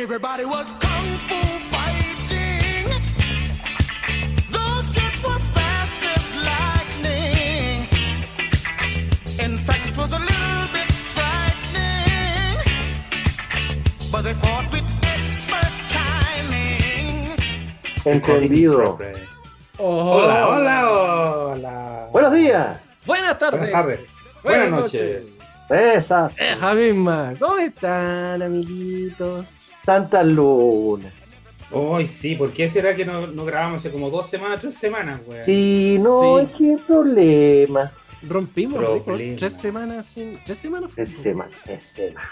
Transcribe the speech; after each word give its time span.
Everybody 0.00 0.44
was 0.44 0.72
kung 0.78 1.08
fu 1.26 1.34
fighting. 1.74 2.86
Those 4.48 4.86
kids 4.94 5.18
were 5.26 5.42
fast 5.56 5.98
as 6.14 6.26
lightning. 6.48 7.88
In 9.42 9.58
fact, 9.58 9.88
it 9.88 9.98
was 9.98 10.12
a 10.12 10.20
little 10.20 10.66
bit 10.72 10.88
frightening. 11.14 12.62
But 14.12 14.22
they 14.22 14.34
fought 14.34 14.70
with 14.70 14.86
expert 15.02 15.74
timing. 15.90 17.34
Entendido. 18.06 19.00
Hola, 19.78 20.46
hola, 20.46 20.76
hola. 20.86 22.08
Buenos 22.12 22.32
días. 22.34 22.78
Buenas 23.04 23.36
tardes. 23.36 23.58
Buenas 23.58 23.72
tardes. 23.72 24.00
Buenas 24.44 24.70
noches. 24.70 25.24
Esas 25.68 26.38
Esa 26.38 26.74
misma. 26.74 27.34
¿Cómo 27.40 27.58
están, 27.58 28.42
amiguitos? 28.42 29.44
Tantas 29.88 30.26
lunas. 30.26 31.10
Hoy 31.72 32.06
sí, 32.06 32.34
¿por 32.34 32.52
qué 32.52 32.68
será 32.68 32.94
que 32.94 33.06
no, 33.06 33.26
no 33.26 33.44
grabamos 33.46 33.78
hace 33.80 33.90
como 33.90 34.10
dos 34.10 34.28
semanas, 34.28 34.60
tres 34.60 34.74
semanas, 34.74 35.24
güey? 35.24 35.40
Sí, 35.46 35.96
no, 35.98 36.38
Sí. 36.38 36.44
es 36.44 36.58
que 36.58 36.76
problema. 36.86 37.90
Rompimos 38.22 38.82
Problema. 39.02 39.36
Tres 39.36 39.54
semanas 39.54 40.04
sin. 40.06 40.38
Tres 40.44 40.58
semanas. 40.58 40.92
fue? 40.92 41.04
Es 41.04 41.10
semana, 41.16 41.50
es 41.66 41.84
semana. 41.84 42.28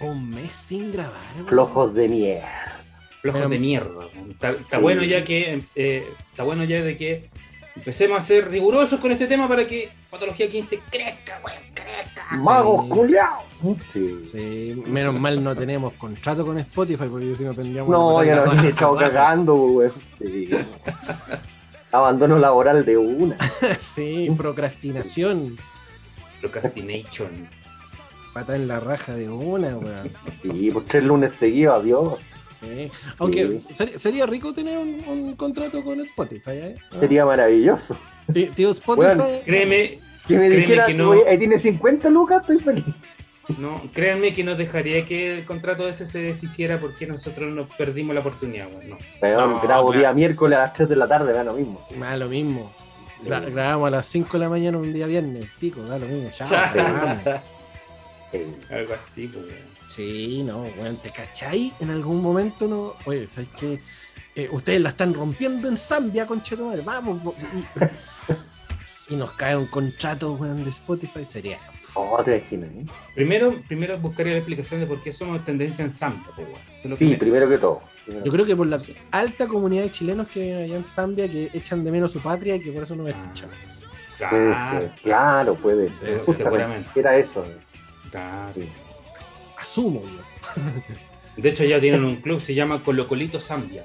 Un 0.00 0.30
mes 0.30 0.52
sin 0.52 0.90
grabar. 0.90 1.12
güey. 1.34 1.46
Flojos 1.48 1.92
de 1.92 2.08
mierda. 2.08 2.80
Flojos 3.20 3.40
Pero- 3.40 3.50
de 3.50 3.58
mierda. 3.58 3.92
güey. 3.94 4.30
Está, 4.30 4.50
está 4.52 4.76
Sí. 4.78 4.82
bueno 4.82 5.02
ya 5.04 5.22
que 5.24 5.62
eh, 5.74 6.08
está 6.30 6.42
bueno 6.44 6.64
ya 6.64 6.82
de 6.82 6.96
que 6.96 7.28
empecemos 7.76 8.18
a 8.18 8.22
ser 8.22 8.48
rigurosos 8.50 8.98
con 9.00 9.12
este 9.12 9.26
tema 9.26 9.48
para 9.48 9.66
que 9.66 9.90
Patología 10.10 10.48
15 10.48 10.80
crezca, 10.90 11.38
güey, 11.42 11.54
crezca. 11.74 12.26
Magos 12.36 12.84
Sí. 12.84 12.88
culiados. 12.90 13.42
Sí. 13.92 14.22
Sí, 14.22 14.82
menos 14.86 15.14
mal 15.18 15.42
no 15.42 15.54
tenemos 15.54 15.92
contrato 15.94 16.44
con 16.46 16.58
Spotify 16.58 17.04
porque 17.10 17.28
yo 17.28 17.36
si 17.36 17.44
no 17.44 17.54
tendríamos. 17.54 17.90
No, 17.90 18.22
ya 18.24 18.42
han 18.42 18.46
raja, 18.50 18.68
echado 18.68 18.96
cagando, 18.96 19.54
güey. 19.54 19.90
Sí. 20.18 20.50
Abandono 21.92 22.38
laboral 22.38 22.84
de 22.84 22.96
una. 22.96 23.36
Sí, 23.80 24.30
procrastinación. 24.36 25.56
Procrastination. 26.40 27.48
Pata 28.32 28.54
en 28.54 28.68
la 28.68 28.78
raja 28.78 29.14
de 29.14 29.28
una, 29.28 29.76
weón. 29.76 30.10
Sí, 30.40 30.70
por 30.70 30.84
tres 30.84 31.02
lunes 31.02 31.34
seguidos, 31.34 31.80
adiós. 31.82 32.14
Sí. 32.60 32.90
Aunque 33.18 33.60
ser- 33.72 33.98
sería 33.98 34.26
rico 34.26 34.52
tener 34.52 34.76
un, 34.78 35.02
un 35.08 35.34
contrato 35.36 35.82
con 35.82 35.98
Spotify, 36.00 36.50
¿eh? 36.52 36.74
Sería 36.98 37.24
maravilloso. 37.24 37.96
Tí- 38.32 38.46
Tío 38.54 38.70
Spotify. 38.72 39.06
Bueno, 39.06 39.26
Créeme, 39.44 39.98
Que 40.28 40.38
me 40.38 40.50
dijera, 40.50 40.86
que 40.86 40.94
no. 40.94 41.10
"Oye, 41.10 41.22
ahí 41.28 41.38
tiene 41.38 41.58
50 41.58 42.10
lucas, 42.10 42.42
estoy 42.42 42.58
feliz. 42.60 42.84
no, 43.58 43.82
créanme 43.92 44.32
que 44.32 44.44
no 44.44 44.54
dejaría 44.54 45.04
que 45.06 45.38
el 45.38 45.44
contrato 45.44 45.88
ese 45.88 46.06
se 46.06 46.18
deshiciera 46.18 46.78
porque 46.78 47.06
nosotros 47.06 47.52
nos 47.52 47.68
perdimos 47.74 48.14
la 48.14 48.20
oportunidad, 48.20 48.68
güey. 48.70 48.88
No. 48.88 48.98
Weón, 49.22 49.50
No, 49.54 49.60
grabo 49.60 49.88
claro. 49.88 49.98
día 49.98 50.12
miércoles 50.12 50.56
a 50.58 50.62
las 50.62 50.72
3 50.74 50.88
de 50.88 50.96
la 50.96 51.08
tarde, 51.08 51.32
da 51.32 51.42
lo 51.42 51.54
mismo. 51.54 51.84
Da 51.98 52.16
lo 52.16 52.28
mismo. 52.28 52.70
Gra- 53.24 53.44
Sí. 53.44 53.50
grabamos 53.52 53.88
a 53.88 53.90
las 53.90 54.06
5 54.06 54.34
de 54.34 54.38
la 54.44 54.48
mañana 54.50 54.78
un 54.78 54.92
día 54.92 55.06
viernes. 55.06 55.46
Pico, 55.58 55.82
da 55.82 55.98
lo 55.98 56.06
mismo. 56.06 56.28
Chao. 56.30 56.46
Sí. 58.32 58.42
Algo 58.70 58.94
así, 58.94 59.26
pues. 59.26 59.44
Sí, 59.94 60.44
no, 60.44 60.62
weón, 60.78 60.96
¿te 60.98 61.10
cachai? 61.10 61.72
En 61.80 61.90
algún 61.90 62.22
momento 62.22 62.68
no. 62.68 62.94
Oye, 63.06 63.26
¿sabes 63.26 63.48
qué? 63.58 63.80
Eh, 64.36 64.48
ustedes 64.52 64.80
la 64.80 64.90
están 64.90 65.12
rompiendo 65.12 65.68
en 65.68 65.76
Zambia, 65.76 66.26
conchetumadre. 66.26 66.82
Vamos. 66.82 67.20
Y, 69.10 69.14
y 69.14 69.16
nos 69.16 69.32
cae 69.32 69.56
un 69.56 69.66
contrato, 69.66 70.34
weón, 70.34 70.62
de 70.62 70.70
Spotify. 70.70 71.24
Sería. 71.24 71.58
Oh, 71.94 72.22
te 72.22 72.36
imaginas, 72.36 72.70
¿eh? 72.70 72.84
Primero, 73.16 73.52
primero 73.66 73.98
buscaría 73.98 74.34
la 74.34 74.38
explicación 74.38 74.78
de 74.78 74.86
por 74.86 75.02
qué 75.02 75.12
somos 75.12 75.44
tendencia 75.44 75.84
en 75.84 75.92
Zambia, 75.92 76.24
pues, 76.36 76.46
lo 76.84 76.94
Sí, 76.94 77.06
primero. 77.06 77.18
primero 77.18 77.48
que 77.48 77.58
todo. 77.58 77.80
Primero. 78.04 78.24
Yo 78.26 78.30
creo 78.30 78.46
que 78.46 78.54
por 78.54 78.68
la 78.68 78.80
alta 79.10 79.48
comunidad 79.48 79.82
de 79.82 79.90
chilenos 79.90 80.28
que 80.28 80.54
hay 80.54 80.62
allá 80.66 80.76
en 80.76 80.84
Zambia 80.84 81.28
que 81.28 81.50
echan 81.52 81.82
de 81.84 81.90
menos 81.90 82.12
su 82.12 82.20
patria 82.20 82.54
y 82.54 82.60
que 82.60 82.70
por 82.70 82.84
eso 82.84 82.94
no 82.94 83.02
me 83.02 83.10
escuchan. 83.10 83.48
Puede 83.48 84.50
Claro, 84.54 84.70
ser, 84.70 84.92
claro, 85.02 85.54
puede 85.56 85.92
ser. 85.92 86.20
Sí, 86.20 86.26
Justamente, 86.26 86.44
seguramente. 86.44 87.00
Era 87.00 87.16
eso. 87.16 87.42
claro. 88.12 88.52
Sí. 88.54 88.68
Asumo 89.70 90.02
yo. 90.02 90.62
De 91.40 91.48
hecho, 91.50 91.62
ya 91.62 91.80
tienen 91.80 92.02
un 92.04 92.16
club, 92.16 92.40
se 92.40 92.54
llama 92.54 92.82
Colocolito 92.82 93.40
Zambia. 93.40 93.84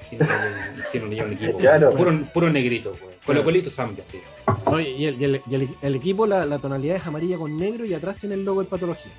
Tienen, 0.90 1.24
un 1.24 1.32
equipo. 1.32 1.58
Claro. 1.60 1.90
Puro, 1.90 2.20
puro 2.34 2.50
negrito, 2.50 2.92
güey. 3.00 3.14
Colocolito 3.24 3.70
Zambia, 3.70 4.02
tío. 4.10 4.20
Oye, 4.64 4.90
y 4.90 5.04
el, 5.06 5.20
y 5.20 5.24
el- 5.24 5.42
y 5.48 5.54
el- 5.54 5.76
el 5.80 5.94
equipo, 5.94 6.26
la, 6.26 6.44
la 6.44 6.58
tonalidad 6.58 6.96
es 6.96 7.06
amarilla 7.06 7.38
con 7.38 7.56
negro 7.56 7.84
y 7.84 7.94
atrás 7.94 8.16
tiene 8.18 8.34
el 8.34 8.44
logo 8.44 8.62
de 8.62 8.68
patología. 8.68 9.12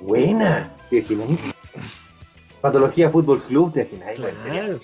Buena. 0.00 0.72
Patología 2.60 3.08
Fútbol 3.08 3.40
Club, 3.44 3.72
¿te 3.72 3.88
imaginas? 3.92 4.44
Claro. 4.44 4.80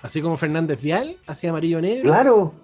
Así 0.00 0.22
como 0.22 0.36
Fernández 0.38 0.80
Vial, 0.80 1.18
así 1.26 1.46
amarillo 1.46 1.80
negro. 1.82 2.10
Claro. 2.10 2.54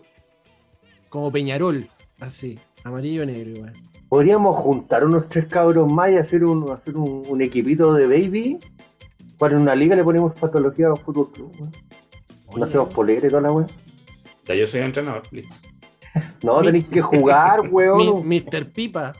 Como 1.10 1.30
Peñarol, 1.30 1.86
así, 2.18 2.58
amarillo 2.82 3.26
negro 3.26 3.50
igual. 3.50 3.72
Podríamos 4.08 4.56
juntar 4.56 5.04
unos 5.04 5.28
tres 5.28 5.46
cabros 5.46 5.90
más 5.90 6.10
y 6.10 6.16
hacer 6.16 6.44
un, 6.44 6.70
hacer 6.70 6.96
un, 6.96 7.24
un 7.28 7.42
equipito 7.42 7.92
de 7.92 8.06
baby. 8.06 8.58
Para 9.38 9.56
una 9.56 9.74
liga 9.74 9.94
le 9.94 10.02
ponemos 10.02 10.34
patología 10.34 10.94
Fútbol 10.96 11.30
Club. 11.30 11.52
¿no? 11.60 12.64
Hacemos 12.64 12.92
polera 12.92 13.26
y 13.26 13.30
toda 13.30 13.42
la 13.42 13.52
weá. 13.52 13.66
Ya 14.46 14.54
yo 14.54 14.66
soy 14.66 14.80
entrenador, 14.80 15.22
listo. 15.30 15.54
No, 16.42 16.62
tenéis 16.62 16.88
que 16.88 17.02
jugar, 17.02 17.68
weón. 17.70 18.26
Mr. 18.26 18.72
Pipa. 18.72 19.12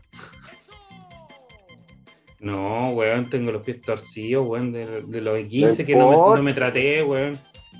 No, 2.40 2.90
weón, 2.90 3.28
tengo 3.28 3.52
los 3.52 3.62
pies 3.62 3.80
torcidos, 3.82 4.46
weón, 4.46 4.72
de, 4.72 5.02
de 5.02 5.20
los 5.20 5.46
15 5.46 5.82
No 5.82 5.86
que 5.86 5.96
no 5.96 6.10
me, 6.10 6.36
no 6.36 6.42
me 6.42 6.54
traté, 6.54 7.02
weón. 7.02 7.38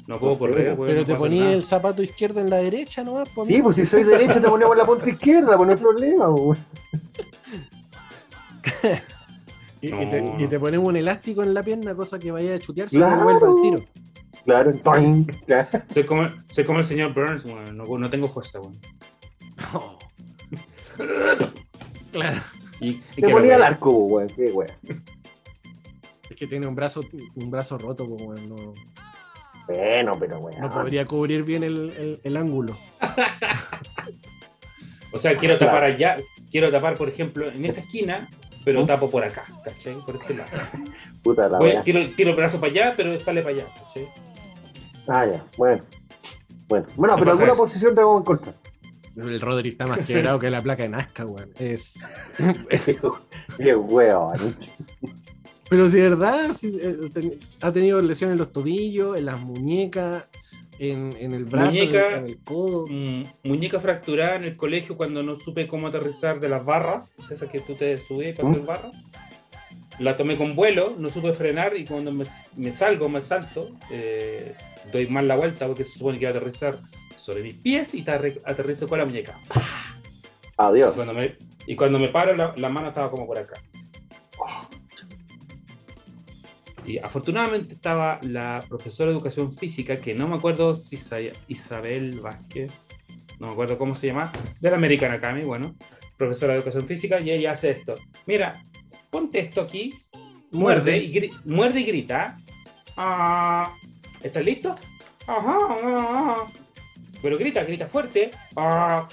No 0.08 0.18
puedo 0.18 0.32
No 0.32 0.38
correr, 0.38 0.72
weón. 0.74 0.88
Pero 0.88 1.00
no 1.18 1.28
te 1.28 1.36
nada. 1.36 1.52
el 1.52 1.62
zapato 1.64 2.02
izquierdo 2.02 2.40
en 2.40 2.48
la 2.50 2.56
derecha 2.56 3.04
nomás. 3.04 3.28
po, 3.28 3.44
Sí, 3.44 3.52
amigo. 3.54 3.64
pues 3.66 3.76
si 3.76 3.84
soy 3.86 4.02
derecho 4.04 4.40
te 4.40 4.48
ponemos 4.48 4.76
la 4.76 4.86
punta 4.86 5.08
izquierda, 5.08 5.56
pues 5.56 5.66
no 5.66 5.72
hay 5.74 5.78
problema, 5.80 6.30
weón. 6.30 6.58
y, 9.82 9.88
y 9.88 9.90
No. 9.92 9.98
te, 10.10 10.34
y 10.44 10.46
te 10.48 10.58
ponemos 10.58 10.88
un 10.88 10.96
elástico 10.96 11.42
en 11.42 11.52
la 11.54 11.62
pierna, 11.62 11.94
cosa 11.94 12.18
que 12.18 12.30
vaya 12.30 12.54
a 12.54 12.58
chutearse 12.58 12.96
y 12.96 12.98
Claro. 12.98 13.22
vuelva 13.22 13.48
al 13.48 13.54
tiro. 13.62 13.84
Claro, 14.44 14.72
claro. 14.82 15.68
Soy 15.92 16.04
como, 16.06 16.26
soy 16.50 16.64
como 16.64 16.78
el 16.78 16.86
señor 16.86 17.12
Burns, 17.12 17.44
weón. 17.44 17.76
No, 17.76 17.98
no 17.98 18.08
tengo 18.10 18.28
fuerza, 18.28 18.60
weón. 18.60 18.78
claro. 22.12 22.40
Y, 22.80 22.88
y 22.88 23.00
Te 23.16 23.28
ponía 23.28 23.54
al 23.56 23.60
vea. 23.60 23.66
arco, 23.68 23.90
weón. 23.90 24.28
Qué 24.28 24.50
weón. 24.52 24.70
Es 26.30 26.36
que 26.36 26.46
tiene 26.46 26.66
un 26.66 26.74
brazo, 26.74 27.02
un 27.34 27.50
brazo 27.50 27.76
roto, 27.78 28.06
no, 28.06 28.74
Bueno, 29.68 30.16
pero 30.18 30.38
weón. 30.38 30.60
no 30.60 30.70
podría 30.70 31.04
cubrir 31.06 31.44
bien 31.44 31.62
el, 31.62 31.90
el- 31.90 32.20
el 32.24 32.36
ángulo. 32.36 32.74
O 35.12 35.18
sea, 35.18 35.36
quiero 35.38 35.56
Claro. 35.56 35.72
tapar 35.72 35.84
allá, 35.84 36.16
quiero 36.50 36.70
tapar, 36.70 36.94
por 36.94 37.08
ejemplo, 37.08 37.46
en 37.50 37.64
esta 37.64 37.80
esquina, 37.80 38.28
pero 38.62 38.82
¿Mm? 38.82 38.86
tapo 38.86 39.10
por 39.10 39.24
acá, 39.24 39.44
¿cachai? 39.64 39.94
Por 40.04 40.16
este 40.16 40.34
lado. 40.34 40.50
Puta 41.22 41.48
la 41.48 41.58
Voy- 41.58 41.80
tiro, 41.82 42.00
tiro 42.14 42.30
el 42.30 42.36
brazo 42.36 42.60
para 42.60 42.70
allá, 42.72 42.94
pero 42.94 43.18
sale 43.18 43.40
para 43.42 43.54
allá, 43.54 43.66
¿cachai? 43.74 44.06
Ah, 45.08 45.24
ya, 45.24 45.42
bueno. 45.56 45.82
Bueno, 46.68 46.86
bueno 46.96 47.14
¿Qué 47.14 47.20
pero 47.20 47.30
alguna 47.30 47.52
eso? 47.52 47.56
posición 47.56 47.94
te 47.94 48.02
vamos 48.02 48.18
a 48.18 48.20
encontrar. 48.20 48.54
El 49.16 49.40
Rodri 49.40 49.70
está 49.70 49.86
más 49.86 50.00
quebrado 50.00 50.38
que 50.38 50.50
la 50.50 50.60
placa 50.60 50.82
de 50.82 50.90
Nazca, 50.90 51.24
weón. 51.24 51.50
Es... 51.58 51.94
Qué 53.56 53.74
weón. 53.74 54.56
Pero 55.70 55.88
si 55.88 55.98
es 55.98 56.04
verdad, 56.10 56.52
sí, 56.58 56.78
eh, 56.80 56.96
ten- 57.12 57.38
ha 57.60 57.72
tenido 57.72 58.00
lesiones 58.00 58.32
en 58.34 58.38
los 58.38 58.52
tobillos, 58.52 59.16
en 59.18 59.26
las 59.26 59.38
muñecas, 59.40 60.24
en, 60.78 61.14
en 61.18 61.34
el 61.34 61.44
brazo, 61.44 61.76
en 61.76 61.82
el- 61.82 61.86
Muñeca. 61.88 62.16
en 62.18 62.24
el, 62.26 62.38
codo. 62.38 62.86
Mm, 62.88 63.22
muñeca 63.44 63.80
fracturada 63.80 64.36
en 64.36 64.44
el 64.44 64.56
colegio 64.56 64.96
cuando 64.96 65.22
no 65.22 65.36
supe 65.38 65.66
cómo 65.68 65.88
aterrizar 65.88 66.40
de 66.40 66.48
las 66.48 66.64
barras, 66.64 67.14
esas 67.30 67.50
que 67.50 67.60
tú 67.60 67.74
te 67.74 67.98
subías 67.98 68.36
para 68.36 68.48
¿Mm? 68.48 68.52
hacer 68.52 68.64
barras. 68.64 68.92
La 69.98 70.16
tomé 70.16 70.36
con 70.36 70.54
vuelo, 70.54 70.94
no 70.98 71.10
supe 71.10 71.32
frenar 71.32 71.76
y 71.76 71.84
cuando 71.84 72.12
me, 72.12 72.24
me 72.56 72.70
salgo, 72.72 73.08
me 73.08 73.20
salto, 73.20 73.68
eh, 73.90 74.54
doy 74.92 75.08
mal 75.08 75.26
la 75.26 75.34
vuelta 75.36 75.66
porque 75.66 75.82
se 75.84 75.98
supone 75.98 76.18
que 76.18 76.24
iba 76.24 76.30
a 76.32 76.36
aterrizar 76.36 76.78
sobre 77.18 77.42
mis 77.42 77.54
pies 77.56 77.94
y 77.94 78.04
aterri- 78.04 78.40
aterrizo 78.44 78.86
con 78.88 78.98
la 79.00 79.04
muñeca. 79.04 79.36
Adiós. 80.56 80.94
Cuando 80.94 81.12
me- 81.14 81.36
y 81.66 81.76
cuando 81.76 81.98
me 81.98 82.08
paro, 82.08 82.34
la, 82.36 82.54
la 82.56 82.68
mano 82.68 82.88
estaba 82.88 83.10
como 83.10 83.26
por 83.26 83.36
acá. 83.38 83.60
Y 86.88 86.96
afortunadamente 86.98 87.74
estaba 87.74 88.18
la 88.22 88.64
profesora 88.66 89.10
de 89.10 89.16
educación 89.16 89.54
física, 89.54 89.98
que 90.00 90.14
no 90.14 90.26
me 90.26 90.36
acuerdo 90.36 90.74
si 90.74 90.96
sa- 90.96 91.18
Isabel 91.46 92.18
Vázquez, 92.20 92.72
no 93.38 93.48
me 93.48 93.52
acuerdo 93.52 93.76
cómo 93.76 93.94
se 93.94 94.06
llama, 94.06 94.32
de 94.58 94.70
la 94.70 94.76
American 94.78 95.12
Academy, 95.12 95.44
bueno, 95.44 95.74
profesora 96.16 96.54
de 96.54 96.60
educación 96.60 96.86
física, 96.86 97.20
y 97.20 97.30
ella 97.30 97.52
hace 97.52 97.70
esto. 97.72 97.94
Mira, 98.26 98.62
ponte 99.10 99.38
esto 99.38 99.60
aquí, 99.60 99.92
muerde 100.50 100.96
y, 100.96 101.12
gri- 101.12 101.42
muerde 101.44 101.80
y 101.80 101.84
grita. 101.84 102.38
Ah, 102.96 103.70
¿Estás 104.22 104.44
listo? 104.44 104.74
Ajá, 105.26 105.58
ah. 105.60 106.44
Pero 107.20 107.36
grita, 107.36 107.64
grita 107.64 107.86
fuerte. 107.86 108.30
Ah. 108.56 109.06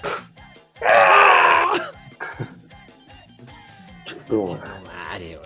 Madre. 4.30 5.38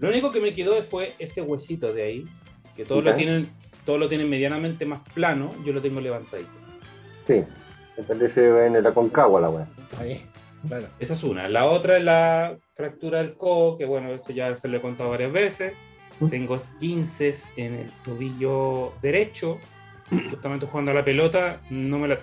Lo 0.00 0.08
único 0.08 0.30
que 0.30 0.40
me 0.40 0.52
quedó 0.52 0.82
fue 0.84 1.12
ese 1.18 1.42
huesito 1.42 1.92
de 1.92 2.02
ahí, 2.02 2.24
que 2.76 2.84
todos 2.84 3.02
lo 3.02 3.14
tienen, 3.14 3.50
todos 3.84 3.98
lo 3.98 4.08
tienen 4.08 4.28
medianamente 4.30 4.84
más 4.86 5.00
plano, 5.12 5.50
yo 5.64 5.72
lo 5.72 5.82
tengo 5.82 6.00
levantadito. 6.00 6.50
Sí. 7.26 7.44
Me 7.96 8.04
parece 8.04 8.66
en 8.66 8.80
la 8.80 8.92
concagua 8.92 9.40
la 9.40 9.50
weá. 9.50 9.66
Ahí, 9.98 10.24
claro. 10.68 10.86
Esa 11.00 11.14
es 11.14 11.22
una. 11.24 11.48
La 11.48 11.66
otra 11.66 11.96
es 11.96 12.04
la 12.04 12.56
fractura 12.74 13.18
del 13.18 13.34
codo, 13.34 13.76
que 13.76 13.86
bueno, 13.86 14.10
eso 14.10 14.32
ya 14.32 14.54
se 14.54 14.68
lo 14.68 14.76
he 14.76 14.80
contado 14.80 15.10
varias 15.10 15.32
veces. 15.32 15.74
Mm. 16.20 16.28
Tengo 16.28 16.54
esquinces 16.54 17.50
en 17.56 17.74
el 17.74 17.90
tobillo 18.04 18.92
derecho. 19.02 19.58
Justamente 20.30 20.66
jugando 20.66 20.92
a 20.92 20.94
la 20.94 21.04
pelota, 21.04 21.60
no 21.70 21.98
me 21.98 22.06
la, 22.08 22.18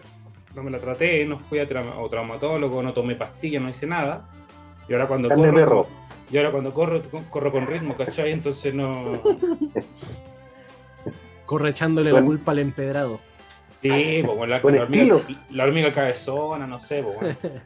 no 0.55 0.63
me 0.63 0.71
la 0.71 0.79
traté, 0.79 1.25
no 1.25 1.39
fui 1.39 1.59
a, 1.59 1.67
trauma- 1.67 2.03
a 2.03 2.09
traumatólogo, 2.09 2.81
no 2.81 2.93
tomé 2.93 3.15
pastillas, 3.15 3.61
no 3.61 3.69
hice 3.69 3.85
nada. 3.85 4.29
Y 4.87 4.93
ahora 4.93 5.07
cuando 5.07 5.27
corro. 5.29 5.87
Y 6.31 6.37
ahora 6.37 6.51
cuando 6.51 6.71
corro, 6.73 7.01
corro 7.29 7.51
con 7.51 7.67
ritmo, 7.67 7.95
¿cachai? 7.95 8.31
Entonces 8.31 8.73
no. 8.73 9.21
Corre 11.45 11.69
echándole 11.69 12.11
la 12.11 12.23
culpa 12.23 12.51
al 12.51 12.59
empedrado. 12.59 13.19
Sí, 13.81 14.21
pues, 14.25 14.37
bueno, 14.37 14.47
la, 14.47 14.61
Con 14.61 14.75
la 14.75 14.81
hormiga, 14.81 15.17
la 15.51 15.63
hormiga 15.63 15.93
cabezona, 15.93 16.65
no 16.65 16.79
sé, 16.79 17.03
pues, 17.03 17.15
bueno. 17.41 17.61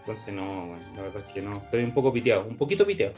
Entonces 0.00 0.34
no, 0.34 0.66
bueno, 0.66 0.82
la 0.96 1.02
verdad 1.02 1.22
es 1.26 1.32
que 1.32 1.40
no. 1.40 1.54
Estoy 1.54 1.84
un 1.84 1.94
poco 1.94 2.12
piteado, 2.12 2.44
un 2.44 2.56
poquito 2.56 2.84
piteado. 2.84 3.14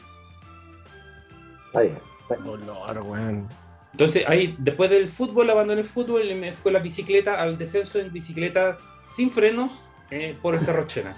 Está 1.67 1.81
bien. 1.81 1.97
Dolor, 2.43 3.01
weón. 3.05 3.47
Entonces 3.91 4.23
ahí, 4.27 4.55
después 4.59 4.89
del 4.89 5.09
fútbol, 5.09 5.49
abandoné 5.49 5.81
el 5.81 5.87
fútbol 5.87 6.29
y 6.29 6.35
me 6.35 6.53
fue 6.53 6.71
la 6.71 6.79
bicicleta 6.79 7.41
al 7.41 7.57
descenso 7.57 7.99
en 7.99 8.13
bicicletas 8.13 8.87
sin 9.15 9.31
frenos 9.31 9.89
eh, 10.11 10.37
por 10.41 10.53
el 10.53 10.61
Cerro 10.61 10.85
Chena. 10.85 11.15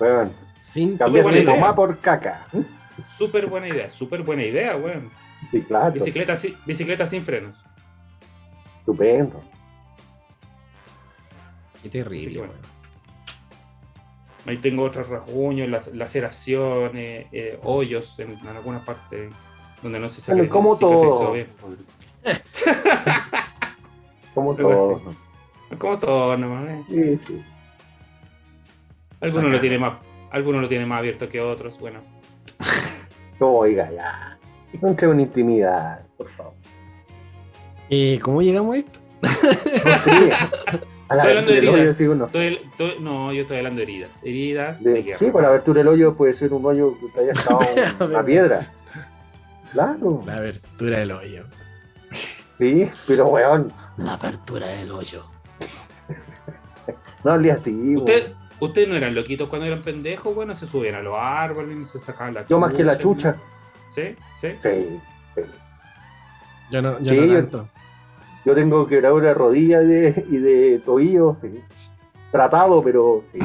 Weón. 0.00 0.47
Sin 0.72 0.98
Cambiaste 0.98 1.42
mamá 1.44 1.74
por 1.74 1.98
caca. 1.98 2.46
Súper 3.16 3.46
buena 3.46 3.68
idea, 3.68 3.90
súper 3.90 4.22
buena 4.22 4.44
idea, 4.44 4.76
weón. 4.76 5.10
Sí, 5.50 5.62
claro. 5.62 5.92
Bicicleta, 5.92 6.36
sin- 6.36 6.56
bicicleta 6.66 7.06
sin 7.06 7.22
frenos. 7.24 7.56
Estupendo. 8.80 9.42
Qué 11.82 11.88
terrible, 11.88 12.38
bueno. 12.40 12.52
weón. 12.52 12.66
Ahí 14.46 14.56
tengo 14.58 14.82
otros 14.84 15.08
rasguños, 15.08 15.68
las 15.68 15.86
laceraciones, 15.94 17.26
eh, 17.32 17.58
hoyos 17.62 18.18
en, 18.18 18.30
en 18.32 18.48
alguna 18.48 18.80
parte 18.84 19.30
donde 19.82 20.00
no 20.00 20.08
se 20.10 20.20
sabe. 20.20 20.38
Bueno, 20.38 20.52
como 20.52 20.76
todo. 20.78 21.34
Como 24.34 24.54
todo. 24.54 25.02
Como 25.78 25.98
todo, 25.98 26.36
nomás. 26.36 26.68
eh. 26.68 26.84
Sí, 26.88 27.18
sí. 27.18 27.44
Algunos 29.20 29.50
lo 29.50 29.60
tiene 29.60 29.78
más, 29.78 29.94
algunos 30.30 30.62
lo 30.62 30.68
tienen 30.68 30.88
más 30.88 30.98
abierto 30.98 31.28
que 31.28 31.40
otros. 31.40 31.78
Bueno, 31.80 32.00
Oiga, 33.40 33.90
ya. 33.92 34.38
No 34.80 34.88
entre 34.88 35.08
una 35.08 35.22
intimidad, 35.22 36.06
por 36.16 36.30
favor. 36.32 36.54
Eh, 37.90 38.18
¿Cómo 38.22 38.42
llegamos 38.42 38.74
a 38.74 38.78
esto? 38.78 38.98
No 39.84 39.96
sé. 39.98 40.10
A 41.10 41.14
la 41.14 41.22
Estoy 41.22 41.38
hablando 41.38 41.52
de 41.52 41.56
abertura 41.56 41.56
del 41.56 41.68
hoyo, 41.68 41.76
heridas. 41.78 41.96
sí, 41.96 42.06
uno. 42.06 42.26
estoy- 42.26 42.60
estoy- 42.70 42.96
no, 43.00 43.32
yo 43.32 43.40
estoy 43.40 43.56
hablando 43.56 43.76
de 43.78 43.82
heridas. 43.84 44.10
Heridas 44.22 44.84
De- 44.84 44.90
de 44.92 45.02
guerra. 45.04 45.18
sí, 45.18 45.30
con 45.30 45.40
la 45.40 45.48
abertura 45.48 45.78
del 45.78 45.88
hoyo 45.88 46.14
puede 46.14 46.34
ser 46.34 46.52
un 46.52 46.66
hoyo 46.66 46.98
que 47.00 47.06
te 47.14 47.20
haya 47.20 47.32
estado 47.32 47.60
una 48.10 48.22
piedra. 48.22 48.70
Claro. 49.72 50.20
La 50.26 50.34
abertura 50.36 50.98
del 50.98 51.12
hoyo. 51.12 51.44
Sí, 52.58 52.90
pero 53.06 53.26
weón, 53.28 53.72
La 53.96 54.14
apertura 54.14 54.66
del 54.66 54.90
hoyo. 54.90 55.24
no 57.24 57.32
hablé 57.32 57.52
así. 57.52 57.74
weón. 57.96 58.34
¿Usted, 58.60 58.66
¿Ustedes 58.66 58.88
no 58.88 58.96
eran 58.96 59.14
loquitos 59.14 59.48
cuando 59.48 59.66
eran 59.66 59.80
pendejos? 59.82 60.34
Bueno, 60.34 60.56
se 60.56 60.66
subían 60.66 60.94
a 60.96 61.02
los 61.02 61.16
árboles 61.16 61.76
y 61.80 61.84
se 61.84 62.00
sacaban 62.00 62.34
la 62.34 62.46
Yo 62.46 62.58
más 62.58 62.72
que 62.72 62.82
la 62.84 62.98
chucha. 62.98 63.36
¿Sí? 63.94 64.16
¿Sí? 64.40 64.48
Sí. 64.60 64.98
Yo 66.70 66.82
no, 66.82 66.98
yo 67.00 67.10
Sí, 67.10 67.16
no 67.20 67.26
yo- 67.26 67.34
tanto. 67.40 67.68
Yo 68.44 68.54
tengo 68.54 68.86
quebradura 68.86 69.28
de 69.28 69.34
rodilla 69.34 69.82
y 69.82 69.86
de, 69.86 70.24
y 70.30 70.36
de 70.38 70.78
tobillo. 70.84 71.36
sí. 71.42 71.60
Tratado, 72.30 72.82
pero 72.82 73.22
sí. 73.30 73.38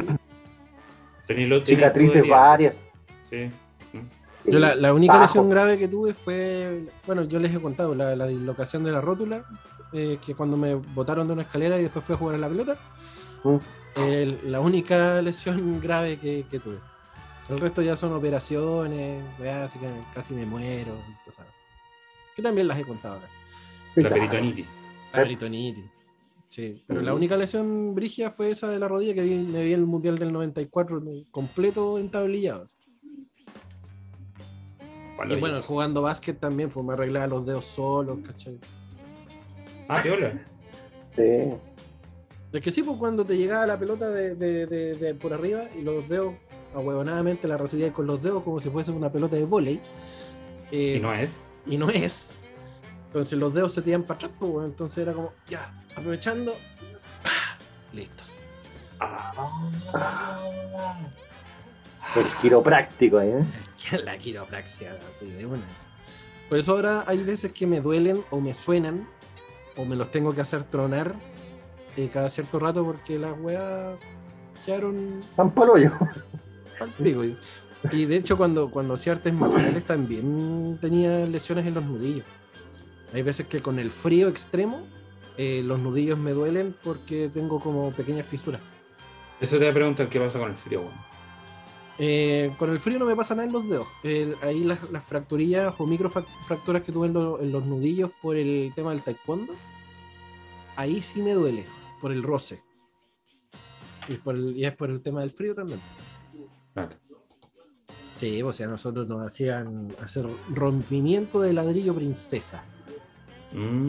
Tenía 1.25 1.47
lo- 1.47 1.63
tenía 1.63 1.77
Cicatrices 1.79 2.27
varias. 2.27 2.85
Sí. 3.29 3.49
sí. 3.91 4.01
Yo 4.45 4.59
la, 4.59 4.75
la 4.75 4.93
única 4.93 5.13
Bajo. 5.13 5.25
lesión 5.25 5.49
grave 5.49 5.77
que 5.77 5.87
tuve 5.87 6.13
fue, 6.13 6.85
bueno, 7.05 7.23
yo 7.23 7.39
les 7.39 7.53
he 7.55 7.61
contado, 7.61 7.95
la, 7.95 8.15
la 8.15 8.27
dislocación 8.27 8.83
de 8.83 8.91
la 8.91 8.99
rótula, 8.99 9.45
eh, 9.93 10.19
que 10.25 10.35
cuando 10.35 10.57
me 10.57 10.75
botaron 10.75 11.27
de 11.27 11.33
una 11.33 11.43
escalera 11.43 11.79
y 11.79 11.83
después 11.83 12.03
fui 12.03 12.15
a 12.15 12.17
jugar 12.17 12.35
a 12.35 12.39
la 12.39 12.49
pelota, 12.49 12.77
Mm. 13.45 13.57
Eh, 13.95 14.39
la 14.45 14.59
única 14.59 15.21
lesión 15.21 15.79
grave 15.81 16.17
que, 16.17 16.45
que 16.49 16.59
tuve. 16.59 16.79
El 17.49 17.59
resto 17.59 17.81
ya 17.81 17.95
son 17.95 18.13
operaciones, 18.13 19.23
así 19.39 19.77
que 19.77 19.87
casi 20.13 20.33
me 20.33 20.45
muero, 20.45 20.93
cosas. 21.25 21.45
Que 22.35 22.41
también 22.41 22.67
las 22.67 22.79
he 22.79 22.83
contado 22.83 23.19
La 23.95 24.09
peritonitis. 24.09 24.69
La 25.11 25.23
peritonitis. 25.23 25.85
Sí, 26.47 26.83
pero 26.87 27.01
la 27.01 27.13
única 27.13 27.35
lesión 27.35 27.95
brigia 27.95 28.29
fue 28.31 28.51
esa 28.51 28.69
de 28.69 28.79
la 28.79 28.87
rodilla 28.87 29.15
que 29.15 29.23
vi, 29.23 29.35
me 29.35 29.63
vi 29.63 29.73
en 29.73 29.79
el 29.79 29.85
Mundial 29.87 30.19
del 30.19 30.31
94 30.31 31.01
completo 31.31 31.97
entablillado. 31.97 32.65
Y 35.29 35.35
bueno, 35.35 35.61
jugando 35.63 36.01
básquet 36.01 36.39
también, 36.39 36.69
pues 36.69 36.85
me 36.85 36.93
arreglaba 36.93 37.27
los 37.27 37.45
dedos 37.45 37.65
solos, 37.65 38.19
¿cachai? 38.25 38.59
Ah, 39.87 39.99
piola. 40.01 40.33
Sí. 41.15 41.72
Es 42.53 42.61
que 42.61 42.71
sí, 42.71 42.83
pues 42.83 42.97
cuando 42.97 43.25
te 43.25 43.35
llegaba 43.35 43.65
la 43.65 43.77
pelota 43.79 44.09
de, 44.09 44.35
de- 44.35 44.67
de- 44.67 44.95
de 44.95 45.15
por 45.15 45.33
arriba 45.33 45.63
y 45.75 45.81
los 45.81 46.07
dedos, 46.07 46.35
ahuevonadamente 46.75 47.47
la 47.47 47.57
recibías 47.57 47.91
con 47.91 48.05
los 48.05 48.21
dedos 48.21 48.43
como 48.43 48.59
si 48.59 48.69
fuese 48.69 48.91
una 48.91 49.11
pelota 49.11 49.35
de 49.35 49.43
vóley. 49.45 49.81
eh, 50.71 50.95
Y 50.97 50.99
no 51.01 51.13
es. 51.13 51.47
y 51.65 51.77
no 51.77 51.89
es. 51.89 52.33
Entonces 53.07 53.37
los 53.39 53.53
dedos 53.53 53.73
se 53.73 53.81
te 53.81 53.89
iban 53.89 54.03
para 54.03 54.17
atrás, 54.17 54.33
pues, 54.39 54.65
entonces 54.67 54.99
era 54.99 55.13
como, 55.13 55.33
ya, 55.47 55.73
aprovechando. 55.95 56.55
¡ah! 57.25 57.57
Listo. 57.93 58.23
El 62.15 62.25
quiropráctico, 62.41 63.19
¿eh? 63.21 63.39
La 64.03 64.17
quiropraxia, 64.17 64.95
así 65.15 65.25
de 65.31 65.45
una 65.45 65.57
vez. 65.57 65.87
Por 66.49 66.57
eso 66.59 66.73
ahora 66.73 67.03
hay 67.07 67.23
veces 67.23 67.51
que 67.51 67.65
me 67.65 67.81
duelen 67.81 68.21
o 68.29 68.39
me 68.39 68.53
suenan 68.53 69.07
o 69.75 69.85
me 69.85 69.95
los 69.95 70.11
tengo 70.11 70.33
que 70.35 70.41
hacer 70.41 70.63
tronar 70.63 71.15
eh, 71.97 72.09
cada 72.11 72.29
cierto 72.29 72.59
rato 72.59 72.83
porque 72.85 73.17
las 73.19 73.37
weas 73.39 73.97
quedaron 74.65 75.23
Tan 75.35 75.51
palo 75.51 75.77
yo. 75.77 75.89
al 76.79 76.89
pico. 76.91 77.23
Y, 77.25 77.37
y 77.91 78.05
de 78.05 78.15
hecho 78.17 78.37
cuando, 78.37 78.69
cuando 78.71 78.93
hacía 78.95 79.13
artes 79.13 79.33
marciales 79.33 79.83
también 79.85 80.77
tenía 80.81 81.25
lesiones 81.25 81.65
en 81.67 81.73
los 81.73 81.83
nudillos. 81.83 82.25
Hay 83.13 83.21
veces 83.21 83.45
que 83.47 83.61
con 83.61 83.77
el 83.79 83.91
frío 83.91 84.27
extremo 84.27 84.81
eh, 85.37 85.61
los 85.63 85.79
nudillos 85.79 86.17
me 86.17 86.31
duelen 86.31 86.75
porque 86.83 87.29
tengo 87.33 87.59
como 87.59 87.91
pequeñas 87.91 88.25
fisuras. 88.25 88.61
Eso 89.41 89.51
te 89.57 89.59
voy 89.59 89.67
a 89.67 89.73
preguntar 89.73 90.07
qué 90.07 90.19
pasa 90.19 90.39
con 90.39 90.49
el 90.49 90.55
frío, 90.55 90.81
bueno. 90.81 90.97
Eh, 91.99 92.51
con 92.57 92.71
el 92.71 92.79
frío 92.79 92.97
no 92.97 93.05
me 93.05 93.15
pasa 93.15 93.35
nada 93.35 93.45
en 93.47 93.53
los 93.53 93.69
dedos. 93.69 93.87
El- 94.03 94.35
ahí 94.41 94.63
las, 94.63 94.89
las 94.89 95.03
fracturillas 95.03 95.75
o 95.77 95.85
microfracturas 95.85 96.81
que 96.81 96.91
tuve 96.91 97.07
en, 97.07 97.13
lo- 97.13 97.39
en 97.39 97.51
los 97.51 97.63
nudillos 97.65 98.09
por 98.21 98.35
el 98.35 98.71
tema 98.73 98.91
del 98.91 99.03
taekwondo, 99.03 99.53
ahí 100.75 101.01
sí 101.03 101.21
me 101.21 101.33
duele, 101.33 101.65
por 102.03 102.11
el 102.11 102.21
roce. 102.21 102.61
Y, 104.09 104.15
por 104.15 104.35
el- 104.35 104.57
y 104.57 104.65
es 104.65 104.75
por 104.75 104.89
el 104.89 105.01
tema 105.01 105.21
del 105.21 105.31
frío 105.31 105.55
también. 105.55 105.79
Claro. 106.73 106.89
Sí, 108.19 108.43
o 108.43 108.51
sea, 108.51 108.67
nosotros 108.67 109.07
nos 109.07 109.25
hacían 109.25 109.87
hacer 110.03 110.25
rompimiento 110.49 111.39
de 111.39 111.53
ladrillo 111.53 111.93
princesa. 111.93 112.61
Mm. 113.53 113.87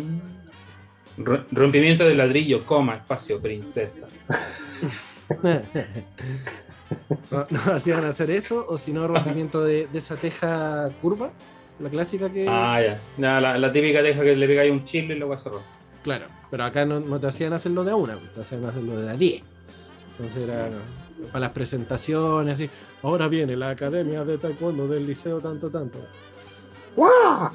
Ro- 1.18 1.44
Rompimiento 1.50 2.04
de 2.04 2.14
ladrillo, 2.14 2.64
coma, 2.64 2.94
espacio, 2.96 3.40
princesa. 3.40 4.06
No- 7.30 7.46
Nos 7.50 7.66
hacían 7.66 8.04
hacer 8.04 8.30
eso, 8.30 8.64
o 8.68 8.78
si 8.78 8.92
no, 8.92 9.08
rompimiento 9.08 9.64
de, 9.64 9.86
de 9.88 9.98
esa 9.98 10.14
teja 10.16 10.88
curva, 11.02 11.32
la 11.80 11.88
clásica 11.90 12.30
que. 12.30 12.46
Ah, 12.48 12.80
ya. 12.80 13.00
Ya, 13.18 13.40
la, 13.40 13.58
la 13.58 13.72
típica 13.72 14.02
teja 14.02 14.22
que 14.22 14.36
le 14.36 14.46
pegáis 14.46 14.70
un 14.70 14.84
chile 14.84 15.16
y 15.16 15.20
vas 15.20 15.40
a 15.40 15.44
cerrar. 15.44 15.62
Claro, 16.04 16.26
pero 16.54 16.66
acá 16.66 16.84
no, 16.84 17.00
no 17.00 17.18
te 17.18 17.26
hacían 17.26 17.52
hacerlo 17.52 17.82
de 17.82 17.90
a 17.90 17.96
una, 17.96 18.14
te 18.32 18.42
hacían 18.42 18.64
hacerlo 18.64 18.94
de 19.02 19.10
a 19.10 19.14
10. 19.14 19.42
Entonces 20.12 20.48
era 20.48 20.70
para 21.32 21.40
las 21.40 21.50
presentaciones, 21.50 22.54
así. 22.54 22.70
Ahora 23.02 23.26
viene 23.26 23.56
la 23.56 23.70
academia 23.70 24.24
de 24.24 24.38
taekwondo 24.38 24.86
del 24.86 25.04
liceo 25.04 25.40
tanto, 25.40 25.68
tanto. 25.68 25.98
Ah, 26.96 27.50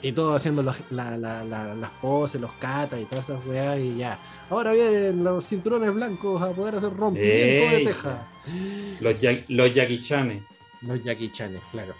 Y 0.00 0.12
todos 0.12 0.36
haciendo 0.36 0.62
los- 0.62 0.78
la- 0.90 1.18
la- 1.18 1.44
la- 1.44 1.74
las 1.74 1.90
poses, 2.00 2.40
los 2.40 2.52
katas 2.52 2.98
y 2.98 3.04
todas 3.04 3.28
esas 3.28 3.44
weas 3.46 3.78
y 3.78 3.98
ya. 3.98 4.16
Ahora 4.48 4.72
vienen 4.72 5.22
los 5.22 5.46
cinturones 5.46 5.92
blancos 5.92 6.40
a 6.40 6.48
poder 6.48 6.76
hacer 6.76 6.96
rompimiento 6.96 7.70
de 7.70 7.76
Ey. 7.76 7.84
teja. 7.84 8.26
Los, 9.00 9.20
ya- 9.20 9.38
los 9.48 9.74
Jackie 9.74 10.00
Chanes. 10.00 10.42
Los 10.80 11.04
Jackie 11.04 11.30
Chanes, 11.30 11.60
claro. 11.72 11.92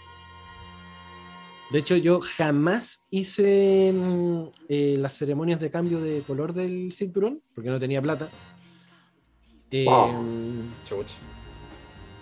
De 1.71 1.79
hecho, 1.79 1.95
yo 1.95 2.19
jamás 2.21 2.99
hice 3.09 3.91
mm, 3.93 4.43
eh, 4.69 4.97
las 4.99 5.13
ceremonias 5.17 5.59
de 5.59 5.71
cambio 5.71 5.99
de 5.99 6.21
color 6.21 6.53
del 6.53 6.91
cinturón, 6.91 7.39
porque 7.55 7.69
no 7.69 7.79
tenía 7.79 8.01
plata. 8.01 8.29
Eh, 9.71 9.85
Wow. 9.85 10.13
Chuch. 10.87 11.07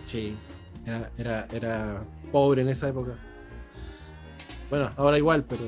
Sí. 0.06 0.34
Era, 0.86 1.12
era, 1.18 1.48
era 1.54 2.04
pobre 2.32 2.62
en 2.62 2.70
esa 2.70 2.90
época. 2.90 3.12
Bueno, 4.70 4.92
ahora 4.98 5.18
igual, 5.18 5.44
pero 5.44 5.62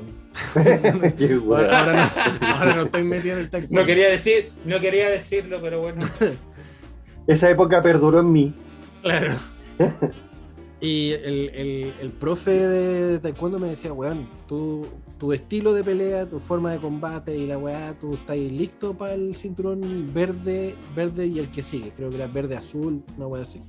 ahora, 1.54 1.78
ahora 1.78 1.92
no, 2.40 2.46
ahora 2.48 2.74
no 2.74 2.82
estoy 2.82 3.04
metido 3.04 3.34
en 3.34 3.40
el 3.42 3.50
taekwondo. 3.50 3.80
No 3.80 3.86
quería 3.86 4.08
decir, 4.08 4.50
no 4.64 4.80
quería 4.80 5.08
decirlo, 5.10 5.58
pero 5.60 5.80
bueno. 5.80 6.08
Esa 7.26 7.50
época 7.50 7.82
perduró 7.82 8.20
en 8.20 8.32
mí. 8.32 8.54
Claro. 9.02 9.36
Y 10.80 11.12
el, 11.12 11.48
el- 11.54 11.92
el 12.02 12.10
profe 12.10 12.50
de 12.50 13.18
taekwondo 13.18 13.58
me 13.58 13.68
decía, 13.68 13.92
weón, 13.94 14.28
tú, 14.46 14.86
tu 15.18 15.32
estilo 15.32 15.72
de 15.72 15.82
pelea, 15.82 16.26
tu 16.28 16.38
forma 16.38 16.70
de 16.72 16.78
combate 16.78 17.34
y 17.36 17.46
la 17.46 17.56
weá, 17.56 17.96
tú 17.96 18.12
estás 18.14 18.36
listo 18.36 18.92
para 18.92 19.14
el 19.14 19.34
cinturón 19.34 19.80
verde, 20.12 20.74
verde 20.94 21.26
y 21.26 21.38
el 21.38 21.50
que 21.50 21.62
sigue. 21.62 21.92
Creo 21.96 22.10
que 22.10 22.16
era 22.16 22.26
verde 22.26 22.56
azul, 22.56 23.02
una 23.16 23.26
weá 23.26 23.42
así. 23.42 23.62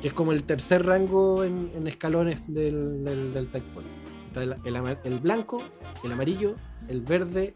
Que 0.00 0.08
es 0.08 0.14
como 0.14 0.32
el 0.32 0.44
tercer 0.44 0.86
rango 0.86 1.44
en, 1.44 1.86
escalones 1.86 2.40
del, 2.46 3.04
del, 3.04 3.48
taekwondo. 3.48 3.90
Está 4.28 4.42
el, 4.44 4.98
el 5.04 5.18
blanco, 5.18 5.62
el 6.02 6.12
amarillo, 6.12 6.54
el 6.88 7.02
verde, 7.02 7.52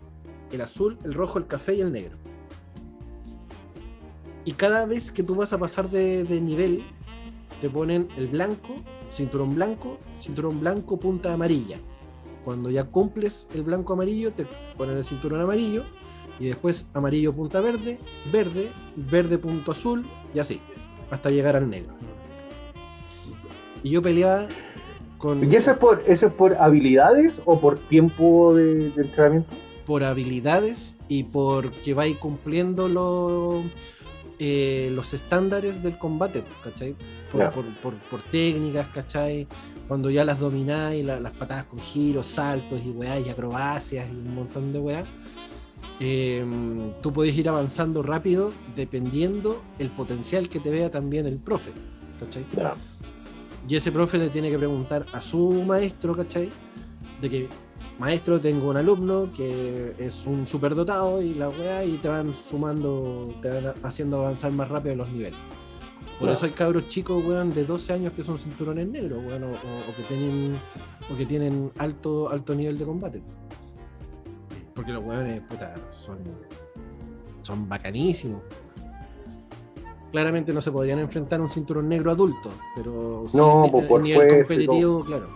el 0.53 0.61
azul, 0.61 0.99
el 1.05 1.15
rojo, 1.15 1.39
el 1.39 1.47
café 1.47 1.77
y 1.77 1.81
el 1.81 1.91
negro. 1.93 2.19
Y 4.45 4.53
cada 4.53 4.85
vez 4.85 5.11
que 5.11 5.23
tú 5.23 5.35
vas 5.35 5.55
a 5.55 5.59
pasar 5.59 5.89
de 5.89 6.41
nivel, 6.43 6.83
te 7.65 7.71
ponen 7.71 8.09
el 8.19 8.29
blanco, 8.29 8.77
cinturón 9.11 9.55
blanco, 9.55 9.97
cinturón 10.15 10.61
blanco, 10.61 10.99
punta 10.99 11.33
amarilla. 11.33 11.79
Cuando 12.45 12.69
ya 12.69 12.85
cumples 12.85 13.49
el 13.55 13.63
blanco 13.63 13.95
amarillo, 13.95 14.35
te 14.35 14.45
ponen 14.77 14.99
el 14.99 15.05
cinturón 15.07 15.41
amarillo. 15.41 15.83
Y 16.39 16.49
después 16.49 16.87
amarillo 16.93 17.33
punta 17.33 17.63
verde, 17.63 17.99
verde, 18.31 18.71
verde 18.97 19.39
punto 19.39 19.73
azul, 19.73 20.05
y 20.35 20.41
así, 20.41 20.61
hasta 21.11 21.31
llegar 21.31 21.57
al 21.57 21.71
negro. 21.71 21.95
Y 23.83 23.89
yo 23.93 24.03
peleaba 24.03 24.47
con, 25.17 25.51
¿Y 25.51 25.57
eso 25.57 25.71
es 25.71 25.79
por, 25.79 26.03
eso 26.07 26.27
es 26.27 26.33
por 26.35 26.57
habilidades 26.57 27.41
o 27.47 27.63
por 27.63 27.79
tiempo 27.79 28.55
de, 28.55 28.91
de 28.91 29.03
entrenamiento? 29.05 29.57
por 29.87 30.03
habilidades 30.05 30.97
y 31.09 31.25
porque 31.25 31.95
vais 31.95 32.17
cumpliendo 32.19 32.89
los 32.89 33.65
eh, 34.47 34.91
los 34.93 35.15
estándares 35.15 35.83
del 35.83 35.97
combate, 35.97 36.45
¿cachai? 36.63 36.95
Por, 37.33 37.41
Ya. 37.41 37.51
por- 37.51 37.65
por- 37.83 37.95
por 38.11 38.21
técnicas, 38.31 38.87
¿cachai? 38.89 39.47
Cuando 39.89 40.11
ya 40.11 40.23
las 40.25 40.39
domináis, 40.39 41.03
la- 41.05 41.19
las 41.19 41.33
patadas 41.33 41.65
con 41.65 41.79
giros, 41.81 42.27
saltos 42.27 42.79
y 42.85 42.91
weá, 42.91 43.19
y 43.21 43.29
acrobacias 43.31 44.07
y 44.07 44.13
un 44.15 44.35
montón 44.35 44.73
de 44.75 44.79
weá, 44.81 45.05
eh, 46.01 46.45
tú 47.03 47.13
podés 47.13 47.37
ir 47.37 47.49
avanzando 47.49 48.03
rápido 48.03 48.51
dependiendo 48.77 49.63
el 49.79 49.91
potencial 49.91 50.49
que 50.49 50.61
te 50.61 50.71
vea 50.71 50.91
también 50.91 51.27
el 51.27 51.37
profe, 51.39 51.71
¿cachai? 52.21 52.45
Y 53.67 53.77
ese 53.77 53.91
profe 53.93 54.19
le 54.19 54.29
tiene 54.29 54.51
que 54.51 54.59
preguntar 54.59 55.07
a 55.13 55.21
su 55.23 55.65
maestro, 55.67 56.15
¿cachai? 56.15 56.51
De 57.23 57.31
que, 57.31 57.49
maestro, 57.99 58.41
tengo 58.41 58.69
un 58.71 58.77
alumno 58.77 59.29
que 59.37 59.95
es 59.99 60.27
un 60.27 60.47
superdotado 60.47 61.23
y 61.23 61.35
la 61.35 61.49
weá, 61.49 61.85
y 61.85 61.97
te 61.99 62.09
van 62.09 62.35
sumando, 62.35 63.35
te 63.41 63.49
van 63.51 63.75
haciendo 63.83 64.19
avanzar 64.25 64.53
más 64.53 64.69
rápido 64.69 64.97
los 64.97 65.11
niveles. 65.11 65.39
Por 66.19 66.29
eso 66.31 66.47
hay 66.47 66.53
cabros 66.53 66.87
chicos, 66.89 67.25
weón, 67.25 67.53
de 67.53 67.65
12 67.65 67.93
años 67.93 68.13
que 68.15 68.23
son 68.23 68.39
cinturones 68.39 68.87
negros, 68.89 69.19
weón, 69.27 69.43
o, 69.45 69.47
o- 69.49 69.51
o 69.91 69.97
que 69.97 70.03
tienen, 70.09 70.57
o 71.13 71.17
que 71.17 71.27
tienen 71.27 71.73
alto, 71.79 72.29
alto 72.31 72.55
nivel 72.55 72.79
de 72.79 72.85
combate. 72.85 73.23
Porque 74.75 74.93
los 74.93 75.05
weones, 75.05 75.41
puta, 75.43 75.75
son, 75.91 76.19
son 77.43 77.69
bacanísimos. 77.69 78.43
Claramente 80.13 80.53
no 80.53 80.61
se 80.61 80.71
podrían 80.71 81.01
enfrentar 81.01 81.41
a 81.41 81.43
un 81.43 81.51
cinturón 81.51 81.89
negro 81.89 82.13
adulto, 82.13 82.51
pero 82.77 83.25
sí 83.27 83.37
No, 83.37 83.65
el- 83.65 83.75
el 83.83 83.89
por 83.89 84.01
nivel 84.01 84.17
fuerza 84.29 84.37
competitivo, 84.55 85.05
claro. 85.05 85.29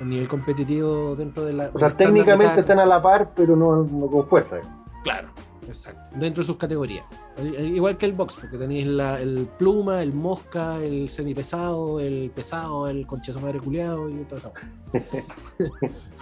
El 0.00 0.08
nivel 0.08 0.28
competitivo 0.28 1.14
dentro 1.14 1.44
de 1.44 1.52
la. 1.52 1.70
O 1.74 1.78
sea, 1.78 1.88
técnicamente 1.96 2.60
están 2.60 2.78
a 2.78 2.86
la 2.86 3.02
par, 3.02 3.32
pero 3.34 3.54
no, 3.56 3.84
no 3.84 4.06
con 4.06 4.26
fuerza. 4.26 4.56
Claro, 5.04 5.28
exacto. 5.68 6.08
Dentro 6.18 6.42
de 6.42 6.46
sus 6.46 6.56
categorías. 6.56 7.04
I- 7.38 7.74
Igual 7.76 7.96
que 7.98 8.06
el 8.06 8.12
box, 8.12 8.36
porque 8.40 8.56
tenéis 8.58 8.86
la- 8.86 9.20
el 9.20 9.46
pluma, 9.58 10.02
el 10.02 10.12
mosca, 10.14 10.78
el 10.82 11.08
semipesado, 11.10 12.00
el 12.00 12.30
pesado, 12.34 12.88
el 12.88 13.06
conchazo 13.06 13.40
madre 13.40 13.60
culiado 13.60 14.08
y 14.08 14.14
todo 14.24 14.38
eso. 14.38 14.52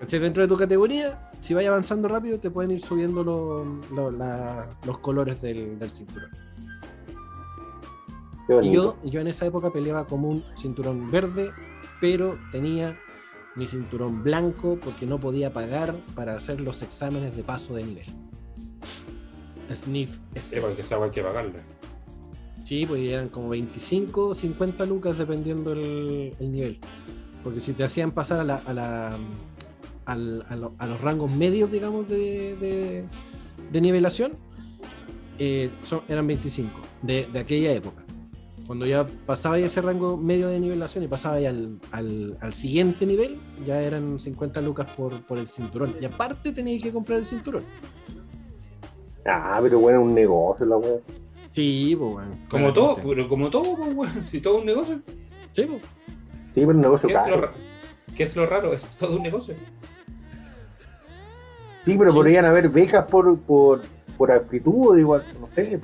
¿Cachai? 0.00 0.20
Dentro 0.20 0.42
de 0.42 0.48
tu 0.48 0.56
categoría, 0.56 1.30
si 1.40 1.54
vais 1.54 1.66
avanzando 1.68 2.08
rápido, 2.08 2.38
te 2.38 2.50
pueden 2.50 2.70
ir 2.72 2.80
subiendo 2.80 3.24
lo- 3.24 3.64
lo- 3.94 4.10
la- 4.10 4.66
los 4.84 4.98
colores 4.98 5.40
del, 5.42 5.78
del 5.78 5.90
cinturón. 5.90 6.30
Yo, 8.48 8.96
yo 9.04 9.20
en 9.20 9.26
esa 9.26 9.46
época 9.46 9.72
peleaba 9.72 10.06
como 10.06 10.28
un 10.28 10.44
cinturón 10.56 11.10
verde, 11.10 11.50
pero 12.00 12.38
tenía 12.52 12.96
mi 13.56 13.66
cinturón 13.66 14.22
blanco 14.22 14.78
porque 14.82 15.06
no 15.06 15.18
podía 15.18 15.52
pagar 15.52 15.96
para 16.14 16.34
hacer 16.36 16.60
los 16.60 16.82
exámenes 16.82 17.36
de 17.36 17.42
paso 17.42 17.74
de 17.74 17.84
nivel. 17.84 18.04
Sniff 19.74 20.12
Sí, 20.14 20.20
ese. 20.34 20.60
porque 20.60 20.82
esa 20.82 21.02
hay 21.02 21.10
que 21.10 21.22
pagarla. 21.22 21.60
Sí, 22.64 22.84
pues 22.86 23.00
eran 23.10 23.28
como 23.28 23.48
25 23.48 24.28
o 24.28 24.34
50 24.34 24.84
lucas 24.86 25.18
dependiendo 25.18 25.72
el, 25.72 26.34
el 26.38 26.52
nivel. 26.52 26.78
Porque 27.42 27.60
si 27.60 27.72
te 27.72 27.84
hacían 27.84 28.10
pasar 28.12 28.40
a, 28.40 28.44
la, 28.44 28.56
a, 28.64 28.72
la- 28.72 29.16
al- 30.04 30.44
a 30.48 30.56
lo- 30.56 30.74
a 30.78 30.86
los 30.86 31.00
rangos 31.00 31.30
medios, 31.30 31.70
digamos, 31.70 32.08
de, 32.08 32.56
de- 32.56 33.04
de 33.72 33.80
nivelación, 33.80 34.32
eh, 35.38 35.70
son, 35.82 36.02
eran 36.08 36.26
25 36.26 36.70
de, 37.02 37.26
de 37.32 37.38
aquella 37.38 37.72
época. 37.72 38.04
Cuando 38.66 38.84
ya 38.86 39.06
pasaba 39.26 39.58
ese 39.58 39.80
rango 39.80 40.16
medio 40.16 40.48
de 40.48 40.58
nivelación 40.58 41.04
y 41.04 41.08
pasaba 41.08 41.38
ya 41.38 41.50
al, 41.50 41.78
al- 41.92 42.36
al 42.40 42.52
siguiente 42.52 43.06
nivel, 43.06 43.38
ya 43.64 43.80
eran 43.80 44.18
50 44.18 44.60
lucas 44.60 44.88
por, 44.96 45.20
por 45.22 45.38
el 45.38 45.46
cinturón. 45.48 45.94
Y 46.00 46.04
aparte 46.04 46.52
tenías 46.52 46.82
que 46.82 46.90
comprar 46.92 47.18
el 47.20 47.26
cinturón. 47.26 47.62
Ah, 49.24 49.58
pero 49.62 49.78
bueno, 49.78 50.02
un 50.02 50.14
negocio 50.14 50.66
la 50.66 50.76
wea. 50.78 50.98
Sí, 51.52 51.94
pues 51.98 52.12
bueno. 52.12 52.30
Como 52.50 52.72
todo, 52.72 52.96
pero 52.96 53.28
como 53.28 53.50
todo, 53.50 53.76
pues, 53.76 53.94
weón. 53.94 54.26
Si 54.26 54.40
todo 54.40 54.54
es 54.56 54.60
un 54.60 54.66
negocio. 54.66 55.00
Sí, 55.52 55.62
pues. 55.62 55.82
Sí, 56.50 56.60
pero 56.60 56.70
un 56.70 56.80
negocio 56.80 57.08
¿Qué 57.08 57.14
es, 57.14 57.20
lo, 57.28 57.34
caro. 57.40 57.50
¿Qué 58.16 58.22
es 58.24 58.36
lo 58.36 58.46
raro? 58.46 58.72
Es 58.72 58.84
todo 58.98 59.16
un 59.16 59.22
negocio. 59.22 59.54
Sí, 61.84 61.96
pero 61.96 62.10
Sí. 62.10 62.16
podrían 62.16 62.44
haber 62.44 62.68
becas 62.68 63.04
por, 63.04 63.38
por, 63.40 63.82
por 64.18 64.32
aptitud, 64.32 64.98
igual, 64.98 65.24
no 65.40 65.46
sé. 65.50 65.80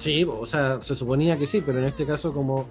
Sí, 0.00 0.24
o 0.26 0.46
sea, 0.46 0.80
se 0.80 0.94
suponía 0.94 1.36
que 1.38 1.46
sí, 1.46 1.62
pero 1.64 1.78
en 1.78 1.84
este 1.84 2.06
caso 2.06 2.32
como, 2.32 2.66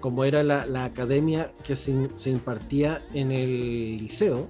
como 0.00 0.22
era 0.24 0.42
la, 0.44 0.64
la 0.64 0.84
academia 0.84 1.50
que 1.64 1.74
se, 1.74 1.90
in- 1.90 2.10
se 2.14 2.30
impartía 2.30 3.02
en 3.14 3.32
el 3.32 3.98
liceo, 3.98 4.46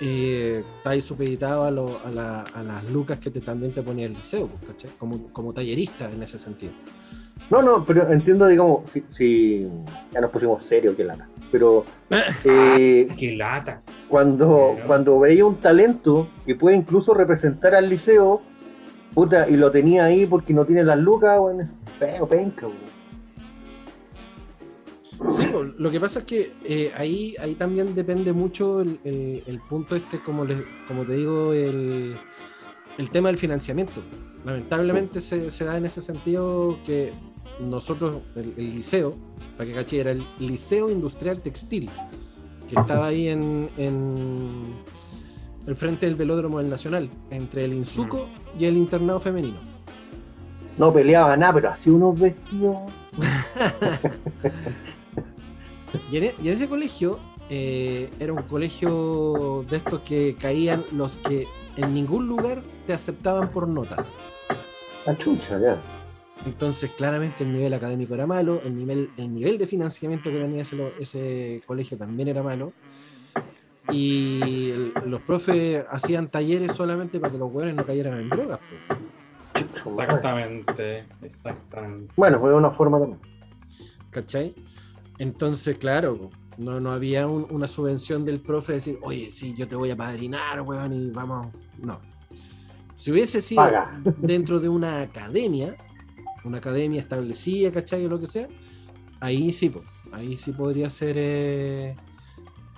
eh, 0.00 0.64
está 0.78 0.90
ahí 0.90 1.00
supeditado 1.02 1.64
a, 1.64 1.70
lo- 1.70 2.00
a, 2.04 2.10
la- 2.10 2.42
a 2.42 2.62
las 2.64 2.90
lucas 2.90 3.18
que 3.18 3.30
te, 3.30 3.40
también 3.40 3.72
te 3.72 3.80
ponía 3.82 4.06
el 4.06 4.14
liceo, 4.14 4.48
¿cachai? 4.66 4.90
Como, 4.98 5.28
como 5.32 5.52
tallerista 5.52 6.10
en 6.10 6.20
ese 6.22 6.36
sentido. 6.38 6.72
No, 7.48 7.62
no, 7.62 7.84
pero 7.84 8.10
entiendo, 8.12 8.46
digamos, 8.48 8.90
si, 8.90 9.04
si 9.08 9.66
ya 10.12 10.20
nos 10.20 10.30
pusimos 10.30 10.64
serios, 10.64 10.94
que 10.96 11.04
lata. 11.04 11.28
Pero 11.52 11.84
eh, 12.44 13.08
¡Qué 13.16 13.36
lata! 13.36 13.82
cuando, 14.08 14.72
Pero- 14.74 14.86
cuando 14.88 15.20
veía 15.20 15.44
un 15.44 15.56
talento 15.56 16.28
que 16.44 16.56
puede 16.56 16.76
incluso 16.76 17.14
representar 17.14 17.74
al 17.76 17.88
liceo, 17.88 18.42
puta, 19.14 19.48
y 19.48 19.56
lo 19.56 19.70
tenía 19.70 20.04
ahí 20.04 20.26
porque 20.26 20.52
no 20.54 20.64
tiene 20.64 20.84
las 20.84 20.98
lucas, 20.98 21.38
bueno, 21.38 21.68
feo, 21.98 22.26
penca, 22.28 22.66
weón. 22.66 23.00
Sí, 25.28 25.44
lo 25.76 25.90
que 25.90 26.00
pasa 26.00 26.20
es 26.20 26.24
que 26.24 26.52
eh, 26.64 26.92
ahí, 26.96 27.34
ahí 27.40 27.54
también 27.54 27.94
depende 27.94 28.32
mucho 28.32 28.80
el, 28.80 28.98
el- 29.04 29.42
el 29.46 29.60
punto 29.60 29.94
este, 29.94 30.18
como, 30.20 30.44
les- 30.46 30.62
como 30.88 31.04
te 31.04 31.12
digo, 31.14 31.52
el, 31.52 32.14
el 32.96 33.10
tema 33.10 33.28
del 33.28 33.36
financiamiento. 33.36 34.00
Lamentablemente 34.46 35.20
se, 35.20 35.50
se 35.50 35.64
da 35.66 35.76
en 35.76 35.84
ese 35.84 36.00
sentido 36.00 36.78
que 36.86 37.12
nosotros, 37.60 38.22
el, 38.34 38.54
el 38.56 38.76
liceo, 38.76 39.14
para 39.58 39.68
que 39.68 39.74
caché, 39.74 40.00
era 40.00 40.12
el 40.12 40.24
Liceo 40.38 40.88
Industrial 40.90 41.38
Textil, 41.38 41.90
que 42.66 42.80
estaba 42.80 43.08
ahí 43.08 43.28
en, 43.28 43.68
en 43.76 44.74
el 45.66 45.76
frente 45.76 46.06
del 46.06 46.14
velódromo 46.14 46.58
del 46.58 46.68
Nacional, 46.70 47.10
entre 47.30 47.64
el 47.64 47.72
Insuco 47.74 48.28
y 48.58 48.64
el 48.64 48.76
internado 48.76 49.20
femenino. 49.20 49.58
No 50.78 50.92
peleaba 50.92 51.36
nada, 51.36 51.52
pero 51.54 51.70
hacía 51.70 51.92
unos 51.92 52.18
vestidos. 52.18 52.76
Y 56.10 56.16
en, 56.18 56.24
e- 56.24 56.34
y 56.40 56.48
en 56.48 56.54
ese 56.54 56.68
colegio 56.68 57.18
eh, 57.48 58.10
era 58.20 58.32
un 58.32 58.42
colegio 58.42 59.64
de 59.68 59.76
estos 59.78 60.00
que 60.00 60.36
caían 60.38 60.84
los 60.92 61.18
que 61.18 61.48
en 61.76 61.92
ningún 61.94 62.28
lugar 62.28 62.62
te 62.86 62.92
aceptaban 62.92 63.50
por 63.50 63.66
notas. 63.66 64.16
La 65.04 65.16
chucha, 65.18 65.58
ya. 65.58 65.80
Entonces, 66.46 66.90
claramente 66.96 67.42
el 67.44 67.52
nivel 67.52 67.74
académico 67.74 68.14
era 68.14 68.26
malo, 68.26 68.60
el 68.64 68.76
nivel, 68.76 69.10
el 69.16 69.34
nivel 69.34 69.58
de 69.58 69.66
financiamiento 69.66 70.30
que 70.30 70.38
tenía 70.38 70.62
ese 70.62 71.60
colegio 71.66 71.98
también 71.98 72.28
era 72.28 72.42
malo. 72.42 72.72
Y 73.90 74.70
el- 74.70 74.92
los 75.06 75.20
profes 75.22 75.84
hacían 75.90 76.28
talleres 76.30 76.72
solamente 76.72 77.18
para 77.20 77.32
que 77.32 77.38
los 77.38 77.52
hueones 77.52 77.74
no 77.74 77.84
cayeran 77.84 78.18
en 78.18 78.28
drogas. 78.28 78.60
Exactamente, 79.54 81.04
exactamente. 81.22 82.12
Bueno, 82.16 82.38
fue 82.40 82.54
una 82.54 82.70
forma 82.70 82.98
también. 82.98 83.20
¿Cachai? 84.10 84.54
Entonces, 85.18 85.78
claro, 85.78 86.30
no, 86.58 86.80
no 86.80 86.92
había 86.92 87.26
un- 87.26 87.46
una 87.50 87.66
subvención 87.66 88.24
del 88.24 88.40
profe 88.40 88.72
de 88.72 88.78
decir, 88.78 88.98
oye, 89.02 89.30
sí, 89.32 89.54
yo 89.56 89.68
te 89.68 89.76
voy 89.76 89.90
a 89.90 89.96
padrinar, 89.96 90.60
weón, 90.62 90.92
y 90.92 91.10
vamos. 91.10 91.48
No. 91.78 92.00
Si 92.96 93.10
hubiese 93.10 93.40
sido 93.40 93.62
Paga. 93.62 94.00
dentro 94.18 94.60
de 94.60 94.68
una 94.68 95.02
academia, 95.02 95.76
una 96.44 96.58
academia 96.58 97.00
establecida, 97.00 97.70
¿cachai? 97.70 98.04
O 98.06 98.08
lo 98.08 98.20
que 98.20 98.26
sea, 98.26 98.48
ahí 99.20 99.52
sí, 99.52 99.70
po, 99.70 99.82
ahí 100.12 100.36
sí 100.36 100.52
podría 100.52 100.90
ser 100.90 101.16
eh, 101.18 101.96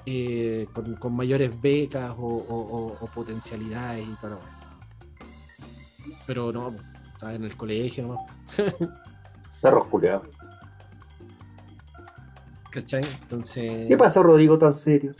eh, 0.06 0.66
con, 0.72 0.94
con 0.96 1.14
mayores 1.14 1.60
becas 1.60 2.10
o, 2.18 2.22
o- 2.26 2.76
o- 2.78 2.96
o 3.00 3.06
potencialidades 3.08 4.06
y 4.08 4.14
todo. 4.20 4.40
Pero 6.26 6.52
no, 6.52 6.74
estaba 7.12 7.34
en 7.34 7.44
el 7.44 7.56
colegio 7.56 8.04
nomás, 8.06 8.22
Perros 9.60 9.84
culiados. 9.86 10.26
¿cachai? 12.70 13.02
Entonces. 13.22 13.86
¿Qué 13.88 13.96
pasó, 13.96 14.22
Rodrigo, 14.22 14.58
tan 14.58 14.76
serio? 14.76 15.14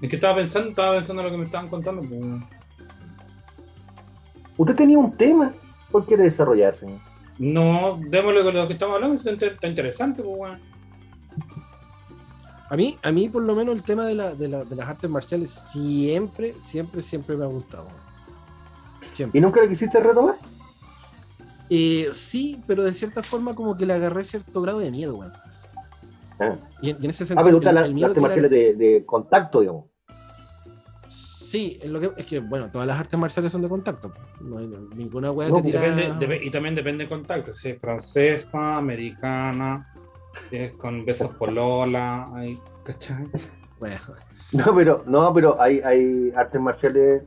Es 0.00 0.08
que 0.08 0.16
estaba 0.16 0.36
pensando, 0.36 0.70
estaba 0.70 0.94
pensando 0.96 1.22
en 1.22 1.26
lo 1.26 1.32
que 1.32 1.38
me 1.38 1.44
estaban 1.44 1.68
contando. 1.68 2.02
pues, 2.02 2.44
Usted 4.56 4.76
tenía 4.76 4.98
un 4.98 5.16
tema. 5.16 5.52
¿Cuál 5.90 6.04
quiere 6.06 6.24
desarrollar, 6.24 6.74
señor? 6.76 7.00
No, 7.38 7.98
démosle 8.08 8.42
con 8.44 8.54
lo 8.54 8.66
que 8.66 8.74
estamos 8.74 8.94
hablando, 8.96 9.16
está, 9.16 9.30
inter- 9.32 9.54
está 9.54 9.66
interesante, 9.68 10.22
pues, 10.22 10.36
weón. 10.38 10.60
A 12.70 12.76
mí, 12.76 12.96
a 13.02 13.10
mí 13.10 13.28
por 13.28 13.42
lo 13.42 13.54
menos 13.54 13.74
el 13.74 13.82
tema 13.82 14.06
de, 14.06 14.14
la- 14.14 14.34
de 14.34 14.48
la- 14.48 14.64
de 14.64 14.76
las 14.76 14.88
artes 14.88 15.10
marciales 15.10 15.50
siempre, 15.50 16.54
siempre, 16.58 17.02
siempre 17.02 17.36
me 17.36 17.44
ha 17.44 17.48
gustado. 17.48 17.88
Siempre. 19.12 19.38
¿Y 19.38 19.42
nunca 19.42 19.60
le 19.60 19.68
quisiste 19.68 20.00
retomar? 20.00 20.36
Eh, 21.68 22.08
sí, 22.12 22.62
pero 22.66 22.82
de 22.84 22.94
cierta 22.94 23.22
forma 23.22 23.54
como 23.54 23.76
que 23.76 23.86
le 23.86 23.92
agarré 23.92 24.24
cierto 24.24 24.60
grado 24.62 24.78
de 24.78 24.90
miedo, 24.90 25.16
weón. 25.16 25.32
Ah, 26.38 26.56
Y, 26.80 26.90
en 26.90 26.96
y 27.00 27.04
en 27.04 27.10
ese 27.10 27.24
ah 27.24 27.26
sentido, 27.26 27.44
pero 27.44 27.56
gustan 27.58 27.76
el- 27.84 28.00
las 28.00 28.08
artes 28.10 28.22
marciales 28.22 28.50
de, 28.50 28.74
de 28.74 29.04
contacto, 29.04 29.60
digamos. 29.60 29.84
Sí, 31.08 31.78
es, 31.82 31.90
lo 31.90 31.98
que, 32.00 32.12
es 32.16 32.26
que, 32.26 32.38
bueno, 32.38 32.70
todas 32.70 32.86
las 32.86 32.98
artes 32.98 33.18
marciales 33.18 33.50
son 33.50 33.62
de 33.62 33.68
contacto. 33.68 34.12
No 34.40 34.58
hay 34.58 34.68
ninguna 34.94 35.32
weá 35.32 35.48
No, 35.48 35.56
te 35.56 35.62
pues 35.62 35.72
tira... 35.72 35.80
Depende, 35.94 36.24
debe- 36.26 36.44
y 36.46 36.50
también 36.50 36.76
depende 36.76 37.02
del 37.02 37.08
contacto, 37.08 37.52
si 37.52 37.70
es 37.70 37.80
francesa, 37.80 38.76
americana, 38.76 39.92
es 40.50 40.72
con 40.72 41.04
besos 41.04 41.34
polola, 41.36 42.28
ahí, 42.34 42.58
¿cachai? 42.84 43.26
Bueno, 43.78 43.96
No, 44.52 44.74
pero, 44.74 45.04
no, 45.06 45.32
pero 45.32 45.60
hay, 45.60 45.80
hay 45.80 46.32
artes 46.36 46.60
marciales 46.60 47.22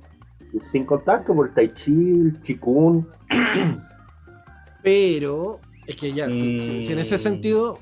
sin 0.60 0.86
contacto, 0.86 1.33
por 1.33 1.48
el 1.48 1.53
tai 1.53 1.74
chi, 1.74 1.91
el 2.12 2.41
chikun. 2.41 3.07
pero 4.81 5.60
es 5.88 5.95
que 5.95 6.13
ya, 6.13 6.29
si, 6.29 6.60
si- 6.60 6.81
si 6.81 6.91
en 6.93 7.00
ese 7.00 7.15
Mm. 7.15 7.19
sentido 7.19 7.79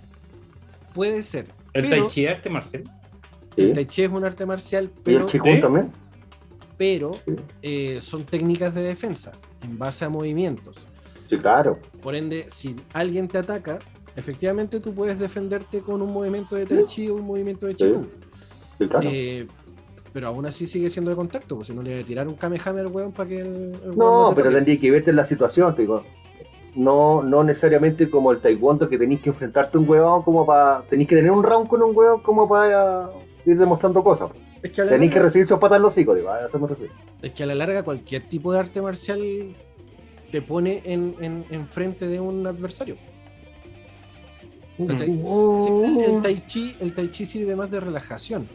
puede 0.93 1.23
ser. 1.23 1.47
El 1.73 1.83
pero 1.89 2.01
tai 2.03 2.07
chi 2.07 2.25
es 2.25 2.31
arte 2.35 2.49
marcial. 2.49 2.83
El 3.57 3.67
¿sí? 3.67 3.73
tai 3.73 3.85
chi 3.85 4.03
es 4.03 4.09
un 4.11 4.23
arte 4.23 4.45
marcial, 4.45 4.85
Y 4.85 4.99
pero 5.03 5.19
el 5.19 5.25
chikun 5.25 5.55
¿Sí? 5.55 5.61
también. 5.61 5.91
pero 6.77 7.11
Sí. 7.25 7.35
eh, 7.61 7.99
son 8.01 8.23
técnicas 8.25 8.73
de 8.73 8.81
defensa 8.81 9.31
en 9.61 9.77
base 9.77 10.05
a 10.05 10.09
movimientos. 10.09 10.87
Sí, 11.27 11.37
claro. 11.37 11.79
Por 12.01 12.15
ende, 12.15 12.45
si 12.49 12.75
alguien 12.93 13.27
te 13.27 13.37
ataca, 13.37 13.79
efectivamente 14.15 14.79
tú 14.79 14.93
puedes 14.93 15.19
defenderte 15.19 15.81
con 15.81 16.01
un 16.01 16.11
movimiento 16.11 16.55
de 16.55 16.65
Tai 16.65 16.85
Chi 16.85 17.09
o 17.09 17.15
un 17.15 17.25
movimiento 17.25 17.65
de. 17.65 17.75
Qigong. 17.75 18.07
Sí, 18.77 18.87
claro. 18.87 19.09
Eh, 19.11 19.47
pero 20.13 20.27
aún 20.27 20.45
así 20.45 20.67
sigue 20.67 20.89
siendo 20.89 21.11
de 21.11 21.15
contacto, 21.15 21.55
pues 21.55 21.67
si 21.67 21.73
no 21.73 21.81
le 21.81 21.93
voy 21.93 22.03
a 22.03 22.05
tirar 22.05 22.27
un 22.27 22.35
Kamehameha 22.35 22.81
al 22.81 22.87
weón 22.87 23.11
para 23.13 23.29
que 23.29 23.39
el, 23.39 23.47
el 23.83 23.91
weón 23.91 23.97
no, 23.97 24.33
pero 24.35 24.51
tendría 24.51 24.79
que 24.79 24.91
verte 24.91 25.11
en 25.11 25.15
la 25.15 25.25
situación, 25.25 25.73
te 25.73 25.83
digo. 25.83 26.03
No, 26.75 27.21
no 27.21 27.43
necesariamente 27.43 28.09
como 28.09 28.31
el 28.31 28.39
taekwondo 28.39 28.87
que 28.87 28.97
tenéis 28.97 29.21
que 29.21 29.29
enfrentarte 29.29 29.77
a 29.77 29.81
un 29.81 29.89
huevón 29.89 30.23
como 30.23 30.45
para. 30.45 30.83
Tenéis 30.83 31.09
que 31.09 31.15
tener 31.15 31.31
un 31.31 31.43
round 31.43 31.67
con 31.67 31.81
un 31.81 31.95
huevón 31.95 32.21
como 32.21 32.47
para 32.47 33.09
ir 33.45 33.57
demostrando 33.57 34.03
cosas. 34.03 34.31
Es 34.61 34.71
que, 34.71 34.83
Tenéis 34.83 35.11
que 35.11 35.15
larga, 35.15 35.27
recibir 35.27 35.47
sus 35.47 35.57
patas 35.57 35.77
en 35.77 35.81
los 35.83 35.93
hocico, 35.93 36.13
digo, 36.13 36.29
refiero. 36.67 36.93
es 37.21 37.31
que 37.33 37.43
a 37.43 37.45
la 37.47 37.55
larga 37.55 37.83
cualquier 37.83 38.21
tipo 38.29 38.53
de 38.53 38.59
arte 38.59 38.81
marcial 38.81 39.21
te 40.31 40.41
pone 40.41 40.81
en, 40.85 41.15
en, 41.19 41.43
en 41.49 41.67
frente 41.67 42.07
de 42.07 42.19
un 42.19 42.45
adversario. 42.45 42.95
El, 44.89 46.21
tai 46.21 46.43
chi, 46.45 46.75
el 46.79 46.93
Tai 46.93 47.09
Chi 47.09 47.25
sirve 47.25 47.55
más 47.55 47.69
de 47.69 47.79
relajación. 47.79 48.47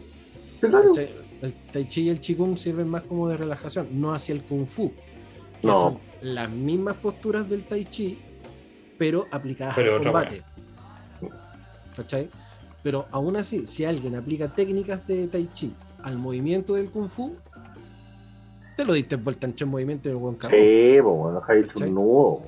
El 0.62 1.55
Tai 1.73 1.87
Chi 1.87 2.03
y 2.03 2.09
el 2.09 2.19
Qigong 2.21 2.57
sirven 2.57 2.89
más 2.89 3.03
como 3.03 3.29
de 3.29 3.37
relajación, 3.37 3.89
no 3.93 4.12
hacia 4.15 4.35
el 4.35 4.43
Kung 4.43 4.67
Fu. 4.67 4.93
que 5.61 5.67
No. 5.67 5.81
son 5.81 5.99
las 6.23 6.51
mismas 6.51 6.95
posturas 6.95 7.49
del 7.49 7.65
Tai 7.65 7.85
Chi, 7.85 8.19
pero 8.99 9.27
aplicadas 9.31 9.75
Pero 9.75 9.97
al 9.97 10.03
combate. 10.03 10.43
¿Cachai? 11.95 12.29
Pero 12.83 13.07
aún 13.11 13.37
así, 13.37 13.67
si 13.67 13.85
alguien 13.85 14.15
aplica 14.17 14.49
técnicas 14.53 15.07
de 15.07 15.27
Tai 15.29 15.49
Chi 15.53 15.75
al 16.03 16.19
movimiento 16.19 16.75
del 16.75 16.91
Kung 16.91 17.09
Fu, 17.09 17.37
te 18.77 18.85
lo 18.85 18.93
diste 18.93 19.17
vuelta 19.17 19.47
en 19.47 19.55
tres 19.55 19.69
movimientos 19.69 20.07
y 20.07 20.11
el 20.11 20.17
buen. 20.17 20.35
Sí, 20.35 20.49
pues 20.51 21.03
bueno, 21.03 21.43
un 21.87 21.95
nudo. 21.95 22.43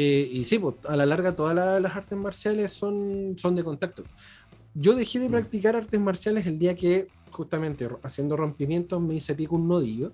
Eh, 0.00 0.28
y 0.32 0.44
sí, 0.44 0.60
pues, 0.60 0.76
a 0.88 0.94
la 0.96 1.04
larga 1.04 1.34
todas 1.34 1.54
la- 1.56 1.80
las 1.80 1.96
artes 1.96 2.16
marciales 2.16 2.72
son, 2.72 3.34
son 3.36 3.56
de 3.56 3.64
contacto. 3.64 4.04
Yo 4.74 4.94
dejé 4.94 5.18
de 5.18 5.28
Mm. 5.28 5.32
practicar 5.32 5.74
artes 5.74 5.98
marciales 6.00 6.46
el 6.46 6.56
día 6.58 6.76
que, 6.76 7.08
justamente 7.32 7.88
haciendo 8.04 8.36
rompimientos, 8.36 9.02
me 9.02 9.16
hice 9.16 9.34
pico 9.34 9.56
un 9.56 9.66
nodillo 9.66 10.12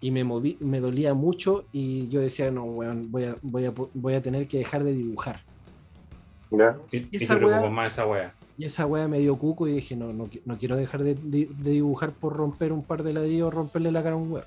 y 0.00 0.10
me 0.10 0.24
moví, 0.24 0.56
me 0.58 0.80
dolía 0.80 1.14
mucho 1.14 1.66
y 1.70 2.08
yo 2.08 2.20
decía, 2.20 2.50
no, 2.50 2.64
weón, 2.64 3.12
voy 3.12 3.24
a, 3.24 3.36
voy 3.42 3.64
a, 3.66 3.72
voy 3.94 4.14
a 4.14 4.20
tener 4.22 4.48
que 4.48 4.58
dejar 4.58 4.82
de 4.82 4.92
dibujar. 4.92 5.40
¿ya? 6.50 6.76
Y, 6.90 6.96
y 6.98 7.22
Esa 7.22 7.36
weá- 7.38 7.70
más 7.70 7.92
esa 7.92 8.06
wea. 8.06 8.34
Y 8.58 8.64
esa 8.66 8.84
weá 8.86 9.06
me 9.08 9.20
dio 9.20 9.36
cuco 9.38 9.66
y 9.68 9.72
dije, 9.72 9.94
no, 9.96 10.12
no, 10.12 10.28
no 10.44 10.58
quiero 10.58 10.76
dejar 10.76 11.02
de, 11.04 11.14
de- 11.14 11.48
de 11.48 11.70
dibujar 11.70 12.10
por 12.12 12.34
romper 12.36 12.72
un 12.72 12.82
par 12.82 13.02
de 13.04 13.12
ladrillos 13.14 13.46
o 13.46 13.50
romperle 13.52 13.90
la 13.92 14.02
cara 14.02 14.16
a 14.16 14.18
un 14.18 14.32
weón. 14.32 14.44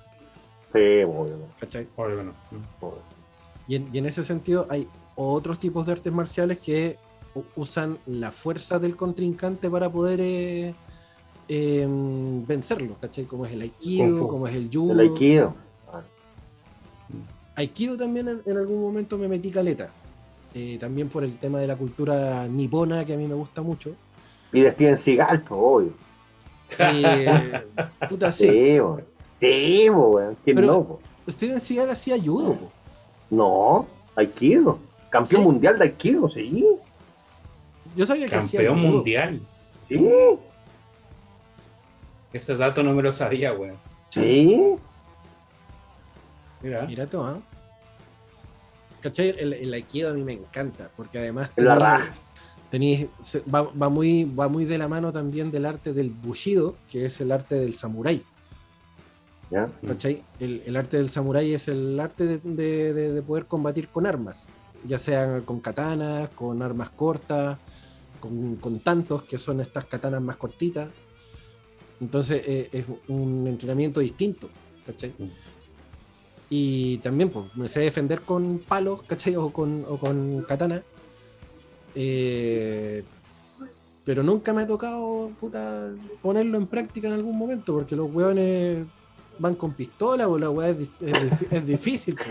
Sí, 0.73 1.03
bueno. 1.05 1.37
¿Cachai? 1.61 1.87
Obvio 1.95 2.23
no. 2.23 2.33
pues. 2.81 2.93
Y 3.67 3.75
en, 3.75 3.89
y 3.91 3.97
en 3.97 4.05
ese 4.05 4.23
sentido 4.23 4.67
hay 4.69 4.87
otros 5.15 5.59
tipos 5.59 5.85
de 5.85 5.93
artes 5.93 6.11
marciales 6.13 6.59
que 6.59 6.97
usan 7.55 7.97
la 8.05 8.31
fuerza 8.31 8.79
del 8.79 8.95
contrincante 8.95 9.69
para 9.69 9.89
poder 9.89 10.19
eh, 10.21 10.73
em, 11.47 12.45
vencerlo, 12.45 12.95
¿cachai? 12.99 13.25
Como 13.25 13.45
es 13.45 13.53
el 13.53 13.61
aikido, 13.61 14.27
como 14.27 14.47
es 14.47 14.55
el 14.55 14.69
judo. 14.71 14.93
El 14.93 14.99
aikido. 15.01 15.55
Ah, 15.91 16.01
Aikido 17.55 17.97
también 17.97 18.27
en, 18.27 18.41
en 18.45 18.57
algún 18.57 18.81
momento 18.81 19.17
me 19.17 19.27
metí 19.27 19.51
caleta. 19.51 19.89
Eh, 20.53 20.77
también 20.79 21.09
por 21.09 21.25
el 21.25 21.37
tema 21.37 21.59
de 21.59 21.67
la 21.67 21.75
cultura 21.75 22.47
nipona 22.47 23.03
que 23.03 23.13
a 23.13 23.17
mí 23.17 23.27
me 23.27 23.35
gusta 23.35 23.61
mucho. 23.61 23.93
Y 24.53 24.61
de 24.61 24.71
Steven 24.71 24.97
Seagal, 24.97 25.41
pues, 25.41 25.59
obvio. 25.61 25.91
Eh, 26.79 27.61
puta, 28.07 28.31
sí. 28.31 28.47
Sí, 28.47 28.77
pues. 28.79 29.03
Sí, 29.35 29.89
weón. 29.89 30.97
Steven 31.27 31.59
Seagal 31.59 31.89
hacía 31.89 32.15
judo, 32.17 32.53
po. 32.55 32.71
No, 33.29 33.87
Aikido. 34.15 34.79
Campeón 35.09 35.41
Sí. 35.43 35.47
mundial 35.47 35.77
de 35.77 35.85
Aikido, 35.85 36.29
sí. 36.29 36.65
Yo 37.95 38.05
sabía 38.05 38.25
que 38.25 38.35
Campeón 38.35 38.79
mundial. 38.81 39.41
Sí, 39.87 39.99
Ese 42.33 42.55
dato 42.57 42.83
no 42.83 42.93
me 42.93 43.01
lo 43.01 43.13
sabía, 43.13 43.53
weón. 43.53 43.77
sí. 44.09 44.75
Mira. 46.61 46.85
Mira 46.85 47.05
tú, 47.05 47.21
¿ah? 47.21 47.39
¿Cachai? 49.01 49.29
El, 49.37 49.53
el 49.53 49.71
aikido 49.73 50.09
a 50.09 50.13
mí 50.13 50.23
me 50.23 50.33
encanta, 50.33 50.89
porque 50.97 51.19
además 51.19 51.51
la 51.57 51.75
tenés- 51.75 51.79
raja. 51.79 52.15
tenés- 52.71 53.07
va, 53.53 53.61
va 53.61 53.89
muy, 53.89 54.23
va 54.25 54.47
muy 54.47 54.65
de 54.65 54.79
la 54.79 54.87
mano 54.87 55.13
también 55.13 55.51
del 55.51 55.65
arte 55.67 55.93
del 55.93 56.09
bushido, 56.09 56.75
que 56.89 57.05
es 57.05 57.21
el 57.21 57.31
arte 57.31 57.53
del 57.55 57.75
samurái. 57.75 58.23
¿Ya? 59.51 59.69
¿cachai? 59.87 60.23
El, 60.39 60.61
el 60.65 60.75
arte 60.75 60.97
del 60.97 61.09
samurái 61.09 61.53
es 61.53 61.67
el 61.67 61.99
arte 61.99 62.25
de, 62.25 62.37
de- 62.39 62.93
de- 62.93 63.13
de 63.13 63.21
poder 63.21 63.45
combatir 63.45 63.87
con 63.89 64.05
armas, 64.05 64.47
ya 64.83 64.97
sean 64.97 65.41
con 65.41 65.59
katanas, 65.59 66.29
con 66.29 66.61
armas 66.61 66.89
cortas, 66.89 67.57
con, 68.19 68.55
con 68.55 68.79
tantos, 68.79 69.23
que 69.23 69.37
son 69.37 69.61
estas 69.61 69.85
katanas 69.85 70.21
más 70.21 70.37
cortitas. 70.37 70.89
Entonces 72.01 72.41
eh, 72.45 72.69
es 72.71 72.85
un 73.07 73.45
entrenamiento 73.47 73.99
distinto, 73.99 74.49
¿cachai? 74.85 75.13
Mm. 75.17 75.29
Y 76.49 76.97
también 76.99 77.29
pues, 77.29 77.55
me 77.55 77.69
sé 77.69 77.81
defender 77.81 78.21
con 78.21 78.59
palos, 78.59 79.03
¿cachai? 79.03 79.35
O 79.35 79.51
con, 79.51 79.85
o 79.87 79.97
con 79.97 80.41
katana. 80.47 80.81
Eh, 81.93 83.03
pero 84.03 84.21
nunca 84.21 84.53
me 84.53 84.63
ha 84.63 84.67
tocado 84.67 85.31
puta, 85.39 85.89
ponerlo 86.21 86.57
en 86.57 86.67
práctica 86.67 87.07
en 87.07 87.13
algún 87.15 87.37
momento, 87.37 87.73
porque 87.73 87.95
los 87.95 88.13
hueones 88.13 88.85
van 89.39 89.55
con 89.55 89.73
pistola 89.73 90.27
o 90.27 90.37
la 90.37 90.49
weá 90.49 90.69
es, 90.69 90.77
dif- 90.77 91.01
es 91.07 91.13
dif- 91.31 91.47
es 91.51 91.65
difícil. 91.65 92.15
po. 92.15 92.23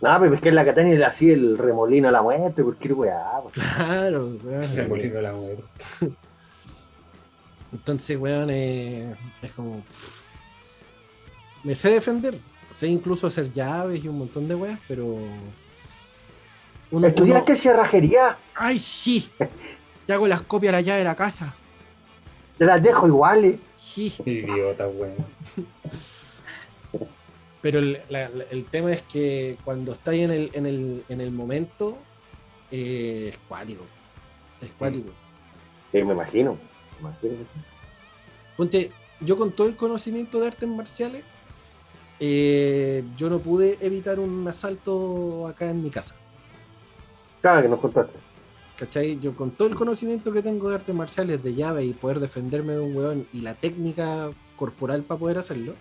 No, 0.00 0.18
pero 0.20 0.34
es 0.34 0.40
que 0.40 0.48
en 0.48 0.56
la 0.56 0.64
Catania 0.64 0.94
era 0.94 1.08
así 1.08 1.30
el 1.30 1.56
remolino 1.56 2.08
a 2.08 2.10
la 2.12 2.22
muerte, 2.22 2.64
porque 2.64 2.92
weá, 2.92 3.40
pues. 3.42 3.54
Claro, 3.54 4.36
weón. 4.42 4.76
Remolino 4.76 5.14
de 5.14 5.22
la 5.22 5.32
muerte. 5.32 5.64
Entonces, 7.72 8.18
weón, 8.18 8.50
eh, 8.50 9.14
es 9.40 9.52
como. 9.52 9.80
pff, 9.80 10.20
me 11.64 11.74
sé 11.74 11.90
defender, 11.90 12.36
sé 12.70 12.88
incluso 12.88 13.26
hacer 13.28 13.52
llaves 13.52 14.04
y 14.04 14.08
un 14.08 14.18
montón 14.18 14.46
de 14.48 14.54
weas, 14.54 14.78
pero. 14.88 15.18
uno- 16.90 17.06
¿Estudiaste 17.06 17.52
uno- 17.52 17.60
cerrajería? 17.60 18.36
¡Ay, 18.54 18.78
sí! 18.78 19.30
Te 20.06 20.12
hago 20.12 20.26
las 20.26 20.42
copias 20.42 20.74
a 20.74 20.78
la 20.78 20.80
llave 20.82 20.98
de 20.98 21.04
la 21.04 21.14
casa. 21.14 21.54
Te 22.58 22.64
las 22.66 22.82
dejo 22.82 23.06
iguales. 23.06 23.56
Sí. 23.76 24.12
Idiota, 24.26 24.88
weón. 24.88 25.14
Pero 27.62 27.78
el, 27.78 28.00
la- 28.10 28.28
la- 28.28 28.44
el 28.50 28.64
tema 28.66 28.92
es 28.92 29.02
que 29.02 29.56
cuando 29.64 29.92
estáis 29.92 30.22
en 30.24 30.30
el, 30.32 30.50
en 30.52 30.66
el, 30.66 31.04
en 31.08 31.20
el 31.20 31.30
momento, 31.30 31.96
eh, 32.70 33.30
es 33.32 33.38
cuático. 33.48 33.84
Es 34.60 34.70
cuático. 34.72 35.10
Sí, 35.92 36.02
me 36.02 36.12
imagino. 36.12 36.58
Me 36.96 37.08
imagino. 37.08 37.34
Ponte, 38.56 38.90
yo 39.20 39.36
con 39.36 39.52
todo 39.52 39.68
el 39.68 39.76
conocimiento 39.76 40.40
de 40.40 40.48
artes 40.48 40.68
marciales, 40.68 41.22
eh, 42.20 43.04
yo 43.16 43.30
no 43.30 43.38
pude 43.38 43.78
evitar 43.80 44.18
un 44.20 44.46
asalto 44.46 45.46
acá 45.46 45.70
en 45.70 45.82
mi 45.82 45.90
casa. 45.90 46.14
Cada 47.40 47.62
que 47.62 47.68
nos 47.68 47.80
contaste. 47.80 48.18
¿Cachai? 48.76 49.18
Yo 49.20 49.32
con 49.36 49.50
todo 49.52 49.68
el 49.68 49.74
conocimiento 49.74 50.32
que 50.32 50.42
tengo 50.42 50.68
de 50.68 50.76
artes 50.76 50.94
marciales, 50.94 51.42
de 51.42 51.54
llave 51.54 51.84
y 51.84 51.92
poder 51.92 52.20
defenderme 52.20 52.72
de 52.74 52.80
un 52.80 52.96
weón 52.96 53.26
y 53.32 53.40
la 53.40 53.54
técnica 53.54 54.30
corporal 54.56 55.02
para 55.02 55.18
poder 55.20 55.38
hacerlo, 55.38 55.74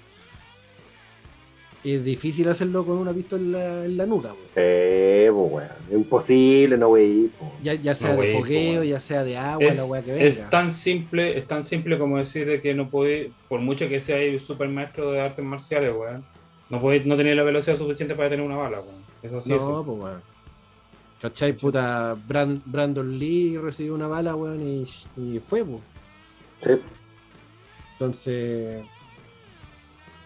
es 1.84 2.04
difícil 2.06 2.48
hacerlo 2.48 2.86
con 2.86 2.98
una 2.98 3.12
pistola 3.14 3.42
en 3.44 3.52
la, 3.52 3.86
en 3.86 3.98
la 3.98 4.06
nuca, 4.06 4.30
weón. 4.34 4.46
Eh, 4.56 5.30
pues, 5.34 5.52
weón. 5.52 5.70
Es 5.90 5.94
imposible, 5.96 6.78
no, 6.78 6.90
wey. 6.90 7.32
pues. 7.40 7.52
Ya, 7.64 7.74
ya 7.74 7.96
sea 7.96 8.14
No, 8.16 8.22
de 8.22 8.34
fogueo, 8.34 8.84
ya 8.84 9.00
sea 9.00 9.24
de 9.24 9.38
agua, 9.38 9.64
Es, 9.66 9.78
la 9.78 9.86
weá 9.86 10.04
que 10.04 10.12
venga. 10.14 10.26
es 10.26 10.50
tan 10.50 10.72
simple, 10.74 11.38
es 11.38 11.48
tan 11.48 11.66
simple 11.66 11.98
como 11.98 12.18
decir 12.18 12.48
de 12.48 12.62
que 12.62 12.74
no 12.76 12.90
puede, 12.90 13.32
por 13.50 13.60
mucho 13.62 13.88
que 13.90 14.00
sea 14.00 14.18
un 14.32 14.40
super 14.40 14.70
maestro 14.70 15.12
de 15.12 15.22
artes 15.22 15.44
marciales, 15.44 15.96
weón, 15.96 16.24
no 16.70 16.80
puede, 16.80 17.04
no 17.06 17.18
tener 17.18 17.36
la 17.36 17.44
velocidad 17.44 17.78
suficiente 17.78 18.14
para 18.16 18.30
detener 18.30 18.46
una 18.46 18.58
bala, 18.58 18.80
weón. 18.82 19.02
Eso 19.24 19.42
sí 19.42 19.52
es 19.54 19.60
no, 19.62 19.84
pues 19.84 20.00
weón. 20.00 20.22
¿Cachai? 21.22 21.54
Puta, 21.54 22.16
Bran- 22.28 22.62
Brandon 22.66 23.20
Lee 23.20 23.58
recibió 23.58 23.94
una 23.96 24.08
bala, 24.08 24.36
weón, 24.36 24.62
y, 24.68 24.88
y 25.18 25.40
fue, 25.40 25.64
pues. 25.66 25.82
Sí. 26.64 26.72
Entonces, 27.94 28.84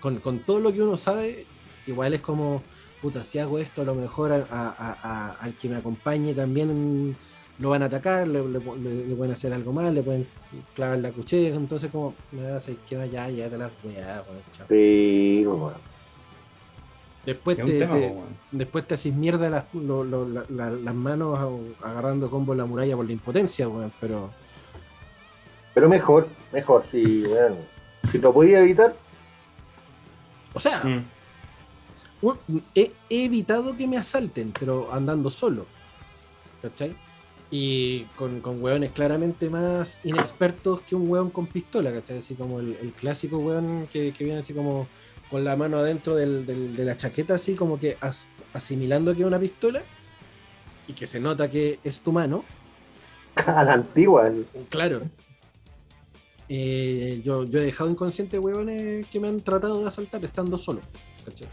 con, 0.06 0.20
con 0.20 0.38
todo 0.38 0.60
lo 0.60 0.72
que 0.72 0.84
uno 0.84 0.98
sabe, 0.98 1.48
igual 1.88 2.14
es 2.14 2.22
como, 2.22 2.62
puta, 3.02 3.24
si 3.24 3.40
hago 3.40 3.58
esto, 3.58 3.82
a 3.82 3.86
lo 3.86 3.96
mejor 3.96 4.32
a- 4.34 4.46
a- 4.52 4.98
a- 5.02 5.32
al 5.42 5.56
que 5.56 5.68
me 5.68 5.78
acompañe 5.78 6.36
también 6.36 7.18
lo 7.58 7.72
van 7.72 7.82
a 7.82 7.88
atacar, 7.88 8.28
le, 8.28 8.48
le- 8.48 8.60
le- 8.60 9.08
le 9.08 9.16
pueden 9.16 9.34
hacer 9.34 9.52
algo 9.52 9.74
mal, 9.74 9.96
le 9.96 10.04
pueden 10.04 10.28
clavar 10.76 11.00
la 11.00 11.10
cuchilla, 11.10 11.56
entonces 11.56 11.90
como, 11.90 12.14
me 12.32 12.52
vas 12.52 12.70
a 12.70 12.72
que 12.88 12.98
vaya, 12.98 13.28
ya 13.32 13.50
te 13.50 13.58
la 13.58 13.72
weá, 13.84 14.24
weón, 14.30 14.42
chao. 14.56 14.68
Sí, 14.70 15.42
pues, 15.44 15.58
weón. 15.60 15.74
Después 17.26 17.58
te, 17.58 17.80
tema, 17.80 17.96
te- 17.96 18.02
po, 18.02 18.14
weón. 18.14 18.38
después 18.52 18.88
te 18.88 18.94
haces 18.94 19.16
mierda 19.16 19.50
las, 19.50 19.64
lo- 19.74 20.04
lo- 20.04 20.30
la- 20.30 20.46
la- 20.50 20.70
las 20.70 20.94
manos 20.94 21.40
agarrando 21.82 22.30
combo 22.30 22.52
en 22.54 22.60
la 22.60 22.66
muralla 22.66 22.96
por 22.96 23.08
la 23.08 23.12
impotencia, 23.14 23.68
weón, 23.68 23.92
pero... 24.00 24.30
Pero 25.74 25.90
mejor, 25.90 26.28
mejor, 26.54 26.84
sí, 26.84 27.24
weón. 27.28 27.56
Si 28.12 28.20
lo 28.20 28.32
podía 28.32 28.60
evitar, 28.60 28.96
O 30.56 30.60
sea, 30.60 30.82
Mm. 30.84 31.06
un- 32.24 32.64
he, 32.74 32.92
he 33.10 33.26
evitado 33.26 33.78
que 33.78 33.88
me 33.88 33.98
asalten, 33.98 34.52
pero 34.58 34.92
andando 34.92 35.30
solo. 35.30 35.68
¿Cachai? 36.64 36.96
Y 37.52 38.06
con, 38.18 38.42
con 38.42 38.62
hueones 38.64 38.92
claramente 38.92 39.50
más 39.52 40.00
inexpertos 40.04 40.82
que 40.82 40.96
un 40.96 41.08
hueón 41.10 41.30
con 41.30 41.46
pistola, 41.46 41.92
¿cachai? 41.94 42.18
Así 42.18 42.34
como 42.34 42.60
el, 42.60 42.76
el 42.82 42.92
clásico 42.94 43.38
hueón 43.38 43.88
que, 43.94 44.12
que 44.14 44.24
viene 44.24 44.40
así 44.40 44.54
como 44.54 44.88
con 45.30 45.44
la 45.44 45.56
mano 45.56 45.78
adentro 45.78 46.16
del- 46.16 46.46
del- 46.46 46.74
de 46.76 46.86
la 46.86 46.98
chaqueta, 46.98 47.36
así 47.36 47.54
como 47.54 47.80
que 47.80 47.98
as- 48.02 48.28
asimilando 48.54 49.14
que 49.14 49.22
es 49.22 49.28
una 49.28 49.40
pistola 49.40 49.84
y 50.88 50.94
que 50.94 51.06
se 51.06 51.20
nota 51.20 51.50
que 51.50 51.80
es 51.84 52.00
tu 52.00 52.12
mano. 52.12 52.44
a 53.46 53.64
la 53.64 53.74
antigua. 53.74 54.32
Claro. 54.70 55.02
Eh, 56.48 57.22
yo, 57.24 57.44
yo 57.44 57.60
he 57.60 57.64
dejado 57.64 57.90
inconsciente 57.90 58.38
hueones 58.38 59.08
que 59.08 59.20
me 59.20 59.28
han 59.28 59.42
tratado 59.42 59.82
de 59.82 59.88
asaltar 59.88 60.24
estando 60.24 60.58
solo. 60.58 60.82
¿cachai? 61.26 61.48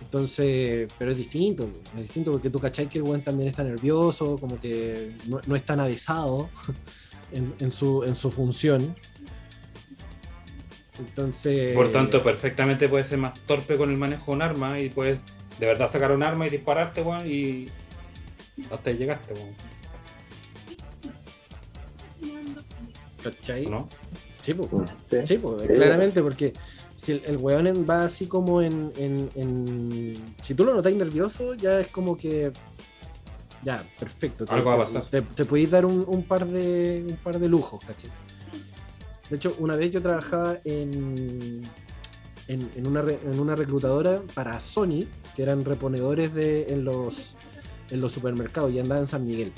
Entonces, 0.00 0.92
pero 0.98 1.12
es 1.12 1.18
distinto, 1.18 1.70
es 1.94 2.02
distinto 2.02 2.32
porque 2.32 2.50
tú 2.50 2.58
cachai 2.58 2.88
que 2.88 2.98
el 2.98 3.04
weón 3.04 3.22
también 3.22 3.48
está 3.48 3.62
nervioso, 3.62 4.38
como 4.38 4.60
que 4.60 5.14
no, 5.28 5.40
no 5.46 5.54
es 5.54 5.62
tan 5.62 5.78
avisado 5.78 6.50
en, 7.32 7.70
su, 7.70 8.02
en 8.02 8.16
su 8.16 8.30
función. 8.30 8.96
Entonces. 10.98 11.74
Por 11.74 11.92
tanto, 11.92 12.24
perfectamente 12.24 12.88
puedes 12.88 13.06
ser 13.06 13.18
más 13.18 13.38
torpe 13.46 13.76
con 13.76 13.90
el 13.90 13.96
manejo 13.96 14.32
de 14.32 14.36
un 14.36 14.42
arma 14.42 14.80
y 14.80 14.88
puedes 14.88 15.20
de 15.60 15.66
verdad 15.66 15.88
sacar 15.88 16.10
un 16.10 16.24
arma 16.24 16.46
y 16.48 16.50
dispararte, 16.50 17.02
weón, 17.02 17.30
y 17.30 17.68
hasta 18.68 18.90
ahí 18.90 18.96
llegaste, 18.96 19.34
weón. 19.34 19.54
¿Cachai? 23.22 23.66
¿No? 23.66 23.88
Sí, 24.42 24.54
pues. 24.54 24.68
Sí. 25.10 25.16
Sí, 25.24 25.38
pues, 25.38 25.62
Sí. 25.62 25.74
claramente, 25.74 26.22
porque 26.22 26.52
si 26.96 27.12
el, 27.12 27.22
el 27.26 27.36
weón 27.36 27.86
va 27.88 28.04
así 28.04 28.26
como 28.26 28.62
en, 28.62 28.92
en- 28.96 29.30
en- 29.34 30.34
Si 30.40 30.54
tú 30.54 30.64
lo 30.64 30.74
notas 30.74 30.92
nervioso, 30.94 31.54
ya 31.54 31.80
es 31.80 31.88
como 31.88 32.16
que. 32.16 32.52
Ya, 33.62 33.84
perfecto. 33.98 34.46
Te, 34.46 34.54
Algo 34.54 34.70
va 34.70 34.76
a 34.76 34.84
pasar. 34.86 35.04
Te, 35.10 35.20
te 35.20 35.44
podéis 35.44 35.70
dar 35.70 35.84
un, 35.84 36.04
un 36.06 36.22
par 36.22 36.46
de, 36.46 37.04
un 37.08 37.16
par 37.16 37.38
de 37.38 37.46
lujos, 37.48 37.84
¿cachai? 37.84 38.10
De 39.28 39.36
hecho, 39.36 39.54
una 39.58 39.76
vez 39.76 39.92
yo 39.92 40.00
trabajaba 40.00 40.56
en, 40.64 41.62
en, 42.48 42.70
en 42.74 42.86
una, 42.86 43.02
re- 43.02 43.20
en 43.30 43.38
una 43.38 43.54
reclutadora 43.54 44.22
para 44.34 44.58
Sony, 44.60 45.04
que 45.36 45.42
eran 45.42 45.64
reponedores 45.64 46.34
de, 46.34 46.72
en, 46.72 46.84
los, 46.84 47.36
en 47.90 48.00
los 48.00 48.12
supermercados 48.12 48.72
y 48.72 48.78
andaba 48.80 49.00
en 49.00 49.06
San 49.06 49.26
Miguel. 49.26 49.52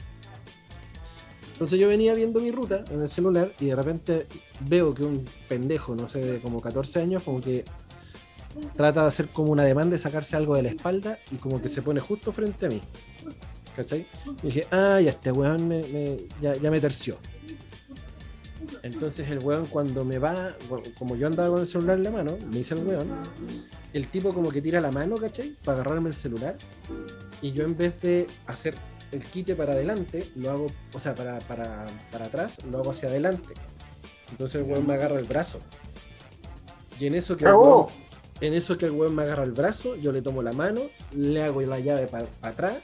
Entonces 1.53 1.79
yo 1.79 1.89
venía 1.89 2.15
viendo 2.15 2.41
mi 2.41 2.51
ruta 2.51 2.85
en 2.91 3.03
el 3.03 3.09
celular 3.09 3.53
y 3.61 3.67
de 3.67 3.77
repente 3.77 4.27
veo 4.69 4.93
que 4.95 5.05
un 5.05 5.25
pendejo, 5.49 5.95
no 5.95 6.09
sé, 6.09 6.19
de 6.19 6.41
como 6.41 6.61
14 6.61 7.01
años, 7.01 7.23
como 7.23 7.41
que 7.41 7.65
trata 8.77 9.03
de 9.03 9.09
hacer 9.09 9.29
como 9.29 9.53
una 9.53 9.65
demanda 9.65 9.93
de 9.93 9.99
sacarse 9.99 10.37
algo 10.37 10.57
de 10.57 10.63
la 10.63 10.69
espalda 10.71 11.19
y 11.31 11.37
como 11.37 11.61
que 11.63 11.69
se 11.69 11.83
pone 11.83 12.01
justo 12.01 12.33
frente 12.33 12.67
a 12.67 12.69
mí. 12.69 12.81
¿Cachai? 13.77 14.07
Y 14.43 14.47
dije, 14.47 14.67
ah, 14.71 15.01
ya 15.01 15.11
este 15.11 15.33
weón 15.33 15.67
me, 15.69 15.83
me- 15.85 16.19
ya, 16.41 16.71
me 16.71 16.81
terció. 16.81 17.17
Entonces 18.83 19.29
el 19.31 19.39
weón 19.39 19.67
cuando 19.67 20.05
me 20.05 20.19
va, 20.19 20.55
como 20.99 21.17
yo 21.17 21.27
andaba 21.27 21.51
con 21.51 21.61
el 21.61 21.67
celular 21.67 21.97
en 21.99 22.05
la 22.05 22.11
mano, 22.11 22.37
me 22.51 22.59
dice 22.59 22.75
el 22.75 22.85
weón, 22.87 23.09
el 23.93 24.09
tipo 24.09 24.33
como 24.35 24.51
que 24.51 24.61
tira 24.61 24.81
la 24.81 24.91
mano, 24.91 25.17
¿cachai? 25.17 25.55
Para 25.65 25.81
agarrarme 25.81 26.09
el 26.09 26.15
celular. 26.15 26.57
Y 27.41 27.53
yo 27.53 27.65
en 27.65 27.77
vez 27.77 28.01
de 28.03 28.27
hacer 28.47 28.75
el 29.13 29.23
quite 29.25 29.55
para 29.55 29.73
adelante, 29.73 30.27
lo 30.37 30.51
hago, 30.51 30.67
o 30.93 31.01
sea, 31.01 31.15
para, 31.15 31.39
para, 31.41 31.87
para 32.11 32.25
atrás, 32.27 32.65
lo 32.65 32.79
hago 32.79 32.91
hacia 32.91 33.09
adelante. 33.09 33.55
Entonces 34.31 34.57
el 34.63 34.71
weón 34.71 34.87
me 34.87 34.95
agarra 34.95 35.19
el 35.19 35.27
brazo. 35.27 35.61
Y 36.99 37.07
en 37.07 37.15
eso 37.15 37.37
que 37.37 37.45
el 37.45 37.51
weón- 37.53 37.91
en 38.41 38.55
eso 38.55 38.77
que 38.79 38.87
el 38.87 38.93
weón 38.93 39.15
me 39.15 39.23
agarra 39.23 39.45
el 39.45 39.53
brazo, 39.53 39.95
yo 39.97 40.11
le 40.13 40.23
tomo 40.23 40.43
la 40.43 40.53
mano, 40.53 40.81
le 41.13 41.43
hago 41.43 41.61
la 41.63 41.79
llave 41.79 42.07
para 42.07 42.27
atrás, 42.41 42.75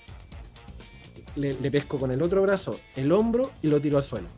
le, 1.37 1.55
le 1.55 1.71
pesco 1.71 1.99
con 1.99 2.11
el 2.11 2.21
otro 2.23 2.43
brazo 2.43 2.79
el 2.97 3.11
hombro 3.13 3.51
y 3.63 3.69
lo 3.69 3.81
tiro 3.81 3.97
al 3.97 4.03
suelo. 4.05 4.29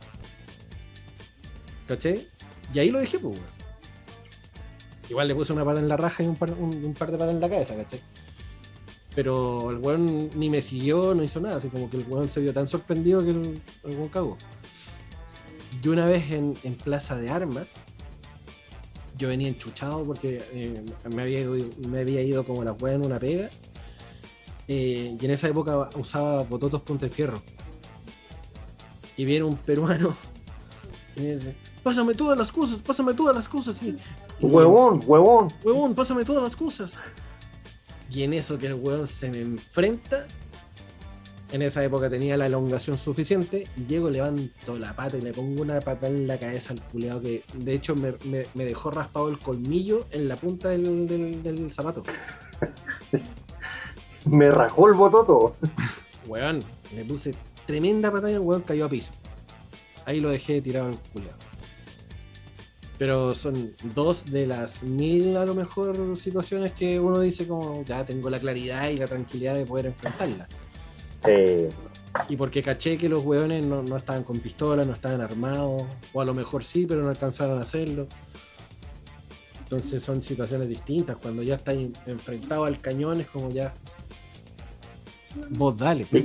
¿Caché? 1.88 2.26
Y 2.72 2.78
ahí 2.78 2.90
lo 2.90 3.00
dejé, 3.00 3.18
pues, 3.18 3.34
weón. 3.38 3.60
Igual 5.08 5.26
le 5.26 5.34
puse 5.34 5.52
una 5.52 5.64
pata 5.64 5.80
en 5.80 5.88
la 5.88 5.96
raja 5.96 6.22
y 6.22 6.26
un 6.26 6.36
par, 6.36 6.52
un, 6.52 6.84
un 6.84 6.94
par 6.94 7.10
de 7.10 7.18
patas 7.18 7.34
en 7.34 7.40
la 7.40 7.48
cabeza, 7.50 7.74
¿cachai? 7.74 8.00
Pero 9.14 9.70
el 9.70 9.78
weón 9.78 10.30
ni 10.34 10.48
me 10.50 10.62
siguió, 10.62 11.14
no 11.14 11.22
hizo 11.24 11.40
nada, 11.40 11.56
así 11.56 11.68
como 11.68 11.90
que 11.90 11.96
el 11.96 12.04
weón 12.08 12.28
se 12.28 12.40
vio 12.40 12.52
tan 12.52 12.68
sorprendido 12.68 13.22
que 13.24 13.30
el, 13.30 13.60
el 13.84 13.90
weón 13.96 14.08
cagó. 14.08 14.36
Y 15.82 15.88
una 15.88 16.04
vez 16.04 16.30
en, 16.30 16.56
en 16.62 16.74
Plaza 16.74 17.16
de 17.16 17.28
Armas, 17.30 17.76
yo 19.18 19.28
venía 19.28 19.48
enchuchado 19.48 20.04
porque 20.04 20.42
eh, 20.52 20.84
me, 21.12 21.22
había 21.22 21.40
ido, 21.40 21.54
me 21.88 22.00
había 22.00 22.22
ido 22.22 22.44
como 22.44 22.62
la 22.64 22.72
weá 22.72 22.94
en 22.94 23.04
una 23.04 23.18
pega. 23.18 23.50
eh, 24.68 25.16
y 25.20 25.24
en 25.24 25.30
esa 25.30 25.48
época 25.48 25.90
usaba 25.96 26.42
bototos 26.44 26.82
Pontefierro. 26.82 27.42
Y 29.16 29.24
viene 29.24 29.44
un 29.44 29.56
peruano 29.56 30.16
y 31.16 31.20
me 31.20 31.34
dice, 31.34 31.54
pásame 31.82 32.14
todas 32.14 32.38
las 32.38 32.50
cosas, 32.52 32.80
pásame 32.80 33.12
todas 33.14 33.34
las 33.34 33.48
cosas. 33.48 33.82
Y, 33.82 33.88
y- 33.90 33.98
Huevón, 34.46 35.02
huevón. 35.04 35.52
huevón, 35.64 35.94
pásame 35.94 36.24
todas 36.24 36.42
las 36.42 36.56
cosas. 36.56 37.02
Y 38.10 38.22
en 38.24 38.32
eso 38.34 38.58
que 38.58 38.66
el 38.66 38.74
huevón 38.74 39.06
se 39.06 39.30
me 39.30 39.40
enfrenta, 39.40 40.26
en 41.52 41.62
esa 41.62 41.82
época 41.84 42.08
tenía 42.08 42.36
la 42.36 42.46
elongación 42.46 42.96
suficiente, 42.98 43.66
llego, 43.88 44.10
levanto 44.10 44.78
la 44.78 44.94
pata 44.94 45.16
y 45.16 45.20
le 45.20 45.32
pongo 45.32 45.62
una 45.62 45.80
pata 45.80 46.06
en 46.08 46.26
la 46.26 46.38
cabeza 46.38 46.72
al 46.72 46.80
culeado 46.80 47.20
que 47.22 47.42
de 47.54 47.72
hecho 47.74 47.94
me, 47.96 48.14
me- 48.24 48.46
me 48.54 48.64
dejó 48.64 48.90
raspado 48.90 49.28
el 49.28 49.38
colmillo 49.38 50.06
en 50.10 50.28
la 50.28 50.36
punta 50.36 50.68
del, 50.70 51.06
del- 51.08 51.42
del 51.42 51.72
zapato. 51.72 52.02
Me 54.26 54.50
rajó 54.50 54.86
el 54.88 54.94
bototo. 54.94 55.56
Weón, 56.26 56.62
le 56.94 57.04
puse 57.04 57.34
tremenda 57.66 58.10
patada 58.10 58.30
y 58.30 58.34
el 58.34 58.40
weón 58.40 58.62
cayó 58.62 58.84
a 58.84 58.88
piso. 58.88 59.12
Ahí 60.04 60.20
lo 60.20 60.28
dejé 60.28 60.60
tirado 60.60 60.90
el 60.90 60.98
culeado. 60.98 61.38
Pero 63.00 63.34
son 63.34 63.72
dos 63.94 64.30
de 64.30 64.46
las 64.46 64.82
mil, 64.82 65.38
a 65.38 65.46
lo 65.46 65.54
mejor, 65.54 66.18
situaciones 66.18 66.72
que 66.72 67.00
uno 67.00 67.18
dice 67.20 67.46
como, 67.46 67.82
ya 67.82 68.04
tengo 68.04 68.28
la 68.28 68.38
claridad 68.38 68.90
y 68.90 68.98
la 68.98 69.06
tranquilidad 69.06 69.54
de 69.54 69.64
poder 69.64 69.86
enfrentarla. 69.86 70.46
Eh, 71.26 71.70
Y 72.28 72.36
porque 72.36 72.62
caché 72.62 72.98
que 72.98 73.08
los 73.08 73.24
hueones 73.24 73.64
no, 73.64 73.82
no 73.82 73.96
estaban 73.96 74.22
con 74.22 74.38
pistola, 74.40 74.84
no 74.84 74.92
estaban 74.92 75.22
armados, 75.22 75.84
o 76.12 76.20
a 76.20 76.26
lo 76.26 76.34
mejor 76.34 76.62
sí, 76.62 76.84
pero 76.84 77.00
no 77.02 77.08
alcanzaron 77.08 77.56
a 77.58 77.62
hacerlo. 77.62 78.06
Entonces 79.62 80.02
son 80.02 80.22
situaciones 80.22 80.68
distintas. 80.68 81.16
Cuando 81.16 81.42
ya 81.42 81.54
estás 81.54 81.76
enfrentado 82.06 82.64
al 82.66 82.82
cañón 82.82 83.22
es 83.22 83.28
como 83.28 83.50
ya... 83.50 83.72
Vos 85.48 85.78
dale. 85.78 86.06
es 86.12 86.24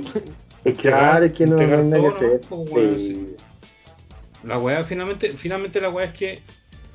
es 0.62 0.78
claro, 0.78 1.24
es 1.24 1.32
que 1.32 1.46
no, 1.46 1.56
no 1.56 1.58
que 1.58 1.96
todo, 1.96 2.08
hacer. 2.10 2.40
¿no? 2.50 2.64
Pues, 2.66 2.94
Sí. 3.02 3.14
sí. 3.14 3.36
La 4.44 4.58
weá, 4.58 4.84
finalmente, 4.84 5.32
finalmente 5.32 5.80
la 5.80 5.88
weá 5.88 6.06
es 6.06 6.12
que 6.12 6.42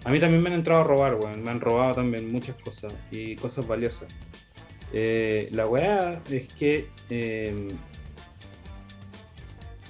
a 0.03 0.09
mí 0.09 0.19
también 0.19 0.41
me 0.41 0.49
han 0.49 0.55
entrado 0.55 0.81
a 0.81 0.83
robar, 0.83 1.15
weón. 1.15 1.43
Me 1.43 1.51
han 1.51 1.59
robado 1.59 1.95
también 1.95 2.31
muchas 2.31 2.55
cosas 2.57 2.93
y 3.11 3.35
cosas 3.35 3.67
valiosas. 3.67 4.07
Eh, 4.93 5.49
la 5.51 5.67
weá 5.67 6.21
es 6.29 6.47
que 6.53 6.89
eh, 7.09 7.69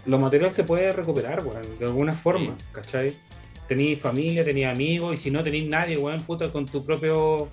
lo 0.06 0.20
material 0.20 0.52
se 0.52 0.64
puede 0.64 0.92
recuperar, 0.92 1.46
weón, 1.46 1.80
de 1.80 1.86
alguna 1.86 2.14
forma, 2.14 2.56
¿cachai? 2.72 3.14
Tenís 3.68 4.00
familia, 4.00 4.44
tenís 4.44 4.66
amigos, 4.66 5.16
y 5.16 5.18
si 5.18 5.32
no 5.32 5.44
tenís 5.44 5.68
nadie, 5.68 5.98
weón, 5.98 6.22
puta, 6.24 6.52
con 6.52 6.66
tu 6.66 6.86
propio 6.86 7.50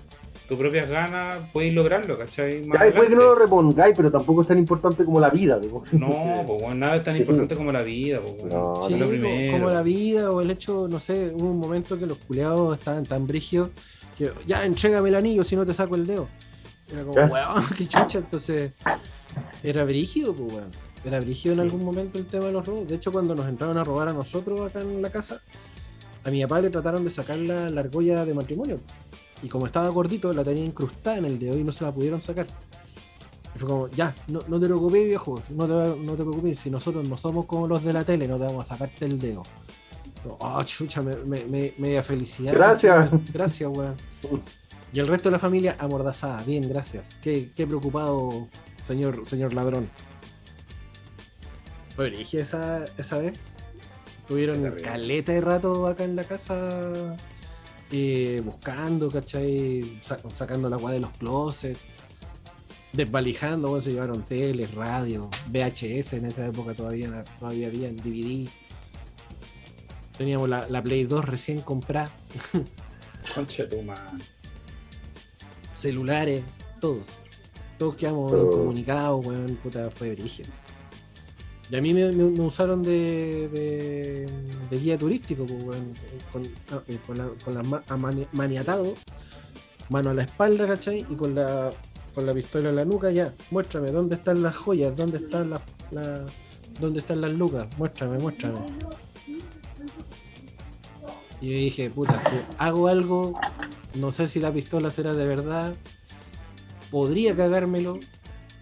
tus 0.49 0.57
propias 0.57 0.89
ganas, 0.89 1.37
podéis 1.53 1.73
lograrlo, 1.73 2.17
¿cachai? 2.17 2.65
Más 2.65 2.77
Ya 2.79 2.85
después 2.87 3.07
que 3.07 3.15
no 3.15 3.21
lo 3.21 3.35
repongáis, 3.35 3.95
pero 3.95 4.11
tampoco 4.11 4.41
es 4.41 4.47
tan 4.47 4.57
importante 4.57 5.05
como 5.05 5.19
la 5.21 5.29
vida. 5.29 5.57
digo. 5.59 5.81
No, 5.93 6.43
pues 6.47 6.75
nada 6.75 6.95
es 6.97 7.03
tan 7.05 7.15
importante 7.15 7.55
como 7.55 7.71
la 7.71 7.83
vida, 7.83 8.19
pues. 8.19 8.43
No, 8.51 8.75
Sí, 8.87 8.93
es 8.95 8.99
lo 8.99 9.05
como- 9.05 9.09
primero. 9.19 9.51
como 9.53 9.69
la 9.69 9.81
vida 9.83 10.31
o 10.31 10.41
el 10.41 10.49
hecho, 10.51 10.87
no 10.89 10.99
sé, 10.99 11.31
hubo 11.35 11.45
un 11.51 11.59
momento 11.59 11.97
que 11.97 12.05
los 12.07 12.17
culeados 12.17 12.77
estaban 12.77 13.05
tan 13.05 13.25
brígidos 13.27 13.69
que 14.17 14.31
ya 14.47 14.65
entrégame 14.65 15.07
el 15.09 15.15
anillo 15.15 15.43
si 15.45 15.55
no 15.55 15.65
te 15.65 15.73
saco 15.73 15.95
el 15.95 16.05
dedo. 16.05 16.27
Era 16.91 17.03
como, 17.03 17.13
weón, 17.13 17.63
qué 17.77 17.87
chucha, 17.87 18.17
entonces 18.17 18.73
era 19.63 19.83
brígido, 19.85 20.33
pues 20.33 20.53
weón. 20.53 20.71
Era 21.05 21.19
brígido 21.21 21.53
en 21.53 21.61
algún 21.61 21.85
momento 21.85 22.17
el 22.17 22.25
tema 22.25 22.47
de 22.47 22.51
los 22.51 22.65
robos. 22.65 22.87
De 22.87 22.95
hecho, 22.95 23.11
cuando 23.11 23.33
nos 23.33 23.47
entraron 23.47 23.77
a 23.77 23.83
robar 23.85 24.09
a 24.09 24.13
nosotros 24.13 24.59
acá 24.69 24.81
en 24.81 25.01
la 25.01 25.09
casa, 25.09 25.39
a 26.25 26.29
mi 26.31 26.41
papá 26.41 26.59
le 26.59 26.69
trataron 26.69 27.05
de 27.05 27.09
sacar 27.09 27.37
la, 27.37 27.69
la 27.69 27.79
argolla 27.81 28.25
de 28.25 28.33
matrimonio. 28.33 28.79
Y 29.41 29.47
como 29.47 29.65
estaba 29.67 29.87
gordito, 29.89 30.33
la 30.33 30.43
tenía 30.43 30.65
incrustada 30.65 31.17
en 31.17 31.25
el 31.25 31.39
dedo 31.39 31.57
y 31.57 31.63
no 31.63 31.71
se 31.71 31.83
la 31.83 31.91
pudieron 31.91 32.21
sacar. 32.21 32.47
Y 33.55 33.59
fue 33.59 33.67
como, 33.67 33.87
ya, 33.89 34.13
no, 34.27 34.41
no 34.47 34.59
te 34.59 34.65
preocupes, 34.65 35.05
viejo, 35.05 35.41
no 35.49 35.65
te, 35.65 35.99
no 36.01 36.11
te 36.11 36.23
preocupes, 36.23 36.59
si 36.59 36.69
nosotros 36.69 37.07
no 37.07 37.17
somos 37.17 37.45
como 37.45 37.67
los 37.67 37.83
de 37.83 37.93
la 37.93 38.03
tele, 38.03 38.27
no 38.27 38.37
te 38.37 38.43
vamos 38.45 38.65
a 38.65 38.69
sacarte 38.69 39.05
el 39.05 39.19
dedo. 39.19 39.43
Oh, 40.39 40.61
chucha, 40.63 41.01
me, 41.01 41.15
me, 41.15 41.45
me- 41.45 41.73
media 41.77 42.03
felicidad. 42.03 42.53
Gracias. 42.53 43.09
Gracias, 43.33 43.69
weón. 43.71 43.95
Y 44.91 44.99
el 44.99 45.07
resto 45.07 45.29
de 45.29 45.33
la 45.33 45.39
familia 45.39 45.77
amordazada. 45.79 46.43
Bien, 46.43 46.67
gracias. 46.67 47.15
Qué, 47.21 47.51
qué 47.55 47.65
preocupado, 47.65 48.47
señor, 48.83 49.25
señor 49.25 49.53
ladrón. 49.53 49.89
Fue 51.95 52.11
esa, 52.33 52.85
esa 52.97 53.17
vez. 53.19 53.39
Tuvieron 54.27 54.69
caleta 54.83 55.31
de 55.31 55.41
rato 55.41 55.87
acá 55.87 56.03
en 56.03 56.15
la 56.15 56.23
casa 56.23 57.15
eh, 57.91 58.41
buscando, 58.43 59.09
¿cachai? 59.09 59.99
Sa- 60.01 60.19
sacando 60.33 60.69
la 60.69 60.75
agua 60.77 60.91
de 60.91 60.99
los 60.99 61.11
closets. 61.11 61.79
Desvalijando, 62.91 63.69
bueno, 63.69 63.81
se 63.83 63.91
llevaron 63.91 64.23
teles, 64.23 64.73
radio, 64.73 65.29
VHS, 65.51 66.13
en 66.13 66.25
esa 66.25 66.47
época 66.47 66.73
todavía, 66.73 67.23
todavía 67.39 67.67
había 67.67 67.87
en 67.87 67.97
DVD. 67.97 68.49
Teníamos 70.17 70.49
la, 70.49 70.67
la 70.67 70.81
Play 70.81 71.03
2 71.05 71.23
recién 71.25 71.61
comprada, 71.61 72.09
Concha 73.35 73.63
de 73.63 73.69
tu 73.77 73.83
celulares, 75.75 76.43
todos. 76.81 77.07
Todos 77.77 77.95
quedamos 77.95 78.33
incomunicados, 78.33 79.25
weón, 79.25 79.55
puta, 79.63 79.89
fue 79.91 80.13
brígido. 80.15 80.49
Y 81.71 81.75
a 81.75 81.81
mí 81.81 81.93
me, 81.93 82.09
usaron 82.41 82.81
de, 82.83 84.27
guía 84.71 84.97
turístico, 84.97 85.45
pues, 85.45 85.77
con, 86.31 86.43
eh, 86.45 86.99
con, 87.05 87.53
la, 87.55 88.27
maniatado, 88.31 88.95
mano 89.89 90.09
a 90.09 90.13
la 90.15 90.23
espalda, 90.23 90.67
¿cachai? 90.67 91.05
Y 91.09 91.15
con 91.15 91.35
la, 91.35 91.69
con 92.15 92.25
la 92.25 92.33
pistola 92.33 92.69
en 92.69 92.75
la 92.75 92.85
nuca, 92.85 93.11
ya, 93.11 93.33
muéstrame, 93.51 93.91
¿dónde 93.91 94.15
están 94.15 94.41
las 94.41 94.55
joyas? 94.55 94.95
¿Dónde 94.95 95.17
están 95.17 95.51
las, 95.51 95.61
la- 95.91 96.25
¿dónde 96.79 97.01
están 97.01 97.21
las 97.21 97.31
lucas? 97.31 97.67
Muéstrame, 97.77 98.17
muéstrame. 98.17 98.59
Y 101.41 101.49
yo 101.51 101.53
dije, 101.55 101.89
puta, 101.91 102.19
si 102.23 102.35
hago 102.57 102.87
algo, 102.87 103.39
no 103.95 104.11
sé 104.11 104.27
si 104.27 104.39
la 104.39 104.51
pistola 104.51 104.89
será 104.91 105.13
de 105.13 105.25
verdad, 105.25 105.73
podría 106.91 107.35
cagármelo, 107.35 107.99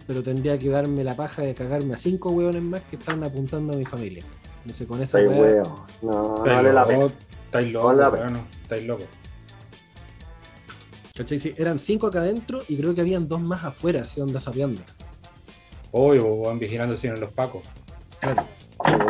pero 0.08 0.22
tendría 0.22 0.58
que 0.58 0.68
darme 0.70 1.04
la 1.04 1.14
paja 1.14 1.42
de 1.42 1.54
cagarme 1.54 1.94
a 1.94 1.98
cinco 1.98 2.30
hueones 2.30 2.62
más 2.62 2.80
que 2.90 2.96
están 2.96 3.22
apuntando 3.22 3.74
a 3.74 3.76
mi 3.76 3.84
familia. 3.84 4.24
No 4.64 4.72
sé, 4.74 4.86
con 4.86 5.00
esa 5.02 5.18
hueá- 5.18 5.38
huevo. 5.38 5.86
No, 6.02 6.10
no 6.38 6.42
vale 6.42 6.72
la 6.72 6.84
pena. 6.84 7.06
Estáis 7.44 7.70
loco, 7.72 7.86
Vale 7.94 8.08
weón, 8.08 8.46
estáis 8.62 8.86
loco. 8.86 9.04
¿cachai? 11.16 11.38
Sí, 11.38 11.54
eran 11.56 11.78
cinco 11.78 12.06
acá 12.06 12.20
adentro 12.20 12.60
y 12.68 12.76
creo 12.76 12.94
que 12.94 13.00
habían 13.00 13.28
dos 13.28 13.40
más 13.40 13.64
afuera, 13.64 14.02
así 14.02 14.20
onda 14.20 14.40
sapeando. 14.40 14.80
Hoy 15.92 16.18
van 16.18 16.58
vigilando 16.58 16.96
si 16.96 17.06
en 17.06 17.20
los 17.20 17.32
pacos. 17.32 17.62
Claro. 18.20 18.44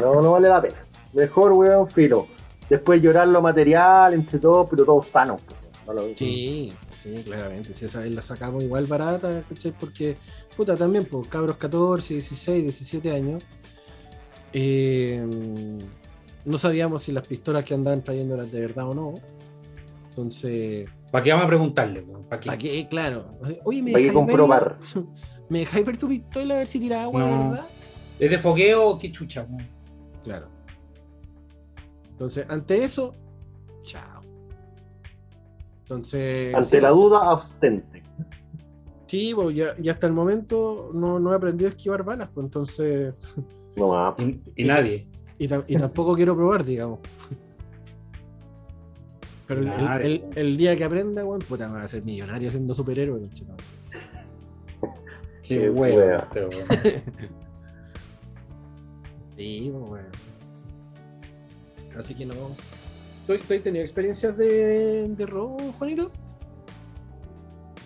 No, 0.01 0.21
no 0.23 0.33
vale 0.33 0.49
la 0.49 0.61
pena. 0.61 0.77
Mejor, 1.13 1.53
weón, 1.53 1.89
filo. 1.91 2.27
Después 2.69 3.01
llorar 3.03 3.29
lo 3.29 3.41
material, 3.41 4.15
entre 4.15 4.39
todos, 4.39 4.67
pero 4.71 4.85
todos 4.85 5.07
sanos. 5.07 5.41
No 5.87 5.93
lo- 5.93 6.17
Sí, 6.17 6.73
sí, 7.03 7.23
claramente. 7.25 7.73
Si 7.75 7.85
esa 7.85 8.01
vez 8.01 8.11
la 8.15 8.23
sacamos 8.23 8.63
igual 8.63 8.87
barata, 8.87 9.43
¿cachai? 9.49 9.73
Porque, 9.79 10.17
puta, 10.57 10.77
también, 10.77 11.05
pues, 11.05 11.29
cabros 11.29 11.57
14, 11.57 12.15
16, 12.15 12.63
17 12.65 13.11
años. 13.13 13.43
eh, 14.53 15.23
no 16.45 16.57
sabíamos 16.57 17.03
si 17.03 17.13
las 17.13 17.27
pistolas 17.27 17.65
que 17.65 17.75
andaban 17.75 18.01
trayendo 18.03 18.35
eran 18.35 18.51
de 18.51 18.61
verdad 18.61 18.89
o 18.89 18.95
no. 18.95 19.15
Entonces, 20.11 20.89
¿Para 21.11 21.23
qué 21.25 21.31
vamos 21.31 21.45
a 21.45 21.49
preguntarle? 21.49 22.03
¿Para 22.29 22.41
qué? 22.41 22.47
¿para 22.47 22.59
qué? 22.59 22.87
Claro. 22.89 23.39
Oye, 23.65 23.83
¿me 23.83 23.91
dejáis 23.93 24.13
comprobar. 24.13 24.79
¿Me 25.49 25.61
dejáis 25.61 25.85
ver 25.87 25.97
tu 25.99 26.09
pistola 26.09 26.55
a 26.55 26.59
ver 26.59 26.67
si 26.67 26.81
tira 26.81 27.03
agua, 27.05 27.21
No. 27.21 27.51
verdad? 27.51 27.67
¿Es 28.19 28.31
de 28.31 28.39
fogueo 28.39 28.89
o 28.89 28.99
qué 28.99 29.13
chucha? 29.13 29.47
Claro. 30.25 30.49
Entonces, 32.11 32.45
ante 32.49 32.83
eso, 32.85 33.15
chao. 33.83 34.18
Entonces. 35.89 36.55
Ante 36.55 36.69
sí, 36.69 36.81
la 36.83 36.91
duda, 36.91 37.31
abstente. 37.31 38.03
Sí, 39.07 39.33
pues 39.35 39.57
ya, 39.57 39.75
ya 39.79 39.93
hasta 39.93 40.07
el 40.07 40.13
momento 40.13 40.91
no, 40.93 41.19
no 41.19 41.33
he 41.33 41.37
aprendido 41.37 41.69
a 41.69 41.71
esquivar 41.71 42.03
balas, 42.05 42.29
pues 42.35 42.45
entonces. 42.45 43.15
No. 43.75 44.15
Y, 44.19 44.43
y 44.57 44.65
nadie. 44.65 45.09
Y, 45.39 45.49
tam- 45.49 45.65
y 45.67 45.77
tampoco 45.77 46.13
quiero 46.15 46.37
probar, 46.37 46.63
digamos. 46.63 46.99
Pero 49.47 49.63
el, 49.63 49.69
el- 49.69 49.85
Nadie, 49.85 50.07
el- 50.07 50.21
weón. 50.21 50.33
el 50.37 50.57
día 50.59 50.77
que 50.77 50.85
aprenda, 50.85 51.25
weón, 51.25 51.41
puta, 51.41 51.69
me 51.69 51.79
va 51.79 51.85
a 51.85 51.89
ser 51.89 52.05
millonario 52.05 52.51
siendo 52.51 52.75
superhéroe, 52.75 53.19
conchetumare. 53.19 53.65
Qué 55.43 55.55
este, 55.69 55.71
weón. 55.71 56.23
Sí, 59.37 59.73
pues, 59.73 59.91
weón. 59.91 60.07
Así 61.97 62.15
que 62.15 62.27
no. 62.27 62.35
¿Tú, 63.29 63.37
tú 63.47 63.53
has 63.53 63.61
tenido 63.63 63.83
experiencias 63.85 64.35
de, 64.39 65.07
de 65.07 65.27
robo, 65.27 65.59
Juanito? 65.77 66.11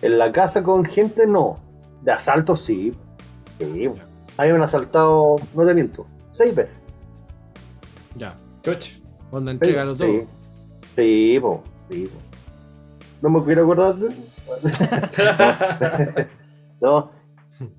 En 0.01 0.17
la 0.17 0.31
casa 0.31 0.63
con 0.63 0.85
gente, 0.85 1.27
no. 1.27 1.57
De 2.01 2.13
asalto, 2.13 2.55
sí. 2.55 2.93
Sí. 3.59 3.89
Ahí 4.37 4.49
me 4.51 4.55
han 4.55 4.61
asaltado, 4.63 5.35
no 5.53 5.65
te 5.65 5.73
miento, 5.73 6.05
seis 6.29 6.55
veces. 6.55 6.79
Ya. 8.15 8.35
Chucha. 8.61 8.95
Onda, 9.31 9.51
entrégalo 9.51 9.97
todo. 9.97 10.07
Sí, 10.07 10.25
sí, 10.95 11.39
po, 11.41 11.61
sí, 11.89 12.07
po. 12.07 12.17
No 13.21 13.29
me 13.37 13.43
quiero 13.45 13.63
acordar. 13.63 13.95
de- 13.95 14.15
no. 16.81 17.11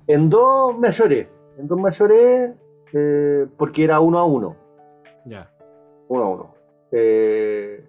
En 0.05 0.29
dos 0.29 0.77
me 0.77 0.91
lloré. 0.91 1.29
En 1.57 1.67
dos 1.67 1.79
me 1.79 1.89
lloré 1.89 2.53
eh, 2.93 3.47
porque 3.57 3.83
era 3.85 3.99
uno 4.01 4.19
a 4.19 4.25
uno. 4.25 4.55
Ya. 5.25 5.49
Uno 6.09 6.23
a 6.23 6.29
uno. 6.29 6.54
Eh, 6.97 7.85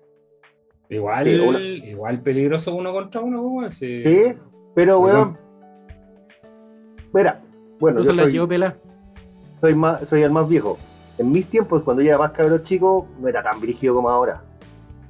Igual, 0.88 1.24
Sí, 1.24 1.34
una- 1.36 1.60
igual 1.60 2.20
peligroso 2.20 2.74
uno 2.74 2.92
contra 2.92 3.20
uno, 3.20 3.66
ese. 3.66 4.04
sí, 4.04 4.38
pero 4.74 5.00
weón. 5.00 5.36
Mira, 7.12 7.40
bueno, 7.80 8.02
yo 8.02 8.12
la 8.12 8.22
soy, 8.24 8.32
soy, 9.60 9.74
más, 9.74 10.08
soy 10.08 10.22
el 10.22 10.30
más 10.30 10.48
viejo. 10.48 10.78
En 11.18 11.32
mis 11.32 11.48
tiempos, 11.48 11.82
cuando 11.82 12.02
yo 12.02 12.10
era 12.10 12.18
más 12.18 12.30
cabrón 12.32 12.62
chico, 12.62 13.08
no 13.20 13.26
era 13.26 13.42
tan 13.42 13.60
brígido 13.60 13.94
como 13.94 14.10
ahora. 14.10 14.42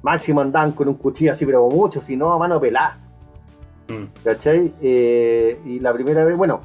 Máximo 0.01 0.41
andaban 0.41 0.71
con 0.71 0.87
un 0.87 0.95
cuchillo 0.95 1.31
así, 1.33 1.45
pero 1.45 1.67
mucho, 1.69 2.01
si 2.01 2.15
no, 2.15 2.31
a 2.33 2.39
mano 2.39 2.59
pelada. 2.59 2.97
Mm. 3.89 4.05
¿Cachai? 4.23 4.73
Eh, 4.81 5.59
y 5.65 5.79
la 5.79 5.93
primera 5.93 6.23
vez, 6.23 6.35
bueno, 6.35 6.61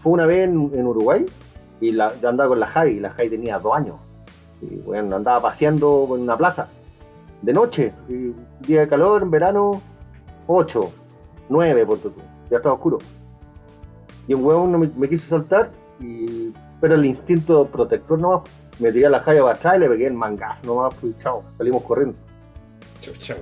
fue 0.00 0.12
una 0.12 0.26
vez 0.26 0.48
en, 0.48 0.70
en 0.74 0.86
Uruguay 0.86 1.24
y 1.80 1.92
la, 1.92 2.12
yo 2.20 2.28
andaba 2.28 2.48
con 2.50 2.60
la 2.60 2.66
Javi, 2.66 2.92
y 2.92 3.00
la 3.00 3.10
Javi 3.10 3.30
tenía 3.30 3.58
dos 3.58 3.74
años. 3.76 3.96
Y 4.62 4.76
bueno, 4.76 5.16
andaba 5.16 5.42
paseando 5.42 6.04
por 6.08 6.18
una 6.18 6.36
plaza. 6.36 6.68
de 7.42 7.52
noche, 7.52 7.92
y 8.08 8.32
día 8.64 8.80
de 8.80 8.88
calor, 8.88 9.22
en 9.22 9.30
verano, 9.30 9.82
8, 10.46 10.92
9, 11.48 11.86
por 11.86 11.98
tú. 11.98 12.12
Ya 12.50 12.58
estaba 12.58 12.76
oscuro. 12.76 12.98
Y 14.28 14.34
un 14.34 14.44
huevón 14.44 14.78
me, 14.78 14.88
me 14.96 15.08
quiso 15.08 15.26
saltar, 15.28 15.70
y, 15.98 16.52
pero 16.80 16.94
el 16.94 17.04
instinto 17.04 17.66
protector 17.66 18.18
nomás, 18.18 18.42
me 18.78 18.92
tiré 18.92 19.06
a 19.06 19.10
la 19.10 19.20
jaya 19.20 19.42
para 19.42 19.54
atrás 19.54 19.76
y 19.76 19.80
le 19.80 19.88
pegué 19.88 20.06
el 20.06 20.14
mangazo 20.14 20.66
nomás, 20.66 20.94
pues 21.00 21.16
chao, 21.18 21.42
salimos 21.58 21.82
corriendo. 21.82 22.16
Chucha. 23.00 23.36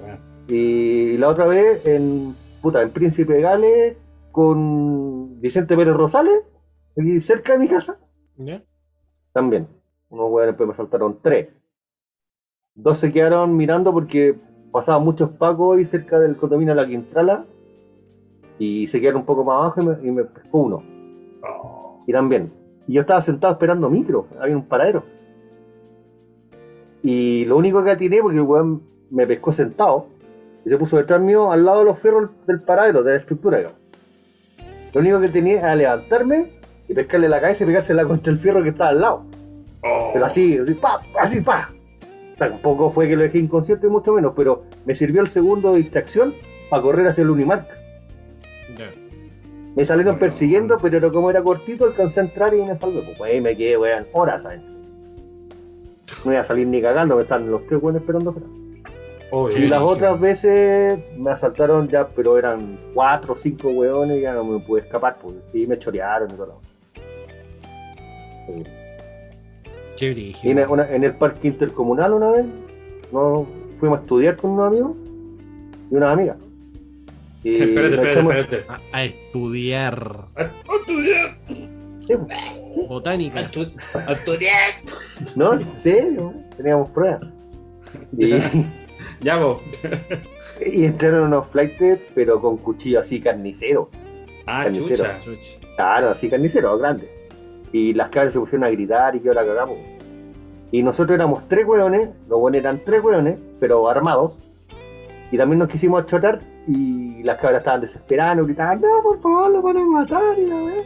Y 0.49 1.17
la 1.19 1.29
otra 1.29 1.47
vez 1.47 1.85
en, 1.87 2.35
puta, 2.61 2.83
en 2.83 2.91
Príncipe 2.91 3.35
de 3.35 3.43
Gales 3.43 3.97
con 4.33 5.41
Vicente 5.41 5.77
Pérez 5.77 5.95
Rosales, 5.95 6.43
aquí 6.99 7.21
cerca 7.21 7.53
de 7.53 7.59
mi 7.59 7.69
casa, 7.69 7.99
¿Ya? 8.37 8.63
también. 9.33 9.69
Unos 10.11 10.31
hueones 10.31 10.49
después 10.49 10.69
me 10.69 10.75
saltaron 10.75 11.19
tres. 11.23 11.49
Dos 12.75 12.99
se 12.99 13.13
quedaron 13.13 13.57
mirando 13.57 13.93
porque 13.93 14.35
pasaban 14.73 15.05
muchos 15.05 15.31
pacos 15.31 15.79
ahí 15.79 15.85
cerca 15.85 16.19
del 16.19 16.37
condominio 16.37 16.75
de 16.75 16.81
la 16.81 16.87
Quintrala 16.87 17.45
y 18.59 18.87
se 18.89 19.01
quedaron 19.01 19.21
un 19.21 19.27
poco 19.27 19.45
más 19.45 19.57
abajo 19.57 19.81
y 19.81 19.87
me, 19.87 20.09
y 20.09 20.11
me 20.11 20.25
pescó 20.25 20.59
uno. 20.59 20.83
Oh, 21.43 22.03
Y 22.07 22.13
también. 22.13 22.53
Y 22.87 22.95
yo 22.95 23.01
estaba 23.03 23.23
sentado 23.23 23.53
esperando 23.53 23.89
micro, 23.89 24.27
había 24.41 24.57
un 24.57 24.67
paradero. 24.67 25.05
Y 27.03 27.45
lo 27.47 27.57
único 27.57 27.83
que 27.83 27.93
atiné, 27.93 28.21
porque 28.21 28.39
el 28.39 28.43
weón 28.43 28.83
me 29.11 29.27
pescó 29.27 29.53
sentado, 29.53 30.07
y 30.65 30.69
se 30.69 30.77
puso 30.77 30.97
detrás 30.97 31.21
mío 31.21 31.53
al 31.53 31.65
lado 31.65 31.81
de 31.81 31.85
los 31.87 31.99
ferros 31.99 32.31
del 32.47 32.61
paradero, 32.61 33.03
de 33.03 33.13
la 33.13 33.19
estructura, 33.19 33.59
digamos. 33.59 33.79
Lo 34.93 35.01
único 35.01 35.21
que 35.21 35.29
tenía 35.29 35.61
era 35.61 35.77
levantarme 35.77 36.53
y 36.89 36.95
pescarle 36.95 37.29
la 37.29 37.41
cabeza 37.41 37.65
y 37.65 37.67
pegársela 37.69 38.05
contra 38.05 38.33
el 38.33 38.39
fierro 38.39 38.63
que 38.63 38.71
estaba 38.71 38.91
al 38.91 39.01
lado. 39.01 39.25
Oh. 39.83 40.11
Pero 40.13 40.25
así, 40.25 40.59
así, 40.59 40.75
pa, 40.75 41.03
así, 41.19 41.41
pa. 41.41 41.71
Tampoco 42.37 42.91
fue 42.91 43.07
que 43.09 43.17
lo 43.17 43.23
dejé 43.23 43.39
inconsciente, 43.39 43.89
mucho 43.89 44.13
menos, 44.15 44.33
pero 44.35 44.65
me 44.87 44.95
sirvió 44.95 45.21
el 45.21 45.29
segundo 45.29 45.73
de 45.73 45.79
distracción 45.79 46.35
para 46.71 46.83
correr 46.83 47.07
hacia 47.07 47.23
el 47.23 47.31
Unimark. 47.31 47.67
Me 49.77 49.85
salieron 49.85 50.15
Bueno. 50.15 50.21
persiguiendo, 50.21 50.79
pero 50.79 51.13
como 51.13 51.31
era 51.31 51.43
cortito, 51.43 51.85
alcancé 51.85 52.21
a 52.21 52.25
entrar 52.25 52.53
y 52.55 52.63
me 52.63 52.77
salvé. 52.77 53.03
Pues 53.17 53.21
ahí 53.31 53.41
me 53.41 53.57
quedé, 53.57 53.77
weón, 53.77 54.07
horas 54.13 54.45
adentro. 54.45 54.69
No 56.25 56.33
iba 56.33 56.41
a 56.41 56.45
salir 56.45 56.67
ni 56.67 56.83
cagando, 56.83 57.15
me 57.17 57.23
están 57.23 57.49
los 57.49 57.67
tres 57.67 57.81
weones 57.81 58.03
esperando 58.03 58.31
afuera. 58.31 58.49
Oh, 59.31 59.49
Y 59.49 59.69
las 59.69 59.81
otras 59.81 60.19
veces 60.19 60.99
me 61.17 61.31
asaltaron 61.31 61.89
ya, 61.89 62.09
pero 62.09 62.37
eran 62.37 62.81
cuatro 62.95 63.35
o 63.35 63.37
cinco 63.37 63.69
weones 63.69 64.19
y 64.19 64.23
ya 64.23 64.33
no 64.35 64.43
me 64.43 64.59
pude 64.59 64.81
escapar, 64.81 65.19
pues 65.23 65.37
sí, 65.53 65.69
me 65.69 65.79
chorearon 65.79 66.29
y 66.33 66.35
todo. 66.35 66.61
Sí. 68.47 68.65
Qué 70.01 70.51
en, 70.51 70.59
una- 70.71 70.89
en 70.91 71.05
el 71.05 71.15
parque 71.15 71.49
intercomunal 71.49 72.13
una 72.15 72.31
vez, 72.33 72.45
no, 73.13 73.47
fuimos 73.79 73.99
a 73.99 74.03
estudiar 74.03 74.37
con 74.37 74.53
unos 74.53 74.67
amigos 74.69 74.93
y 75.91 75.95
unas 75.95 76.11
amigas. 76.13 76.37
Y 77.43 77.55
Espérate, 77.55 77.97
nos 77.97 78.07
espérate, 78.07 78.11
echamos- 78.11 78.35
espérate. 78.37 78.73
A, 78.73 78.81
a 78.99 79.05
estudiar 79.05 80.17
A 80.37 80.41
a 80.43 80.77
estudiar, 80.81 81.37
Sí, 81.49 82.15
pues. 82.17 82.89
Botánica. 82.89 83.41
a 83.41 83.51
estu- 83.51 83.73
a 84.09 84.13
estudiar. 84.13 84.71
No, 85.37 85.53
en 85.53 85.61
serio, 85.61 86.35
teníamos 86.57 86.91
pruebas. 86.91 87.23
Y, 88.17 88.35
Ya 89.23 89.37
vos. 89.39 89.61
y 90.67 90.85
entraron 90.85 91.27
unos 91.29 91.47
flights, 91.49 92.01
pero 92.15 92.41
con 92.41 92.57
cuchillo 92.59 93.01
así 93.01 93.21
carnicero. 93.21 93.91
Ah, 94.47 94.65
Carnicero. 94.65 95.05
chucha. 95.19 95.59
Claro, 95.77 96.11
así 96.11 96.29
carnicero, 96.29 96.77
grande. 96.79 97.11
Y 97.73 97.93
las 97.95 98.09
cabras 98.11 98.33
se 98.33 98.41
pusieron 98.41 98.65
a 98.65 98.71
gritar 98.71 99.15
y 99.17 99.21
que 99.21 99.29
ahora 99.29 99.45
cagamos. 99.47 99.79
Y 100.73 100.83
nosotros 100.83 101.15
éramos 101.15 101.49
tres 101.49 101.67
hueones, 101.67 102.11
los 102.29 102.41
buenos 102.41 102.61
eran 102.61 102.81
tres 102.85 103.03
hueones, 103.03 103.39
pero 103.59 103.89
armados. 103.89 104.37
Y 105.33 105.37
también 105.39 105.59
nos 105.59 105.69
quisimos 105.69 106.03
achotar 106.03 106.41
y 106.67 107.23
las 107.23 107.39
cabras 107.39 107.61
estaban 107.61 107.81
desesperadas, 107.81 108.45
gritaban, 108.45 108.81
no, 108.81 108.89
por 109.03 109.21
favor, 109.21 109.51
lo 109.51 109.63
van 109.63 109.77
a 109.79 109.85
matar 109.87 110.39
y 110.39 110.47
la 110.47 110.57
wea". 110.65 110.83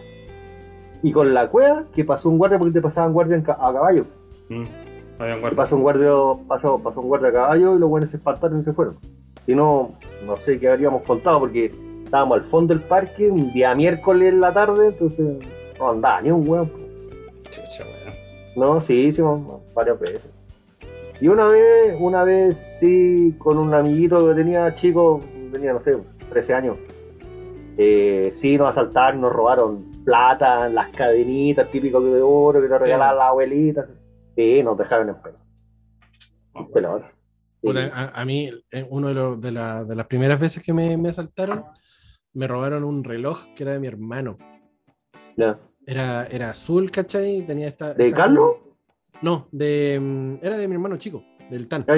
Y 1.03 1.13
con 1.13 1.35
la 1.35 1.49
cueva, 1.49 1.85
que 1.95 2.05
pasó 2.05 2.31
un 2.31 2.39
guardia, 2.39 2.59
porque 2.59 2.73
te 2.75 2.81
pasaban 2.81 3.13
guardia 3.13 3.43
ca- 3.43 3.59
a 3.61 3.73
caballo. 3.73 4.07
Mm. 4.49 4.65
Guardado. 5.19 5.55
pasó 5.57 5.77
un 5.77 5.83
guardia, 5.83 6.11
pasó, 6.49 6.79
pasó 6.79 7.01
un 7.01 7.09
guardia 7.09 7.29
a 7.29 7.33
caballo 7.33 7.77
y 7.77 7.79
los 7.79 7.89
buenos 7.89 8.11
se 8.11 8.17
espantaron 8.17 8.61
y 8.61 8.65
se 8.65 8.73
fueron. 8.73 8.97
Si 9.47 9.55
no, 9.55 9.93
no 10.27 10.39
sé 10.39 10.59
qué 10.59 10.69
habríamos 10.69 11.03
contado 11.03 11.41
porque 11.41 11.73
estábamos 12.05 12.39
al 12.39 12.45
fondo 12.45 12.75
del 12.75 12.83
parque, 12.83 13.31
un 13.31 13.53
día 13.53 13.75
miércoles 13.75 14.33
en 14.33 14.41
la 14.41 14.53
tarde, 14.53 14.89
entonces 14.89 15.39
no 15.79 15.91
andaba 15.91 16.21
ni 16.21 16.31
un. 16.31 16.45
Chucha, 17.51 17.85
weón. 17.85 18.15
No, 18.57 18.81
sí, 18.81 19.07
hicimos 19.07 19.63
varias 19.75 19.99
veces. 20.01 20.29
Y 21.21 21.29
una 21.29 21.47
vez, 21.47 21.97
una 21.99 22.25
vez 22.25 22.79
sí, 22.81 23.35
con 23.39 23.59
un 23.59 23.73
amiguito 23.75 24.29
que 24.29 24.35
tenía 24.35 24.75
chico, 24.75 25.21
tenía, 25.53 25.73
no 25.73 25.81
sé, 25.81 25.97
13 26.31 26.55
años. 26.55 26.77
Eh, 27.77 28.31
sí, 28.35 28.57
nos 28.57 28.71
asaltaron, 28.71 29.21
nos 29.21 29.33
robaron 29.33 29.91
plata, 30.05 30.69
las 30.69 30.89
cadenitas 30.91 31.71
típicas 31.71 32.03
de 32.05 32.21
oro 32.23 32.61
que 32.61 32.69
nos 32.69 32.81
regalaban 32.81 33.17
las 33.19 33.29
abuelitas. 33.29 33.89
Sí, 34.37 34.63
nos 34.63 34.77
dejaron 34.77 35.09
en 35.09 35.15
pelo. 35.23 35.39
En 36.55 36.71
pelo. 36.71 37.03
Sí. 37.63 37.71
A, 37.93 38.13
a 38.21 38.25
mí, 38.25 38.51
eh, 38.71 38.87
uno 38.91 39.09
de, 39.09 39.37
de, 39.41 39.51
la- 39.53 39.85
de 39.85 39.97
las 39.97 40.07
primeras 40.07 40.39
veces 40.39 40.63
que 40.63 40.73
me, 40.73 40.97
me 40.97 41.09
asaltaron, 41.09 41.65
me 42.35 42.47
robaron 42.47 42.85
un 42.85 43.03
reloj 43.03 43.39
que 43.57 43.63
era 43.63 43.73
de 43.73 43.79
mi 43.81 43.87
hermano. 43.87 44.37
Era, 45.87 46.27
era 46.27 46.51
azul, 46.51 46.91
¿cachai? 46.91 47.43
Tenía 47.47 47.69
esta. 47.69 47.95
¿De 47.95 48.09
esta- 48.09 48.17
Carlos? 48.23 48.57
No, 49.23 49.49
de, 49.53 49.99
mm, 50.01 50.45
era 50.45 50.57
de 50.57 50.67
mi 50.69 50.75
hermano 50.75 50.97
chico, 50.97 51.23
del 51.51 51.69
TAN. 51.69 51.85
Ya, 51.89 51.97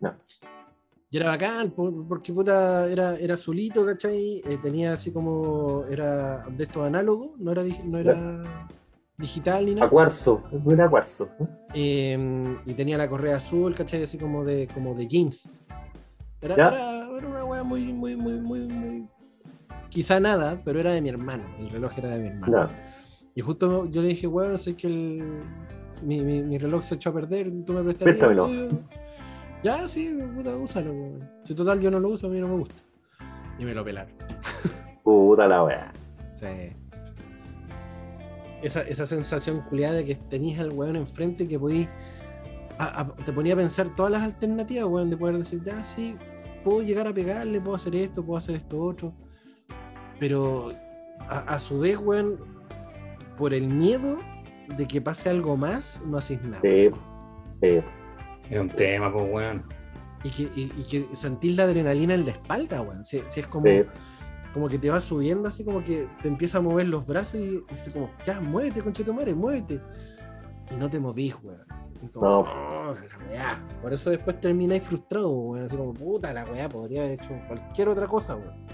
ya. 0.00 0.18
Y 1.10 1.16
era 1.16 1.26
bacán, 1.28 1.70
por- 1.70 2.06
porque 2.08 2.32
puta, 2.32 2.90
era, 2.90 3.16
era 3.16 3.34
azulito, 3.34 3.86
¿cachai? 3.86 4.42
Eh, 4.44 4.58
tenía 4.60 4.92
así 4.94 5.12
como. 5.12 5.84
Era 5.88 6.44
de 6.48 6.64
estos 6.64 6.84
análogos, 6.84 7.38
no 7.38 7.52
era, 7.52 7.62
no 7.84 7.98
era 7.98 8.68
digital 9.16 9.64
ni 9.66 9.74
nada. 9.76 9.86
A 9.86 9.90
cuarzo. 9.90 10.42
Era 10.68 10.90
cuarzo. 10.90 11.28
Eh, 11.72 12.58
y 12.64 12.74
tenía 12.74 12.98
la 12.98 13.08
correa 13.08 13.36
azul, 13.36 13.74
¿cachai? 13.76 14.02
Así 14.02 14.18
como 14.18 14.44
de, 14.44 14.66
como 14.74 14.92
de 14.94 15.06
jeans. 15.06 15.52
Era, 16.40 16.56
era, 16.56 17.06
era 17.16 17.26
una 17.28 17.44
wea 17.44 17.62
muy, 17.62 17.92
muy, 17.92 18.16
muy, 18.16 18.38
muy, 18.40 18.60
muy. 18.66 19.08
Quizá 19.94 20.18
nada, 20.18 20.60
pero 20.64 20.80
era 20.80 20.90
de 20.90 21.00
mi 21.00 21.08
hermano. 21.08 21.44
El 21.60 21.70
reloj 21.70 21.92
era 21.96 22.08
de 22.10 22.18
mi 22.18 22.28
hermano. 22.28 22.52
Y 23.36 23.40
justo 23.40 23.86
yo 23.90 24.02
le 24.02 24.08
dije, 24.08 24.26
weón, 24.26 24.58
sé 24.58 24.74
que 24.76 24.88
el, 24.88 25.24
mi, 26.02 26.20
mi, 26.20 26.42
mi 26.42 26.58
reloj 26.58 26.82
se 26.82 26.96
echó 26.96 27.10
a 27.10 27.14
perder, 27.14 27.50
tú 27.64 27.72
me 27.72 27.82
prestas 27.82 28.04
Préstamelo. 28.04 28.48
Ya, 29.62 29.88
sí, 29.88 30.14
puta, 30.36 30.56
úsalo, 30.56 30.92
weón. 30.92 31.30
Si 31.44 31.54
total 31.54 31.80
yo 31.80 31.90
no 31.90 32.00
lo 32.00 32.08
uso, 32.08 32.26
a 32.26 32.30
mí 32.30 32.40
no 32.40 32.48
me 32.48 32.56
gusta. 32.56 32.82
Y 33.58 33.64
me 33.64 33.72
lo 33.72 33.84
pelaron. 33.84 34.12
Puta 35.04 35.46
la 35.46 35.62
wea. 35.62 35.92
Sí. 36.34 36.72
Esa, 38.62 38.80
esa 38.82 39.04
sensación 39.04 39.60
culiada 39.68 39.94
de 39.96 40.04
que 40.06 40.14
tenías 40.16 40.58
al 40.60 40.72
weón 40.72 40.96
enfrente 40.96 41.46
que 41.46 41.56
a- 42.78 43.00
a- 43.02 43.14
te 43.24 43.32
ponía 43.32 43.54
a 43.54 43.56
pensar 43.56 43.94
todas 43.94 44.10
las 44.10 44.22
alternativas, 44.22 44.86
weón, 44.86 45.08
de 45.10 45.16
poder 45.16 45.38
decir, 45.38 45.62
ya 45.62 45.84
sí, 45.84 46.16
puedo 46.64 46.82
llegar 46.82 47.06
a 47.06 47.12
pegarle, 47.12 47.60
puedo 47.60 47.76
hacer 47.76 47.94
esto, 47.94 48.24
puedo 48.24 48.38
hacer 48.38 48.56
esto 48.56 48.80
otro. 48.82 49.12
Pero 50.20 50.70
a, 51.28 51.38
a 51.54 51.58
su 51.58 51.80
vez, 51.80 51.98
weón, 51.98 52.38
por 53.36 53.52
el 53.54 53.68
miedo 53.68 54.18
de 54.76 54.86
que 54.86 55.00
pase 55.00 55.28
algo 55.30 55.56
más, 55.56 56.02
no 56.06 56.18
haces 56.18 56.42
nada. 56.42 56.60
Sí. 56.62 56.90
Sí. 57.62 57.80
Es 58.50 58.60
un 58.60 58.68
tema, 58.68 59.12
pues, 59.12 59.26
weón. 59.32 59.62
Y 60.22 60.30
que, 60.30 60.42
y, 60.54 60.72
y 60.76 60.84
que 60.84 61.16
sentís 61.16 61.56
la 61.56 61.64
adrenalina 61.64 62.14
en 62.14 62.24
la 62.24 62.30
espalda, 62.32 62.80
weón. 62.82 63.04
Si, 63.04 63.22
si 63.28 63.40
es 63.40 63.46
como, 63.46 63.66
Sí. 63.66 63.82
como 64.52 64.68
que 64.68 64.78
te 64.78 64.88
va 64.90 65.00
subiendo, 65.00 65.48
así 65.48 65.64
como 65.64 65.82
que 65.82 66.08
te 66.22 66.28
empieza 66.28 66.58
a 66.58 66.60
mover 66.60 66.88
los 66.88 67.06
brazos 67.06 67.40
y 67.40 67.62
dices 67.68 67.92
como, 67.92 68.08
ya, 68.24 68.40
muévete, 68.40 68.80
conchetumare, 68.82 69.34
muévete. 69.34 69.80
Y 70.70 70.76
no 70.76 70.88
te 70.88 70.98
movís, 70.98 71.34
weón. 71.42 71.64
Como, 72.12 72.26
No. 72.26 72.40
"Oh, 72.40 72.94
la 72.94 73.26
weá". 73.30 73.64
Por 73.82 73.92
eso 73.92 74.10
después 74.10 74.40
termináis 74.40 74.82
frustrado, 74.82 75.30
weón. 75.30 75.64
Así 75.66 75.76
como, 75.76 75.92
puta, 75.92 76.32
la 76.32 76.44
weá, 76.44 76.68
podría 76.68 77.02
haber 77.02 77.12
hecho 77.14 77.34
cualquier 77.48 77.88
otra 77.88 78.06
cosa, 78.06 78.36
weón. 78.36 78.64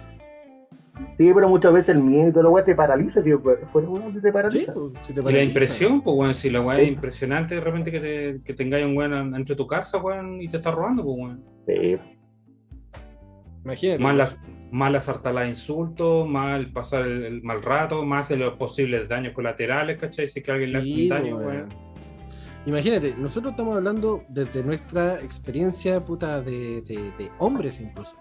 Sí, 1.16 1.31
pero 1.35 1.48
muchas 1.48 1.72
veces 1.72 1.94
el 1.96 2.02
miedo 2.02 2.42
la 2.42 2.48
wea 2.48 2.64
te 2.64 2.75
paraliza. 2.75 3.20
Si 3.22 3.31
fuera 3.33 3.60
weón, 3.88 4.12
te 4.14 4.20
Sí, 4.20 4.33
paraliza. 4.33 4.75
pues, 4.75 5.04
si 5.04 5.12
te 5.12 5.20
Y 5.20 5.22
la 5.22 5.25
paraliza. 5.25 5.44
impresión, 5.44 6.00
pues, 6.02 6.16
weón, 6.16 6.35
si 6.35 6.50
la 6.50 6.60
weá 6.62 6.77
Sí. 6.79 6.83
es 6.85 6.88
impresionante 6.92 7.54
de 7.56 7.60
repente 7.60 7.90
que 7.90 8.00
te, 8.00 8.40
que 8.44 8.54
tengáis 8.54 8.87
un 8.87 8.96
weón 8.96 9.44
de 9.44 9.54
tu 9.56 9.66
casa, 9.66 9.98
weón, 9.98 10.40
y 10.40 10.48
te 10.48 10.56
está 10.58 10.70
robando, 10.70 11.04
pues, 11.04 11.16
weón. 11.18 11.44
Sí. 11.66 11.98
Imagínate. 13.64 14.02
Más 14.02 14.16
las, 14.16 14.40
más 14.70 14.90
las 14.92 15.08
insultos, 15.48 16.27
más 16.27 16.58
el 16.58 16.72
pasar 16.72 17.02
el, 17.02 17.25
el 17.25 17.42
mal 17.42 17.62
rato, 17.62 18.04
más 18.04 18.31
los 18.31 18.54
posibles 18.54 19.08
daños 19.08 19.35
colaterales, 19.35 19.98
¿cachai? 19.98 20.29
Si 20.29 20.42
que 20.42 20.50
alguien 20.50 20.72
le 20.72 20.79
hace 20.79 20.87
Sí, 20.87 21.02
un 21.04 21.08
daño, 21.10 21.37
weón. 21.37 21.46
weón. 21.48 21.68
Imagínate, 22.66 23.14
nosotros 23.16 23.52
estamos 23.52 23.77
hablando 23.77 24.22
desde 24.29 24.62
nuestra 24.62 25.20
experiencia 25.20 26.04
puta 26.04 26.42
de, 26.42 26.83
de- 26.83 27.10
de 27.18 27.31
hombres 27.38 27.81
incluso. 27.81 28.16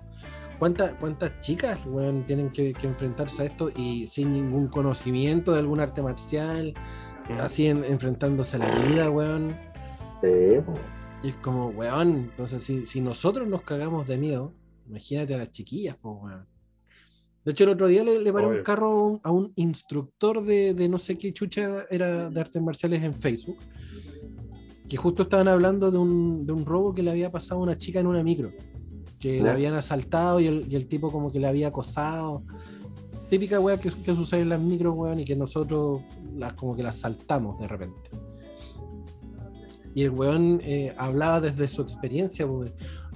¿Cuántas, 0.60 0.94
cuántas 1.00 1.40
chicas 1.40 1.80
weón, 1.86 2.26
tienen 2.26 2.50
que, 2.52 2.74
que 2.74 2.86
enfrentarse 2.86 3.44
a 3.44 3.46
esto 3.46 3.72
y 3.76 4.06
sin 4.08 4.34
ningún 4.34 4.68
conocimiento 4.68 5.54
de 5.54 5.60
algún 5.60 5.80
arte 5.80 6.02
marcial, 6.02 6.74
así 7.40 7.68
en- 7.68 7.86
enfrentándose 7.86 8.58
a 8.58 8.60
la 8.60 8.76
vida, 8.88 9.10
weón? 9.10 9.56
Sí. 10.22 10.28
Y 11.24 11.30
es 11.30 11.36
como, 11.36 11.68
weón, 11.68 12.10
entonces 12.32 12.62
si, 12.62 12.86
si 12.86 13.00
nosotros 13.00 13.48
nos 13.48 13.62
cagamos 13.62 14.06
de 14.08 14.18
miedo, 14.18 14.54
imagínate 14.88 15.34
a 15.34 15.38
las 15.38 15.52
chiquillas, 15.52 15.96
pues, 16.02 16.16
weón. 16.22 16.46
De 17.46 17.52
hecho, 17.52 17.64
el 17.64 17.70
otro 17.70 17.88
día 17.88 18.04
le, 18.04 18.20
le 18.22 18.34
paré 18.34 18.48
un 18.48 18.64
carro 18.64 18.88
a 18.90 19.02
un, 19.02 19.20
a 19.24 19.32
un 19.32 19.54
instructor 19.56 20.44
de, 20.44 20.74
de 20.74 20.90
no 20.90 21.00
sé 21.00 21.18
qué 21.18 21.32
chucha 21.34 21.86
era 21.90 22.30
de 22.30 22.40
artes 22.40 22.62
marciales 22.62 23.02
en 23.02 23.14
Facebook, 23.14 23.58
que 24.90 24.98
justo 24.98 25.24
estaban 25.24 25.48
hablando 25.48 25.90
de 25.90 25.98
un, 25.98 26.46
de 26.46 26.52
un 26.52 26.66
robo 26.66 26.94
que 26.94 27.02
le 27.02 27.12
había 27.12 27.32
pasado 27.32 27.62
a 27.62 27.64
una 27.64 27.78
chica 27.78 28.02
en 28.02 28.08
una 28.08 28.24
micro, 28.24 28.50
que 29.20 29.42
la 29.42 29.52
habían 29.52 29.76
asaltado 29.76 30.40
y 30.40 30.48
el, 30.48 30.66
y 30.72 30.76
el 30.76 30.88
tipo 30.88 31.12
como 31.12 31.32
que 31.32 31.40
le 31.40 31.48
había 31.48 31.68
acosado. 31.68 32.44
Típica 33.30 33.60
weá 33.60 33.80
que, 33.80 33.90
que 33.92 34.16
sucede 34.16 34.42
en 34.42 34.50
las 34.50 34.60
micros, 34.62 34.96
weón, 34.98 35.20
y 35.20 35.26
que 35.26 35.36
nosotros 35.36 36.00
las, 36.36 36.54
como 36.54 36.76
que 36.76 36.84
las 36.84 36.96
saltamos 36.96 37.60
de 37.60 37.68
repente. 37.68 38.10
Y 39.94 40.04
el 40.04 40.12
weón 40.12 40.62
eh, 40.64 40.94
hablaba 40.98 41.42
desde 41.42 41.68
su 41.68 41.82
experiencia, 41.82 42.46
weón. 42.46 42.72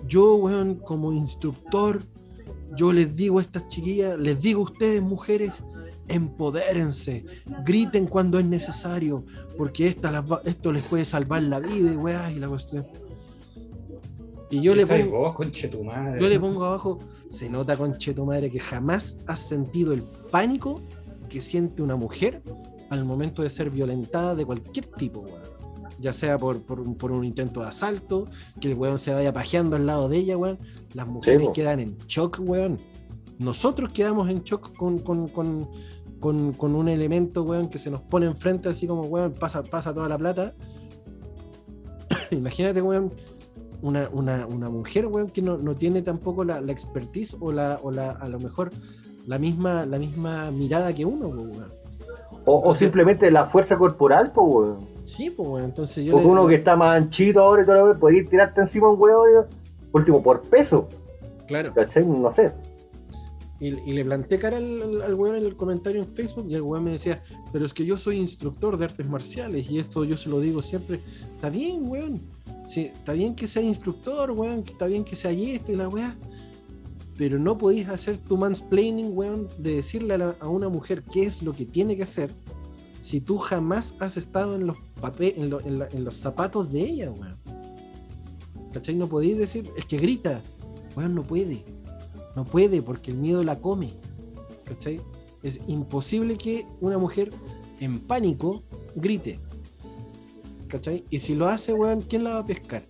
Yo, 0.07 0.35
weón, 0.35 0.75
como 0.75 1.13
instructor, 1.13 2.03
yo 2.75 2.91
les 2.91 3.15
digo 3.15 3.39
a 3.39 3.41
estas 3.41 3.67
chiquillas, 3.69 4.19
les 4.19 4.41
digo 4.41 4.61
a 4.61 4.63
ustedes, 4.65 5.01
mujeres, 5.01 5.63
empodérense, 6.09 7.25
griten 7.65 8.07
cuando 8.07 8.37
es 8.39 8.45
necesario, 8.45 9.23
porque 9.57 9.87
esta 9.87 10.11
las 10.11 10.29
va- 10.29 10.41
esto 10.43 10.71
les 10.73 10.83
puede 10.83 11.05
salvar 11.05 11.41
la 11.43 11.59
vida 11.59 11.93
y 11.93 11.95
weá, 11.95 12.31
y 12.31 12.35
la 12.39 12.49
cuestión. 12.49 12.85
Y 14.53 14.61
yo 14.61 14.75
le 14.75 14.85
pongo, 14.85 15.17
vos, 15.17 15.33
conche 15.33 15.67
tu 15.67 15.83
madre. 15.83 16.21
yo 16.21 16.29
le 16.29 16.39
pongo 16.39 16.63
abajo, 16.63 16.99
se 17.27 17.49
nota 17.49 17.75
conche 17.75 18.13
tu 18.13 18.23
madre 18.23 18.51
que 18.51 18.59
jamás 18.59 19.17
has 19.25 19.39
sentido 19.39 19.93
el 19.93 20.03
pánico 20.29 20.79
que 21.27 21.41
siente 21.41 21.81
una 21.81 21.95
mujer 21.95 22.43
al 22.91 23.03
momento 23.03 23.41
de 23.41 23.49
ser 23.49 23.71
violentada 23.71 24.35
de 24.35 24.45
cualquier 24.45 24.85
tipo, 24.85 25.21
weón. 25.21 25.53
Ya 25.99 26.13
sea 26.13 26.37
por, 26.37 26.61
por 26.61 26.79
un, 26.79 26.93
por 26.95 27.11
un 27.11 27.25
intento 27.25 27.61
de 27.61 27.67
asalto, 27.67 28.27
que 28.61 28.69
el 28.71 28.77
weón 28.77 28.99
se 28.99 29.11
vaya 29.11 29.33
pajeando 29.33 29.75
al 29.75 29.87
lado 29.87 30.07
de 30.07 30.17
ella, 30.17 30.37
weón. 30.37 30.59
Las 30.93 31.07
mujeres 31.07 31.49
quedan 31.51 31.79
en 31.79 31.97
shock, 32.07 32.39
weón. 32.39 32.77
Nosotros 33.39 33.91
quedamos 33.91 34.29
en 34.29 34.43
shock 34.43 34.75
con, 34.75 34.99
con, 34.99 35.27
con, 35.29 35.67
con, 36.19 36.53
con 36.53 36.75
un 36.75 36.89
elemento, 36.89 37.41
weón, 37.41 37.69
que 37.69 37.79
se 37.79 37.89
nos 37.89 38.01
pone 38.01 38.27
enfrente 38.27 38.69
así 38.69 38.85
como, 38.85 39.01
weón, 39.01 39.33
pasa, 39.33 39.63
pasa 39.63 39.91
toda 39.91 40.07
la 40.07 40.17
plata. 40.19 40.53
Imagínate, 42.29 42.83
weón, 42.83 43.11
una, 43.83 44.09
una, 44.11 44.47
una 44.47 44.69
mujer, 44.69 45.05
weón, 45.05 45.29
que 45.29 45.41
no, 45.43 45.57
no 45.57 45.75
tiene 45.75 46.01
tampoco 46.01 46.43
la, 46.43 46.59
la 46.61 46.71
expertise 46.71 47.35
o, 47.39 47.51
la, 47.51 47.79
o 47.83 47.91
la, 47.91 48.11
a 48.11 48.27
lo 48.29 48.39
mejor 48.39 48.71
la 49.27 49.37
misma, 49.37 49.85
la 49.85 49.99
misma 49.99 50.49
mirada 50.51 50.91
que 50.93 51.05
uno, 51.05 51.27
weón. 51.27 51.71
O, 52.45 52.59
o 52.69 52.73
simplemente 52.75 53.29
la 53.31 53.45
fuerza 53.45 53.77
corporal, 53.77 54.31
pues, 54.33 54.47
weón. 54.47 54.77
Sí, 55.03 55.29
pues, 55.29 55.47
weón. 55.47 55.65
Entonces 55.65 56.03
yo. 56.03 56.13
Porque 56.13 56.25
le- 56.25 56.31
uno 56.31 56.47
que 56.47 56.55
está 56.55 56.75
más 56.75 56.97
anchito 56.97 57.41
ahora 57.41 57.61
y 57.63 57.65
todo 57.65 57.85
lo 57.87 57.93
que 57.93 57.99
podéis 57.99 58.29
tirarte 58.29 58.61
encima 58.61 58.89
un 58.89 58.97
por 58.97 59.11
último, 59.93 60.23
por 60.23 60.41
peso, 60.41 60.87
Claro. 61.47 61.71
¿cachai? 61.73 62.05
No 62.05 62.33
sé. 62.33 62.51
Y, 63.65 63.93
le 63.93 64.03
planté 64.03 64.39
cara 64.39 64.57
al, 64.57 65.01
al, 65.01 65.13
weón 65.15 65.37
en 65.37 65.45
el 65.45 65.55
comentario 65.55 66.01
en 66.01 66.07
Facebook 66.07 66.47
y 66.49 66.55
el 66.55 66.63
weón 66.63 66.83
me 66.83 66.91
decía, 66.91 67.21
pero 67.53 67.63
es 67.63 67.73
que 67.73 67.85
yo 67.85 67.97
soy 67.97 68.17
instructor 68.17 68.77
de 68.77 68.85
artes 68.85 69.07
marciales 69.07 69.69
y 69.71 69.79
esto 69.79 70.03
yo 70.03 70.17
se 70.17 70.27
lo 70.29 70.41
digo 70.41 70.61
siempre. 70.61 71.01
Está 71.23 71.49
bien, 71.49 71.87
weón. 71.89 72.21
Sí, 72.67 72.81
está 72.93 73.13
bien 73.13 73.35
que 73.35 73.47
sea 73.47 73.61
instructor, 73.61 74.31
weón. 74.31 74.63
Está 74.67 74.87
bien 74.87 75.05
que 75.05 75.15
sea 75.15 75.31
esto 75.31 75.71
y 75.71 75.75
la 75.77 75.87
weá. 75.87 76.17
Pero 77.17 77.39
no 77.39 77.57
podéis 77.57 77.87
hacer 77.87 78.17
tu 78.17 78.35
mansplaining, 78.37 79.15
weón, 79.17 79.47
de 79.57 79.75
decirle 79.75 80.15
a, 80.15 80.47
una 80.47 80.67
mujer 80.67 81.01
qué 81.03 81.23
es 81.23 81.41
lo 81.41 81.53
que 81.53 81.65
tiene 81.65 81.95
que 81.95 82.03
hacer 82.03 82.31
si 83.01 83.21
tú 83.21 83.37
jamás 83.37 83.93
has 83.99 84.17
estado 84.17 84.55
en 84.55 84.65
los 84.67 84.77
pape- 85.01 85.35
en, 85.37 85.49
lo- 85.49 85.61
en 85.61 85.79
la- 85.79 85.87
en 85.89 86.03
los 86.03 86.15
zapatos 86.15 86.71
de 86.71 86.81
ella, 86.81 87.11
weón. 87.11 87.37
¿Cachai? 88.73 88.95
No 88.95 89.07
podéis 89.07 89.37
decir, 89.37 89.69
es 89.77 89.85
que 89.85 89.97
grita. 89.97 90.41
Weón, 90.97 91.15
no 91.15 91.23
puede. 91.23 91.63
No 92.35 92.45
puede 92.45 92.81
porque 92.81 93.11
el 93.11 93.17
miedo 93.17 93.43
la 93.43 93.59
come. 93.59 93.93
¿Cachai? 94.65 95.01
Es 95.41 95.59
imposible 95.67 96.37
que 96.37 96.65
una 96.81 96.97
mujer 96.97 97.31
en 97.79 97.99
pánico 97.99 98.63
grite. 98.95 99.39
¿Cachai? 100.67 101.05
Y 101.09 101.19
si 101.19 101.35
lo 101.35 101.47
hace, 101.47 101.73
weón, 101.73 102.01
¿quién 102.01 102.23
la 102.23 102.31
va 102.35 102.39
a 102.39 102.45
pescar? 102.45 102.83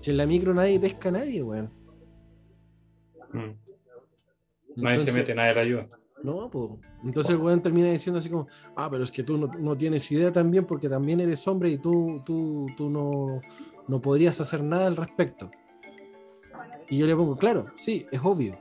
Si 0.00 0.10
en 0.10 0.16
la 0.16 0.26
micro 0.26 0.54
nadie 0.54 0.80
pesca 0.80 1.10
a 1.10 1.12
nadie, 1.12 1.42
weón. 1.42 1.70
Mm. 3.32 3.38
Nadie 3.38 3.56
Entonces- 4.76 5.04
se 5.04 5.12
mete, 5.20 5.34
nadie 5.34 5.54
la 5.54 5.60
ayuda. 5.60 5.88
No, 6.22 6.50
pues. 6.50 6.80
Entonces 7.02 7.30
el 7.34 7.40
weón 7.40 7.62
termina 7.62 7.90
diciendo 7.90 8.18
así 8.18 8.28
como, 8.28 8.46
ah, 8.76 8.88
pero 8.90 9.04
es 9.04 9.10
que 9.10 9.22
tú 9.22 9.38
no, 9.38 9.46
no 9.46 9.76
tienes 9.76 10.10
idea 10.12 10.30
también 10.32 10.66
porque 10.66 10.88
también 10.88 11.20
eres 11.20 11.46
hombre 11.48 11.70
y 11.70 11.78
tú, 11.78 12.20
tú, 12.26 12.66
tú 12.76 12.90
no, 12.90 13.40
no 13.88 14.00
podrías 14.02 14.38
hacer 14.40 14.62
nada 14.62 14.86
al 14.86 14.96
respecto. 14.96 15.50
Y 16.90 16.98
yo 16.98 17.06
le 17.06 17.14
pongo, 17.16 17.36
claro, 17.36 17.66
sí, 17.76 18.06
es 18.10 18.20
obvio. 18.22 18.58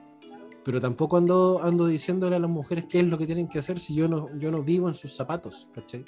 Pero 0.63 0.79
tampoco 0.79 1.17
ando, 1.17 1.61
ando 1.63 1.87
diciéndole 1.87 2.35
a 2.35 2.39
las 2.39 2.49
mujeres 2.49 2.85
qué 2.87 2.99
es 2.99 3.05
lo 3.07 3.17
que 3.17 3.25
tienen 3.25 3.47
que 3.47 3.59
hacer 3.59 3.79
si 3.79 3.95
yo 3.95 4.07
no, 4.07 4.27
yo 4.37 4.51
no 4.51 4.61
vivo 4.61 4.87
en 4.87 4.93
sus 4.93 5.15
zapatos, 5.15 5.69
¿cachai? 5.73 6.05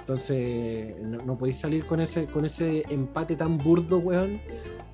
Entonces, 0.00 0.96
no, 1.02 1.18
no 1.24 1.36
podéis 1.38 1.58
salir 1.58 1.84
con 1.84 2.00
ese, 2.00 2.26
con 2.26 2.44
ese 2.44 2.84
empate 2.88 3.36
tan 3.36 3.58
burdo, 3.58 3.98
weón. 3.98 4.40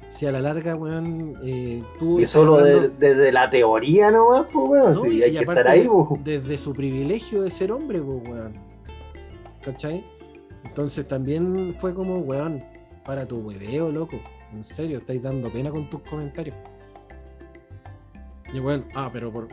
Si 0.08 0.26
a 0.26 0.32
la 0.32 0.40
larga, 0.40 0.74
weón, 0.74 1.34
eh, 1.44 1.82
tú. 1.98 2.20
Y 2.20 2.26
solo 2.26 2.58
de- 2.58 2.88
desde 2.90 3.32
la 3.32 3.48
teoría 3.48 4.10
nomás, 4.10 4.46
pues, 4.52 4.68
weón. 4.68 4.94
no, 4.94 5.02
sí, 5.02 5.08
y- 5.18 5.22
hay 5.22 5.30
y 5.30 5.34
que 5.34 5.40
estar 5.40 5.68
ahí, 5.68 5.86
pues. 5.88 6.24
Desde 6.24 6.58
su 6.58 6.72
privilegio 6.74 7.42
de 7.42 7.50
ser 7.50 7.72
hombre, 7.72 8.00
pues, 8.00 8.20
weón. 8.28 8.54
¿Cachai? 9.62 10.04
Entonces 10.64 11.06
también 11.06 11.76
fue 11.78 11.94
como, 11.94 12.18
weón, 12.18 12.62
para 13.04 13.26
tu 13.26 13.38
hueveo, 13.38 13.90
loco. 13.90 14.18
En 14.52 14.62
serio, 14.62 14.98
estáis 14.98 15.22
dando 15.22 15.48
pena 15.48 15.70
con 15.70 15.88
tus 15.88 16.00
comentarios. 16.02 16.56
Y 18.52 18.60
weón, 18.60 18.84
ah, 18.94 19.08
pero 19.12 19.32
por. 19.32 19.48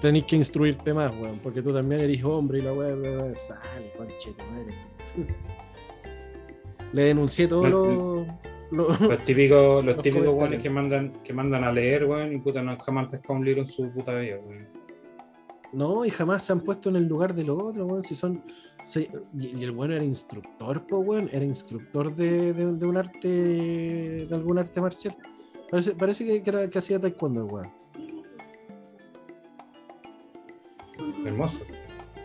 Tenéis 0.00 0.24
que 0.26 0.36
instruirte 0.36 0.92
más, 0.92 1.14
weón, 1.20 1.38
porque 1.42 1.62
tú 1.62 1.72
también 1.72 2.00
eres 2.02 2.22
hombre 2.24 2.58
y 2.58 2.62
la 2.62 2.72
weón, 2.72 3.00
weón, 3.02 3.34
sale, 3.34 3.92
conche 3.96 4.34
madre. 4.50 4.74
Le 6.92 7.02
denuncié 7.02 7.46
todos 7.48 7.68
los. 7.68 8.26
los- 8.70 9.00
Los 9.00 9.24
típicos, 9.24 9.84
los 9.84 9.94
Los 9.96 10.02
típicos 10.02 10.28
weones 10.34 10.60
que 10.60 10.68
mandan, 10.70 11.12
que 11.22 11.32
mandan 11.32 11.62
a 11.62 11.70
leer, 11.70 12.04
weón, 12.04 12.32
y 12.32 12.38
puta, 12.38 12.62
no 12.62 12.76
jamás 12.78 13.08
pescado 13.08 13.34
un 13.34 13.44
libro 13.44 13.62
en 13.62 13.68
su 13.68 13.88
puta 13.90 14.12
vida, 14.16 14.38
weón. 14.44 14.66
No, 15.72 16.04
y 16.04 16.10
jamás 16.10 16.42
se 16.44 16.52
han 16.52 16.60
puesto 16.60 16.88
en 16.88 16.96
el 16.96 17.04
lugar 17.06 17.32
de 17.34 17.44
los 17.44 17.60
otros, 17.62 17.88
weón. 17.88 18.02
Si 18.02 18.14
son. 18.16 18.42
Si- 18.86 19.08
y, 19.34 19.56
y 19.58 19.64
el 19.64 19.72
bueno 19.72 19.94
era 19.94 20.04
instructor, 20.04 20.86
po, 20.86 20.98
weón. 21.00 21.28
Era 21.32 21.44
instructor 21.44 22.14
de, 22.14 22.52
de- 22.52 22.72
de 22.72 22.86
un 22.86 22.96
arte. 22.96 23.28
de 23.28 24.28
algún 24.34 24.58
arte 24.58 24.80
marcial. 24.80 25.16
Parece, 25.70 25.92
parece 25.92 26.24
que, 26.24 26.42
que 26.42 26.50
era, 26.50 26.70
que 26.70 26.78
hacía 26.78 27.00
taekwondo, 27.00 27.40
el 27.44 27.50
weón. 27.52 27.70
Hermoso. 31.24 31.58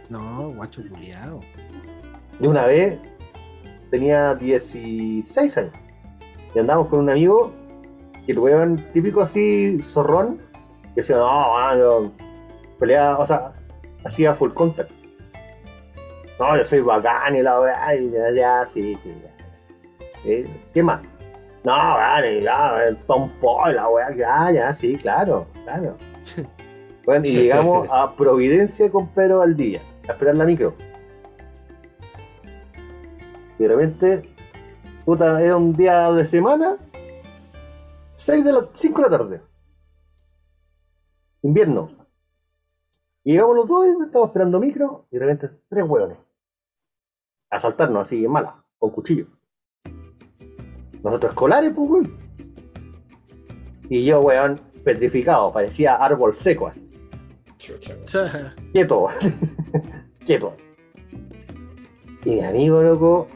No, 0.09 0.51
guacho 0.53 0.81
culiado. 0.89 1.39
De 2.39 2.47
una 2.47 2.65
vez 2.65 2.99
tenía 3.89 4.35
16 4.35 5.57
años. 5.57 5.73
Y 6.53 6.59
andábamos 6.59 6.89
con 6.89 6.99
un 6.99 7.09
amigo, 7.09 7.53
y 8.27 8.31
el 8.31 8.39
weón 8.39 8.75
típico 8.93 9.21
así, 9.21 9.81
zorrón, 9.81 10.37
que 10.93 11.01
decía, 11.01 11.17
no, 11.17 11.77
yo 11.77 12.11
peleaba, 12.79 13.19
o 13.19 13.25
sea, 13.25 13.53
hacía 14.03 14.35
full 14.35 14.51
contact. 14.51 14.91
No, 16.41 16.57
yo 16.57 16.63
soy 16.63 16.81
bacán 16.81 17.35
y 17.35 17.43
la 17.43 17.61
weá, 17.61 17.95
y 17.95 18.09
ya, 18.09 18.31
ya, 18.31 18.65
sí, 18.65 18.95
sí. 18.95 19.13
ya. 19.21 20.51
¿Qué 20.73 20.81
más? 20.81 20.99
No, 21.63 21.71
vale, 21.71 22.41
ya, 22.41 22.83
el 22.83 22.97
tompo, 23.03 23.67
la 23.67 23.87
weá, 23.87 24.09
ya, 24.15 24.51
ya, 24.51 24.73
sí, 24.73 24.95
claro, 24.95 25.45
claro. 25.63 25.97
Bueno, 27.05 27.27
y 27.27 27.31
llegamos 27.31 27.87
a 27.91 28.15
Providencia 28.15 28.91
con 28.91 29.09
Pedro 29.09 29.39
Valdivia, 29.39 29.81
a 30.09 30.13
esperar 30.13 30.35
la 30.35 30.45
micro. 30.45 30.73
Y 33.59 33.63
de 33.63 33.67
repente, 33.67 34.29
puta, 35.05 35.39
era 35.43 35.57
un 35.57 35.75
día 35.75 36.11
de 36.11 36.25
semana, 36.25 36.77
6 38.15 38.43
de 38.43 38.51
la, 38.51 38.67
5 38.73 38.99
de 38.99 39.09
la 39.09 39.17
tarde. 39.17 39.41
Invierno. 41.43 41.91
Y 43.23 43.33
llegamos 43.33 43.55
los 43.55 43.67
dos, 43.67 43.85
y 43.85 44.03
estábamos 44.03 44.29
esperando 44.29 44.59
micro, 44.59 45.05
y 45.11 45.19
de 45.19 45.25
repente 45.25 45.55
tres 45.69 45.83
hueones. 45.87 46.17
A 47.51 47.59
saltarnos 47.59 48.03
así 48.03 48.23
en 48.23 48.31
mala, 48.31 48.55
con 48.79 48.89
cuchillo. 48.89 49.27
Nosotros 51.03 51.31
escolares, 51.31 51.71
pues, 51.75 51.89
weón. 51.89 52.17
Y 53.89 54.05
yo, 54.05 54.21
weón, 54.21 54.59
petrificado, 54.83 55.51
parecía 55.51 55.95
árbol 55.95 56.35
seco 56.35 56.67
así. 56.67 56.89
Quieto. 58.71 59.09
Quieto. 60.25 60.55
Y 62.25 62.31
mi 62.31 62.43
amigo, 62.43 62.81
loco. 62.81 63.27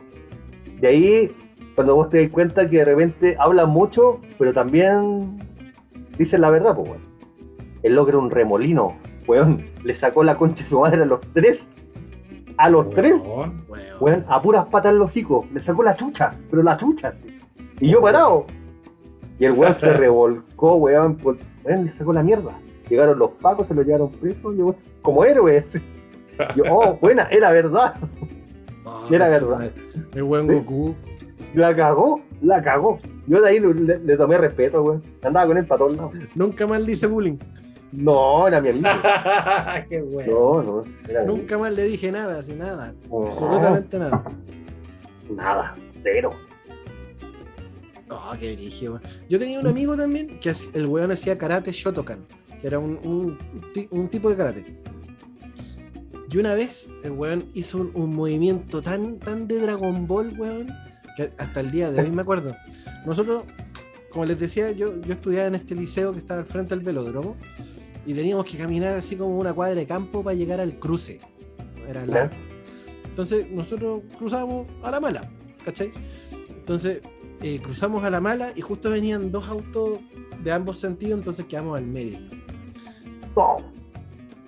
De 0.79 0.87
ahí, 0.87 1.35
cuando 1.75 1.95
vos 1.95 2.09
te 2.09 2.21
das 2.21 2.31
cuenta 2.31 2.69
que 2.69 2.77
de 2.77 2.85
repente 2.85 3.35
hablan 3.39 3.69
mucho, 3.69 4.21
pero 4.37 4.53
también 4.53 5.37
dicen 6.17 6.41
la 6.41 6.49
verdad, 6.49 6.75
pues, 6.75 6.89
weón. 6.89 7.15
El 7.83 7.93
era 7.93 8.17
un 8.17 8.31
remolino, 8.31 8.97
weón. 9.27 9.65
Le 9.83 9.93
sacó 9.93 10.23
la 10.23 10.37
concha 10.37 10.63
a 10.63 10.67
su 10.67 10.79
madre 10.79 11.03
a 11.03 11.05
los 11.05 11.21
tres. 11.33 11.67
A 12.57 12.69
los 12.69 12.89
tres, 12.91 13.13
Weón. 13.21 13.65
Weón. 13.99 14.25
a 14.29 14.41
puras 14.41 14.65
patas 14.65 14.91
en 14.93 14.99
los 14.99 15.07
hocicos. 15.07 15.45
Le 15.51 15.61
sacó 15.61 15.83
la 15.83 15.95
chucha, 15.95 16.33
pero 16.49 16.63
la 16.63 16.77
chucha, 16.77 17.11
sí. 17.13 17.37
Y 17.81 17.89
yo 17.89 18.01
parado. 18.01 18.45
Y 19.37 19.45
el 19.45 19.51
weón 19.51 19.75
se 19.75 19.91
revolcó, 19.93 20.75
weón, 20.75 21.15
por- 21.17 21.37
weón, 21.65 21.85
le 21.85 21.91
sacó 21.93 22.13
la 22.13 22.23
mierda. 22.23 22.51
Llegaron 22.89 23.17
los 23.19 23.31
pacos, 23.31 23.67
se 23.67 23.73
lo 23.73 23.81
llevaron 23.81 24.11
preso, 24.11 24.51
llegó 24.51 24.73
como 25.01 25.25
héroe. 25.25 25.57
así. 25.65 25.79
Yo, 26.55 26.63
oh, 26.69 26.97
buena, 27.01 27.27
era 27.31 27.51
verdad. 27.51 27.95
Ah, 28.85 29.01
Era 29.09 29.27
verdad. 29.29 29.71
El 30.13 30.23
buen 30.23 30.47
Sí. 30.47 30.53
Goku. 30.53 30.95
La 31.53 31.73
cagó, 31.75 32.21
la 32.41 32.61
cagó. 32.61 32.99
Yo 33.27 33.41
de 33.41 33.49
ahí 33.49 33.59
le, 33.59 33.99
le 33.99 34.17
tomé 34.17 34.37
respeto, 34.37 34.83
weón. 34.83 35.01
Andaba 35.23 35.47
con 35.47 35.57
él 35.57 35.65
para 35.65 35.79
todos 35.79 35.95
lados. 35.97 36.11
Nunca 36.35 36.67
más 36.67 36.81
le 36.81 36.91
hice 36.91 37.07
bullying. 37.07 37.37
No, 37.95 38.47
era 38.47 38.61
mi 38.61 38.69
amigo. 38.69 38.87
Qué 39.89 40.01
bueno. 40.01 40.63
No, 40.63 40.83
no, 41.13 41.25
Nunca 41.25 41.57
más 41.57 41.73
le 41.73 41.85
dije 41.85 42.11
nada, 42.11 42.39
así 42.39 42.53
nada. 42.53 42.93
Absolutamente 43.11 43.99
nada. 43.99 44.23
No, 45.29 45.35
nada, 45.35 45.73
cero. 46.01 46.31
Oh, 48.09 48.33
qué 48.39 48.55
weón. 48.87 49.01
Yo 49.29 49.39
tenía 49.39 49.59
un 49.59 49.67
amigo 49.67 49.95
también 49.97 50.39
que 50.39 50.53
el 50.73 50.85
weón 50.85 51.11
hacía 51.11 51.37
karate 51.37 51.71
Shotokan, 51.71 52.19
que 52.61 52.67
era 52.67 52.77
un, 52.79 52.99
un 53.03 53.37
ti- 53.73 53.87
un 53.91 54.07
tipo 54.09 54.29
de 54.29 54.35
karate. 54.35 54.65
Y 56.29 56.37
una 56.37 56.53
vez 56.53 56.89
el 57.03 57.11
weón 57.11 57.45
hizo 57.53 57.79
un, 57.79 57.91
un 57.95 58.15
movimiento 58.15 58.81
tan, 58.81 59.17
tan 59.19 59.47
de 59.47 59.59
Dragon 59.59 60.05
Ball, 60.05 60.33
weón, 60.37 60.67
que 61.17 61.31
hasta 61.37 61.59
el 61.61 61.71
día 61.71 61.89
de 61.91 62.01
hoy 62.03 62.11
me 62.11 62.21
acuerdo. 62.21 62.53
Nosotros, 63.05 63.43
como 64.11 64.25
les 64.25 64.39
decía, 64.39 64.69
yo, 64.71 65.01
yo 65.01 65.13
estudiaba 65.13 65.47
en 65.47 65.55
este 65.55 65.73
liceo 65.75 66.11
que 66.11 66.19
estaba 66.19 66.41
al 66.41 66.45
frente 66.45 66.75
del 66.75 66.83
velódromo 66.83 67.35
y 68.05 68.13
teníamos 68.13 68.45
que 68.45 68.57
caminar 68.57 68.93
así 68.95 69.15
como 69.15 69.37
una 69.39 69.53
cuadra 69.53 69.75
de 69.75 69.85
campo 69.85 70.23
para 70.23 70.35
llegar 70.35 70.59
al 70.59 70.77
cruce. 70.79 71.19
Era 71.87 72.05
largo. 72.05 72.35
Entonces 73.05 73.49
nosotros 73.51 74.01
cruzamos 74.17 74.67
a 74.83 74.91
la 74.91 74.99
mala, 74.99 75.27
¿cachai? 75.63 75.91
Entonces 76.49 76.99
eh, 77.41 77.59
cruzamos 77.61 78.03
a 78.03 78.09
la 78.09 78.19
mala 78.19 78.51
y 78.55 78.61
justo 78.61 78.89
venían 78.89 79.31
dos 79.31 79.47
autos 79.47 79.99
de 80.43 80.51
ambos 80.51 80.79
sentidos, 80.79 81.19
entonces 81.19 81.45
quedamos 81.45 81.77
al 81.77 81.85
medio. 81.85 82.17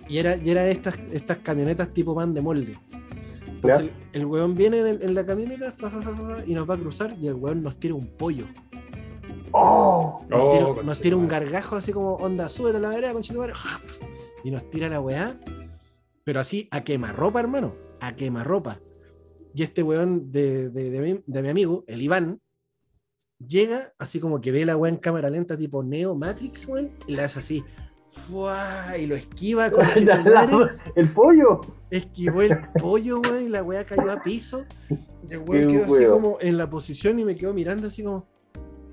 Y 0.09 0.17
era, 0.19 0.37
y 0.37 0.49
era 0.49 0.67
estas, 0.67 0.95
estas 1.11 1.37
camionetas 1.39 1.93
tipo 1.93 2.15
pan 2.15 2.33
de 2.33 2.41
molde. 2.41 2.75
Entonces, 3.47 3.89
el, 4.13 4.21
el 4.21 4.25
weón 4.27 4.55
viene 4.55 4.79
en, 4.79 4.87
el- 4.87 5.01
en 5.01 5.13
la 5.15 5.25
camioneta 5.25 5.71
fa, 5.71 5.89
fa, 5.89 6.01
fa, 6.01 6.15
fa, 6.15 6.37
y 6.45 6.53
nos 6.53 6.69
va 6.69 6.75
a 6.75 6.77
cruzar 6.77 7.13
y 7.19 7.27
el 7.27 7.33
weón 7.33 7.63
nos 7.63 7.77
tira 7.77 7.95
un 7.95 8.07
pollo. 8.07 8.45
Oh, 9.51 10.25
Nos, 10.29 10.41
Oh, 10.41 10.49
tira, 10.49 10.65
concha 10.65 10.83
nos 10.83 10.99
tira 10.99 11.15
un 11.15 11.27
gargajo 11.27 11.75
así 11.75 11.91
como 11.91 12.15
onda, 12.15 12.49
súbete 12.49 12.77
a 12.77 12.79
la 12.81 12.89
vereda, 12.89 13.13
conchetumare", 13.13 13.53
Y 14.43 14.51
nos 14.51 14.69
tira 14.69 14.87
la 14.89 14.99
weá. 15.01 15.39
Pero 16.23 16.39
así 16.39 16.67
a 16.71 16.83
quemarropa, 16.83 17.39
hermano. 17.39 17.73
A 17.99 18.15
quemarropa. 18.15 18.79
Y 19.53 19.63
este 19.63 19.81
weón 19.81 20.31
de, 20.31 20.69
de, 20.69 20.89
de 20.91 20.99
mi, 21.01 21.23
de 21.25 21.41
mi 21.41 21.49
amigo, 21.49 21.83
el 21.87 22.01
Iván, 22.01 22.39
llega 23.45 23.93
así 23.97 24.19
como 24.19 24.39
que 24.41 24.51
ve 24.51 24.65
la 24.65 24.77
weá 24.77 24.91
en 24.91 24.97
cámara 24.97 25.29
lenta, 25.29 25.57
tipo 25.57 25.83
Neo 25.83 26.15
Matrix, 26.15 26.67
weón, 26.67 26.91
y 27.07 27.15
la 27.15 27.25
hace 27.25 27.39
así. 27.39 27.63
¡fua! 28.09 28.97
Y 28.97 29.05
lo 29.07 29.15
esquiva 29.15 29.69
con 29.71 29.85
el 30.95 31.07
pollo. 31.09 31.61
Esquivó 31.89 32.41
el 32.41 32.57
pollo, 32.79 33.19
weón, 33.19 33.45
y 33.45 33.49
la 33.49 33.63
weá 33.63 33.85
cayó 33.85 34.11
a 34.11 34.21
piso. 34.21 34.65
Y 35.27 35.33
el 35.33 35.39
weón 35.39 35.69
quedó 35.69 35.95
así 35.95 36.05
como 36.05 36.37
en 36.41 36.57
la 36.57 36.69
posición 36.69 37.19
y 37.19 37.25
me 37.25 37.35
quedó 37.35 37.53
mirando 37.53 37.87
así 37.87 38.03
como. 38.03 38.27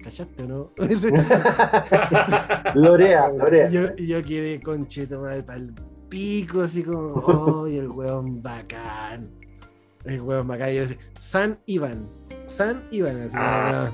¿Callaste 0.05 0.43
o 0.43 0.47
no? 0.47 0.71
Lorea, 2.75 3.29
Lorea. 3.39 3.71
yo, 3.71 3.89
y 3.97 4.07
yo 4.09 4.23
quedé 4.23 4.61
concheto 4.61 5.23
para 5.23 5.57
el 5.57 5.73
pico, 6.11 6.61
así 6.61 6.83
como, 6.83 7.15
oh, 7.15 7.67
y 7.67 7.79
el 7.79 7.89
weón 7.89 8.43
bacán. 8.43 9.31
El 10.05 10.21
weón 10.21 10.47
bacán. 10.47 10.69
Yo 10.75 10.83
decía, 10.83 10.99
San 11.21 11.59
Iván. 11.65 12.07
San 12.47 12.85
Iván. 12.91 13.23
Así, 13.23 13.37
Ah. 13.39 13.91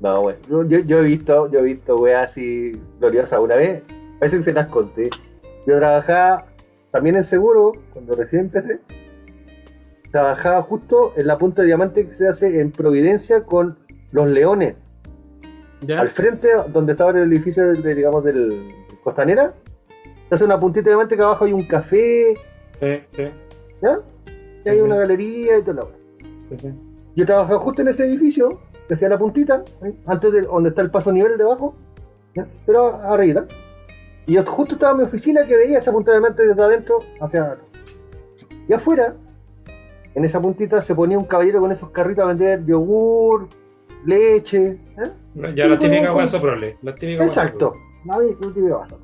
No, 0.00 0.22
güey. 0.22 0.36
Yo, 0.48 0.62
yo, 0.62 0.98
he 1.00 1.02
visto, 1.02 1.50
yo 1.50 1.58
he 1.58 1.62
visto, 1.62 1.96
güey, 1.96 2.14
así 2.14 2.72
gloriosa 3.00 3.40
una 3.40 3.56
vez. 3.56 3.82
Parece 4.20 4.38
que 4.38 4.42
se 4.44 4.52
las 4.52 4.68
conté. 4.68 5.10
Yo 5.66 5.78
trabajaba 5.78 6.46
también 6.92 7.16
en 7.16 7.24
seguro, 7.24 7.72
cuando 7.92 8.14
recién 8.14 8.42
empecé. 8.42 8.80
Trabajaba 10.10 10.62
justo 10.62 11.12
en 11.16 11.26
la 11.26 11.36
punta 11.38 11.62
de 11.62 11.66
diamante 11.66 12.06
que 12.06 12.14
se 12.14 12.28
hace 12.28 12.60
en 12.60 12.70
Providencia 12.72 13.44
con 13.44 13.78
los 14.12 14.30
leones. 14.30 14.74
¿Ya? 15.82 16.00
Al 16.00 16.10
frente, 16.10 16.48
donde 16.72 16.92
estaba 16.92 17.10
el 17.12 17.32
edificio, 17.32 17.72
de, 17.72 17.94
digamos, 17.94 18.22
del 18.24 18.74
Costanera, 19.02 19.54
hace 20.30 20.44
una 20.44 20.60
puntita 20.60 20.84
de 20.84 20.90
diamante 20.90 21.16
que 21.16 21.22
abajo 21.22 21.44
hay 21.44 21.52
un 21.52 21.64
café, 21.64 22.34
Sí, 22.80 22.86
sí, 23.10 23.24
¿ya? 23.82 24.00
Y 24.64 24.68
hay 24.68 24.80
una 24.80 24.96
galería 24.96 25.58
y 25.58 25.62
todo 25.62 25.74
lo 25.74 25.90
sí, 26.48 26.56
sí. 26.56 26.72
Yo 27.14 27.26
trabajaba 27.26 27.60
justo 27.60 27.82
en 27.82 27.88
ese 27.88 28.06
edificio, 28.06 28.58
que 28.88 28.94
hacía 28.94 29.08
la 29.10 29.18
puntita, 29.18 29.64
antes 30.06 30.32
de 30.32 30.42
donde 30.42 30.70
está 30.70 30.80
el 30.80 30.90
paso 30.90 31.12
nivel 31.12 31.36
debajo, 31.36 31.74
¿ya? 32.34 32.46
pero 32.64 32.94
arriba. 32.94 33.44
Y 34.26 34.34
yo 34.34 34.44
justo 34.46 34.74
estaba 34.74 34.92
en 34.92 34.98
mi 34.98 35.04
oficina 35.04 35.44
que 35.46 35.56
veía 35.56 35.78
esa 35.78 35.92
punta 35.92 36.12
de 36.12 36.18
diamante 36.18 36.46
desde 36.46 36.62
adentro 36.62 37.00
hacia 37.20 37.58
Y 38.68 38.72
afuera, 38.72 39.14
en 40.14 40.24
esa 40.24 40.40
puntita, 40.40 40.80
se 40.80 40.94
ponía 40.94 41.18
un 41.18 41.24
caballero 41.24 41.60
con 41.60 41.72
esos 41.72 41.90
carritos 41.90 42.24
a 42.24 42.28
vender 42.28 42.64
yogur, 42.64 43.48
leche. 44.04 44.78
¿eh? 44.98 45.52
Ya 45.54 45.66
la 45.66 45.78
como- 45.78 46.16
weá 46.16 46.26
soprole. 46.26 46.78
La 46.82 46.92
Exacto. 46.92 47.74
No 48.04 48.14
había- 48.14 48.34
no 48.40 48.52
te 48.52 48.60
iba 48.60 48.76
a 48.76 48.80
pasar. 48.80 48.98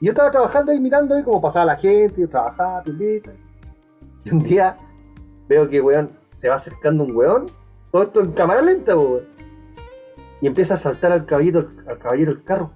Y 0.00 0.06
yo 0.06 0.10
estaba 0.12 0.30
trabajando 0.30 0.72
ahí 0.72 0.80
mirando 0.80 1.14
ahí 1.14 1.22
cómo 1.22 1.40
pasaba 1.40 1.64
la 1.66 1.76
gente, 1.76 2.20
yo 2.20 2.28
trabajaba. 2.28 2.82
Y 2.86 4.30
un 4.30 4.38
día 4.42 4.76
veo 5.48 5.68
que 5.68 5.80
weón 5.80 6.10
se 6.34 6.48
va 6.48 6.56
acercando 6.56 7.04
un 7.04 7.14
weón, 7.16 7.46
todo 7.90 8.02
esto 8.04 8.20
en 8.20 8.32
cámara 8.32 8.62
lenta, 8.62 8.96
weón. 8.96 9.22
Y 10.40 10.46
empieza 10.48 10.74
a 10.74 10.76
saltar 10.78 11.12
al 11.12 11.24
caballero, 11.24 11.68
al 11.86 11.98
caballero 11.98 12.32
el 12.32 12.42
carro. 12.42 12.70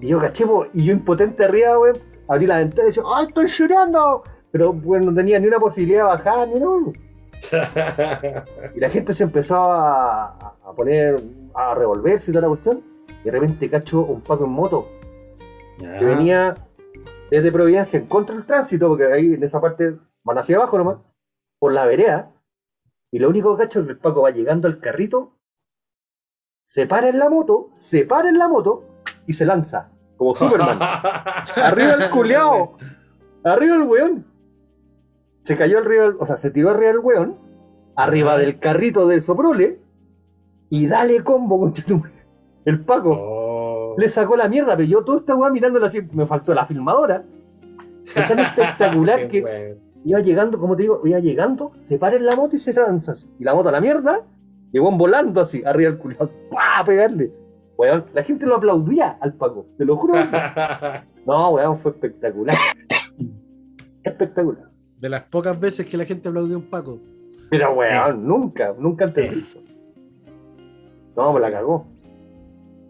Y 0.00 0.08
yo 0.08 0.20
caché, 0.20 0.44
y 0.74 0.84
yo 0.84 0.92
impotente 0.92 1.44
arriba, 1.44 1.78
weón, 1.78 1.98
abrí 2.28 2.46
la 2.46 2.58
ventana 2.58 2.84
y 2.84 2.86
decía, 2.86 3.02
¡ay, 3.16 3.26
estoy 3.26 3.46
llorando! 3.48 4.22
Pero 4.52 4.70
weón, 4.70 5.06
no 5.06 5.14
tenía 5.14 5.40
ni 5.40 5.48
una 5.48 5.58
posibilidad 5.58 6.02
de 6.02 6.04
bajar, 6.06 6.48
ni 6.48 6.54
nada, 6.54 6.68
weón. 6.70 6.92
Y 8.74 8.80
la 8.80 8.90
gente 8.90 9.12
se 9.14 9.24
empezó 9.24 9.56
a, 9.56 10.26
a 10.64 10.72
poner, 10.74 11.20
a 11.54 11.74
revolverse 11.74 12.30
y 12.30 12.34
toda 12.34 12.42
la 12.42 12.48
cuestión. 12.48 12.82
Y 13.22 13.24
de 13.24 13.30
repente 13.30 13.70
cacho 13.70 14.04
un 14.04 14.20
Paco 14.20 14.44
en 14.44 14.50
moto 14.50 14.88
que 15.78 16.04
venía 16.04 16.54
desde 17.30 17.52
Providencia 17.52 17.98
en 17.98 18.06
contra 18.06 18.34
del 18.34 18.46
tránsito, 18.46 18.88
porque 18.88 19.12
ahí 19.12 19.34
en 19.34 19.42
esa 19.42 19.60
parte 19.60 19.96
van 20.24 20.38
hacia 20.38 20.56
abajo 20.56 20.78
nomás, 20.78 20.98
por 21.58 21.72
la 21.72 21.86
vereda. 21.86 22.32
Y 23.10 23.18
lo 23.18 23.28
único 23.28 23.56
que 23.56 23.64
cacho 23.64 23.80
es 23.80 23.86
que 23.86 23.92
el 23.92 23.98
Paco 23.98 24.22
va 24.22 24.30
llegando 24.30 24.68
al 24.68 24.80
carrito, 24.80 25.36
se 26.64 26.86
para 26.86 27.08
en 27.08 27.18
la 27.18 27.30
moto, 27.30 27.70
se 27.78 28.04
para 28.04 28.28
en 28.28 28.38
la 28.38 28.48
moto 28.48 28.84
y 29.26 29.32
se 29.32 29.46
lanza, 29.46 29.92
como 30.16 30.34
Superman. 30.34 30.78
Arriba 31.56 31.92
el 31.94 32.10
culeado. 32.10 32.76
Arriba 33.44 33.76
el 33.76 33.82
weón. 33.82 34.35
Se 35.46 35.56
cayó 35.56 35.78
arriba, 35.78 36.02
del- 36.08 36.16
o 36.18 36.26
sea, 36.26 36.36
se 36.36 36.50
tiró 36.50 36.70
arriba 36.70 36.88
del 36.88 36.98
weón, 36.98 37.36
arriba 37.94 38.36
del 38.36 38.58
carrito 38.58 39.06
del 39.06 39.22
Soprole, 39.22 39.78
y 40.70 40.88
dale 40.88 41.22
combo 41.22 41.60
con 41.60 41.72
El 42.64 42.80
Paco 42.84 43.12
Oh. 43.16 43.94
le 43.96 44.08
sacó 44.08 44.36
la 44.36 44.48
mierda, 44.48 44.76
pero 44.76 44.88
yo 44.88 45.04
toda 45.04 45.18
esta 45.20 45.36
weá 45.36 45.48
mirándola 45.50 45.86
así, 45.86 46.00
me 46.12 46.26
faltó 46.26 46.52
la 46.52 46.66
filmadora. 46.66 47.22
Es 48.04 48.26
tan 48.28 48.38
espectacular 48.40 49.28
que 49.28 49.40
weón. 49.44 49.78
iba 50.04 50.18
llegando, 50.18 50.58
como 50.58 50.74
te 50.74 50.82
digo, 50.82 51.00
iba 51.04 51.20
llegando, 51.20 51.70
se 51.76 51.96
para 51.96 52.16
en 52.16 52.26
la 52.26 52.34
moto 52.34 52.56
y 52.56 52.58
se 52.58 52.72
lanza 52.72 53.12
así. 53.12 53.30
Y 53.38 53.44
la 53.44 53.54
moto 53.54 53.68
a 53.68 53.72
la 53.72 53.80
mierda, 53.80 54.22
weón 54.74 54.98
volando 54.98 55.40
así, 55.42 55.62
arriba 55.64 55.92
del 55.92 56.00
culiado, 56.00 56.28
¡pah! 56.50 56.80
a 56.80 56.84
pegarle. 56.84 57.32
Weón, 57.78 58.04
la 58.12 58.24
gente 58.24 58.46
lo 58.46 58.56
aplaudía 58.56 59.16
al 59.20 59.34
Paco, 59.34 59.66
te 59.78 59.84
lo 59.84 59.96
juro. 59.96 60.14
No, 61.24 61.50
weón, 61.50 61.78
fue 61.78 61.92
espectacular. 61.92 62.56
Espectacular. 64.02 64.70
De 65.00 65.08
las 65.08 65.22
pocas 65.24 65.58
veces 65.60 65.86
que 65.86 65.96
la 65.96 66.04
gente 66.04 66.28
aplaudió 66.28 66.56
a 66.56 66.58
un 66.58 66.64
Paco. 66.70 66.98
Pero 67.50 67.72
weón, 67.74 68.26
nunca, 68.26 68.74
nunca 68.78 69.04
antes 69.04 69.34
visto. 69.34 69.60
No, 71.16 71.32
me 71.32 71.40
la 71.40 71.50
cagó. 71.50 71.86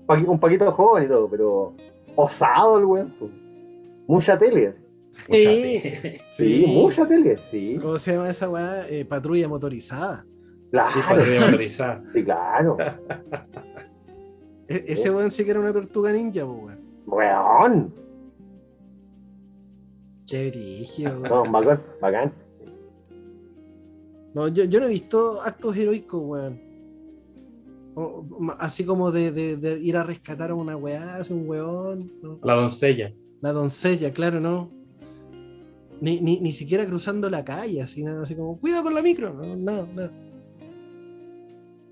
Un 0.08 0.38
paquito 0.38 0.70
joven 0.72 1.04
y 1.04 1.08
todo, 1.08 1.28
pero 1.28 1.74
osado 2.14 2.78
el 2.78 2.84
weón. 2.84 3.14
po. 3.18 3.28
Mucha 4.06 4.38
tele. 4.38 4.74
Sí. 5.30 5.82
Sí, 6.30 6.64
mucha 6.68 7.06
tele. 7.08 7.38
Sí, 7.50 7.78
¿Cómo 7.80 7.96
se 7.96 8.12
llama 8.12 8.28
esa 8.28 8.50
weá? 8.50 8.86
Eh, 8.88 9.04
patrulla 9.06 9.48
motorizada. 9.48 10.24
claro. 10.70 10.90
Sí, 10.92 11.00
podría 11.08 11.40
motorizar. 11.40 12.02
Sí, 12.12 12.22
claro. 12.22 12.76
E- 14.68 14.84
ese 14.88 15.10
weón 15.10 15.30
sí 15.30 15.44
que 15.44 15.52
era 15.52 15.60
una 15.60 15.72
tortuga 15.72 16.12
ninja, 16.12 16.44
po, 16.44 16.52
weón. 16.52 16.78
Weón. 17.06 17.94
Qué 20.28 20.50
weón. 21.06 21.22
No, 21.22 21.50
bacán, 21.50 21.82
bacán. 22.00 22.32
No, 24.34 24.48
yo, 24.48 24.64
yo 24.64 24.80
no 24.80 24.86
he 24.86 24.90
visto 24.90 25.40
actos 25.42 25.76
heroicos, 25.76 26.20
weón. 26.22 26.60
O- 27.94 28.26
así 28.58 28.84
como 28.84 29.10
de, 29.10 29.32
de- 29.32 29.56
de 29.56 29.80
ir 29.80 29.96
a 29.96 30.02
rescatar 30.02 30.50
a 30.50 30.54
una 30.54 30.76
weá, 30.76 31.16
a 31.16 31.22
un 31.32 31.48
weón. 31.48 32.12
¿no? 32.22 32.38
La 32.42 32.54
doncella. 32.54 33.14
La 33.40 33.52
doncella, 33.52 34.12
claro, 34.12 34.40
¿no? 34.40 34.70
Ni, 36.00 36.20
ni, 36.20 36.40
ni 36.40 36.52
siquiera 36.52 36.84
cruzando 36.84 37.30
la 37.30 37.42
calle, 37.44 37.80
así, 37.80 38.04
nada, 38.04 38.22
así 38.22 38.34
como, 38.34 38.58
cuidado 38.60 38.82
con 38.82 38.94
la 38.94 39.00
micro. 39.02 39.32
No, 39.32 39.56
no, 39.56 39.86
no. 39.86 40.10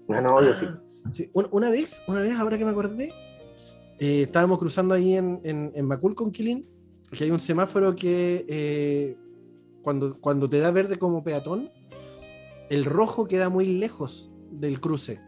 No, 0.08 0.20
no, 0.20 0.42
yo 0.44 0.54
sí. 0.54 0.66
Sí, 1.10 1.30
un- 1.32 1.48
una 1.50 1.70
vez, 1.70 2.02
una 2.06 2.20
vez, 2.20 2.32
ahora 2.38 2.58
que 2.58 2.64
me 2.66 2.70
acordé, 2.72 3.12
eh, 3.98 4.22
estábamos 4.22 4.58
cruzando 4.58 4.92
ahí 4.94 5.14
en, 5.14 5.40
en, 5.44 5.72
en 5.74 5.86
Macul 5.86 6.14
con 6.14 6.30
Quilín, 6.30 6.66
que 7.14 7.24
hay 7.24 7.30
un 7.30 7.40
semáforo 7.40 7.94
que 7.94 8.44
eh, 8.48 9.16
cuando, 9.82 10.20
cuando 10.20 10.48
te 10.48 10.58
da 10.58 10.70
verde 10.70 10.98
como 10.98 11.22
peatón, 11.22 11.70
el 12.70 12.84
rojo 12.84 13.26
queda 13.26 13.48
muy 13.48 13.66
lejos 13.66 14.32
del 14.50 14.80
cruce. 14.80 15.20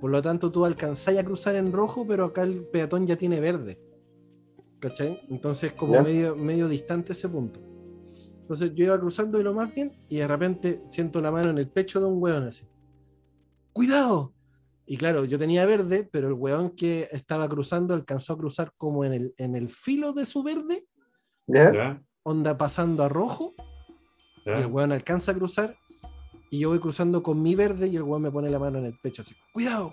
Por 0.00 0.10
lo 0.10 0.22
tanto, 0.22 0.50
tú 0.50 0.64
alcanzáis 0.64 1.18
a 1.18 1.24
cruzar 1.24 1.56
en 1.56 1.72
rojo, 1.72 2.06
pero 2.06 2.24
acá 2.24 2.42
el 2.42 2.64
peatón 2.64 3.06
ya 3.06 3.16
tiene 3.16 3.40
verde. 3.40 3.78
¿Cachai? 4.78 5.20
Entonces, 5.28 5.74
como 5.74 6.00
medio, 6.02 6.34
medio 6.34 6.66
distante 6.68 7.12
ese 7.12 7.28
punto. 7.28 7.60
Entonces, 8.40 8.72
yo 8.74 8.86
iba 8.86 8.98
cruzando 8.98 9.36
de 9.36 9.44
lo 9.44 9.52
más 9.52 9.74
bien 9.74 9.92
y 10.08 10.16
de 10.16 10.26
repente 10.26 10.80
siento 10.86 11.20
la 11.20 11.30
mano 11.30 11.50
en 11.50 11.58
el 11.58 11.68
pecho 11.68 12.00
de 12.00 12.06
un 12.06 12.20
weón 12.22 12.44
así. 12.44 12.66
¡Cuidado! 13.72 14.32
Y 14.86 14.96
claro, 14.96 15.24
yo 15.24 15.38
tenía 15.38 15.66
verde, 15.66 16.08
pero 16.10 16.26
el 16.26 16.32
weón 16.32 16.70
que 16.70 17.08
estaba 17.12 17.48
cruzando 17.48 17.94
alcanzó 17.94 18.32
a 18.32 18.38
cruzar 18.38 18.72
como 18.76 19.04
en 19.04 19.12
el, 19.12 19.34
en 19.36 19.54
el 19.54 19.68
filo 19.68 20.12
de 20.12 20.26
su 20.26 20.42
verde, 20.42 20.88
Onda 22.22 22.56
pasando 22.58 23.02
a 23.04 23.08
rojo, 23.08 23.54
y 24.44 24.50
el 24.50 24.66
weón 24.66 24.92
alcanza 24.92 25.32
a 25.32 25.34
cruzar, 25.34 25.76
y 26.50 26.60
yo 26.60 26.70
voy 26.70 26.78
cruzando 26.80 27.22
con 27.22 27.40
mi 27.42 27.54
verde 27.54 27.88
y 27.88 27.96
el 27.96 28.02
weón 28.02 28.22
me 28.22 28.30
pone 28.30 28.50
la 28.50 28.58
mano 28.58 28.78
en 28.78 28.86
el 28.86 28.98
pecho 28.98 29.22
así, 29.22 29.34
¡cuidado! 29.52 29.92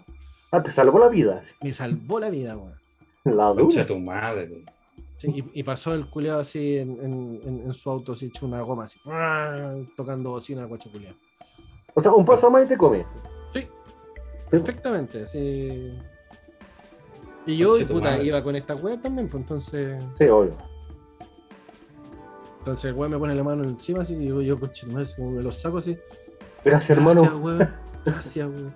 Ah, 0.51 0.61
te 0.63 0.71
salvó 0.71 0.97
la 0.99 1.07
vida. 1.09 1.41
Me 1.61 1.73
salvó 1.73 2.19
la 2.19 2.29
vida, 2.29 2.55
weón. 2.57 2.75
La 3.25 3.51
dura. 3.53 3.85
tu 3.85 3.97
madre. 3.99 4.63
Sí, 5.15 5.31
y, 5.53 5.59
y 5.59 5.63
pasó 5.63 5.93
el 5.93 6.09
culeado 6.09 6.39
así 6.41 6.77
en, 6.77 6.91
en- 7.03 7.41
en- 7.43 7.61
en 7.65 7.73
su 7.73 7.89
auto, 7.89 8.13
así 8.13 8.27
hecho 8.27 8.45
una 8.45 8.61
goma 8.61 8.85
así, 8.85 8.99
tocando 9.95 10.29
bocina 10.31 10.61
el 10.61 10.67
guacho 10.67 10.91
culiao. 10.91 11.13
O 11.95 12.01
sea, 12.01 12.11
un 12.13 12.23
paso 12.23 12.49
más 12.51 12.65
y 12.65 12.67
te 12.67 12.77
come. 12.77 13.05
Sí, 13.53 13.67
perfectamente, 14.49 15.25
sí. 15.27 15.89
Y 17.47 17.57
yo, 17.57 17.77
tu 17.79 17.87
puta, 17.93 18.11
madre. 18.11 18.25
iba 18.25 18.43
con 18.43 18.55
esta 18.55 18.75
weá 18.75 19.01
también, 19.01 19.27
pues 19.29 19.41
entonces. 19.41 20.03
Sí, 20.17 20.25
obvio. 20.27 20.55
Entonces 22.67 22.91
el 22.91 22.95
weón 22.95 23.11
me 23.11 23.17
pone 23.17 23.33
la 23.33 23.45
mano 23.45 23.63
encima 23.63 24.01
así 24.01 24.13
y 24.13 24.45
yo, 24.45 24.59
conche, 24.59 24.85
tu 24.85 24.91
madre, 24.91 25.05
así 25.05 25.15
como 25.15 25.31
me 25.31 25.41
los 25.41 25.55
saco 25.55 25.77
así. 25.77 25.97
Gracias, 26.65 26.97
hermano. 26.97 27.21
Gracias, 27.21 27.39
weón. 27.41 27.69
Gracias, 28.03 28.49
weón. 28.49 28.75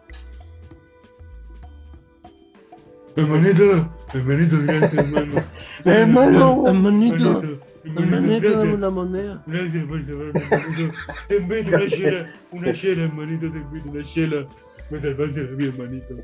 Hermanito, 3.18 3.92
hermanito, 4.14 4.56
gracias, 4.64 4.94
hermano. 4.94 5.44
Hermano. 5.84 6.68
Hermanito, 6.70 7.44
hermanito, 7.84 8.60
dame 8.60 8.74
una 8.76 8.90
moneda. 8.90 9.44
Gracias 9.46 9.86
por 9.86 10.06
salvarme, 10.06 10.40
hermanito. 10.40 10.94
Te 11.28 11.36
invito 11.36 11.76
una 11.76 11.90
chela, 11.90 12.30
una 12.52 12.74
chela, 12.74 13.04
hermanito, 13.04 13.52
te 13.52 13.58
invito 13.58 13.90
una 13.90 14.06
chela. 14.06 14.48
Me 14.90 15.00
salvaste 15.02 15.44
la 15.44 15.52
vida, 15.52 15.70
hermanito. 15.74 16.16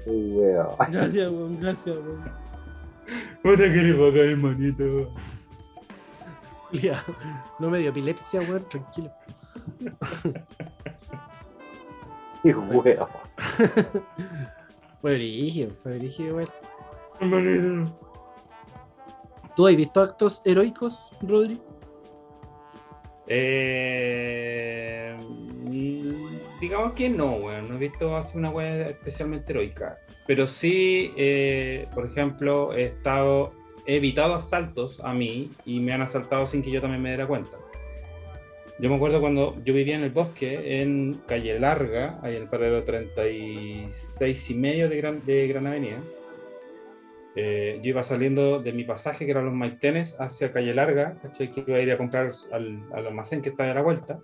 Gracias, 0.89 1.29
weón, 1.29 1.59
gracias, 1.59 1.97
weón. 1.97 2.21
¿Cómo 3.43 3.57
te 3.57 3.73
quieres 3.73 3.95
pagar, 3.95 4.25
hermanito? 4.25 5.13
Culiao, 6.69 7.01
No 7.59 7.69
me 7.69 7.79
dio 7.79 7.89
epilepsia, 7.89 8.41
weón, 8.41 8.67
tranquilo. 8.69 9.11
Y 12.43 12.53
weón. 12.53 13.07
Fue 15.01 15.15
brígido, 15.15 15.71
fue 15.81 15.97
brígido, 15.97 16.35
weón. 16.37 16.49
Hermanito. 17.19 17.99
¿Tú 19.55 19.67
has 19.67 19.75
visto 19.75 20.01
actos 20.01 20.41
heroicos, 20.45 21.11
Rodri? 21.21 21.59
Eh, 23.27 25.17
digamos 26.61 26.93
que 26.93 27.09
no, 27.09 27.37
weón. 27.37 27.67
No 27.67 27.75
he 27.75 27.79
visto 27.79 28.15
así 28.15 28.37
una 28.37 28.49
weá 28.49 28.87
especialmente 28.87 29.51
heroica. 29.51 29.97
Pero 30.25 30.47
sí, 30.47 31.13
eh, 31.17 31.87
por 31.93 32.05
ejemplo, 32.05 32.73
he 32.73 32.85
estado. 32.85 33.51
He 33.87 33.95
evitado 33.95 34.35
asaltos 34.35 34.99
a 34.99 35.13
mí 35.13 35.49
y 35.65 35.79
me 35.79 35.93
han 35.93 36.01
asaltado 36.01 36.45
sin 36.45 36.61
que 36.61 36.69
yo 36.69 36.81
también 36.81 37.01
me 37.01 37.09
diera 37.09 37.25
cuenta. 37.25 37.57
Yo 38.79 38.89
me 38.89 38.97
acuerdo 38.97 39.21
cuando 39.21 39.55
yo 39.63 39.73
vivía 39.73 39.95
en 39.95 40.03
el 40.03 40.11
bosque, 40.11 40.81
en 40.81 41.21
Calle 41.25 41.57
Larga, 41.57 42.19
ahí 42.21 42.35
en 42.35 42.43
el 42.43 42.49
paralelo 42.49 42.83
36 42.83 44.49
y 44.51 44.53
medio 44.55 44.89
de 44.89 44.97
Gran, 44.97 45.25
de 45.25 45.47
Gran 45.47 45.67
Avenida. 45.67 45.97
Eh, 47.35 47.79
yo 47.81 47.89
iba 47.89 48.03
saliendo 48.03 48.59
de 48.61 48.73
mi 48.73 48.83
pasaje, 48.83 49.25
que 49.25 49.31
eran 49.31 49.45
los 49.45 49.53
Maitenes, 49.53 50.15
hacia 50.19 50.51
Calle 50.51 50.75
Larga, 50.75 51.17
¿cachai? 51.21 51.51
que 51.51 51.63
iba 51.65 51.77
a 51.77 51.81
ir 51.81 51.91
a 51.91 51.97
comprar 51.97 52.31
al, 52.51 52.83
al 52.91 53.07
almacén 53.07 53.41
que 53.41 53.49
está 53.49 53.71
a 53.71 53.73
la 53.73 53.81
vuelta. 53.81 54.19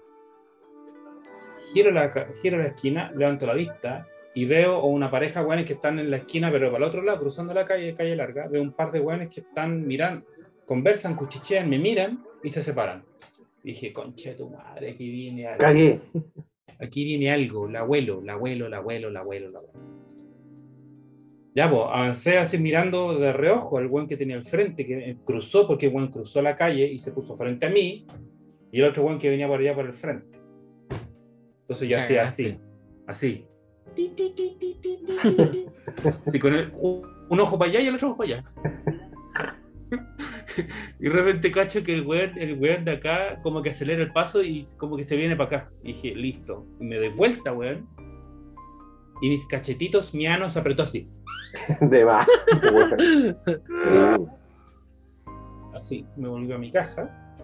Giro 1.74 1.90
la, 1.90 2.12
giro 2.42 2.58
la 2.58 2.68
esquina, 2.68 3.12
levanto 3.16 3.48
la 3.48 3.54
vista 3.54 4.08
y 4.36 4.46
veo 4.46 4.76
a 4.76 4.86
una 4.86 5.12
pareja 5.12 5.42
de 5.42 5.46
weones 5.46 5.66
que 5.66 5.74
están 5.74 6.00
en 6.00 6.10
la 6.10 6.18
esquina, 6.18 6.52
pero 6.52 6.72
para 6.72 6.84
el 6.84 6.90
otro 6.90 7.04
lado, 7.04 7.20
cruzando 7.20 7.54
la 7.54 7.66
calle, 7.66 7.94
Calle 7.94 8.16
Larga, 8.16 8.48
veo 8.48 8.62
un 8.62 8.74
par 8.74 8.92
de 8.92 9.00
weones 9.00 9.30
que 9.30 9.42
están 9.42 9.86
mirando, 9.86 10.26
conversan, 10.66 11.16
cuchichean, 11.16 11.70
me 11.70 11.78
miran 11.78 12.24
y 12.44 12.50
se 12.50 12.64
separan. 12.64 13.04
Dije, 13.64 13.94
conche 13.94 14.32
de 14.32 14.36
tu 14.36 14.50
madre, 14.50 14.92
aquí 14.92 15.10
viene 15.10 15.48
algo. 15.48 15.60
Cagué. 15.60 16.02
Aquí 16.80 17.06
viene 17.06 17.32
algo, 17.32 17.68
el 17.68 17.76
abuelo, 17.76 18.22
el 18.22 18.30
abuelo, 18.30 18.68
el 18.68 18.74
abuelo, 18.74 19.08
el 19.08 19.18
abuelo, 19.18 19.50
el 19.50 19.56
abuelo. 19.56 19.80
Ya, 21.56 21.70
pues, 21.70 21.84
avancé 21.84 22.40
así 22.40 22.58
mirando 22.58 23.20
de 23.20 23.32
reojo 23.32 23.78
al 23.78 23.88
buen 23.88 24.08
que 24.08 24.18
tenía 24.18 24.36
al 24.36 24.46
frente, 24.46 24.88
que 24.88 25.18
cruzó, 25.24 25.68
porque 25.68 25.86
el 25.86 25.92
buen 25.94 26.08
cruzó 26.08 26.42
la 26.42 26.56
calle 26.56 26.88
y 26.88 26.98
se 26.98 27.12
puso 27.12 27.38
frente 27.38 27.68
a 27.68 27.70
mí, 27.70 28.08
y 28.72 28.80
el 28.80 28.86
otro 28.86 29.04
buen 29.04 29.20
que 29.20 29.30
venía 29.30 29.48
por 29.48 29.60
allá 29.60 29.76
por 29.76 29.86
el 29.86 29.94
frente. 29.94 30.40
Entonces 31.62 31.88
yo 31.88 32.00
hacía 32.00 32.24
así, 32.24 32.58
así. 33.06 33.46
Así 36.28 36.40
con 36.40 36.54
el- 36.54 36.72
un, 36.76 37.02
un 37.30 37.40
ojo 37.40 37.58
para 37.58 37.72
allá 37.72 37.80
y 37.82 37.88
el 37.88 37.96
otro 37.96 38.10
ojo 38.10 38.18
para 38.18 38.38
allá. 38.38 38.44
Y 41.00 41.04
de 41.04 41.10
repente 41.10 41.52
cacho 41.52 41.84
que 41.84 41.94
el 41.94 42.06
weón, 42.06 42.38
el 42.38 42.60
weón 42.60 42.86
de 42.86 42.92
acá 42.94 43.40
como 43.42 43.62
que 43.62 43.70
acelera 43.72 44.02
el 44.02 44.12
paso 44.12 44.42
y 44.44 44.66
como 44.78 44.98
que 44.98 45.04
se 45.04 45.16
viene 45.16 45.36
para 45.36 45.58
acá. 45.58 45.72
Y 45.84 45.94
dije, 45.94 46.16
listo. 46.16 46.66
Y 46.80 46.86
me 46.86 46.98
doy 46.98 47.10
vuelta, 47.10 47.54
weón. 47.54 47.88
Y 49.22 49.30
mis 49.30 49.46
cachetitos 49.48 50.14
mianos 50.14 50.58
apretó 50.58 50.84
así. 50.84 51.08
De 51.82 52.06
más. 52.06 52.28
Así. 55.74 56.06
Me 56.18 56.28
volví 56.28 56.52
a 56.52 56.58
mi 56.58 56.72
casa. 56.72 57.36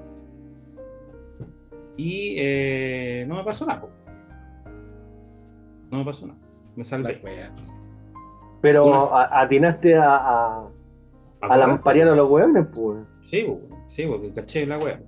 Y 1.97 2.35
eh, 2.37 3.25
no 3.27 3.35
me 3.35 3.43
pasó 3.43 3.65
nada. 3.65 3.85
No 5.91 5.99
me 5.99 6.05
pasó 6.05 6.27
nada. 6.27 6.39
Me 6.75 6.83
salvé. 6.83 7.19
Pero 8.61 8.85
Unas- 8.85 9.09
atinaste 9.31 9.95
a, 9.95 10.15
a, 10.15 10.69
a 11.41 11.57
lamparear 11.57 12.09
a 12.09 12.15
los 12.15 12.29
weones, 12.29 12.67
pues. 12.73 12.99
Sí, 13.29 13.45
sí, 13.87 14.05
porque 14.05 14.33
caché 14.33 14.65
la 14.65 14.77
wea. 14.77 15.01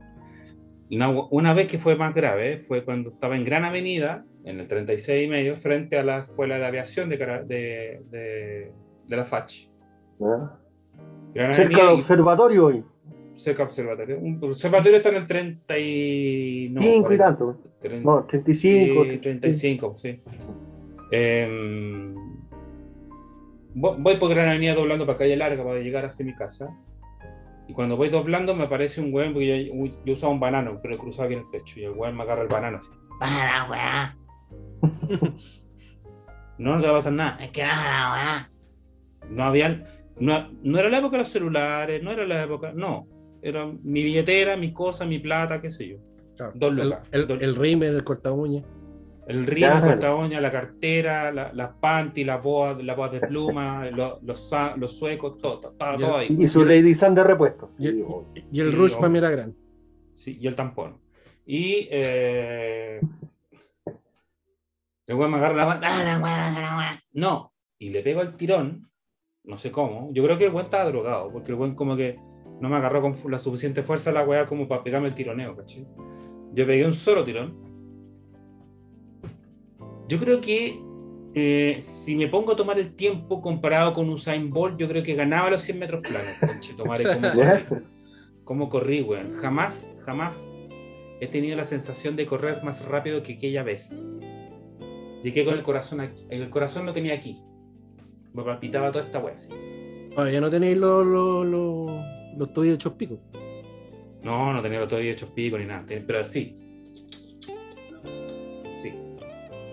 Una, 0.92 1.10
una 1.30 1.54
vez 1.54 1.68
que 1.68 1.78
fue 1.80 1.96
más 1.96 2.14
grave 2.14 2.60
fue 2.68 2.84
cuando 2.84 3.12
estaba 3.12 3.36
en 3.38 3.46
Gran 3.46 3.64
Avenida, 3.66 4.26
en 4.44 4.60
el 4.60 4.68
36 4.68 5.26
y 5.28 5.30
medio, 5.30 5.58
frente 5.58 5.98
a 5.98 6.04
la 6.04 6.20
Escuela 6.20 6.58
de 6.58 6.66
Aviación 6.66 7.10
de, 7.10 7.18
de, 7.18 8.02
de, 8.10 8.72
de 9.08 9.16
la 9.18 9.24
FACH. 9.24 9.68
Gran 11.34 11.54
Cerca 11.54 11.76
Avenida 11.76 11.90
del 11.92 12.00
observatorio 12.00 12.66
hoy. 12.66 12.84
cerca 13.36 13.64
del 13.64 13.68
observatorio. 13.70 14.18
Un 14.20 14.40
el 14.42 14.50
observatorio 14.52 14.98
está 14.98 15.10
en 15.10 15.16
el 15.16 15.28
30 15.28 15.78
y... 15.80 16.72
no, 16.74 16.82
Cinco 16.82 17.14
y 17.14 17.18
40, 17.18 17.26
tanto. 17.26 17.58
30, 17.82 18.06
No, 18.10 18.26
35. 18.26 19.04
Sí, 19.06 19.18
35, 19.20 19.96
sí. 19.98 20.22
Em, 21.12 22.16
vo- 23.76 23.96
voy 24.00 24.16
por 24.16 24.30
Gran 24.30 24.50
Avenida 24.50 24.74
doblando 24.76 25.06
para 25.06 25.18
calle 25.20 25.36
larga 25.36 25.64
para 25.64 25.80
llegar 25.80 26.06
hacia 26.06 26.26
mi 26.26 26.34
casa. 26.36 26.76
Y 27.68 27.74
cuando 27.74 27.96
voy 27.98 28.10
doblando 28.10 28.56
me 28.56 28.64
aparece 28.66 29.00
un 29.02 29.14
weón, 29.14 29.34
porque 29.34 29.66
yo, 29.68 29.86
yo 30.06 30.14
usaba 30.14 30.34
un 30.34 30.40
banano, 30.40 30.80
pero 30.82 30.98
cruzaba 30.98 31.26
aquí 31.26 31.34
en 31.36 31.42
el 31.42 31.50
pecho. 31.50 31.80
Y 31.80 31.84
el 31.86 31.92
weón 31.92 32.16
me 32.18 32.24
agarra 32.24 32.42
el 32.44 32.48
banano 32.48 32.78
así. 32.80 32.90
Baja 33.20 33.46
la 33.46 33.70
weá. 33.70 34.18
No, 36.58 36.76
no 36.76 36.82
te 36.82 36.88
va 36.88 36.94
a 36.94 36.98
pasar 36.98 37.14
nada. 37.14 37.38
Es 37.44 37.50
que 37.50 37.64
baja 37.64 37.90
la 37.92 38.14
weá. 38.14 38.52
No 39.32 39.44
habían. 39.46 39.84
No, 40.20 40.48
no 40.62 40.78
era 40.80 40.90
la 40.90 41.00
época 41.00 41.18
de 41.18 41.24
los 41.24 41.32
celulares, 41.32 42.04
no 42.04 42.12
era 42.12 42.26
la 42.28 42.44
época. 42.44 42.72
No. 42.72 43.08
Era 43.42 43.66
mi 43.66 44.04
billetera, 44.04 44.56
mis 44.58 44.72
cosas, 44.72 45.08
mi 45.08 45.18
plata, 45.18 45.60
qué 45.60 45.72
sé 45.72 45.88
yo. 45.88 45.98
Dos 46.54 46.70
el, 46.72 46.76
lucas. 46.90 47.08
el, 47.12 47.28
Dos- 47.28 47.42
el 47.42 47.56
rímel, 47.56 47.96
el 47.96 48.04
corta 48.04 48.32
uña. 48.32 48.62
El 49.28 49.46
río, 49.46 49.68
Claro. 49.68 50.28
la 50.28 50.42
la 50.42 50.52
cartera, 50.52 51.32
la- 51.32 51.54
las 51.54 51.70
panty, 51.80 52.24
las 52.24 52.42
boas, 52.44 52.84
las 52.84 52.98
boas 52.98 53.12
de 53.12 53.20
pluma, 53.28 53.86
los, 53.92 54.22
los, 54.24 54.52
los 54.78 54.98
suecos, 54.98 55.38
todo, 55.40 55.60
todo, 55.60 55.72
todo, 55.74 55.92
Ya. 55.94 55.98
todo 56.08 56.18
ahí. 56.18 56.36
Y 56.38 56.48
su 56.48 56.66
Lady 56.66 56.96
Sun 56.96 57.14
de 57.16 57.24
repuesto. 57.24 57.72
Y 57.78 57.88
el, 57.88 58.04
y 58.52 58.60
el 58.60 58.72
Sí, 58.72 58.78
rush 58.78 58.94
no. 58.94 58.98
para 59.00 59.10
mí 59.10 59.18
era 59.20 59.30
grande. 59.30 59.56
Sí, 60.16 60.38
y 60.40 60.48
el 60.48 60.56
tampón. 60.56 60.98
Y 61.46 61.88
eh, 61.92 63.00
el 65.08 65.16
weón 65.16 65.32
me 65.32 65.38
agarra 65.38 65.56
la 65.56 65.76
la 65.80 66.04
la 66.04 66.20
weá. 66.20 67.04
No. 67.14 67.54
Y 67.78 67.90
le 67.90 68.02
pego 68.04 68.22
el 68.22 68.36
tirón, 68.36 68.90
no 69.44 69.58
sé 69.58 69.72
cómo. 69.72 70.10
Yo 70.14 70.24
creo 70.24 70.38
que 70.38 70.46
el 70.46 70.52
weón 70.52 70.66
estaba 70.66 70.86
drogado, 70.86 71.32
porque 71.32 71.52
el 71.52 71.58
weón 71.58 71.76
como 71.76 71.96
que 71.96 72.20
no 72.60 72.70
me 72.70 72.76
agarró 72.78 73.02
con 73.02 73.18
la 73.30 73.40
suficiente 73.40 73.84
fuerza 73.84 74.12
la 74.12 74.24
weá 74.24 74.46
como 74.46 74.68
para 74.68 74.84
pegarme 74.84 75.08
el 75.08 75.16
tironeo, 75.16 75.56
¿cachai? 75.56 75.86
Yo 76.54 76.66
pegué 76.68 76.86
un 76.86 76.94
solo 76.94 77.24
tirón. 77.24 77.71
Yo 80.12 80.20
creo 80.20 80.42
que 80.42 80.78
eh, 81.34 81.80
si 81.82 82.18
me 82.18 82.28
pongo 82.28 82.52
a 82.52 82.56
tomar 82.58 82.78
el 82.78 82.96
tiempo 82.96 83.42
comparado 83.42 83.94
con 83.94 84.10
Usain 84.10 84.50
Bolt, 84.50 84.78
yo 84.78 84.90
creo 84.90 85.04
que 85.04 85.16
ganaba 85.16 85.50
los 85.50 85.62
100 85.62 85.80
metros 85.80 86.02
planos. 86.02 86.38
Conchetumare, 86.38 87.04
¿cómo 87.06 87.34
¿Ya? 87.34 87.66
corrí? 87.66 87.84
¿Cómo 88.44 88.70
corrí, 88.70 89.02
weón? 89.04 89.32
Jamás, 89.36 89.96
jamás 90.00 90.52
he 91.22 91.28
tenido 91.28 91.56
la 91.56 91.64
sensación 91.64 92.18
de 92.18 92.26
correr 92.26 92.62
más 92.62 92.84
rápido 92.84 93.24
que 93.24 93.36
aquella 93.36 93.64
vez. 93.64 93.98
Llegué 95.24 95.46
con 95.46 95.54
el 95.54 95.64
corazón 95.64 96.02
aquí. 96.02 96.26
El 96.30 96.50
corazón 96.50 96.86
lo 96.86 96.92
tenía 96.92 97.14
aquí. 97.14 97.40
Me 98.34 98.44
palpitaba 98.44 98.92
toda 98.92 99.06
esta 99.06 99.20
weá 99.20 99.36
así. 99.36 99.48
Todavía 100.14 100.42
no 100.42 100.50
tenéis 100.50 100.78
los, 100.78 101.08
los, 101.08 101.46
los, 101.46 101.90
los 102.38 102.54
tobillos 102.54 102.76
hechos 102.76 102.94
pico. 102.96 103.18
No, 104.24 104.52
no 104.52 104.62
tenía 104.62 104.82
los 104.82 104.90
tobillos 104.90 105.16
hechos 105.16 105.30
pico 105.30 105.58
ni 105.58 105.64
nada. 105.64 105.86
Pero. 105.88 106.26
Sí. 106.26 106.58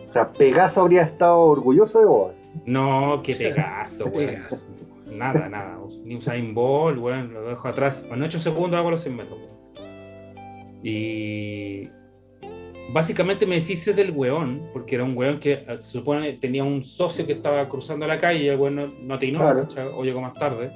O 0.08 0.10
sea, 0.10 0.32
Pegaso 0.32 0.80
habría 0.80 1.02
estado 1.02 1.38
orgulloso 1.38 2.00
de 2.00 2.06
vos. 2.06 2.32
No, 2.64 3.20
qué 3.22 3.34
pegazo, 3.34 4.04
Qué 4.10 4.16
weón. 4.16 4.42
Nada, 5.18 5.48
nada. 5.48 5.78
Ni 6.04 6.16
Usain 6.16 6.54
Bolt, 6.54 6.98
weón, 6.98 7.32
lo 7.34 7.42
dejo 7.48 7.68
atrás. 7.68 8.04
En 8.10 8.22
8 8.22 8.40
segundos 8.40 8.78
hago 8.80 8.90
los 8.90 9.02
100 9.02 9.16
metros. 9.16 9.38
Y 10.82 11.88
básicamente 12.92 13.46
me 13.46 13.56
deshice 13.56 13.92
del 13.92 14.10
weón, 14.12 14.70
porque 14.72 14.94
era 14.94 15.04
un 15.04 15.16
weón 15.16 15.40
que 15.40 15.52
eh, 15.52 15.64
se 15.80 15.92
supone 15.98 16.32
tenía 16.34 16.64
un 16.64 16.84
socio 16.84 17.26
que 17.26 17.32
estaba 17.34 17.68
cruzando 17.68 18.06
la 18.06 18.18
calle 18.18 18.44
y 18.44 18.48
el 18.48 18.58
weón 18.58 18.76
no, 18.76 18.86
no 18.86 19.14
atinó, 19.14 19.40
Claro. 19.40 19.60
¿cachai? 19.62 19.88
o 19.88 20.04
llegó 20.04 20.20
más 20.20 20.34
tarde. 20.34 20.70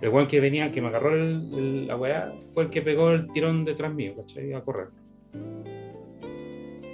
El 0.00 0.10
weón 0.10 0.28
que 0.28 0.40
venía, 0.40 0.70
que 0.70 0.80
me 0.80 0.88
agarró 0.88 1.12
el- 1.14 1.50
el- 1.54 1.86
la 1.88 1.96
weá, 1.96 2.32
fue 2.54 2.64
el 2.64 2.70
que 2.70 2.82
pegó 2.82 3.10
el 3.10 3.30
tirón 3.32 3.64
detrás 3.64 3.92
mío, 3.92 4.14
¿cachai? 4.16 4.52
A 4.54 4.60
correr. 4.62 4.88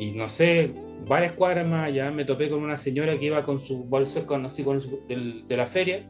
Y 0.01 0.11
no 0.13 0.29
sé, 0.29 0.73
varias 1.07 1.33
cuadras 1.33 1.67
más 1.67 1.87
allá 1.89 2.11
me 2.11 2.25
topé 2.25 2.49
con 2.51 2.63
una 2.63 2.77
señora 2.77 3.19
que 3.19 3.27
iba 3.27 3.43
con 3.45 3.59
su 3.59 3.85
bolsa, 3.85 4.25
con, 4.27 4.47
así, 4.47 4.63
con 4.63 4.81
su- 4.81 5.01
del- 5.09 5.47
de 5.47 5.57
la 5.57 5.67
feria, 5.67 6.07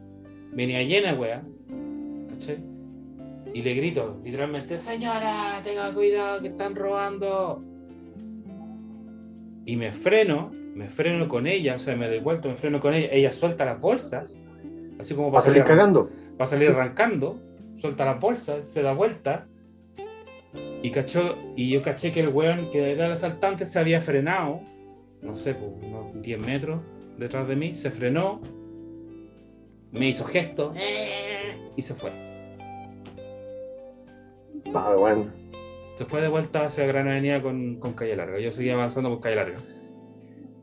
venía 0.52 0.82
llena, 0.82 1.14
weá, 1.14 1.42
¿cachai? 2.30 2.58
Y 3.52 3.62
le 3.62 3.74
grito, 3.74 4.20
literalmente, 4.24 4.78
señora, 4.78 5.60
tenga 5.62 5.92
cuidado 5.94 6.40
que 6.42 6.48
están 6.48 6.74
robando. 6.74 7.62
Y 9.66 9.76
me 9.76 9.92
freno, 9.92 10.50
me 10.52 10.88
freno 10.88 11.28
con 11.28 11.46
ella, 11.46 11.76
o 11.76 11.78
sea, 11.78 11.96
me 11.96 12.08
doy 12.08 12.18
vuelta, 12.20 12.48
me 12.48 12.56
freno 12.56 12.80
con 12.80 12.94
ella, 12.94 13.08
ella 13.12 13.32
suelta 13.32 13.64
las 13.64 13.80
bolsas, 13.80 14.44
así 14.98 15.14
como 15.14 15.30
Va 15.30 15.38
a 15.38 15.42
salir 15.42 15.62
arran- 15.62 15.66
cagando. 15.76 16.10
va 16.40 16.44
a 16.44 16.48
salir 16.48 16.68
arrancando, 16.70 17.40
suelta 17.80 18.04
las 18.04 18.20
bolsas, 18.20 18.68
se 18.68 18.82
da 18.82 18.92
vuelta 18.92 19.46
y 20.82 20.90
cachó, 20.90 21.36
y 21.56 21.70
yo 21.70 21.80
caché 21.82 22.12
que 22.12 22.20
el 22.20 22.28
weón 22.28 22.70
que 22.70 22.92
era 22.92 23.06
el 23.06 23.12
asaltante 23.12 23.64
se 23.66 23.78
había 23.78 24.00
frenado, 24.00 24.60
no 25.24 25.34
sé, 25.36 25.54
pues, 25.54 25.72
unos 25.82 26.20
10 26.22 26.38
metros 26.38 26.80
detrás 27.18 27.48
de 27.48 27.56
mí, 27.56 27.74
se 27.74 27.90
frenó, 27.90 28.40
me 29.90 30.08
hizo 30.08 30.24
gesto 30.24 30.74
y 31.76 31.82
se 31.82 31.94
fue. 31.94 32.12
Ah, 34.74 34.94
bueno. 34.96 35.32
Se 35.94 36.04
fue 36.04 36.20
de 36.20 36.28
vuelta 36.28 36.66
hacia 36.66 36.86
Gran 36.86 37.08
Avenida 37.08 37.40
con, 37.40 37.78
con 37.78 37.92
Calle 37.92 38.16
Larga. 38.16 38.40
Yo 38.40 38.50
seguía 38.50 38.74
avanzando 38.74 39.10
por 39.10 39.20
Calle 39.20 39.36
Larga. 39.36 39.58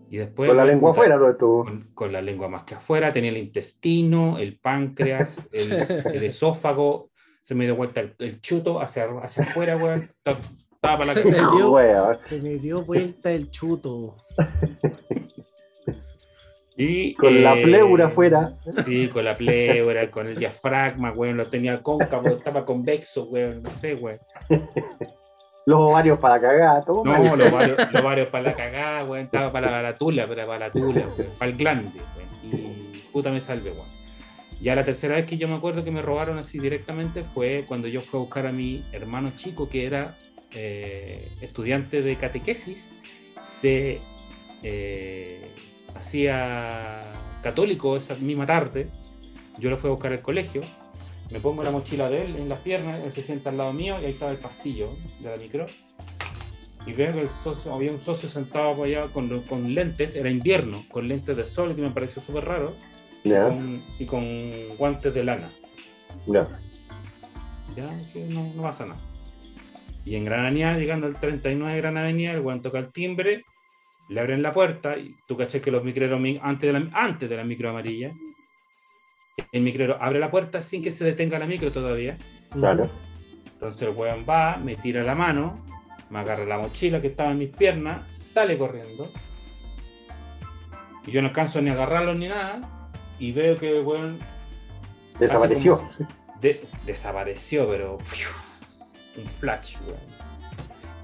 Y 0.09 0.17
después. 0.17 0.49
Con 0.49 0.57
la 0.57 0.65
lengua 0.65 0.91
afuera 0.91 1.15
todo 1.15 1.29
esto. 1.29 1.63
Con, 1.63 1.91
con 1.93 2.11
la 2.11 2.21
lengua 2.21 2.49
más 2.49 2.63
que 2.63 2.75
afuera, 2.75 3.13
tenía 3.13 3.29
el 3.29 3.37
intestino, 3.37 4.37
el 4.37 4.59
páncreas, 4.59 5.47
el, 5.53 5.71
el 6.13 6.23
esófago, 6.23 7.11
se 7.41 7.55
me 7.55 7.63
dio 7.63 7.75
vuelta 7.77 8.01
el, 8.01 8.15
el 8.19 8.41
chuto 8.41 8.81
hacia, 8.81 9.05
hacia 9.21 9.43
afuera, 9.43 9.77
weón. 9.77 10.09
Ta- 10.81 10.93
Estaba 10.93 10.97
para 10.97 11.13
la 11.13 11.13
Se 11.13 11.25
me 11.25 11.31
cagada. 11.37 11.55
dio- 11.55 11.71
Wea, 11.71 12.19
Se 12.21 12.41
me 12.41 12.57
dio 12.57 12.81
vuelta 12.83 13.31
el 13.31 13.51
chuto. 13.51 14.17
Y, 16.77 17.13
Con 17.15 17.43
la 17.43 17.55
eh, 17.59 17.61
pleura 17.61 18.07
afuera. 18.07 18.55
Sí, 18.85 19.07
con 19.09 19.23
la 19.25 19.35
pleura, 19.35 20.09
con 20.09 20.25
el 20.27 20.35
diafragma, 20.35 21.11
weón. 21.11 21.37
Lo 21.37 21.45
tenía 21.45 21.83
cóncavo, 21.83 22.29
estaba 22.29 22.65
convexo, 22.65 23.25
weón. 23.25 23.61
No 23.61 23.69
sé, 23.69 23.93
weón. 23.93 24.19
Los 25.67 25.79
ovarios 25.79 26.17
para 26.17 26.41
cagar, 26.41 26.83
todo. 26.83 27.03
No, 27.05 27.11
mal. 27.11 27.37
los 27.37 27.51
varios, 27.51 27.77
los 27.93 28.03
varios 28.03 28.27
para 28.29 28.43
la 28.45 28.55
cagada, 28.55 29.05
weón. 29.05 29.25
Estaba 29.25 29.51
para 29.51 29.67
la 29.67 29.73
baratula, 29.73 30.25
para 30.25 30.37
la 30.43 30.45
baratula, 30.49 31.01
weón. 31.15 31.29
Para 31.37 31.51
el 31.51 31.57
glande, 31.57 31.99
weón. 31.99 32.29
Y 32.95 32.97
puta 33.11 33.29
me 33.29 33.39
salve, 33.41 33.69
weón. 33.71 33.85
Ya 34.59 34.73
la 34.75 34.83
tercera 34.85 35.15
vez 35.15 35.25
que 35.27 35.37
yo 35.37 35.47
me 35.47 35.55
acuerdo 35.55 35.83
que 35.83 35.91
me 35.91 36.01
robaron 36.01 36.39
así 36.39 36.57
directamente 36.57 37.23
fue 37.23 37.65
cuando 37.67 37.87
yo 37.87 38.01
fui 38.01 38.19
a 38.19 38.21
buscar 38.23 38.47
a 38.47 38.51
mi 38.51 38.83
hermano 38.93 39.31
chico, 39.35 39.69
que 39.69 39.85
era 39.85 40.15
eh, 40.53 41.27
estudiante 41.41 42.01
de 42.01 42.15
catequesis. 42.15 42.89
Se 43.61 43.99
eh, 44.63 45.39
hacía 45.95 47.01
católico 47.43 47.97
esa 47.97 48.15
misma 48.15 48.45
tarde. 48.45 48.87
Yo 49.57 49.69
lo 49.69 49.77
fui 49.77 49.89
a 49.89 49.93
buscar 49.93 50.11
al 50.13 50.21
colegio. 50.21 50.61
Me 51.31 51.39
pongo 51.39 51.63
la 51.63 51.71
mochila 51.71 52.09
de 52.09 52.25
él 52.25 52.35
en 52.35 52.49
las 52.49 52.59
piernas, 52.59 52.99
él 53.05 53.11
se 53.13 53.23
sienta 53.23 53.51
al 53.51 53.57
lado 53.57 53.71
mío 53.71 53.95
y 54.01 54.05
ahí 54.05 54.11
estaba 54.11 54.31
el 54.31 54.37
pasillo 54.37 54.89
de 55.19 55.29
la 55.29 55.37
micro. 55.37 55.65
Y 56.85 56.93
veo 56.93 57.13
que 57.13 57.21
el 57.21 57.29
socio, 57.43 57.73
había 57.73 57.91
un 57.91 58.01
socio 58.01 58.27
sentado 58.29 58.83
allá 58.83 59.05
con, 59.13 59.39
con 59.41 59.73
lentes, 59.73 60.15
era 60.15 60.29
invierno, 60.29 60.83
con 60.91 61.07
lentes 61.07 61.37
de 61.37 61.45
sol 61.45 61.73
que 61.75 61.81
me 61.81 61.91
pareció 61.91 62.21
súper 62.21 62.43
raro, 62.45 62.73
con- 63.47 63.81
y 63.99 64.05
con 64.05 64.25
guantes 64.77 65.13
de 65.13 65.23
lana. 65.23 65.47
ya. 66.27 66.49
Ya, 67.77 67.87
que 68.11 68.25
no, 68.25 68.51
no 68.53 68.63
pasa 68.63 68.85
nada. 68.85 68.99
Y 70.05 70.15
en 70.15 70.25
Gran 70.25 70.41
Avenida, 70.41 70.77
llegando 70.77 71.07
al 71.07 71.19
39 71.19 71.73
de 71.75 71.81
Gran 71.81 71.97
Avenida, 71.97 72.31
el 72.31 72.41
guan 72.41 72.61
toca 72.61 72.79
el 72.79 72.91
timbre, 72.91 73.43
le 74.09 74.19
abren 74.19 74.41
la 74.41 74.53
puerta, 74.53 74.97
y 74.97 75.15
tú 75.27 75.37
caché 75.37 75.61
que 75.61 75.71
los 75.71 75.83
micreros, 75.83 76.19
mi- 76.19 76.39
antes 76.41 76.71
de 76.73 76.79
la, 76.79 76.89
antes 76.93 77.29
de 77.29 77.37
la 77.37 77.43
micro 77.43 77.69
amarilla, 77.69 78.11
el 79.51 79.61
micrero 79.61 79.97
abre 80.01 80.19
la 80.19 80.29
puerta 80.31 80.61
sin 80.61 80.81
que 80.83 80.91
se 80.91 81.03
detenga 81.05 81.39
la 81.39 81.45
micro 81.47 81.71
todavía. 81.71 82.17
Claro. 82.51 82.89
Entonces 83.53 83.87
el 83.87 83.95
weón 83.95 84.25
va, 84.27 84.57
me 84.57 84.75
tira 84.75 85.03
la 85.03 85.13
mano, 85.15 85.63
me 86.09 86.19
agarra 86.19 86.45
la 86.45 86.57
mochila 86.57 86.99
que 86.99 87.07
estaba 87.07 87.31
en 87.31 87.37
mis 87.39 87.49
piernas, 87.49 88.05
sale 88.07 88.57
corriendo. 88.57 89.07
Y 91.05 91.11
yo 91.11 91.21
no 91.21 91.29
alcanzo 91.29 91.61
ni 91.61 91.69
a 91.69 91.73
agarrarlo 91.73 92.13
ni 92.15 92.27
nada. 92.27 92.61
Y 93.19 93.31
veo 93.31 93.55
que 93.57 93.77
el 93.79 93.85
weón 93.85 94.17
Desapareció. 95.19 95.77
como- 95.77 95.89
de- 96.41 96.61
desapareció, 96.85 97.67
pero 97.67 97.97
¡fiu! 97.99 98.27
Un 99.17 99.25
flash, 99.25 99.75
weón. 99.85 99.97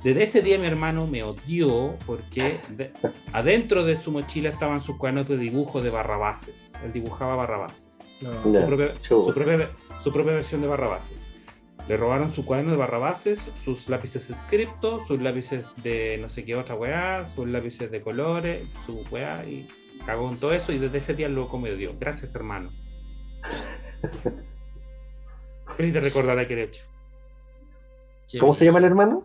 Desde 0.03 0.23
ese 0.23 0.41
día 0.41 0.57
mi 0.59 0.67
hermano 0.67 1.07
me 1.07 1.23
odió 1.23 1.97
porque 2.05 2.59
de- 2.69 2.91
adentro 3.33 3.83
de 3.83 3.97
su 3.97 4.11
mochila 4.11 4.49
estaban 4.49 4.79
sus 4.81 4.97
cuadernos 4.97 5.27
de 5.27 5.37
dibujo 5.37 5.81
de 5.81 5.89
barrabases. 5.89 6.71
Él 6.83 6.93
dibujaba 6.93 7.35
barrabases 7.35 7.87
No. 8.21 8.31
Su 8.43 8.65
propia, 8.67 8.91
su 9.01 9.33
propia- 9.33 9.69
su 10.03 10.11
propia 10.13 10.33
versión 10.33 10.61
de 10.61 10.67
Barrabases. 10.67 11.19
Le 11.87 11.97
robaron 11.97 12.33
su 12.33 12.43
cuaderno 12.45 12.71
de 12.71 12.77
Barrabases, 12.77 13.39
sus 13.63 13.87
lápices 13.89 14.29
escritos, 14.29 15.07
sus 15.07 15.21
lápices 15.21 15.65
de 15.83 16.17
no 16.21 16.29
sé 16.29 16.43
qué 16.43 16.55
otra 16.55 16.75
weá, 16.75 17.25
sus 17.35 17.47
lápices 17.47 17.89
de 17.91 18.01
colores, 18.01 18.63
su 18.85 18.97
weá, 19.11 19.43
y 19.45 19.67
cagó 20.05 20.29
en 20.29 20.37
todo 20.37 20.53
eso. 20.53 20.71
Y 20.73 20.79
desde 20.79 20.97
ese 20.97 21.13
día 21.13 21.29
lo 21.29 21.47
me 21.57 21.73
dio. 21.75 21.95
Gracias, 21.99 22.33
hermano. 22.35 22.69
Feliz 25.77 25.93
de 25.93 25.99
recordar 26.01 26.39
aquel 26.39 26.59
hecho. 26.59 26.83
Qué 28.30 28.39
¿Cómo 28.39 28.53
se 28.53 28.65
llama 28.65 28.80
el 28.80 28.86
hermano? 28.86 29.23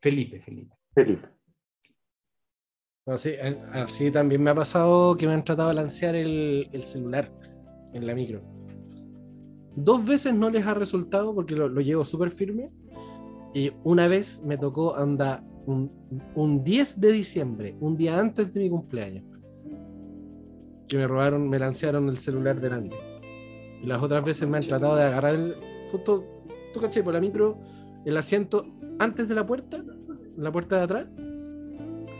Felipe, 0.00 0.40
Felipe. 0.40 0.74
Felipe. 0.94 1.28
Así, 3.06 3.32
así 3.72 4.10
también 4.10 4.42
me 4.42 4.50
ha 4.50 4.54
pasado 4.54 5.16
que 5.16 5.26
me 5.26 5.32
han 5.32 5.44
tratado 5.44 5.70
de 5.70 5.74
lancear 5.74 6.14
el, 6.14 6.68
el 6.72 6.82
celular 6.82 7.32
en 7.92 8.06
la 8.06 8.14
micro. 8.14 8.42
Dos 9.74 10.04
veces 10.04 10.34
no 10.34 10.50
les 10.50 10.66
ha 10.66 10.74
resultado 10.74 11.34
porque 11.34 11.56
lo, 11.56 11.68
lo 11.68 11.80
llevo 11.80 12.04
súper 12.04 12.30
firme. 12.30 12.70
Y 13.54 13.72
una 13.84 14.06
vez 14.06 14.40
me 14.44 14.56
tocó 14.56 14.96
anda 14.96 15.44
un, 15.66 15.90
un 16.34 16.64
10 16.64 17.00
de 17.00 17.12
diciembre, 17.12 17.76
un 17.80 17.96
día 17.96 18.18
antes 18.18 18.52
de 18.52 18.60
mi 18.60 18.70
cumpleaños. 18.70 19.24
Que 20.88 20.96
me 20.96 21.06
robaron, 21.06 21.48
me 21.48 21.58
lancearon 21.58 22.08
el 22.08 22.18
celular 22.18 22.60
de 22.60 22.70
la 22.70 22.78
micro. 22.78 22.98
Y 23.82 23.86
las 23.86 24.02
otras 24.02 24.24
veces 24.24 24.48
me 24.48 24.58
han 24.58 24.64
tratado 24.64 24.96
de 24.96 25.04
agarrar 25.04 25.34
el. 25.34 25.56
Justo, 25.90 26.24
tú 26.72 26.80
caché, 26.80 27.02
por 27.02 27.14
la 27.14 27.20
micro, 27.20 27.58
el 28.04 28.16
asiento 28.16 28.66
antes 28.98 29.28
de 29.28 29.34
la 29.34 29.46
puerta, 29.46 29.82
la 30.36 30.50
puerta 30.52 30.76
de 30.78 30.82
atrás. 30.82 31.06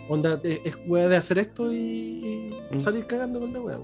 Onda, 0.09 0.41
eh, 0.45 0.61
es 0.65 0.77
weá 0.87 1.09
de 1.09 1.17
hacer 1.17 1.39
esto 1.39 1.73
y, 1.73 1.77
y 1.79 2.51
Mm. 2.77 2.81
salir 2.81 3.07
cagando 3.07 3.41
con 3.41 3.53
la 3.53 3.61
weá. 3.61 3.81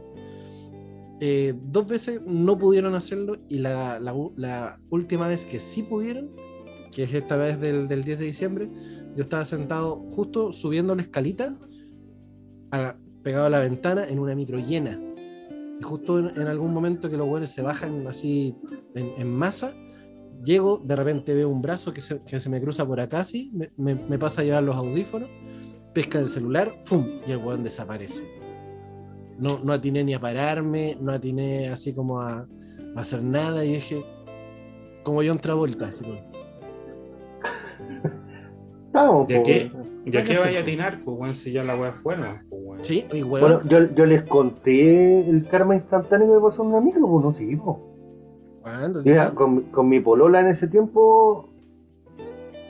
Eh, 1.20 1.54
dos 1.64 1.86
veces 1.88 2.20
no 2.26 2.56
pudieron 2.58 2.94
hacerlo 2.94 3.38
y 3.48 3.58
la, 3.58 3.98
la 3.98 4.14
u- 4.14 4.32
la 4.36 4.78
última 4.90 5.26
vez 5.28 5.44
que 5.44 5.58
sí 5.58 5.82
pudieron, 5.82 6.30
que 6.92 7.02
es 7.04 7.12
esta 7.14 7.36
vez 7.36 7.60
del, 7.60 7.88
del 7.88 8.04
10 8.04 8.18
de 8.20 8.24
diciembre, 8.26 8.70
yo 9.16 9.22
estaba 9.22 9.44
sentado 9.44 9.96
justo 10.10 10.52
subiendo 10.52 10.94
la 10.94 11.02
escalita, 11.02 11.56
a- 12.70 12.96
pegado 13.22 13.46
a 13.46 13.50
la 13.50 13.60
ventana 13.60 14.04
en 14.08 14.18
una 14.20 14.34
micro 14.34 14.58
llena. 14.58 15.00
Y 15.80 15.82
justo 15.82 16.18
en, 16.18 16.40
en 16.40 16.46
algún 16.46 16.72
momento 16.72 17.10
que 17.10 17.16
los 17.16 17.28
buenos 17.28 17.50
se 17.50 17.62
bajan 17.62 18.06
así 18.06 18.54
en, 18.94 19.12
en 19.18 19.28
masa, 19.32 19.72
llego, 20.42 20.80
de 20.84 20.96
repente 20.96 21.34
veo 21.34 21.48
un 21.48 21.62
brazo 21.62 21.92
que 21.92 22.00
se, 22.00 22.20
que 22.22 22.40
se 22.40 22.48
me 22.48 22.60
cruza 22.60 22.86
por 22.86 23.00
acá, 23.00 23.20
así, 23.20 23.50
me, 23.54 23.70
me- 23.76 23.94
me 23.94 24.18
pasa 24.18 24.40
a 24.40 24.44
llevar 24.44 24.62
los 24.62 24.76
audífonos, 24.76 25.28
pesca 25.94 26.18
el 26.18 26.28
celular, 26.28 26.74
¡fum! 26.84 27.06
Y 27.26 27.32
el 27.32 27.38
weón 27.38 27.62
desaparece. 27.64 28.24
No, 29.38 29.60
no 29.62 29.72
atiné 29.72 30.02
ni 30.04 30.14
a 30.14 30.20
pararme, 30.20 30.96
no 31.00 31.12
atiné 31.12 31.68
así 31.68 31.94
como 31.94 32.20
a, 32.20 32.46
a 32.96 33.00
hacer 33.00 33.22
nada 33.22 33.64
y 33.64 33.74
dije, 33.74 34.04
como 35.04 35.22
yo 35.22 35.34
otra 35.34 35.54
vuelta, 35.54 35.88
así 35.88 36.04
como, 36.04 36.18
Estábamos, 38.86 39.28
¿De 39.28 39.36
po, 39.36 39.42
qué? 39.44 39.70
¿Ya 40.06 40.24
qué 40.24 40.38
vaya 40.38 40.60
a 40.60 40.62
atinar? 40.62 41.02
Pues 41.04 41.16
bueno, 41.18 41.34
si 41.34 41.52
ya 41.52 41.62
la 41.62 41.78
wea 41.78 41.92
fue, 41.92 42.16
¿no? 42.16 42.24
Pues 42.48 42.62
bueno. 42.64 42.82
sí, 42.84 43.04
y 43.12 43.22
weón, 43.22 43.60
Bueno, 43.62 43.68
yo, 43.68 43.94
yo 43.94 44.06
les 44.06 44.22
conté 44.24 45.28
el 45.28 45.46
karma 45.46 45.74
instantáneo 45.74 46.26
que 46.26 46.34
me 46.34 46.40
pasó 46.40 46.62
en 46.62 46.68
una 46.70 46.80
micro, 46.80 47.06
pues 47.06 47.24
no, 47.24 47.34
sí, 47.34 47.56
po. 47.56 47.87
¿Cuándo? 48.78 49.02
Mira, 49.04 49.30
con, 49.34 49.62
con 49.70 49.88
mi 49.88 50.00
polola 50.00 50.40
en 50.40 50.48
ese 50.48 50.68
tiempo. 50.68 51.48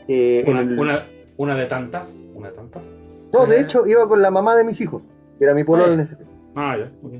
eh, 0.08 0.40
en 0.46 0.50
Una, 0.52 0.60
el- 0.60 0.78
una, 0.78 1.06
una 1.36 1.54
de 1.54 1.66
tantas. 1.66 2.30
Una 2.34 2.48
de 2.50 2.54
tantas. 2.56 2.90
No, 3.32 3.44
de 3.46 3.60
hecho, 3.60 3.86
iba 3.86 4.08
con 4.08 4.22
la 4.22 4.30
mamá 4.30 4.56
de 4.56 4.64
mis 4.64 4.80
hijos, 4.80 5.02
que 5.38 5.44
era 5.44 5.54
mi 5.54 5.64
polola 5.64 5.88
Ah. 5.90 5.94
en 5.94 6.00
ese 6.00 6.16
tiempo. 6.16 6.34
Ah, 6.54 6.76
ya, 6.78 6.92
ok. 7.06 7.12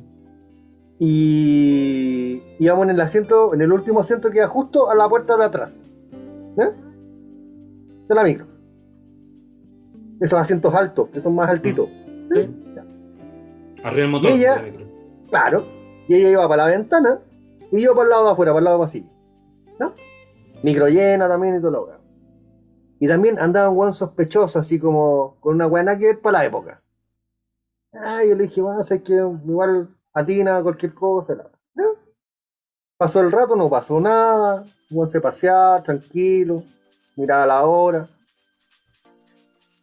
Y 1.00 2.42
íbamos 2.58 2.84
en 2.84 2.90
el 2.90 3.00
asiento, 3.00 3.54
en 3.54 3.60
el 3.62 3.72
último 3.72 4.00
asiento 4.00 4.30
que 4.30 4.38
iba 4.38 4.46
justo 4.48 4.90
a 4.90 4.94
la 4.94 5.08
puerta 5.08 5.36
de 5.36 5.44
atrás. 5.44 5.78
¿eh? 6.58 6.70
De 8.08 8.14
la 8.14 8.24
micro. 8.24 8.46
Esos 10.20 10.38
asientos 10.40 10.74
altos, 10.74 11.08
que 11.10 11.20
son 11.20 11.34
más 11.34 11.48
altitos. 11.48 11.88
Sí. 12.34 12.50
Arriba 13.84 14.04
el 14.06 14.10
motor. 14.10 14.30
Y 14.30 14.34
ella- 14.34 14.56
de 14.56 14.62
la 14.62 14.66
micro. 14.78 14.86
Claro. 15.30 15.64
Y 16.08 16.14
ella 16.16 16.30
iba 16.30 16.48
para 16.48 16.64
la 16.64 16.70
ventana 16.70 17.18
y 17.72 17.80
yo 17.82 17.92
para 17.94 18.04
el 18.04 18.10
lado 18.10 18.24
de 18.26 18.30
afuera, 18.32 18.52
para 18.52 18.58
el 18.58 18.64
lado 18.64 18.78
del 18.78 18.84
pasillo. 18.86 19.08
¿No? 19.78 19.94
Micro 20.62 20.88
llena 20.88 21.28
también 21.28 21.56
y 21.56 21.60
todo 21.60 21.70
lo 21.70 21.84
weón. 21.86 22.00
Y 23.00 23.06
también 23.08 23.38
andaban 23.38 23.76
weón 23.76 23.92
sospechosos, 23.92 24.56
así 24.56 24.78
como 24.78 25.36
con 25.40 25.54
una 25.54 25.66
weá 25.66 25.96
que 25.98 26.06
ver 26.06 26.20
para 26.20 26.38
la 26.38 26.44
época. 26.46 26.82
Ah, 27.92 28.22
yo 28.28 28.34
le 28.34 28.44
dije, 28.44 28.60
va, 28.60 28.82
sé 28.82 29.02
que 29.02 29.14
igual 29.14 29.88
atina 30.12 30.62
cualquier 30.62 30.94
cosa. 30.94 31.34
la- 31.36 31.50
¿no? 31.74 31.84
Pasó 32.96 33.20
el 33.20 33.30
rato, 33.30 33.54
no 33.54 33.70
pasó 33.70 34.00
nada. 34.00 34.64
Weón 34.90 35.08
se 35.08 35.20
paseaba, 35.20 35.82
tranquilo, 35.82 36.62
miraba 37.16 37.46
la 37.46 37.64
hora. 37.64 38.08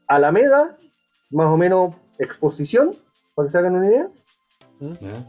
Alameda, 0.08 0.78
más 1.32 1.48
o 1.48 1.58
menos 1.58 1.96
exposición, 2.20 2.92
para 3.34 3.48
que 3.48 3.52
se 3.54 3.58
hagan 3.58 3.76
una 3.76 3.88
idea. 3.88 4.10
Ya. 4.80 5.26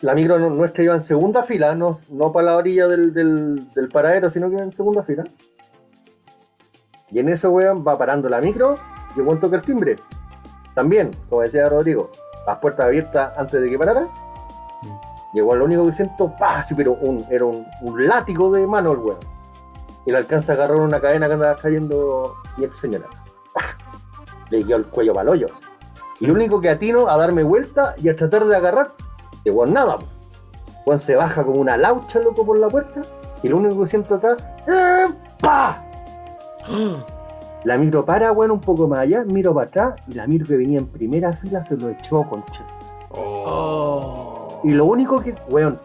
La 0.00 0.14
micro 0.14 0.38
nu- 0.38 0.50
nuestra 0.50 0.84
iba 0.84 0.94
en 0.94 1.02
segunda 1.02 1.42
fila, 1.42 1.74
no, 1.74 1.98
no 2.10 2.32
para 2.32 2.46
la 2.46 2.56
orilla 2.56 2.86
del, 2.86 3.12
del, 3.12 3.68
del 3.70 3.88
paradero, 3.88 4.30
sino 4.30 4.48
que 4.48 4.56
en 4.56 4.72
segunda 4.72 5.02
fila. 5.02 5.24
Y 7.10 7.18
en 7.18 7.28
eso, 7.28 7.50
weón, 7.50 7.84
va 7.86 7.98
parando 7.98 8.28
la 8.28 8.40
micro 8.40 8.76
y 9.16 9.20
el 9.20 9.26
weón 9.26 9.40
toca 9.40 9.56
el 9.56 9.62
timbre. 9.62 9.98
También, 10.74 11.10
como 11.28 11.42
decía 11.42 11.68
Rodrigo, 11.68 12.10
las 12.46 12.58
puertas 12.58 12.86
abiertas 12.86 13.32
antes 13.36 13.60
de 13.60 13.68
que 13.68 13.78
parara. 13.78 14.06
Y 15.34 15.38
igual 15.38 15.58
lo 15.58 15.64
único 15.64 15.84
que 15.86 15.92
siento, 15.92 16.32
¡pah! 16.38 16.62
Sí, 16.62 16.74
pero 16.74 16.92
un, 16.92 17.24
era 17.30 17.44
un, 17.44 17.66
un 17.82 18.06
látigo 18.06 18.52
de 18.52 18.66
mano 18.66 18.92
el 18.92 18.98
weón. 18.98 19.18
Y 20.06 20.12
le 20.12 20.18
alcanza 20.18 20.52
a 20.52 20.54
agarrar 20.54 20.76
una 20.76 21.00
cadena 21.00 21.26
que 21.26 21.32
andaba 21.34 21.56
cayendo 21.56 22.36
mi 22.56 22.64
ex 22.64 22.78
señora. 22.78 23.06
¡Pah! 23.52 23.76
Le 24.50 24.58
dio 24.62 24.76
el 24.76 24.86
cuello 24.86 25.12
para 25.12 25.30
hoyo. 25.30 25.48
Y 26.20 26.26
lo 26.26 26.34
único 26.34 26.60
que 26.60 26.70
atino 26.70 27.08
a 27.08 27.16
darme 27.16 27.42
vuelta 27.42 27.94
y 27.98 28.08
a 28.08 28.16
tratar 28.16 28.44
de 28.44 28.56
agarrar, 28.56 28.92
que 29.44 29.50
weón 29.50 29.72
nada. 29.72 29.98
po. 29.98 30.06
Weón 30.86 31.00
se 31.00 31.16
baja 31.16 31.44
como 31.44 31.60
una 31.60 31.76
laucha, 31.76 32.18
loco, 32.18 32.44
por 32.44 32.58
la 32.58 32.68
puerta. 32.68 33.02
Y 33.42 33.48
lo 33.48 33.58
único 33.58 33.80
que 33.80 33.86
siento 33.86 34.16
acá, 34.16 34.36
¡eh! 34.66 35.06
¡pa! 35.40 35.84
La 37.64 37.76
micro 37.76 38.04
para, 38.04 38.32
weón, 38.32 38.52
un 38.52 38.60
poco 38.60 38.88
más 38.88 39.00
allá, 39.00 39.24
miro 39.24 39.54
para 39.54 39.66
atrás 39.66 39.94
y 40.08 40.14
la 40.14 40.26
micro 40.26 40.46
que 40.46 40.56
venía 40.56 40.78
en 40.78 40.86
primera 40.86 41.32
fila 41.34 41.62
se 41.62 41.76
lo 41.76 41.88
echó, 41.88 42.22
concha. 42.24 42.64
Oh. 43.10 44.60
Y 44.64 44.70
lo 44.70 44.86
único 44.86 45.20
que, 45.20 45.34
weón, 45.48 45.80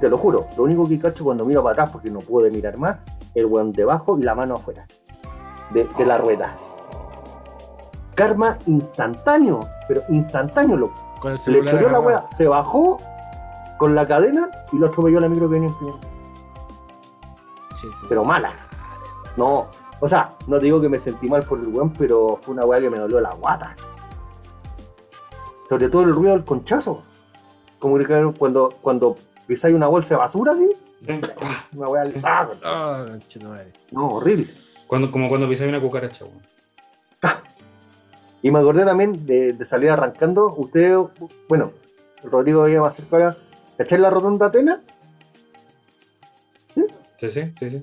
te 0.00 0.08
lo 0.08 0.18
juro, 0.18 0.46
lo 0.56 0.64
único 0.64 0.86
que 0.88 0.98
cacho 0.98 1.24
cuando 1.24 1.44
miro 1.44 1.62
para 1.62 1.72
atrás, 1.72 1.90
porque 1.92 2.10
no 2.10 2.20
pude 2.20 2.50
mirar 2.50 2.78
más, 2.78 3.04
el 3.34 3.46
weón 3.46 3.72
debajo 3.72 4.18
y 4.18 4.22
la 4.22 4.34
mano 4.34 4.54
afuera. 4.54 4.86
De, 5.72 5.88
de 5.96 6.06
las 6.06 6.20
ruedas. 6.20 6.74
Karma 8.14 8.58
instantáneo, 8.66 9.60
pero 9.88 10.02
instantáneo, 10.10 10.76
loco. 10.76 11.13
Con 11.24 11.32
el 11.32 11.38
Le 11.38 11.70
choreó 11.70 11.88
la 11.88 12.00
weá, 12.00 12.26
se 12.32 12.46
bajó 12.46 12.98
con 13.78 13.94
la 13.94 14.06
cadena 14.06 14.50
y 14.72 14.76
lo 14.76 14.88
atropelló 14.88 15.20
la 15.20 15.28
micro 15.30 15.48
que 15.48 15.54
venía 15.54 15.70
en 15.70 15.74
primera. 15.74 15.96
Sí, 17.80 17.88
Pero 18.10 18.26
mala. 18.26 18.52
No, 19.34 19.68
o 20.00 20.06
sea, 20.06 20.36
no 20.48 20.58
te 20.58 20.66
digo 20.66 20.82
que 20.82 20.90
me 20.90 21.00
sentí 21.00 21.26
mal 21.26 21.42
por 21.42 21.60
el 21.60 21.68
weón, 21.68 21.94
pero 21.94 22.38
fue 22.42 22.52
una 22.52 22.66
weá 22.66 22.78
que 22.78 22.90
me 22.90 22.98
dolió 22.98 23.22
la 23.22 23.32
guata. 23.32 23.74
Sobre 25.66 25.88
todo 25.88 26.02
el 26.02 26.12
ruido 26.12 26.34
del 26.34 26.44
conchazo. 26.44 27.00
Como 27.78 27.96
que 27.96 28.34
cuando, 28.36 28.74
cuando 28.82 29.16
pisáis 29.46 29.74
una 29.74 29.86
bolsa 29.86 30.16
de 30.16 30.18
basura, 30.18 30.52
así, 30.52 30.72
una 31.72 31.88
weá. 31.88 32.04
¡ah! 32.22 32.48
Ah. 32.62 33.06
No, 33.92 34.08
horrible. 34.08 34.46
Cuando, 34.86 35.10
como 35.10 35.30
cuando 35.30 35.48
pisas 35.48 35.68
una 35.68 35.80
cucaracha, 35.80 36.26
weón. 36.26 36.53
Y 38.44 38.50
me 38.50 38.58
acordé 38.58 38.84
también 38.84 39.24
de, 39.24 39.54
de 39.54 39.66
salir 39.66 39.88
arrancando. 39.88 40.54
Ustedes, 40.54 40.98
bueno, 41.48 41.72
Rodrigo 42.22 42.62
había 42.62 42.82
más 42.82 42.94
cerca 42.94 43.16
ahora. 43.16 43.36
¿Cachai 43.78 43.98
la 43.98 44.10
rotonda 44.10 44.46
Atena? 44.46 44.82
Sí, 46.74 46.84
sí, 47.30 47.52
sí, 47.58 47.70
sí. 47.70 47.82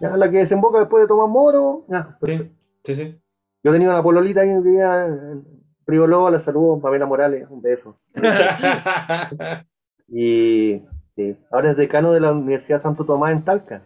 Ya, 0.00 0.16
la 0.16 0.28
que 0.28 0.38
desemboca 0.38 0.80
después 0.80 1.04
de 1.04 1.06
Tomás 1.06 1.28
Moro. 1.28 1.84
Ya. 1.88 2.18
Sí, 2.26 2.50
sí, 2.84 2.94
sí. 2.96 3.20
Yo 3.62 3.70
tenía 3.70 3.88
una 3.90 4.02
pololita 4.02 4.40
ahí 4.40 4.48
que 4.48 4.80
en 4.80 5.44
Río 5.86 6.08
Lobo, 6.08 6.28
la 6.28 6.40
saludo, 6.40 6.80
Pamela 6.80 7.06
Morales, 7.06 7.46
un 7.48 7.62
beso. 7.62 7.96
Y 10.12 10.82
sí, 11.14 11.36
ahora 11.52 11.70
es 11.70 11.76
decano 11.76 12.10
de 12.10 12.18
la 12.18 12.32
Universidad 12.32 12.78
Santo 12.80 13.04
Tomás 13.04 13.30
en 13.30 13.44
Talca. 13.44 13.82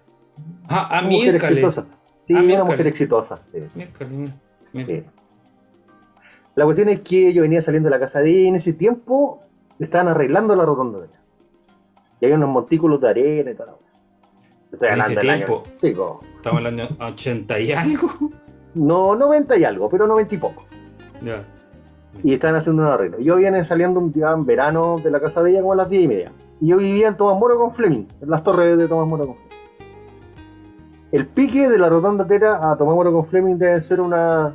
ah, 0.68 1.00
a 1.00 1.00
Una 1.00 1.10
mujer 1.10 1.34
exitosa. 1.34 1.84
Sí, 2.26 2.34
Ah, 2.34 2.40
una 2.42 2.64
mujer 2.64 2.86
exitosa. 2.86 3.40
sí, 3.52 3.58
mira. 3.74 3.90
sí. 4.86 5.04
La 6.56 6.64
cuestión 6.64 6.88
es 6.88 7.00
que 7.00 7.32
yo 7.32 7.42
venía 7.42 7.60
saliendo 7.62 7.88
de 7.88 7.96
la 7.96 8.00
casa 8.00 8.20
de 8.20 8.30
ella 8.30 8.40
y 8.40 8.46
en 8.48 8.56
ese 8.56 8.72
tiempo 8.72 9.40
estaban 9.78 10.08
arreglando 10.08 10.54
la 10.54 10.64
rotonda 10.64 11.00
de. 11.00 11.08
Y 12.20 12.24
había 12.26 12.36
unos 12.36 12.48
montículos 12.50 13.00
de 13.00 13.08
arena 13.08 13.50
y 13.50 13.54
tal. 13.54 13.68
Estoy 14.72 14.88
En 14.88 15.00
ese 15.00 15.10
año- 15.12 15.20
tiempo. 15.20 15.62
Como- 15.96 16.20
Estamos 16.36 16.60
en 16.60 16.66
el 16.66 16.80
año 16.80 16.88
80 17.00 17.58
y 17.60 17.72
algo. 17.72 18.08
no 18.74 19.14
90 19.16 19.56
y 19.56 19.64
algo, 19.64 19.88
pero 19.88 20.06
90 20.06 20.34
y 20.34 20.38
poco. 20.38 20.64
Ya. 21.22 21.44
y 22.22 22.32
estaban 22.32 22.54
haciendo 22.56 22.82
un 22.82 22.88
arreglo. 22.88 23.18
Yo 23.18 23.34
viene 23.36 23.64
saliendo 23.64 23.98
un 23.98 24.12
día 24.12 24.30
en 24.30 24.46
verano 24.46 24.98
de 25.02 25.10
la 25.10 25.18
casa 25.20 25.42
de 25.42 25.50
ella 25.50 25.60
como 25.62 25.72
a 25.72 25.76
las 25.76 25.88
10 25.90 26.04
y 26.04 26.08
media. 26.08 26.32
Y 26.60 26.68
yo 26.68 26.76
vivía 26.76 27.08
en 27.08 27.16
Tomás 27.16 27.36
Moro 27.40 27.58
con 27.58 27.72
Fleming, 27.72 28.06
en 28.20 28.30
las 28.30 28.44
torres 28.44 28.78
de 28.78 28.86
Tomás 28.86 29.08
Moro 29.08 29.26
con 29.26 29.34
Fleming. 29.34 29.50
El 31.10 31.26
pique 31.26 31.68
de 31.68 31.76
la 31.76 31.88
rotonda 31.88 32.24
Tera 32.26 32.70
a 32.70 32.76
Tomás 32.76 32.94
Moro 32.94 33.12
con 33.12 33.26
Fleming 33.26 33.56
debe 33.58 33.80
ser 33.80 34.00
unas 34.00 34.52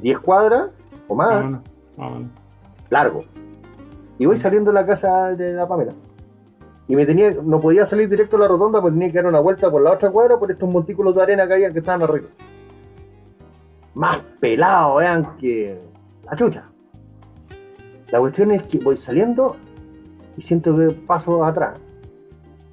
10 0.00 0.18
cuadras 0.20 0.70
o 1.08 1.14
más, 1.14 1.44
largo. 2.90 3.24
Y 4.18 4.26
voy 4.26 4.36
saliendo 4.36 4.70
de 4.70 4.74
la 4.74 4.86
casa 4.86 5.34
de 5.34 5.52
la 5.52 5.66
Pamela. 5.66 5.92
Y 6.86 6.96
me 6.96 7.06
tenía, 7.06 7.34
no 7.42 7.60
podía 7.60 7.86
salir 7.86 8.08
directo 8.08 8.36
a 8.36 8.40
la 8.40 8.48
rotonda 8.48 8.80
porque 8.80 8.92
tenía 8.92 9.10
que 9.10 9.18
dar 9.18 9.26
una 9.26 9.40
vuelta 9.40 9.70
por 9.70 9.82
la 9.82 9.92
otra 9.92 10.10
cuadra 10.10 10.38
por 10.38 10.50
estos 10.50 10.68
montículos 10.68 11.14
de 11.14 11.22
arena 11.22 11.46
que 11.46 11.54
había 11.54 11.72
que 11.72 11.78
estaban 11.78 12.02
arreglados. 12.02 12.36
Más 13.94 14.18
pelado, 14.40 14.96
vean, 14.96 15.36
que 15.38 15.80
la 16.24 16.36
chucha. 16.36 16.64
La 18.10 18.20
cuestión 18.20 18.50
es 18.50 18.64
que 18.64 18.78
voy 18.78 18.96
saliendo 18.96 19.56
y 20.36 20.42
siento 20.42 20.76
que 20.76 20.90
paso 20.90 21.44
atrás. 21.44 21.78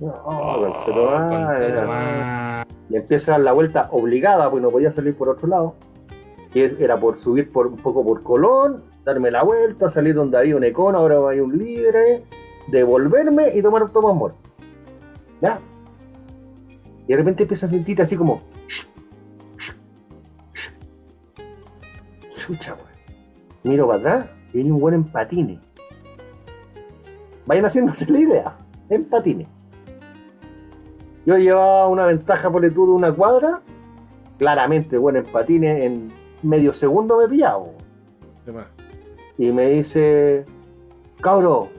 Oh, 0.02 0.58
conchetumare. 0.60 1.60
conchetumare. 1.60 2.66
y 2.90 2.96
empiezo 2.96 3.32
a 3.32 3.36
dar 3.36 3.42
la 3.42 3.52
vuelta 3.54 3.90
obligada 3.92 4.50
porque 4.50 4.64
no 4.64 4.72
podía 4.72 4.92
salir 4.92 5.16
por 5.16 5.30
otro 5.30 5.48
lado. 5.48 5.76
Que 6.52 6.76
era 6.80 6.98
por 6.98 7.18
subir 7.18 7.52
por 7.52 7.68
un 7.68 7.78
poco 7.78 8.04
por 8.04 8.24
Colón, 8.24 8.84
darme 9.06 9.32
la 9.32 9.44
vuelta, 9.44 9.90
salir 9.90 10.16
donde 10.16 10.38
había 10.38 10.56
un 10.56 10.64
Econ, 10.64 10.96
ahora 10.96 11.30
hay 11.30 11.40
un 11.40 11.58
líder, 11.58 12.24
devolverme 12.68 13.56
y 13.56 13.62
tomar 13.62 13.84
un 13.84 13.92
Tomás 13.92 14.16
Moro. 14.16 14.36
¿Ya? 15.42 15.60
Y 17.08 17.12
de 17.12 17.18
repente 17.18 17.44
empiezo 17.44 17.66
a 17.66 17.70
sentir 17.70 18.02
así 18.02 18.16
como. 18.16 18.42
Chucha, 22.36 22.74
weón. 22.74 22.88
Miro 23.64 23.88
para 23.88 24.00
atrás 24.00 24.26
y 24.54 24.58
viene 24.58 24.72
un 24.72 24.80
buen 24.80 24.96
en 24.96 25.04
patines. 25.04 25.60
Vayan 27.46 27.66
haciéndose 27.66 28.12
la 28.12 28.20
idea. 28.20 28.58
En 28.90 29.06
patines. 29.06 29.48
Yo 31.26 31.38
llevaba 31.38 31.88
una 31.88 32.06
ventaja 32.06 32.52
por 32.52 32.66
el 32.66 32.74
de 32.74 32.80
una 32.80 33.12
cuadra. 33.14 33.62
Claramente, 34.38 34.98
bueno, 34.98 35.20
en 35.20 35.26
patines, 35.26 35.84
en 35.84 36.12
medio 36.44 36.74
segundo 36.74 37.18
me 37.18 37.28
pillaba. 37.28 37.66
Y 39.38 39.52
me 39.52 39.70
dice, 39.70 40.46
cabro, 41.22 41.70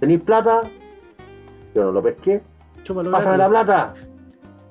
¿tenéis 0.00 0.20
plata? 0.22 0.62
Yo 1.74 1.84
no 1.84 1.92
lo 1.92 2.02
pesqué. 2.02 2.42
Chúpalo 2.82 3.10
Pásame 3.10 3.36
la 3.38 3.48
gratis. 3.48 3.66
plata. 3.66 3.94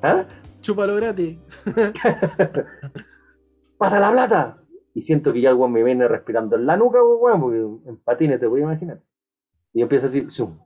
¿Ah? 0.02 0.26
Chúpalo 0.62 0.96
gratis. 0.96 1.38
Pasa 3.78 4.00
la 4.00 4.12
plata. 4.12 4.58
Y 4.94 5.04
siento 5.04 5.32
que 5.32 5.42
ya 5.42 5.52
el 5.52 5.56
weón 5.56 5.72
me 5.72 5.84
viene 5.84 6.08
respirando 6.08 6.56
en 6.56 6.66
la 6.66 6.76
nuca, 6.76 7.04
weón, 7.04 7.40
porque 7.40 7.58
en 7.90 7.98
patines 7.98 8.40
te 8.40 8.48
voy 8.48 8.62
a 8.62 8.64
imaginar. 8.64 9.02
Y 9.72 9.80
yo 9.80 9.84
empiezo 9.84 10.08
así, 10.08 10.28
zoom, 10.32 10.58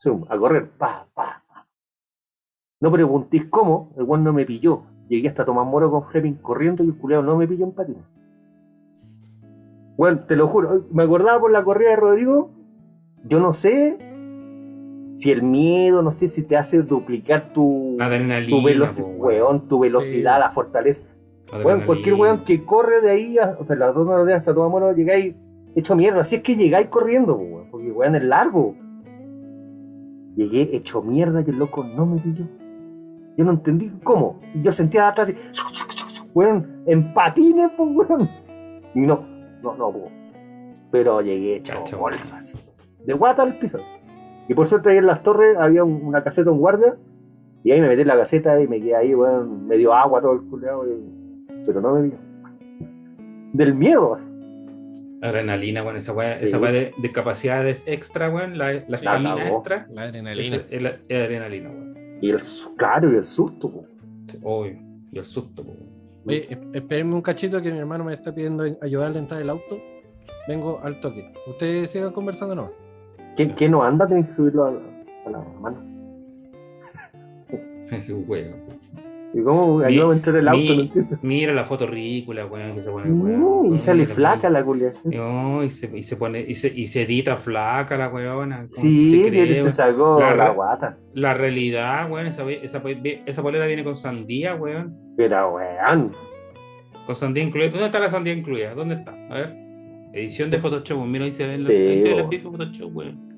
zoom, 0.00 0.24
a 0.28 0.38
correr, 0.38 0.70
pa, 0.70 1.08
pa, 1.12 1.42
pa. 1.48 1.68
No 2.80 2.92
preguntéis 2.92 3.46
cómo, 3.46 3.92
el 3.96 4.04
weón 4.04 4.22
no 4.22 4.32
me 4.32 4.46
pilló. 4.46 4.84
Llegué 5.12 5.28
hasta 5.28 5.44
Tomás 5.44 5.66
Moro 5.66 5.90
con 5.90 6.04
Fleming 6.04 6.36
corriendo 6.40 6.82
y 6.82 6.86
el 6.86 6.96
culeado 6.96 7.22
no 7.22 7.36
me 7.36 7.46
pilló 7.46 7.66
en 7.66 7.72
patines. 7.72 8.02
Weón, 9.98 10.26
te 10.26 10.36
lo 10.36 10.48
juro, 10.48 10.86
me 10.90 11.02
acordaba 11.02 11.38
por 11.38 11.50
la 11.52 11.62
corrida 11.62 11.90
de 11.90 11.96
Rodrigo, 11.96 12.50
yo 13.22 13.38
no 13.38 13.52
sé 13.52 13.98
si 15.12 15.30
el 15.30 15.42
miedo, 15.42 16.00
no 16.02 16.12
sé 16.12 16.28
si 16.28 16.44
te 16.44 16.56
hace 16.56 16.80
duplicar 16.82 17.52
tu, 17.52 17.98
tu, 17.98 18.62
veloci- 18.62 19.02
po, 19.02 19.08
weón, 19.26 19.68
tu 19.68 19.80
velocidad, 19.80 20.36
Sí. 20.36 20.40
la 20.40 20.50
fortaleza. 20.52 21.02
Weón, 21.62 21.84
cualquier 21.84 22.14
weón 22.14 22.44
que 22.44 22.64
corre 22.64 23.02
de 23.02 23.10
ahí, 23.10 23.36
a- 23.36 23.58
o 23.60 23.66
sea, 23.66 23.76
las 23.76 23.94
dos 23.94 24.06
horas 24.06 24.34
hasta 24.34 24.54
Tomás 24.54 24.70
Moro, 24.70 24.94
llegáis 24.94 25.34
hecho 25.76 25.94
mierda. 25.94 26.24
Si 26.24 26.36
es 26.36 26.42
que 26.42 26.56
llegáis 26.56 26.86
corriendo, 26.86 27.36
weón, 27.36 27.70
porque 27.70 27.92
weón 27.92 28.14
es 28.14 28.24
largo. 28.24 28.74
Llegué 30.36 30.74
hecho 30.74 31.02
mierda 31.02 31.42
y 31.46 31.50
el 31.50 31.58
loco 31.58 31.84
no 31.84 32.06
me 32.06 32.18
pilló. 32.18 32.46
Yo 33.36 33.44
no 33.44 33.52
entendí 33.52 33.90
cómo. 34.02 34.40
Yo 34.54 34.72
sentía 34.72 35.08
atrás 35.08 35.30
y, 35.30 35.34
weón, 36.34 36.82
en 36.86 37.12
patines, 37.14 37.70
pues, 37.76 37.90
weón. 37.92 38.30
Y 38.94 39.00
no, 39.00 39.26
no, 39.62 39.74
no. 39.76 39.92
Pero 40.90 41.20
llegué 41.22 41.56
hecho 41.56 41.74
Cacho. 41.78 41.98
bolsas. 41.98 42.56
De 43.06 43.12
guata 43.14 43.42
al 43.42 43.58
piso. 43.58 43.78
Y 44.48 44.54
por 44.54 44.66
suerte 44.66 44.90
ahí 44.90 44.98
en 44.98 45.06
las 45.06 45.22
torres 45.22 45.56
había 45.56 45.82
un- 45.84 46.02
una 46.04 46.22
caseta, 46.22 46.50
un 46.50 46.58
guardia. 46.58 46.96
Y 47.64 47.70
ahí 47.72 47.80
me 47.80 47.88
metí 47.88 48.02
en 48.02 48.08
la 48.08 48.16
caseta 48.16 48.60
y 48.60 48.66
me 48.68 48.80
quedé 48.80 48.96
ahí, 48.96 49.14
weón. 49.14 49.66
Me 49.66 49.76
dio 49.76 49.94
agua 49.94 50.20
todo 50.20 50.32
el 50.34 50.42
culeado. 50.42 50.84
Pero 51.64 51.80
no 51.80 51.94
me 51.94 52.02
vio. 52.02 52.18
Del 53.52 53.74
miedo. 53.74 54.14
así. 54.14 54.28
Adrenalina, 55.22 55.82
weón. 55.84 55.96
Esa 55.96 56.12
weá, 56.12 56.38
Sí. 56.40 56.44
esa 56.46 56.58
weá 56.58 56.72
de, 56.72 56.92
de 57.00 57.12
capacidades 57.12 57.84
extra, 57.86 58.28
weón. 58.30 58.58
La, 58.58 58.72
la 58.88 58.96
Sí, 58.96 59.06
extra. 59.06 59.86
La 59.90 60.02
adrenalina. 60.02 60.56
Es, 60.68 60.82
la, 60.82 60.90
es 61.08 61.24
adrenalina, 61.24 61.70
weón. 61.70 61.91
Y 62.22 62.30
el, 62.30 62.40
claro, 62.78 63.12
y 63.12 63.16
el 63.16 63.24
susto. 63.26 63.70
po. 63.70 63.84
Obvio. 64.42 64.78
Y 65.10 65.18
el 65.18 65.26
susto, 65.26 65.62
po. 65.64 65.74
Oye, 66.26 66.46
es- 66.50 66.58
espérenme 66.72 67.14
un 67.14 67.20
cachito 67.22 67.60
que 67.60 67.70
mi 67.72 67.78
hermano 67.78 68.04
me 68.04 68.14
está 68.14 68.34
pidiendo 68.34 68.64
ayudarle 68.80 69.18
a 69.18 69.22
entrar 69.22 69.40
el 69.42 69.50
auto. 69.50 69.78
Vengo 70.48 70.80
al 70.82 70.98
toque. 71.00 71.32
Ustedes 71.46 71.90
sigan 71.90 72.12
conversando 72.12 72.54
nomás. 72.54 72.72
¿Quién, 73.36 73.50
quién 73.50 73.70
no 73.72 73.82
anda? 73.82 74.06
Tienen 74.06 74.24
que 74.26 74.32
subirlo 74.32 74.64
a 74.64 74.70
la, 74.72 74.80
a 75.26 75.30
la 75.30 75.38
mano. 75.60 75.82
¿Y 79.34 79.42
cómo 79.42 79.78
Mi- 79.78 79.84
ayúdame 79.86 80.12
a 80.12 80.16
entrar 80.16 80.36
el 80.36 80.48
auto? 80.48 80.60
mi- 80.60 80.76
no 80.76 80.82
entiendo. 80.82 81.18
Mira 81.22 81.54
la 81.54 81.64
foto 81.64 81.86
ridícula, 81.86 82.44
weón, 82.46 82.74
que 82.74 82.82
se 82.82 82.90
pone 82.90 83.08
Mm, 83.10 83.22
weón. 83.22 83.74
y 83.74 83.78
sale 83.78 84.06
flaca 84.06 84.50
la 84.50 84.62
culia. 84.62 84.92
No, 85.04 85.64
y 85.64 85.70
se, 85.70 85.96
y 85.96 86.02
se 86.02 86.16
pone, 86.16 86.44
y 86.46 86.54
se, 86.54 86.68
y 86.68 86.86
se 86.86 87.02
edita 87.02 87.36
flaca 87.38 87.96
la 87.96 88.08
weona. 88.08 88.56
¿cómo 88.58 88.68
Sí, 88.72 89.22
se 89.22 89.28
cree, 89.30 89.60
se 89.62 89.72
sacó 89.72 90.20
La 90.20 90.50
guata. 90.50 90.98
La 91.14 91.32
realidad, 91.34 92.10
weón, 92.10 92.26
esa, 92.26 92.48
esa, 92.50 92.82
esa 93.26 93.42
polera 93.42 93.66
viene 93.66 93.84
con 93.84 93.96
sandía, 93.96 94.54
weón. 94.54 94.96
Pero, 95.16 95.54
weón. 95.54 96.12
Con 97.06 97.16
sandía 97.16 97.42
incluida. 97.42 97.70
¿Dónde 97.70 97.86
está 97.86 97.98
la 97.98 98.10
sandía 98.10 98.32
incluida? 98.34 98.74
¿Dónde 98.74 98.96
está? 98.96 99.12
A 99.30 99.34
ver. 99.34 99.56
Edición 100.14 100.50
de 100.50 100.58
Photoshop, 100.58 101.06
mira 101.06 101.24
ahí 101.24 101.32
se 101.32 101.46
ven 101.46 101.58
los, 101.58 101.66
Sí, 101.66 101.72
ahí 101.72 101.98
se 102.00 102.14
ven 102.14 102.28
de 102.28 102.38
Photoshop, 102.38 102.94
weón. 102.94 103.31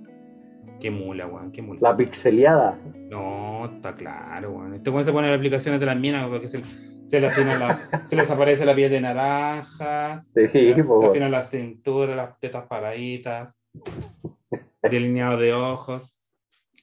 Qué 0.81 0.91
mula, 0.91 1.27
weón, 1.27 1.51
qué 1.53 1.63
mula. 1.63 1.79
La 1.83 1.97
pixeleada. 1.97 2.79
No, 3.11 3.67
está 3.67 3.95
claro, 3.95 4.53
weón. 4.53 4.75
Este 4.75 4.91
weón 4.91 5.05
se 5.05 5.13
pone 5.13 5.29
las 5.29 5.37
aplicaciones 5.37 5.81
de 5.81 5.87
las 5.87 5.97
minas 5.99 6.29
porque 6.29 6.49
se, 6.49 6.63
se 7.07 7.21
le 7.21 7.29
afina 7.29 7.59
la- 7.59 7.79
se 8.07 8.17
les 8.17 8.31
aparece 8.31 8.65
la 8.67 8.75
piel 8.75 8.91
de 8.91 9.01
naranja, 9.01 10.21
Sí, 10.35 10.49
se 10.49 10.85
po, 10.85 10.99
weón. 10.99 11.11
afina 11.11 11.29
la 11.29 11.45
cintura, 11.47 12.15
las 12.15 12.39
tetas 12.39 12.67
paraditas, 12.67 13.59
delineado 14.83 15.39
de 15.39 15.55
ojos, 15.55 16.15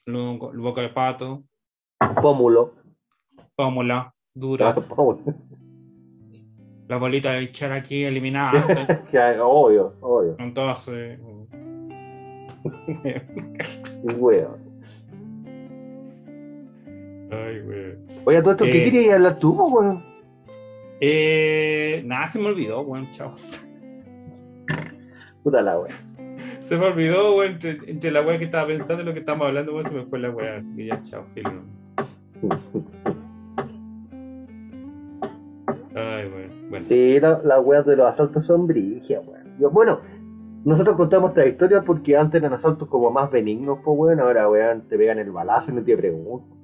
luego, 0.06 0.52
boca 0.56 0.82
de 0.82 0.90
pato, 0.90 1.44
Pómulo. 2.22 2.74
pómula, 3.56 4.14
dura, 4.34 4.70
Ah, 4.70 4.76
pómulo. 4.76 5.22
la 6.88 6.98
bolita 6.98 7.34
de 7.34 7.42
echar 7.44 7.72
aquí 7.72 8.04
eliminada. 8.04 8.66
Obvio, 9.44 9.96
obvio. 10.02 10.36
Entonces, 10.40 11.20
Weón. 14.18 14.58
ay, 17.32 17.62
weón. 17.68 17.98
Oye, 18.26 18.42
todo 18.42 18.52
esto, 18.52 18.66
¿qué 18.66 18.82
Eh. 18.82 18.92
querías 18.92 19.16
hablar 19.16 19.38
tú, 19.40 19.54
weón? 19.54 20.04
Eh, 21.00 22.04
nada, 22.06 22.28
se 22.28 22.38
me 22.40 22.46
olvidó, 22.48 22.82
weón, 22.82 23.10
chao. 23.12 23.34
Puta 25.44 25.62
la 25.62 25.80
weón. 25.80 25.96
Se 26.60 26.78
me 26.78 26.86
olvidó, 26.86 27.36
weón, 27.38 27.54
entre, 27.54 27.80
entre 27.90 28.12
la 28.12 28.22
weá 28.22 28.38
que 28.38 28.46
estaba 28.46 28.68
pensando 28.68 29.02
y 29.02 29.06
lo 29.06 29.14
que 29.14 29.20
estábamos 29.20 29.48
hablando, 29.48 29.74
weón, 29.74 29.88
se 29.90 29.96
me 29.96 30.06
fue 30.06 30.20
la 30.20 30.30
weá, 30.30 30.58
así 30.58 30.76
que 30.76 30.86
ya, 30.88 31.02
chao, 31.04 31.26
filo. 31.34 31.52
Ay, 35.96 36.28
weón, 36.28 36.70
bueno. 36.70 36.86
Sí, 36.86 37.20
la- 37.20 37.42
las 37.44 37.60
weas 37.64 37.86
de 37.86 37.96
los 37.96 38.08
asaltos 38.08 38.46
son 38.46 38.66
brigias, 38.68 39.22
weón. 39.26 39.42
Bueno, 39.74 40.00
nosotros 40.64 40.96
contamos 40.96 41.30
esta 41.32 41.46
historia 41.48 41.82
porque 41.84 42.16
antes 42.16 42.42
eran 42.42 42.54
asaltos 42.54 42.88
como 42.88 43.10
más 43.12 43.32
benignos, 43.32 43.80
pues 43.84 43.98
weón. 43.98 44.20
Ahora, 44.20 44.50
weón, 44.50 44.88
te 44.88 44.98
pegan 44.98 45.20
el 45.20 45.32
balazo 45.32 45.72
y 45.72 45.76
no 45.76 45.84
te 45.84 45.98
preguntan. 45.98 46.58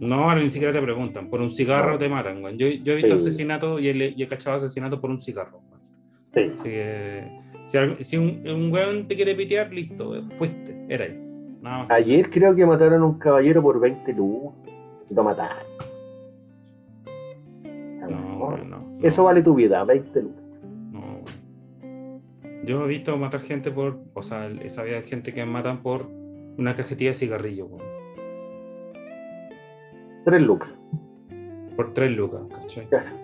No, 0.00 0.14
ahora 0.30 0.40
ni 0.40 0.50
siquiera 0.50 0.72
te 0.72 0.80
preguntan, 0.80 1.28
por 1.28 1.40
un 1.42 1.50
cigarro 1.50 1.92
No. 1.92 1.98
te 1.98 2.08
matan, 2.08 2.42
weón. 2.44 2.56
Yo, 2.56 2.68
yo 2.68 2.92
he 2.92 2.96
visto 2.96 3.18
Sí. 3.18 3.26
asesinatos 3.28 3.80
y 3.80 3.88
he, 3.88 4.14
y 4.16 4.22
he 4.22 4.28
cachado 4.28 4.56
asesinatos 4.56 5.00
por 5.00 5.10
un 5.10 5.20
cigarro, 5.20 5.60
weón. 5.70 5.80
Sí. 6.34 6.52
Así 6.54 6.62
que, 6.62 8.04
si, 8.04 8.16
un, 8.16 8.46
un 8.48 8.72
weón 8.72 9.08
te 9.08 9.16
quiere 9.16 9.34
pitear, 9.34 9.72
listo, 9.72 10.10
weón, 10.10 10.30
fuiste, 10.32 10.86
era 10.88 11.04
ahí. 11.06 11.18
Nada 11.60 11.78
más. 11.78 11.90
Ayer 11.90 12.30
creo 12.30 12.54
que 12.54 12.64
mataron 12.64 13.02
a 13.02 13.06
un 13.06 13.18
caballero 13.18 13.60
por 13.62 13.80
20 13.80 14.12
lucas. 14.12 14.54
Lo 15.10 15.24
mataron. 15.24 15.56
No, 18.08 18.56
no. 18.58 18.92
Eso 19.02 19.24
vale 19.24 19.42
tu 19.42 19.54
vida, 19.54 19.82
20 19.84 20.22
lucas. 20.22 20.37
Yo 22.68 22.84
he 22.84 22.88
visto 22.88 23.16
matar 23.16 23.40
gente 23.40 23.70
por. 23.70 23.98
O 24.12 24.22
sea, 24.22 24.46
he 24.46 24.68
sabido 24.68 24.96
de 24.96 25.02
gente 25.02 25.32
que 25.32 25.42
matan 25.46 25.82
por 25.82 26.06
una 26.58 26.74
cajetilla 26.74 27.12
de 27.12 27.16
cigarrillo, 27.16 27.64
weón. 27.64 27.88
3 30.26 30.42
lucas. 30.42 30.74
Por 31.76 31.94
tres 31.94 32.10
lucas, 32.10 32.42
¿cachai? 32.52 32.86
Claro. 32.88 33.16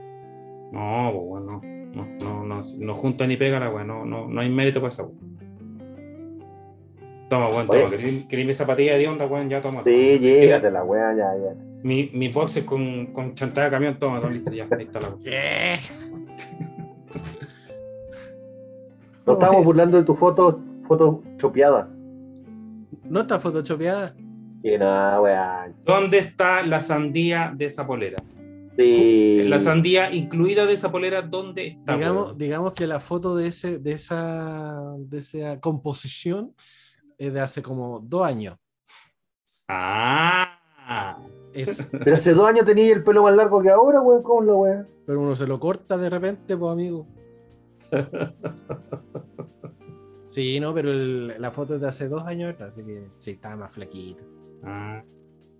No, 0.72 1.10
pues 1.12 1.26
bueno, 1.26 1.60
no, 1.92 2.06
no, 2.06 2.44
no, 2.44 2.60
no 2.78 2.94
junta 2.94 3.26
ni 3.26 3.36
pega 3.36 3.60
la 3.60 3.68
weón, 3.68 3.86
no, 3.88 4.06
no, 4.06 4.28
no 4.28 4.40
hay 4.40 4.48
mérito 4.48 4.80
para 4.80 4.94
esa 4.94 5.02
weón. 5.02 5.36
Toma, 7.28 7.48
weón, 7.48 7.66
toma, 7.66 7.90
¿querés, 7.90 8.24
querés 8.24 8.46
mi 8.46 8.54
zapatilla 8.54 8.96
de 8.96 9.06
onda, 9.08 9.26
weón? 9.26 9.50
Ya 9.50 9.60
toma. 9.60 9.82
Sí, 9.82 10.16
toma. 10.16 10.26
llégate 10.26 10.70
la 10.70 10.84
weá, 10.84 11.14
ya, 11.14 11.36
ya. 11.36 11.54
Mi, 11.82 12.08
mi 12.14 12.28
boxes 12.28 12.64
con, 12.64 13.08
con 13.12 13.34
chantada 13.34 13.66
de 13.66 13.72
camión, 13.72 13.98
toma, 13.98 14.22
toma, 14.22 14.32
listo, 14.32 14.52
ya, 14.52 14.66
ahí 14.70 14.84
está 14.84 15.00
la 15.00 15.08
weón. 15.08 15.22
Nos 19.26 19.34
estábamos 19.36 19.64
burlando 19.64 19.96
de 19.96 20.04
tu 20.04 20.14
foto, 20.14 20.60
foto 20.82 21.22
chopeada. 21.38 21.88
¿No 23.04 23.20
está 23.20 23.38
photoshopeada? 23.40 24.14
Y 24.62 24.78
nada, 24.78 25.20
weá. 25.20 25.72
¿Dónde 25.84 26.18
está 26.18 26.62
la 26.62 26.80
sandía 26.80 27.52
de 27.54 27.66
esa 27.66 27.86
polera? 27.86 28.16
Sí. 28.76 29.42
La 29.44 29.60
sandía 29.60 30.12
incluida 30.12 30.66
de 30.66 30.74
esa 30.74 30.90
polera, 30.90 31.22
¿dónde 31.22 31.68
está? 31.68 31.94
Digamos, 31.96 32.26
weón? 32.26 32.38
digamos 32.38 32.72
que 32.72 32.86
la 32.86 32.98
foto 32.98 33.36
de, 33.36 33.48
ese, 33.48 33.78
de, 33.78 33.92
esa, 33.92 34.94
de 34.98 35.18
esa 35.18 35.60
composición 35.60 36.54
es 37.18 37.32
de 37.32 37.40
hace 37.40 37.62
como 37.62 38.00
dos 38.00 38.26
años. 38.26 38.56
Ah, 39.68 41.18
Es, 41.52 41.86
Pero 42.04 42.16
hace 42.16 42.34
dos 42.34 42.48
años 42.48 42.66
tenía 42.66 42.92
el 42.92 43.04
pelo 43.04 43.22
más 43.22 43.34
largo 43.34 43.62
que 43.62 43.70
ahora, 43.70 44.00
weón. 44.00 44.22
¿Cómo 44.22 44.42
la 44.42 44.52
weá? 44.54 44.86
pero 45.06 45.20
uno 45.20 45.36
se 45.36 45.46
lo 45.46 45.60
corta 45.60 45.98
de 45.98 46.08
repente, 46.08 46.56
pues 46.56 46.72
amigo. 46.72 47.06
Sí, 50.26 50.58
no, 50.58 50.74
pero 50.74 50.90
el- 50.90 51.34
la 51.40 51.50
foto 51.52 51.76
es 51.76 51.80
de 51.80 51.86
hace 51.88 52.08
dos 52.08 52.26
años 52.26 52.60
así 52.60 52.82
que 52.82 53.06
sí, 53.18 53.32
estaba 53.32 53.54
más 53.56 53.72
flaquito. 53.72 54.24
ah, 54.64 55.02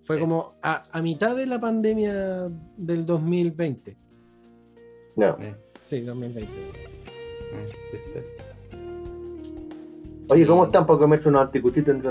Fue 0.03 0.17
Sí. 0.17 0.21
como 0.21 0.53
a, 0.61 0.83
a 0.91 1.01
mitad 1.01 1.35
de 1.35 1.45
la 1.47 1.59
pandemia 1.59 2.47
del 2.77 3.05
2020. 3.05 3.95
No. 5.15 5.37
Sí, 5.81 6.01
2020. 6.01 6.51
eh, 6.51 7.65
este. 7.93 8.25
Oye, 10.29 10.45
¿cómo 10.45 10.65
están 10.65 10.85
para 10.85 10.99
comerse 10.99 11.29
unos 11.29 11.43
anticuchitos 11.43 11.95
en 11.95 12.01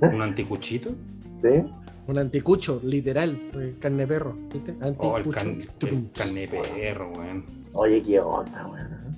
¿Un 0.00 0.22
anticuchito? 0.22 0.90
¿Sí? 1.42 1.64
Un 2.08 2.18
anticucho, 2.18 2.80
literal, 2.84 3.50
eh, 3.54 3.74
carne 3.78 4.06
perro. 4.06 4.36
¿viste? 4.52 4.74
Oh, 4.98 5.16
el, 5.16 5.22
Anticucho. 5.24 5.30
can, 5.38 5.60
el 5.88 6.10
carne 6.12 6.48
perro, 6.48 7.12
weón. 7.16 7.44
Oye, 7.74 8.02
qué 8.02 8.18
onda, 8.20 8.66
weón. 8.66 9.16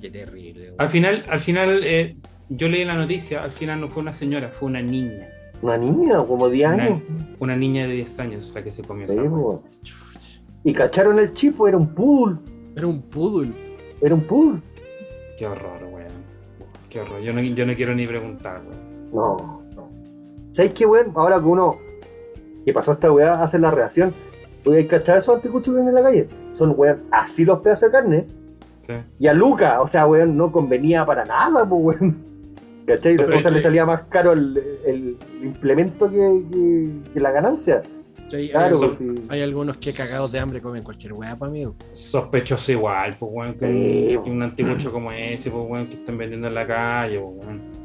Qué 0.00 0.10
terrible. 0.10 0.72
Al 0.78 0.88
final, 0.88 1.22
al 1.28 1.40
final, 1.40 1.80
eh, 1.84 2.16
yo 2.48 2.68
leí 2.68 2.84
la 2.84 2.94
noticia, 2.94 3.42
al 3.42 3.52
final 3.52 3.80
no 3.80 3.88
fue 3.88 4.02
una 4.02 4.12
señora, 4.12 4.48
fue 4.50 4.68
una 4.68 4.80
niña. 4.82 5.28
Una 5.62 5.76
niña, 5.78 6.18
como 6.26 6.48
10 6.48 6.72
Una- 6.72 6.84
años. 6.84 7.02
Una 7.38 7.56
niña 7.56 7.86
de 7.86 7.94
10 7.94 8.18
años 8.18 8.52
la 8.54 8.62
que 8.62 8.70
se 8.70 8.82
comió 8.82 9.06
Sí, 9.08 9.14
esa 9.14 9.22
po. 9.28 9.62
Y 10.64 10.72
cacharon 10.72 11.18
el 11.18 11.32
chipo, 11.34 11.68
era 11.68 11.76
un 11.76 11.94
pool. 11.94 12.38
Era 12.76 12.86
un 12.86 13.02
poodle. 13.02 13.52
Era 14.00 14.14
un 14.14 14.22
pool. 14.22 14.62
Qué 15.38 15.46
horror, 15.46 15.82
weón. 15.92 16.12
Qué 16.90 17.00
horror. 17.00 17.20
Yo 17.20 17.32
no, 17.32 17.40
yo 17.42 17.66
no 17.66 17.74
quiero 17.74 17.94
ni 17.94 18.06
preguntar, 18.06 18.62
weón. 18.66 19.10
No. 19.12 19.63
¿Sabes 20.54 20.72
qué, 20.72 20.86
weón? 20.86 21.10
Ahora 21.16 21.38
que 21.40 21.44
uno 21.46 21.78
que 22.64 22.72
pasó 22.72 22.92
esta 22.92 23.10
weá 23.10 23.42
hace 23.42 23.58
la 23.58 23.70
reacción, 23.72 24.14
voy 24.64 24.78
a 24.78 24.86
cachar 24.88 25.18
esos 25.18 25.34
anticuchos 25.34 25.74
que 25.74 25.80
en 25.80 25.92
la 25.92 26.02
calle. 26.02 26.28
Son, 26.52 26.72
weón, 26.76 27.02
así 27.10 27.44
los 27.44 27.58
pedazos 27.58 27.88
de 27.90 27.92
carne. 27.92 28.26
Sí. 28.86 28.92
Y 29.18 29.26
a 29.26 29.32
Luca, 29.34 29.80
o 29.82 29.88
sea, 29.88 30.06
weón, 30.06 30.36
no 30.36 30.52
convenía 30.52 31.04
para 31.04 31.24
nada, 31.24 31.68
pues, 31.68 31.98
weón. 32.00 32.22
¿Cachai? 32.86 33.16
Sea, 33.16 33.26
es 33.34 33.50
le 33.52 33.60
salía 33.60 33.84
más 33.84 34.02
caro 34.10 34.32
el, 34.32 34.62
el 34.86 35.16
implemento 35.42 36.08
que, 36.08 36.42
que- 36.52 36.90
que 37.14 37.20
la 37.20 37.30
ganancia. 37.32 37.82
Sí, 38.28 38.50
Claro, 38.50 38.76
hay- 38.80 38.86
pues, 38.88 38.98
sí. 38.98 39.06
hay 39.28 39.42
algunos 39.42 39.76
que 39.78 39.92
cagados 39.92 40.30
de 40.30 40.38
hambre 40.38 40.60
comen 40.60 40.82
cualquier 40.84 41.14
weá 41.14 41.34
para 41.34 41.50
amigo. 41.50 41.74
Sospechoso 41.94 42.70
igual, 42.72 43.16
pues, 43.18 43.32
weón, 43.34 43.54
que, 43.54 43.66
Sí, 43.66 44.16
un, 44.16 44.24
que 44.24 44.30
un 44.30 44.42
anticucho 44.42 44.92
como 44.92 45.10
ese, 45.12 45.50
pues, 45.50 45.64
weón, 45.68 45.86
que 45.88 45.94
están 45.96 46.16
vendiendo 46.16 46.46
en 46.48 46.54
la 46.54 46.66
calle, 46.66 47.18
pues, 47.20 47.46
weón. 47.46 47.83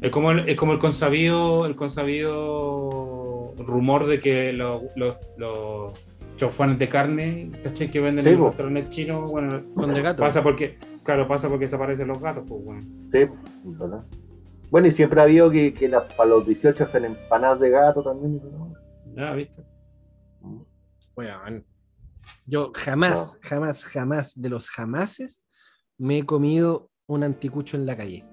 Es 0.00 0.10
como 0.10 0.30
el, 0.30 0.48
es 0.48 0.56
como 0.56 0.72
el 0.72 0.78
consabido, 0.78 1.66
el 1.66 1.76
consabido 1.76 3.54
rumor 3.58 4.06
de 4.06 4.18
que 4.20 4.52
los, 4.52 4.82
los, 4.96 5.16
los 5.36 5.92
chofanes 6.36 6.78
de 6.78 6.88
carne, 6.88 7.50
¿cachai? 7.62 7.90
Que 7.90 8.00
venden 8.00 8.24
Sí, 8.24 8.30
en 8.30 8.38
los 8.38 8.48
restaurantes 8.48 8.88
chinos, 8.88 9.30
bueno, 9.30 9.62
Son 9.76 9.92
de 9.92 10.00
gato. 10.00 10.22
pasa 10.22 10.42
porque, 10.42 10.78
claro, 11.02 11.28
pasa 11.28 11.48
porque 11.48 11.66
desaparecen 11.66 12.08
los 12.08 12.18
gatos, 12.20 12.44
pues, 12.48 12.60
weón. 12.64 13.10
Sí, 13.10 13.26
¿verdad? 13.64 14.04
Bueno, 14.70 14.86
y 14.88 14.90
siempre 14.92 15.20
ha 15.20 15.24
habido 15.24 15.50
que, 15.50 15.74
que 15.74 15.88
para 16.16 16.30
los 16.30 16.46
18 16.46 16.84
hacen 16.84 17.04
empanadas 17.04 17.60
de 17.60 17.70
gato 17.70 18.02
también. 18.02 18.40
¿no? 18.42 18.72
Ya, 19.14 19.32
¿viste? 19.34 19.62
Weón. 21.16 21.66
Yo 22.46 22.72
jamás, 22.74 23.38
jamás, 23.42 23.84
jamás 23.84 24.40
de 24.40 24.48
los 24.48 24.70
jamases 24.70 25.46
me 25.98 26.18
he 26.18 26.24
comido 26.24 26.90
un 27.06 27.22
anticucho 27.24 27.76
en 27.76 27.84
la 27.84 27.96
calle. 27.96 28.24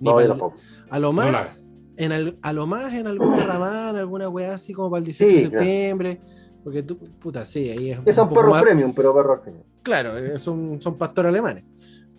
Ni 0.00 0.08
No, 0.10 0.16
pa'l- 0.16 0.22
yo 0.24 0.28
tampoco. 0.30 0.54
a 0.90 0.98
lo 0.98 1.12
más, 1.12 1.72
en 1.96 2.12
al- 2.12 2.38
a 2.42 2.52
lo 2.52 2.66
más 2.66 2.92
en 2.94 3.06
alguna 3.06 3.44
ramana, 3.44 3.98
alguna 3.98 4.28
weá 4.28 4.54
así 4.54 4.72
como 4.72 4.90
para 4.90 4.98
el 5.00 5.04
18 5.06 5.30
Sí, 5.30 5.34
de 5.36 5.48
claro. 5.50 5.58
septiembre. 5.64 6.20
Porque 6.64 6.82
tú, 6.82 6.98
puta, 6.98 7.44
sí, 7.46 7.70
ahí 7.70 7.90
es. 7.92 8.14
Son 8.14 8.28
un 8.36 8.50
más- 8.50 8.62
premium, 8.62 8.92
pero 8.94 9.14
perros 9.14 9.40
premium. 9.40 9.64
Claro, 9.82 10.18
eh, 10.18 10.38
son, 10.38 10.80
son 10.82 10.96
pastores 10.98 11.30
alemanes. 11.30 11.64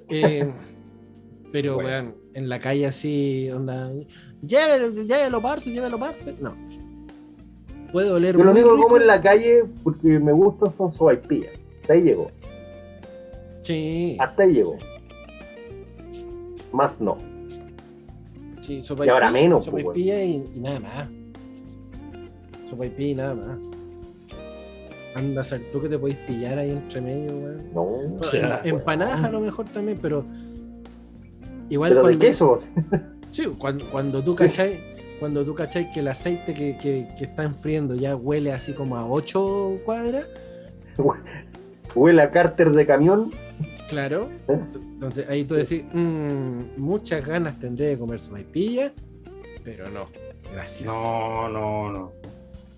Eh, 0.10 0.52
pero, 1.52 1.76
Bueno. 1.76 1.90
weón, 1.90 2.16
en 2.34 2.50
la 2.50 2.60
calle 2.60 2.88
así, 2.88 3.50
onda. 3.52 3.92
Llévelo, 4.42 5.04
llévelo, 5.04 5.42
parce, 5.42 5.70
llévelo, 5.72 6.00
parce. 6.00 6.36
No. 6.40 6.56
Puede 7.92 8.12
oler 8.12 8.38
Yo 8.38 8.44
lo 8.44 8.52
único 8.52 8.76
que 8.76 8.82
como 8.84 8.98
en 8.98 9.08
la 9.08 9.20
calle, 9.22 9.64
porque 9.84 10.20
me 10.20 10.32
gustan, 10.32 10.72
son 10.74 10.92
sobaipillas. 10.92 11.54
Hasta 11.82 11.94
ahí 11.94 12.02
llegó. 12.04 12.32
Sí, 13.62 14.16
Hasta 14.20 14.44
ahí 14.44 14.54
llegó. 14.54 14.78
Más 16.72 17.00
no. 17.02 17.18
Sí, 18.82 18.94
Y 19.06 19.10
ahora 19.10 19.32
menos, 19.32 19.68
pues, 19.70 19.84
Sopaipilla 19.84 20.24
y, 20.24 20.36
y 20.56 20.60
nada 20.60 20.80
más. 20.80 21.08
Sopaipilla 22.66 23.10
y 23.10 23.16
nada 23.16 23.34
más. 23.36 23.60
Anda 25.16 25.42
a 25.42 25.44
ser 25.44 25.72
tú 25.72 25.82
que 25.82 25.90
te 25.90 25.98
podéis 25.98 26.18
pillar 26.28 26.60
ahí 26.60 26.70
entre 26.72 27.02
medio, 27.02 27.32
weón. 27.36 27.72
No. 27.74 28.20
En- 28.64 28.70
empanadas 28.76 29.24
a 29.24 29.32
lo 29.32 29.40
mejor 29.42 29.66
también, 29.70 29.98
pero. 30.02 30.24
Igual 31.70 31.90
Pero 31.92 32.02
de 32.02 32.14
cuando- 32.14 32.20
queso. 32.26 32.58
Sí, 33.32 33.46
cuando, 33.58 33.90
cuando 33.92 34.24
tú 34.24 34.36
Sí. 34.36 34.46
cachai, 34.46 34.80
cuando 35.20 35.44
tú 35.46 35.54
cachai 35.54 35.92
que 35.92 36.00
el 36.00 36.08
aceite 36.08 36.54
que, 36.54 36.78
que, 36.78 37.08
que 37.18 37.24
está 37.26 37.44
enfriando 37.44 37.94
ya 37.96 38.16
huele 38.16 38.52
así 38.54 38.74
como 38.74 38.96
a 38.98 39.08
8 39.08 39.78
cuadras, 39.86 40.28
Huele 41.96 42.22
a 42.22 42.30
cárter 42.32 42.70
de 42.72 42.86
camión. 42.86 43.32
claro. 43.88 44.30
¿Eh? 44.48 44.60
Entonces 45.00 45.30
ahí 45.30 45.46
tú 45.46 45.54
decís, 45.56 45.84
"Mm, 45.94 46.60
muchas 46.78 47.26
ganas 47.26 47.58
tendré 47.58 47.86
de 47.86 47.98
comer 47.98 48.20
sopaipilla, 48.20 48.92
pero 49.64 49.90
no, 49.90 50.08
gracias. 50.54 50.84
No, 50.92 51.48
no, 51.48 51.90
no. 51.90 52.12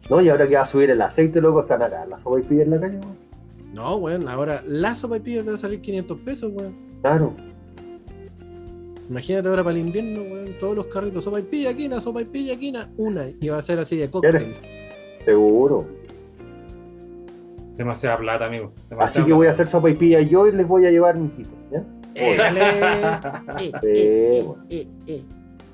No, 0.07 0.21
y 0.21 0.29
ahora 0.29 0.47
que 0.47 0.55
va 0.55 0.61
a 0.61 0.65
subir 0.67 0.91
el 0.91 1.01
aceite, 1.01 1.41
loco, 1.41 1.63
se 1.63 1.73
van 1.73 1.81
a 1.81 1.89
cagar 1.89 2.07
las 2.07 2.21
sopaipillas 2.21 2.65
en 2.65 2.71
la 2.71 2.79
calle. 2.79 2.97
weón. 2.99 3.17
No, 3.73 3.95
weón, 3.95 4.27
ahora 4.27 4.61
la 4.67 4.93
sopaipilla 4.93 5.41
te 5.43 5.49
va 5.49 5.55
a 5.55 5.57
salir 5.57 5.81
500 5.81 6.19
pesos, 6.19 6.51
weón. 6.53 6.75
Claro. 7.01 7.33
Imagínate 9.09 9.47
ahora 9.47 9.63
para 9.63 9.75
el 9.75 9.81
invierno, 9.87 10.21
weón, 10.21 10.57
todos 10.59 10.75
los 10.75 10.85
carritos, 10.85 11.23
sopaipilla 11.23 11.73
quina, 11.75 11.99
sopaipilla 12.01 12.55
quina, 12.59 12.91
una, 12.97 13.29
y 13.29 13.49
va 13.49 13.57
a 13.57 13.61
ser 13.63 13.79
así 13.79 13.97
de 13.97 14.09
cóctel. 14.11 14.53
Seguro. 15.25 15.87
Demasiada 17.77 18.17
plata, 18.17 18.45
amigo. 18.45 18.73
Así 18.99 19.23
que 19.23 19.33
voy 19.33 19.47
a 19.47 19.51
hacer 19.51 19.67
sopaipilla 19.67 20.21
yo 20.21 20.45
y 20.47 20.51
les 20.51 20.67
voy 20.67 20.85
a 20.85 20.91
llevar 20.91 21.17
mijitos. 21.17 21.53
Eh, 22.15 22.37
eh, 22.37 23.71
eh, 23.83 24.43
bueno. 24.45 24.63
eh, 24.69 24.87
eh. 25.07 25.23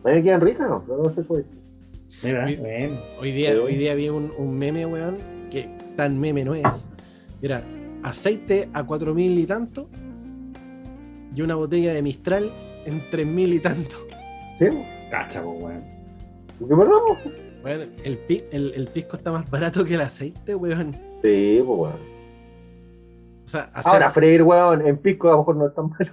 ¿A 0.03 0.09
mí 0.09 0.15
me 0.15 0.23
quedan 0.23 0.41
ricas? 0.41 0.69
No, 0.69 0.83
no 0.87 1.11
sé 1.11 1.23
sopaipilla. 1.23 1.55
Mira, 2.23 2.45
Mi- 2.45 2.55
bueno. 2.55 2.99
Hoy 3.19 3.31
día, 3.31 3.61
hoy 3.61 3.75
día 3.75 3.93
vi 3.95 4.09
un, 4.09 4.31
un 4.37 4.57
meme, 4.57 4.85
weón, 4.85 5.17
que 5.49 5.69
tan 5.95 6.19
meme 6.19 6.45
no 6.45 6.53
es. 6.55 6.89
Era 7.41 7.63
aceite 8.03 8.69
a 8.73 8.83
4000 8.83 9.39
y 9.39 9.45
tanto 9.45 9.89
y 11.35 11.41
una 11.41 11.55
botella 11.55 11.93
de 11.93 12.01
Mistral 12.01 12.51
en 12.85 13.09
3000 13.09 13.53
y 13.53 13.59
tanto. 13.59 13.95
¿Sí? 14.57 14.65
Cacha, 15.11 15.43
weón. 15.45 15.83
¿Qué 16.59 16.65
verdad, 16.73 16.93
po? 17.07 17.17
Weón, 17.63 17.89
el, 18.03 18.17
pi- 18.19 18.43
el, 18.51 18.73
el 18.75 18.87
pisco 18.87 19.17
está 19.17 19.31
más 19.31 19.49
barato 19.49 19.83
que 19.83 19.95
el 19.95 20.01
aceite, 20.01 20.55
weón. 20.55 20.93
Sí, 21.23 21.61
pues, 21.65 21.79
weón. 21.79 22.17
O 23.45 23.49
sea, 23.49 23.69
hacer- 23.73 23.93
Ahora, 23.93 24.11
freír, 24.11 24.43
weón, 24.43 24.85
en 24.87 24.97
pisco 24.97 25.27
a 25.29 25.31
lo 25.31 25.37
mejor 25.39 25.55
no 25.57 25.67
es 25.67 25.73
tan 25.75 25.89
malo. 25.89 26.11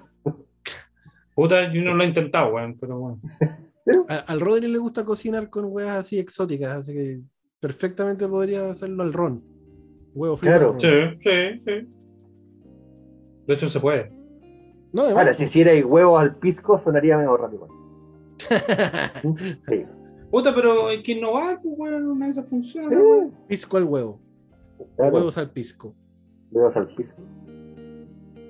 Puta, 1.34 1.72
yo 1.72 1.82
no 1.82 1.94
lo 1.94 2.04
he 2.04 2.06
intentado, 2.06 2.54
weón, 2.54 2.76
pero 2.80 2.98
bueno. 2.98 3.20
a- 4.08 4.18
al 4.18 4.40
Rodri 4.40 4.68
le 4.68 4.78
gusta 4.78 5.04
cocinar 5.04 5.50
con 5.50 5.66
weas 5.66 5.96
así 5.96 6.18
exóticas, 6.18 6.78
así 6.78 6.92
que 6.94 7.20
perfectamente 7.60 8.26
podría 8.28 8.70
hacerlo 8.70 9.02
al 9.02 9.12
ron. 9.12 9.42
Huevo 10.14 10.36
frito. 10.36 10.76
Claro. 10.76 10.76
Sí, 10.78 11.18
sí, 11.20 11.60
sí. 11.64 11.88
De 13.46 13.54
hecho, 13.54 13.68
se 13.68 13.80
puede. 13.80 14.12
No, 14.92 15.04
de 15.06 15.10
Ahora, 15.12 15.34
si 15.34 15.44
hicierais 15.44 15.84
huevos 15.84 16.20
al 16.22 16.36
pisco, 16.36 16.78
sonaría 16.78 17.16
medio 17.18 17.36
rápido. 17.36 17.66
Sí. 19.68 19.84
Puta, 20.30 20.54
pero 20.54 20.88
hay 20.88 21.02
que 21.02 21.12
innovar, 21.12 21.60
pues, 21.62 21.74
weón. 21.78 22.06
Una 22.08 22.26
de 22.26 22.32
esas 22.32 22.46
Sí, 22.62 22.78
weón. 22.88 23.32
pisco 23.48 23.76
al 23.76 23.84
huevo. 23.84 24.20
claro. 24.96 25.14
Huevos 25.14 25.38
al 25.38 25.50
pisco. 25.50 25.94
Huevos 26.50 26.76
al 26.76 26.88
pisco. 26.94 27.20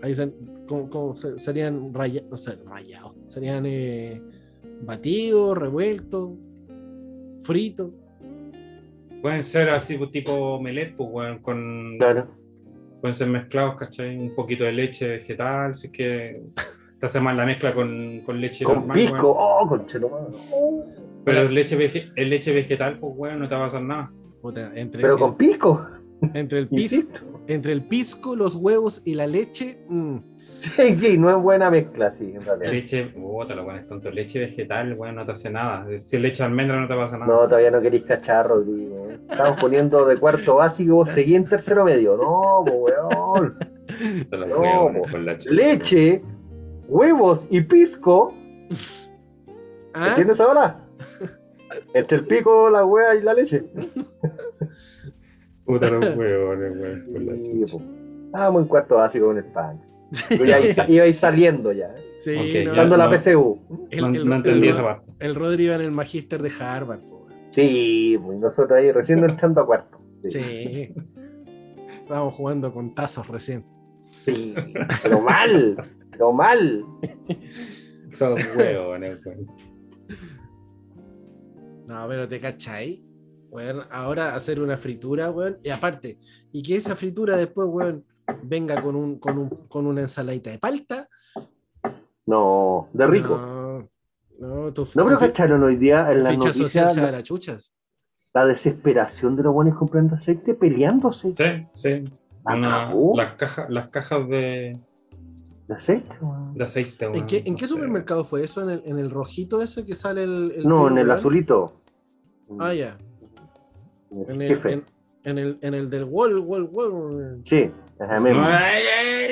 Ahí 0.03 0.15
se- 0.15 0.33
como- 0.67 0.89
como 0.91 1.15
se- 1.15 1.39
serían 1.39 1.93
raya- 1.95 2.25
o 2.31 2.37
sea, 2.37 2.55
rayados. 2.67 3.13
Serían 3.27 3.65
eh, 3.67 4.21
batidos, 4.83 5.57
revueltos, 5.59 6.31
fritos. 7.43 7.91
Pueden 9.23 9.43
ser 9.45 9.71
así, 9.71 9.97
pues, 9.97 10.11
tipo 10.11 10.61
melet, 10.61 10.95
pues, 10.97 11.09
weón, 11.13 11.39
con. 11.39 11.97
Claro. 11.99 12.27
Pueden 13.01 13.17
ser 13.17 13.29
mezclados, 13.29 13.77
¿cachai? 13.77 14.17
Un 14.19 14.35
poquito 14.35 14.65
de 14.65 14.73
leche 14.73 15.07
vegetal, 15.07 15.77
si 15.77 15.87
es 15.89 15.93
que 15.93 16.33
te 17.01 17.07
hace 17.07 17.21
mal 17.21 17.37
la 17.37 17.45
mezcla 17.47 17.75
con, 17.75 18.21
con 18.21 18.41
leche 18.41 18.65
Con 18.65 18.77
normal, 18.77 18.97
pisco. 18.97 19.35
Oh, 19.39 19.67
conchetumare. 19.69 20.27
Pero 21.25 21.49
leche, 21.49 21.77
vege- 21.79 22.13
el 22.17 22.31
leche 22.31 22.53
vegetal, 22.55 22.99
pues, 22.99 23.13
weón, 23.17 23.39
no 23.41 23.49
te 23.49 23.55
va 23.55 23.65
a 23.65 23.69
hacer 23.69 23.83
nada. 23.83 24.11
Puta, 24.43 24.73
entre, 24.75 25.01
Pero 25.01 25.19
con 25.19 25.37
pisco. 25.37 25.87
entre, 26.35 26.59
el 26.61 26.69
pisco. 26.69 27.34
Entre 27.47 27.73
el 27.73 27.85
pisco, 27.85 28.37
los 28.37 28.55
huevos 28.55 29.03
y 29.05 29.15
la 29.15 29.27
leche. 29.27 29.79
mm, 29.89 30.19
Sí, 30.57 30.97
sí, 30.97 31.19
no 31.19 31.31
es 31.31 31.37
buena 31.37 31.69
mezcla, 31.69 32.13
sí, 32.13 32.33
en 32.35 32.43
realidad. 32.43 32.73
Leche, 32.73 33.05
puta, 33.07 33.55
lo 33.55 33.65
bueno 33.65 33.81
es 33.81 33.89
tonto. 33.89 34.11
Leche 34.11 34.39
vegetal, 34.39 34.95
weón, 34.95 35.17
no 35.17 35.27
te 35.27 35.33
hace 35.33 35.51
nada. 35.51 35.87
Si 35.99 36.19
leche 36.19 36.39
de 36.39 36.45
almendra, 36.45 36.81
no 36.81 36.87
te 36.87 36.95
pasa 36.95 37.19
nada. 37.19 37.33
No, 37.33 37.49
todavía 37.49 37.71
no 37.71 37.81
queréis 37.83 38.05
cachar, 38.05 38.49
Rodrigo. 38.49 39.09
¿eh? 39.11 39.19
Estamos 39.29 39.61
poniendo 39.61 40.07
de 40.07 40.17
cuarto 40.17 40.57
básico, 40.57 40.95
vos 40.95 41.11
seguís 41.11 41.37
en 41.37 41.45
tercero 41.45 41.85
medio. 41.85 42.17
No, 42.17 42.65
po, 42.65 42.73
weón. 42.73 43.59
No, 44.31 44.93
po. 45.03 45.11
con 45.11 45.27
la. 45.27 45.37
Leche, 45.51 46.23
huevos 46.89 47.47
y 47.51 47.61
pisco. 47.63 48.33
¿Ah? 49.93 50.09
¿Entiendes 50.11 50.41
ahora? 50.41 50.87
Entre 51.93 52.19
el 52.19 52.27
pico, 52.27 52.71
la 52.71 52.85
hueá 52.85 53.15
y 53.17 53.23
la 53.23 53.35
leche. 53.35 53.65
Puta 55.65 55.91
los 55.91 56.05
huevones, 56.17 56.73
weón, 56.79 57.07
con 57.13 57.27
la 57.27 57.43
chucha. 57.43 57.77
Estábamos 58.27 58.63
en 58.63 58.69
cuarto 58.69 58.95
básico 58.97 59.27
con 59.27 59.39
el 59.39 59.45
pan. 59.45 59.81
Iba 60.31 60.59
iba 60.89 61.05
ahí 61.05 61.13
saliendo 61.13 61.73
ya. 61.73 61.95
Sí, 62.19 62.33
Ok, 62.33 62.67
no, 62.67 62.75
ya, 62.75 62.81
Dando 62.83 62.97
la. 62.97 63.11
PCU. 63.11 63.59
el, 63.91 64.01
No, 64.01 64.07
el- 64.09 64.29
no 64.29 64.37
entendí 64.37 64.69
el- 64.69 64.75
esa 64.75 65.03
el 65.19 65.35
Rodri 65.35 65.65
iba 65.65 65.75
en 65.77 65.81
el 65.83 65.91
magíster 65.93 66.43
de 66.43 66.51
Harvard. 66.59 67.01
po. 67.01 67.27
Sí, 67.51 68.19
pues 68.23 68.39
nosotros 68.39 68.79
ahí 68.79 68.91
recién 68.93 69.23
entrando 69.25 69.61
a 69.61 69.67
cuarto. 69.67 69.99
Sí. 70.27 70.93
Estábamos 72.01 72.35
jugando 72.35 72.73
con 72.73 72.95
tazos 72.95 73.29
recién. 73.29 73.65
Sí, 74.25 74.55
pero 75.03 75.21
mal, 75.21 75.77
pero 76.11 76.33
mal. 76.33 76.85
Son 78.11 78.35
huevones, 78.57 79.25
weón. 79.27 79.47
No, 81.87 82.07
pero 82.09 82.27
te 82.29 82.39
cachai. 82.41 83.03
Weón, 83.55 83.83
ahora 83.93 84.35
hacer 84.35 84.61
una 84.61 84.77
fritura, 84.77 85.31
weón. 85.31 85.59
Y 85.63 85.71
aparte, 85.71 86.19
y 86.51 86.61
que 86.61 86.75
esa 86.75 86.97
fritura 86.97 87.37
después, 87.37 87.69
weón, 87.71 88.05
venga 88.43 88.83
con, 88.83 88.97
un, 88.97 89.21
con, 89.21 89.39
un, 89.39 89.49
con 89.69 89.87
una 89.87 90.01
ensaladita 90.01 90.51
de 90.51 90.59
palta. 90.59 91.09
No, 92.27 92.89
de 92.93 93.07
rico. 93.07 93.37
No, 94.41 94.57
no, 94.65 94.73
tu, 94.73 94.83
No, 94.97 95.05
pero 95.05 95.19
cacharon 95.21 95.63
hoy 95.63 95.77
día 95.77 96.11
en 96.11 96.19
tu 96.19 96.23
las 96.25 96.33
ficha 96.35 96.53
social 96.53 96.87
noticias 96.87 96.95
se 96.95 97.01
va 97.01 97.07
a 97.07 97.11
la, 97.13 97.17
las 97.19 97.23
chuchas. 97.25 97.73
la 98.35 98.45
desesperación 98.47 99.37
de 99.37 99.45
los 99.45 99.55
buenos 99.55 99.79
comprando 99.79 100.17
aceite, 100.17 100.55
peleándose. 100.55 101.33
Sí, 101.37 101.69
sí. 101.75 102.05
La 102.45 102.57
Una- 102.57 102.95
las, 103.15 103.35
cajas, 103.37 103.71
las 103.71 103.89
cajas 103.91 104.29
de, 104.29 104.81
De 105.69 105.75
aceite, 105.75 106.17
weón. 106.21 106.55
de 106.55 106.65
aceite. 106.65 107.05
¿En 107.05 107.13
weón, 107.13 107.27
qué, 107.29 107.43
en 107.47 107.53
no 107.53 107.59
qué 107.59 107.67
sé. 107.69 107.73
supermercado 107.73 108.25
fue 108.25 108.43
eso? 108.43 108.63
¿En 108.63 108.71
el, 108.71 108.83
en 108.85 108.99
el 108.99 109.13
rojito 109.13 109.63
ese 109.63 109.85
que 109.87 109.95
sale 109.95 110.25
el. 110.25 110.53
el 110.57 110.69
No, 110.69 110.89
en 110.89 110.99
el 110.99 111.09
azulito. 111.13 111.81
Ah, 112.59 112.75
ya. 112.75 112.99
En 114.15 114.31
el 114.31 114.33
En 114.35 114.43
el, 114.43 114.49
jefe. 114.49 114.73
en, 114.73 114.85
en 115.25 115.39
el, 115.39 115.59
en 115.63 115.75
el 115.75 115.91
del 115.91 116.05
Wall, 116.05 116.39
Wall, 116.39 116.69
Wall. 116.71 117.41
Sí, 117.45 117.71
ajá, 117.99 118.17
No, 118.21 118.21
mismo. 118.21 118.43
ay, 118.45 118.83
ay, 118.99 119.27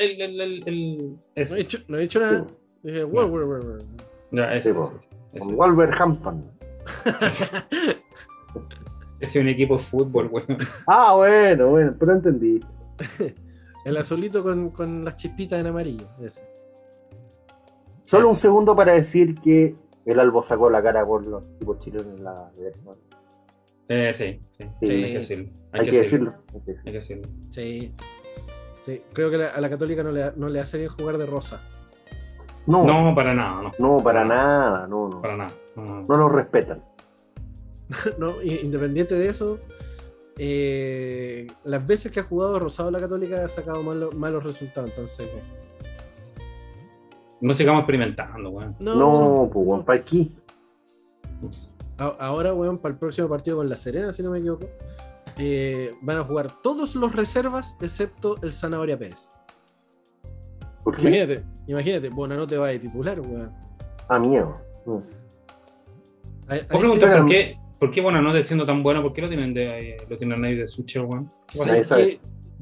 ay, 0.00 0.22
el, 0.22 0.62
el. 0.66 1.16
No 1.34 1.56
he 1.56 1.60
hecho, 1.60 1.78
no 1.88 1.98
he 1.98 2.02
hecho 2.04 2.20
nada. 2.20 2.46
Dije, 2.82 3.04
Wall, 3.04 3.30
Wall, 3.30 3.44
Wall, 3.44 3.60
Wall. 3.66 3.84
Ya, 4.32 4.54
ese, 4.54 4.72
Sí, 4.72 4.78
ese, 4.80 4.92
ese. 5.32 5.40
Con 5.40 5.56
Wolverhampton. 5.56 6.50
Ese 9.18 9.38
es 9.38 9.42
un 9.42 9.48
equipo 9.48 9.76
de 9.78 9.82
fútbol, 9.82 10.28
weón. 10.30 10.58
Ah, 10.86 11.14
bueno, 11.16 11.68
bueno, 11.70 11.94
pero 11.98 12.12
entendí. 12.12 12.60
El 13.84 13.96
azulito 13.96 14.42
con, 14.42 14.70
con 14.70 15.04
las 15.04 15.16
chispitas 15.16 15.58
en 15.60 15.68
amarillo. 15.68 16.06
Ese. 16.20 16.46
Solo 18.04 18.28
un 18.28 18.36
segundo 18.36 18.76
para 18.76 18.92
decir 18.92 19.40
que 19.40 19.74
el 20.04 20.20
Albo 20.20 20.42
sacó 20.44 20.68
la 20.70 20.82
cara 20.82 21.04
por 21.06 21.24
los 21.26 21.58
tipos 21.58 21.78
chilenos 21.80 22.06
en 22.18 22.24
la 22.24 22.50
Eh, 23.88 24.12
sí, 24.14 24.40
sí, 24.58 24.68
Sí. 24.86 24.92
Hay 24.92 25.12
que 25.12 25.18
decirlo. 25.18 25.48
Hay, 25.72 25.80
Hay 25.80 25.90
que 25.90 25.98
decirlo. 26.00 26.34
hay 26.54 26.60
que 26.60 26.72
decirlo. 26.72 26.80
Hay 26.86 26.92
que 26.92 26.98
decirlo. 26.98 27.28
Sí. 27.50 27.94
Sí. 28.84 29.02
Creo 29.12 29.30
que 29.30 29.38
la- 29.38 29.48
a 29.50 29.60
la 29.60 29.68
católica 29.70 30.02
no 30.02 30.10
le, 30.12 30.32
no 30.36 30.48
le 30.48 30.60
hace 30.60 30.78
bien 30.78 30.90
jugar 30.90 31.18
de 31.18 31.26
rosa. 31.26 31.60
No, 32.66 32.84
no, 32.84 33.04
No, 33.04 33.14
para 33.14 33.32
nada, 33.34 33.70
no. 33.78 34.02
para 34.02 34.24
nada, 34.24 34.86
no, 34.88 35.08
no. 35.08 35.22
Para 35.22 35.36
nada. 35.36 35.52
No, 35.76 35.84
no. 35.84 36.02
No 36.08 36.16
nos 36.16 36.32
respetan. 36.32 36.82
no, 38.18 38.42
independiente 38.42 39.14
de 39.14 39.28
eso, 39.28 39.60
eh, 40.36 41.46
las 41.64 41.86
veces 41.86 42.10
que 42.10 42.18
ha 42.20 42.24
jugado 42.24 42.58
Rosado 42.58 42.90
la 42.90 42.98
Católica 42.98 43.44
ha 43.44 43.48
sacado 43.48 43.82
malo- 43.84 44.10
malos 44.12 44.42
resultados. 44.42 44.90
Entonces, 44.90 45.28
eh, 45.28 45.42
No 47.40 47.54
sigamos 47.54 47.80
experimentando, 47.80 48.50
weón. 48.50 48.74
no, 48.80 48.94
No, 48.96 49.50
pues, 49.52 49.66
weón, 49.66 49.84
¿para 49.84 50.00
aquí? 50.00 50.36
A- 51.98 52.16
Ahora, 52.26 52.52
weón, 52.54 52.78
para 52.78 52.92
el 52.94 52.98
próximo 52.98 53.28
partido 53.28 53.56
con 53.58 53.68
La 53.68 53.76
Serena, 53.76 54.12
si 54.12 54.22
no 54.22 54.30
me 54.30 54.38
equivoco, 54.38 54.66
eh, 55.38 55.92
van 56.02 56.18
a 56.18 56.24
jugar 56.24 56.62
todos 56.62 56.94
los 56.94 57.14
reservas 57.14 57.76
excepto 57.80 58.36
el 58.42 58.52
Zanahoria 58.52 58.98
Pérez. 58.98 59.32
¿Por 60.84 60.96
qué? 60.96 61.02
Imagínate, 61.02 61.44
imagínate, 61.66 62.08
Bonanote 62.10 62.56
va 62.58 62.68
de 62.68 62.78
titular, 62.78 63.20
weón. 63.20 63.52
Ah, 64.08 64.18
miedo. 64.18 64.56
Mm. 64.86 64.90
A- 66.48 66.54
a 66.54 66.58
Puedo 66.68 66.80
preguntar 66.80 67.18
por 67.18 67.28
qué, 67.28 67.58
por 67.80 67.90
qué 67.90 68.00
Bonanote 68.00 68.44
siendo 68.44 68.64
tan 68.66 68.82
bueno, 68.82 69.02
por 69.02 69.12
qué 69.12 69.22
lo 69.22 69.28
tienen 69.28 69.52
de 69.52 69.96
lo 70.08 70.16
tienen 70.16 70.44
ahí 70.44 70.54
de 70.54 70.68
suche, 70.68 71.00
weón. 71.00 71.30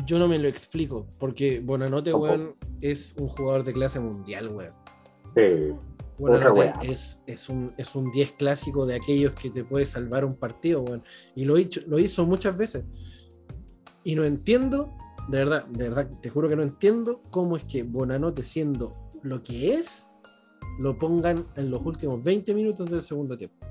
Yo 0.06 0.18
no 0.18 0.26
me 0.26 0.38
lo 0.38 0.48
explico, 0.48 1.06
porque 1.20 1.60
Bonanote, 1.60 2.12
weón, 2.14 2.54
es 2.80 3.14
un 3.18 3.28
jugador 3.28 3.62
de 3.64 3.72
clase 3.72 4.00
mundial, 4.00 4.48
weón. 4.48 4.72
Sí. 5.36 5.74
Es, 6.82 7.22
es, 7.26 7.48
un, 7.48 7.72
es 7.76 7.94
un 7.94 8.10
10 8.10 8.32
clásico 8.32 8.86
de 8.86 8.94
aquellos 8.94 9.32
que 9.32 9.50
te 9.50 9.64
puede 9.64 9.86
salvar 9.86 10.24
un 10.24 10.36
partido, 10.36 10.82
weón. 10.82 11.02
Y 11.34 11.44
lo, 11.44 11.58
hizo, 11.58 11.80
lo 11.86 11.98
hizo 11.98 12.24
muchas 12.24 12.56
veces. 12.56 12.84
Y 14.04 14.14
no 14.14 14.24
entiendo, 14.24 14.92
de 15.28 15.38
verdad, 15.38 15.66
de 15.66 15.88
verdad, 15.88 16.10
te 16.20 16.30
juro 16.30 16.48
que 16.48 16.56
no 16.56 16.62
entiendo 16.62 17.22
cómo 17.30 17.56
es 17.56 17.64
que 17.64 17.82
Bonanote, 17.82 18.42
siendo 18.42 19.10
lo 19.22 19.42
que 19.42 19.74
es, 19.74 20.06
lo 20.78 20.98
pongan 20.98 21.46
en 21.56 21.70
los 21.70 21.84
últimos 21.84 22.22
20 22.22 22.54
minutos 22.54 22.90
del 22.90 23.02
segundo 23.02 23.36
tiempo. 23.36 23.66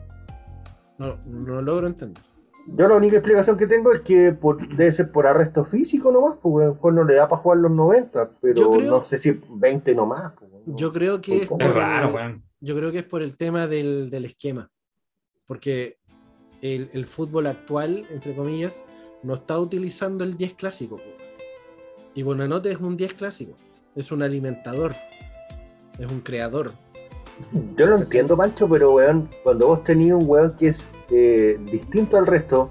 No, 0.97 1.17
no 1.25 1.55
lo 1.55 1.61
logro 1.61 1.87
entender. 1.87 2.23
Yo 2.67 2.87
la 2.87 2.95
única 2.95 3.17
explicación 3.17 3.57
que 3.57 3.67
tengo 3.67 3.91
es 3.91 4.01
que 4.01 4.31
por- 4.31 4.65
debe 4.69 4.91
ser 4.91 5.11
por 5.11 5.27
arresto 5.27 5.65
físico 5.65 6.11
nomás, 6.11 6.37
pues 6.41 6.53
weón, 6.53 6.77
pues 6.77 6.95
no 6.95 7.03
le 7.03 7.15
da 7.15 7.27
para 7.27 7.41
jugar 7.41 7.57
los 7.59 7.71
90, 7.71 8.31
pero 8.41 8.55
Yo 8.55 8.71
creo- 8.71 8.89
no 8.91 9.03
sé 9.03 9.17
si 9.17 9.39
20 9.49 9.93
nomás. 9.93 10.33
pues, 10.39 10.49
weón. 10.51 10.77
Yo 10.77 10.93
creo 10.93 11.21
que 11.21 11.43
es 11.43 11.47
por- 11.49 11.59
raro. 11.61 12.41
Yo 12.61 12.75
creo 12.75 12.91
que 12.91 12.99
es 12.99 13.03
por 13.03 13.21
el 13.21 13.35
tema 13.35 13.67
del, 13.67 14.09
del 14.09 14.25
esquema. 14.25 14.71
Porque 15.45 15.97
el, 16.61 16.89
el 16.93 17.05
fútbol 17.05 17.47
actual, 17.47 18.05
entre 18.09 18.33
comillas, 18.33 18.85
no 19.21 19.33
está 19.33 19.59
utilizando 19.59 20.23
el 20.23 20.37
10 20.37 20.53
clásico. 20.53 20.95
po. 20.95 21.03
Y 22.15 22.23
Bonanote 22.23 22.71
es 22.71 22.77
un 22.79 22.95
10 22.95 23.13
clásico. 23.15 23.53
Es 23.95 24.11
un 24.13 24.23
alimentador. 24.23 24.93
Es 25.99 26.09
un 26.09 26.21
creador. 26.21 26.71
Yo 27.77 27.85
lo 27.87 27.95
entiendo, 27.97 28.37
Pancho, 28.37 28.67
pero 28.69 28.93
weón, 28.93 29.29
cuando 29.43 29.67
vos 29.67 29.83
tenías 29.83 30.15
un 30.15 30.29
weón 30.29 30.55
que 30.55 30.67
es 30.67 30.87
eh, 31.09 31.57
distinto 31.71 32.17
al 32.17 32.27
resto, 32.27 32.69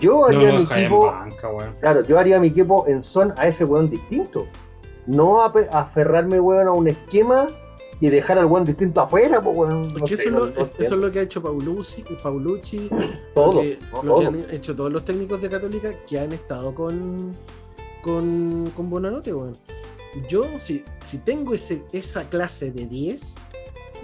yo 0.00 0.20
No 0.20 0.24
haría 0.26 0.52
mi 0.58 0.62
equipo, 0.64 1.06
banca, 1.06 1.48
weón. 1.48 1.74
claro, 1.80 2.02
yo 2.02 2.18
haría 2.18 2.40
mi 2.40 2.48
equipo 2.48 2.84
en 2.88 3.02
son 3.04 3.32
a 3.36 3.46
ese 3.46 3.64
weón 3.64 3.88
distinto. 3.88 4.46
No 5.06 5.42
ape- 5.44 5.68
aferrarme, 5.72 6.40
weón, 6.40 6.68
a 6.68 6.72
un 6.72 6.88
esquema 6.88 7.48
y 8.00 8.08
dejar 8.08 8.38
al 8.38 8.46
weón 8.46 8.64
distinto 8.64 9.00
afuera, 9.00 9.40
pues 9.40 9.56
weón. 9.56 9.82
Es 9.84 9.92
No 9.94 10.04
que 10.04 10.16
sé, 10.16 10.22
eso, 10.24 10.30
es 10.30 10.32
no- 10.32 10.38
lo, 10.40 10.44
no 10.46 10.50
eso 10.52 10.60
entiendo. 10.64 10.94
es 10.96 11.00
lo 11.02 11.12
que 11.12 11.18
ha 11.18 11.22
hecho 11.22 11.42
Paulucci, 11.42 12.04
Paulucci 12.22 12.90
Todos, 13.34 13.54
lo 13.54 13.60
que, 13.62 13.78
no, 13.80 14.02
lo 14.02 14.02
que 14.02 14.06
todos. 14.08 14.26
han 14.26 14.50
hecho 14.50 14.74
todos 14.76 14.92
los 14.92 15.04
técnicos 15.04 15.40
de 15.42 15.48
Católica 15.48 15.92
que 16.08 16.18
han 16.18 16.32
estado 16.32 16.74
con, 16.74 17.36
con, 18.02 18.70
con 18.76 18.90
Bonanote, 18.90 19.32
weón. 19.32 19.56
Yo, 20.28 20.42
si, 20.58 20.84
si 21.04 21.18
tengo 21.18 21.54
ese, 21.54 21.82
esa 21.92 22.24
clase 22.24 22.70
de 22.70 22.86
10, 22.86 23.36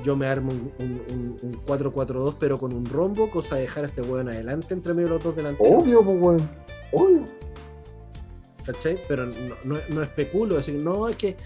yo 0.04 0.16
me 0.16 0.26
armo 0.26 0.52
un, 0.52 0.72
un- 0.78 1.02
un- 1.10 1.38
un 1.42 1.66
4-4-2, 1.66 2.34
pero 2.38 2.58
con 2.58 2.72
un 2.72 2.84
rombo, 2.86 3.30
cosa 3.30 3.56
de 3.56 3.62
dejar 3.62 3.84
a 3.84 3.88
este 3.88 4.02
weón 4.02 4.28
adelante 4.28 4.74
entre 4.74 4.94
medio 4.94 5.08
de 5.08 5.14
los 5.14 5.24
dos 5.24 5.36
delanteros. 5.36 5.82
Obvio, 5.82 6.02
pues 6.02 6.16
weón. 6.22 6.50
Obvio. 6.92 7.22
¿Cachai? 8.64 8.98
Pero 9.08 9.26
no, 9.26 9.32
no, 9.64 9.76
no 9.90 10.02
especulo, 10.02 10.56
decir, 10.56 10.74
no, 10.76 11.08
es 11.08 11.16
que 11.16 11.36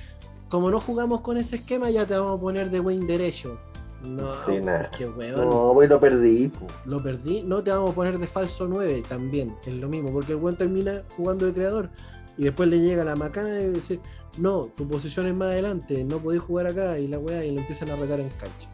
como 0.49 0.71
no 0.71 0.81
jugamos 0.81 1.21
con 1.21 1.37
ese 1.39 1.57
esquema, 1.57 1.89
ya 1.91 2.05
te 2.07 2.15
vamos 2.15 2.39
a 2.39 2.41
poner 2.41 2.71
de 2.71 2.81
wing 2.81 3.07
derecho. 3.07 3.59
No, 4.03 4.35
Sí, 4.47 4.61
que 4.99 5.07
weón. 5.09 5.37
No, 5.49 5.71
pues 5.75 5.89
lo 5.89 6.01
perdí. 6.01 6.49
pues. 6.49 6.73
lo 6.85 7.01
perdí, 7.03 7.43
no 7.43 7.63
te 7.63 7.71
vamos 7.71 7.93
a 7.93 7.95
poner 7.95 8.19
de 8.19 8.27
falso 8.27 8.67
9 8.67 9.03
también, 9.09 9.55
es 9.65 9.73
lo 9.75 9.89
mismo, 9.89 10.11
porque 10.13 10.33
el 10.33 10.39
buen 10.39 10.57
termina 10.57 11.03
jugando 11.17 11.47
de 11.47 11.53
creador 11.53 11.89
y 12.37 12.45
después 12.45 12.69
le 12.69 12.81
llega 12.81 13.05
la 13.05 13.15
macana 13.15 13.51
de 13.51 13.71
decir, 13.71 14.01
no, 14.39 14.71
tu 14.75 14.89
posición 14.89 15.27
es 15.27 15.35
más 15.35 15.49
adelante, 15.49 16.05
no 16.05 16.19
podés 16.19 16.41
jugar 16.41 16.67
acá 16.67 16.99
y 16.99 17.07
la 17.07 17.19
weá 17.19 17.45
y 17.45 17.53
lo 17.53 17.61
empiezan 17.61 17.91
a 17.91 17.97
retar 17.97 18.21
en 18.21 18.29
cancha. 18.31 18.69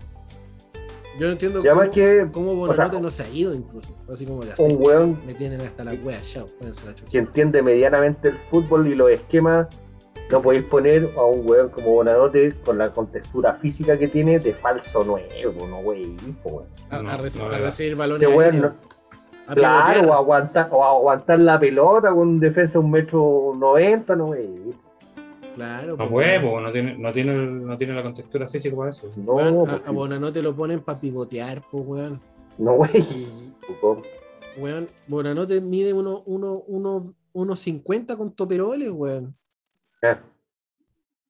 Yo 1.19 1.27
no 1.27 1.33
entiendo 1.33 1.63
cómo, 1.65 1.91
que 1.91 2.29
cómo 2.31 2.53
o 2.53 2.75
sea, 2.75 2.87
Bonanote 2.87 3.01
no 3.01 3.11
se 3.11 3.25
ha 3.25 3.29
ido 3.29 3.53
incluso, 3.53 3.93
así 4.13 4.25
como 4.25 4.45
de 4.45 4.55
un 4.59 4.77
weón 4.79 5.21
me 5.27 5.35
tienen 5.35 5.61
hasta 5.63 5.83
la 5.83 5.93
wea, 5.95 6.21
chao, 6.21 6.47
la 6.61 6.71
chucha. 6.95 7.11
que 7.11 7.19
entiende 7.19 7.61
medianamente 7.61 8.29
el 8.29 8.37
fútbol 8.51 8.87
y 8.87 8.95
los 8.95 9.11
esquemas, 9.11 9.67
no 10.31 10.41
podéis 10.43 10.65
poner 10.65 11.11
a 11.17 11.25
un 11.25 11.49
weón 11.49 11.71
como 11.71 11.89
Bonadote 11.89 12.55
con 12.65 12.79
la 12.79 12.93
contextura 12.93 13.55
física 13.55 13.99
que 13.99 14.07
tiene 14.07 14.39
de 14.39 14.55
falso 14.55 15.03
nuevo, 15.03 15.67
no 15.67 15.79
wey. 15.79 16.17
A, 16.91 16.99
No, 16.99 16.99
a 16.99 17.03
no, 17.03 17.11
a 17.11 17.57
recibir 17.57 17.97
balones 17.97 18.21
Este 18.21 19.55
claro, 19.55 20.11
o 20.11 20.13
aguantar, 20.13 20.69
o 20.71 20.85
aguantar 20.85 21.41
la 21.41 21.59
pelota 21.59 22.11
con 22.11 22.29
un 22.29 22.41
defensa 22.41 22.79
de 22.79 22.85
un 22.85 22.91
metro 22.93 23.55
noventa, 23.57 24.15
no 24.15 24.27
wey. 24.27 24.73
Claro, 25.59 25.97
No 25.97 26.09
pues, 26.09 26.49
po, 26.49 26.61
no 26.61 26.71
tiene, 26.71 26.97
no 26.97 27.13
tiene, 27.13 27.35
no 27.35 27.77
tiene 27.77 27.93
la 27.93 28.05
contextura 28.05 28.47
física 28.47 28.77
para 28.77 28.91
eso. 28.91 29.11
No, 29.17 29.33
weón, 29.33 29.57
pues 29.59 29.73
a, 29.73 29.77
sí. 29.79 29.83
a 29.87 29.91
Bonanote 29.91 30.41
lo 30.41 30.55
ponen 30.55 30.81
para 30.85 31.01
pivotear, 31.01 31.65
pues 31.69 31.85
weón. 31.85 32.21
no 32.59 32.75
wey. 32.75 33.05
po. 33.81 34.01
Weón, 34.57 34.89
Bonanote 35.09 35.61
mide 35.61 35.93
1.50 35.93 36.23
uno, 36.27 36.63
uno, 36.69 37.09
uno 37.33 37.57
50 37.57 38.17
con 38.17 38.37
toperoles, 38.37 38.89
weón. 38.93 39.37
Ah, 40.01 40.21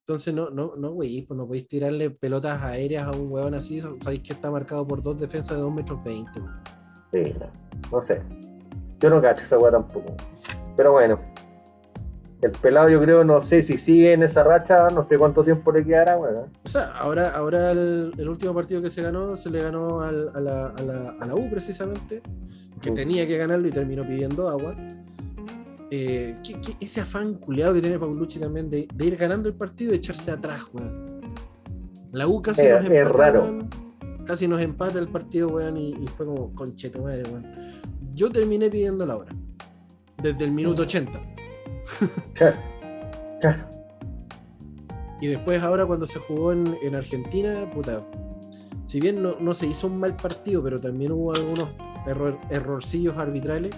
Entonces 0.01 0.31
no, 0.31 0.51
no, 0.51 0.75
no, 0.75 0.91
güey, 0.91 1.23
pues 1.23 1.35
no 1.35 1.47
podéis 1.47 1.67
tirarle 1.67 2.11
pelotas 2.11 2.61
aéreas 2.61 3.07
a 3.07 3.17
un 3.17 3.31
weón 3.31 3.55
así. 3.55 3.81
Sabéis 3.81 4.19
que 4.19 4.33
está 4.33 4.51
marcado 4.51 4.85
por 4.85 5.01
dos 5.01 5.19
defensas 5.19 5.57
de 5.57 5.63
2 5.63 5.73
metros 5.73 6.03
20. 6.03 6.39
weón. 6.39 6.61
sí, 7.11 7.33
no, 7.39 7.47
no 7.91 8.03
sé. 8.03 8.21
Yo 8.99 9.09
no 9.09 9.19
cacho 9.19 9.43
esa 9.43 9.57
weá 9.57 9.71
tampoco. 9.71 10.15
Pero 10.77 10.91
bueno. 10.91 11.19
El 12.41 12.51
pelado 12.51 12.87
yo 12.89 13.01
creo, 13.01 13.23
no 13.25 13.41
sé 13.41 13.61
si 13.61 13.77
sigue 13.77 14.13
en 14.13 14.23
esa 14.23 14.43
racha, 14.43 14.89
no 14.89 15.03
sé 15.03 15.17
cuánto 15.17 15.43
tiempo 15.43 15.71
le 15.73 15.83
quedará, 15.83 16.17
weón. 16.17 16.45
O 16.63 16.67
sea, 16.69 16.85
ahora, 16.97 17.31
ahora 17.31 17.71
el, 17.71 18.13
el 18.17 18.29
último 18.29 18.53
partido 18.53 18.81
que 18.81 18.89
se 18.89 19.01
ganó, 19.01 19.35
se 19.35 19.49
le 19.49 19.61
ganó 19.61 20.01
al- 20.01 20.29
a, 20.33 20.39
la, 20.39 20.67
a, 20.67 20.81
la, 20.81 21.15
a 21.19 21.25
la 21.25 21.35
U 21.35 21.49
precisamente, 21.49 22.21
que 22.81 22.91
Mm. 22.91 22.95
tenía 22.95 23.27
que 23.27 23.37
ganarlo 23.37 23.67
y 23.67 23.71
terminó 23.71 24.03
pidiendo 24.07 24.47
agua. 24.47 24.73
Eh, 25.91 26.35
¿qué- 26.43 26.61
qué- 26.61 26.77
ese 26.79 27.01
afán 27.01 27.33
culiado 27.33 27.73
que 27.73 27.81
tiene 27.81 27.99
Paulucci 27.99 28.39
también 28.39 28.69
de, 28.69 28.87
de 28.93 29.05
ir 29.05 29.17
ganando 29.17 29.49
el 29.49 29.55
partido 29.55 29.91
y 29.93 29.97
echarse 29.97 30.31
atrás, 30.31 30.61
weón. 30.71 31.19
La 32.13 32.25
U 32.27 32.41
casi 32.41 32.63
nos 32.67 32.85
es 32.85 32.89
empata, 32.91 33.17
raro. 33.17 33.41
weón. 33.43 33.69
casi 34.25 34.47
nos 34.47 34.61
empata 34.61 34.97
el 34.99 35.07
partido, 35.09 35.47
weón, 35.49 35.75
y, 35.77 35.89
y 35.89 36.07
fue 36.07 36.25
como 36.25 36.53
concheto 36.55 37.01
madre, 37.01 37.23
weón. 37.23 37.47
Yo 38.13 38.31
terminé 38.31 38.69
pidiendo 38.69 39.05
la 39.05 39.17
hora. 39.17 39.31
Desde 40.21 40.45
el 40.45 40.51
minuto 40.51 40.83
80. 40.83 41.19
Claro. 42.33 42.57
Claro. 43.41 43.63
Y 45.21 45.27
después 45.27 45.61
ahora 45.61 45.85
cuando 45.85 46.07
se 46.07 46.19
jugó 46.19 46.51
en, 46.53 46.77
en 46.81 46.95
Argentina, 46.95 47.69
puta, 47.73 48.01
si 48.85 48.99
bien 49.01 49.21
no, 49.21 49.35
no 49.39 49.53
se 49.53 49.67
hizo 49.67 49.87
un 49.87 49.99
mal 49.99 50.15
partido, 50.15 50.63
pero 50.63 50.79
también 50.79 51.11
hubo 51.11 51.33
algunos 51.33 51.69
error- 52.07 52.39
errorcillos 52.49 53.17
arbitrales, 53.17 53.75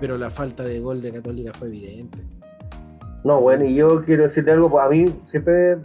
pero 0.00 0.18
la 0.18 0.30
falta 0.30 0.64
de 0.64 0.80
gol 0.80 1.00
de 1.02 1.12
Católica 1.12 1.52
fue 1.54 1.68
evidente. 1.68 2.18
No, 3.24 3.40
bueno, 3.40 3.64
y 3.64 3.74
yo 3.74 4.04
quiero 4.04 4.24
decirte 4.24 4.50
algo, 4.50 4.70
pues 4.70 4.84
a 4.84 4.88
mí 4.88 5.06
siempre, 5.26 5.78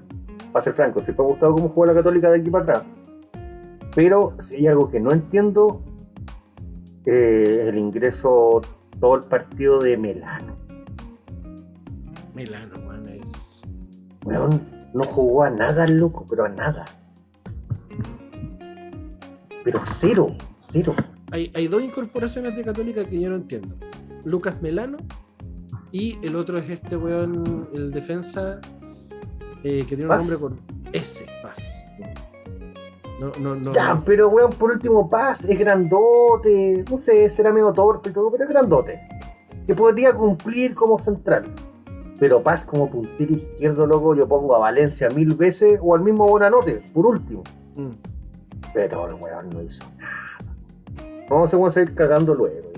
para 0.51 0.63
ser 0.63 0.73
franco, 0.73 0.99
siempre 1.03 1.23
me 1.23 1.29
ha 1.29 1.31
gustado 1.31 1.53
cómo 1.53 1.69
juega 1.69 1.93
la 1.93 1.99
Católica 1.99 2.29
de 2.29 2.39
aquí 2.39 2.49
para 2.49 2.63
atrás. 2.63 2.83
Pero 3.95 4.35
si 4.39 4.57
hay 4.57 4.67
algo 4.67 4.89
que 4.89 4.99
no 4.99 5.11
entiendo, 5.11 5.83
eh, 7.05 7.65
el 7.67 7.77
ingreso 7.77 8.61
todo 8.99 9.15
el 9.15 9.23
partido 9.23 9.79
de 9.79 9.97
Melano. 9.97 10.55
Milano, 12.33 12.73
weón, 12.87 13.07
es. 13.09 13.61
Weón, 14.25 14.61
no 14.93 15.03
jugó 15.03 15.43
a 15.43 15.49
nada 15.49 15.87
loco, 15.87 16.25
pero 16.29 16.45
a 16.45 16.49
nada. 16.49 16.85
Pero 19.63 19.79
cero, 19.85 20.35
cero. 20.57 20.95
Hay, 21.31 21.51
hay 21.55 21.67
dos 21.67 21.81
incorporaciones 21.81 22.55
de 22.55 22.63
Católica 22.63 23.05
que 23.05 23.19
yo 23.19 23.29
no 23.29 23.35
entiendo. 23.35 23.75
Lucas 24.23 24.61
Melano 24.61 24.97
y 25.91 26.17
el 26.25 26.35
otro 26.35 26.57
es 26.57 26.69
este 26.69 26.95
weón, 26.95 27.69
el 27.73 27.91
defensa 27.91 28.61
eh, 29.63 29.85
que 29.87 29.95
tiene 29.95 30.11
un 30.11 30.17
nombre 30.17 30.37
con 30.37 30.59
S, 30.93 31.25
Paz. 31.43 31.83
No, 33.19 33.31
no, 33.39 33.55
no. 33.55 33.71
Ya, 33.71 34.01
pero 34.03 34.29
weón, 34.29 34.51
por 34.51 34.71
último, 34.71 35.07
Paz 35.07 35.45
es 35.45 35.59
grandote, 35.59 36.83
no 36.89 36.97
sé, 36.97 37.29
será 37.29 37.53
medio 37.53 37.71
torpe 37.71 38.09
y 38.09 38.13
todo, 38.13 38.31
pero 38.31 38.45
es 38.45 38.49
grandote. 38.49 38.99
Que 39.67 39.75
podría 39.75 40.13
cumplir 40.13 40.73
como 40.73 40.97
central. 40.97 41.53
Pero 42.21 42.43
Paz 42.43 42.63
como 42.63 42.87
puntero 42.87 43.33
izquierdo, 43.33 43.87
loco, 43.87 44.13
yo 44.13 44.27
pongo 44.27 44.55
a 44.55 44.59
Valencia 44.59 45.09
mil 45.09 45.33
veces 45.33 45.79
o 45.81 45.95
al 45.95 46.03
mismo 46.03 46.27
Bonanote, 46.27 46.83
por 46.93 47.07
último. 47.07 47.41
Mm. 47.75 47.89
Pero 48.75 49.07
el 49.07 49.15
weón 49.15 49.49
no 49.49 49.63
hizo 49.63 49.83
nada. 49.97 50.37
No 51.27 51.47
se 51.47 51.55
van 51.55 51.65
a 51.65 51.71
seguir 51.71 51.95
cagando 51.95 52.35
luego. 52.35 52.69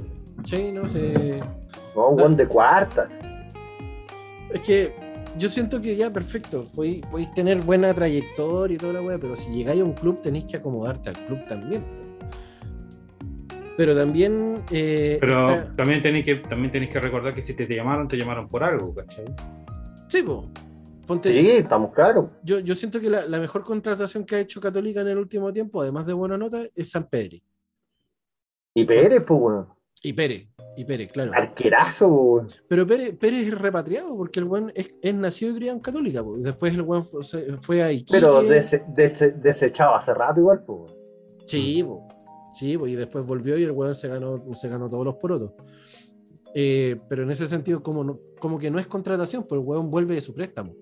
Sí, 0.46 0.72
no 0.72 0.88
sé. 0.88 1.42
No, 1.94 2.08
un 2.08 2.22
weón 2.22 2.38
de 2.38 2.48
cuartas. 2.48 3.18
Es 4.50 4.62
que 4.62 4.96
yo 5.38 5.50
siento 5.50 5.82
que 5.82 5.98
ya, 5.98 6.10
perfecto. 6.10 6.64
Podéis, 6.74 7.06
podéis 7.08 7.32
tener 7.32 7.60
buena 7.64 7.94
trayectoria 7.94 8.76
y 8.76 8.78
toda 8.78 8.94
la 8.94 9.02
weá, 9.02 9.18
pero 9.18 9.36
si 9.36 9.52
llegáis 9.52 9.82
a 9.82 9.84
un 9.84 9.92
club 9.92 10.22
tenéis 10.22 10.46
que 10.46 10.56
acomodarte 10.56 11.10
al 11.10 11.18
club 11.26 11.46
también. 11.50 11.84
Pero 13.76 13.96
también. 13.96 14.62
eh, 14.72 15.18
Pero 15.20 15.50
está- 15.50 15.76
también 15.76 16.02
tenéis 16.02 16.26
que, 16.26 16.36
también 16.36 16.72
tenéis 16.72 16.92
que 16.92 17.00
recordar 17.00 17.34
que 17.34 17.42
si 17.42 17.54
te, 17.54 17.66
te 17.66 17.76
llamaron, 17.76 18.08
te 18.08 18.18
llamaron 18.18 18.48
por 18.48 18.64
algo, 18.64 18.94
¿cachai? 18.94 19.26
Sí, 20.08 20.22
po. 20.24 20.50
Ponte, 21.08 21.30
Sí, 21.34 21.50
estamos 21.52 21.92
claros. 21.94 22.28
yo, 22.44 22.60
yo 22.60 22.76
siento 22.76 23.00
que 23.02 23.10
la, 23.10 23.26
la 23.26 23.38
mejor 23.40 23.64
contratación 23.64 24.24
que 24.26 24.36
ha 24.36 24.40
hecho 24.40 24.62
Católica 24.62 25.02
en 25.02 25.10
el 25.10 25.18
último 25.18 25.52
tiempo, 25.52 25.82
además 25.82 26.06
de 26.06 26.14
buena 26.14 26.38
nota, 26.38 26.62
es 26.76 26.92
San 26.92 27.10
Pedri. 27.10 27.44
Y 28.76 28.86
Pérez, 28.86 29.22
pues 29.28 29.40
weón. 29.42 29.68
Y 30.02 30.14
Pérez. 30.14 30.48
Y 30.78 30.86
Pérez, 30.86 31.12
claro. 31.12 31.32
Arquerazo, 31.36 32.08
weón. 32.08 32.48
Pero 32.70 32.88
Pérez, 32.88 33.18
Pérez 33.18 33.48
es 33.48 33.60
repatriado 33.60 34.16
porque 34.16 34.40
el 34.40 34.46
buen 34.46 34.72
es, 34.76 34.96
es 35.02 35.14
nacido 35.14 35.52
y 35.52 35.56
criado 35.56 35.76
en 35.78 35.82
Católica. 35.84 36.24
po. 36.24 36.38
Y 36.38 36.44
después 36.44 36.74
el 36.74 36.84
buen 36.84 37.04
fue, 37.04 37.22
fue 37.60 37.84
a 37.84 37.92
Iquique. 37.92 38.12
Pero 38.14 38.42
dese- 38.44 38.86
dese- 38.88 39.34
desechado 39.34 39.96
hace 39.96 40.14
rato 40.14 40.40
igual, 40.40 40.64
pues. 40.66 40.94
Sí, 41.46 41.84
po. 41.84 42.08
Sí, 42.54 42.78
po, 42.78 42.88
y 42.88 42.96
después 42.96 43.26
volvió 43.26 43.58
y 43.58 43.64
el 43.64 43.72
weón 43.72 43.96
se 43.96 44.08
ganó, 44.08 44.42
se 44.54 44.70
ganó 44.70 44.90
todos 44.90 45.04
los 45.06 45.16
porotos. 45.16 45.52
Eh, 46.56 47.00
pero 47.10 47.24
en 47.24 47.32
ese 47.32 47.48
sentido, 47.48 47.82
como, 47.82 48.04
no- 48.04 48.20
como 48.40 48.58
que 48.60 48.70
no 48.70 48.80
es 48.80 48.88
contratación, 48.88 49.44
pues 49.48 49.60
el 49.60 49.68
weón 49.68 49.90
vuelve 49.90 50.16
de 50.16 50.22
su 50.22 50.34
préstamo. 50.34 50.74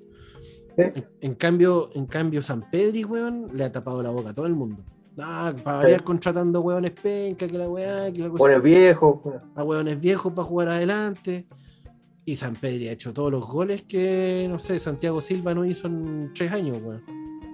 ¿Eh? 0.77 0.91
En, 0.95 1.05
en 1.21 1.35
cambio, 1.35 1.89
en 1.95 2.05
cambio, 2.05 2.41
San 2.41 2.69
Pedri, 2.69 3.03
weón, 3.05 3.47
le 3.53 3.63
ha 3.63 3.71
tapado 3.71 4.01
la 4.03 4.09
boca 4.09 4.29
a 4.29 4.33
todo 4.33 4.45
el 4.45 4.53
mundo. 4.55 4.83
Ah, 5.19 5.53
para 5.63 5.77
variar 5.77 5.99
Sí. 5.99 6.05
contratando 6.05 6.61
weones 6.61 6.91
penca, 6.91 7.45
que 7.47 7.57
la 7.57 7.69
weá, 7.69 8.11
que 8.11 8.21
la 8.21 8.29
cosa. 8.29 8.37
Pone 8.43 8.59
viejo. 8.59 9.21
weón. 9.23 9.41
a 9.55 9.63
hueones 9.63 9.99
viejos 9.99 10.31
para 10.33 10.47
jugar 10.47 10.67
adelante. 10.69 11.47
Y 12.23 12.35
San 12.35 12.55
Pedri 12.55 12.87
ha 12.87 12.91
hecho 12.93 13.11
todos 13.13 13.31
los 13.31 13.45
goles 13.47 13.81
que, 13.83 14.45
no 14.49 14.59
sé, 14.59 14.79
Santiago 14.79 15.21
Silva 15.21 15.53
no 15.55 15.65
hizo 15.65 15.87
en 15.87 16.31
tres 16.33 16.51
años, 16.51 16.79
weón. 16.83 17.03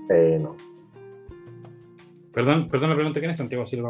Eh, 0.09 0.37
no. 0.41 0.55
Perdón, 2.33 2.69
perdón 2.69 2.89
la 2.89 2.95
pregunta, 2.95 3.19
¿quién 3.19 3.31
es 3.31 3.37
Santiago 3.37 3.65
Silva? 3.65 3.89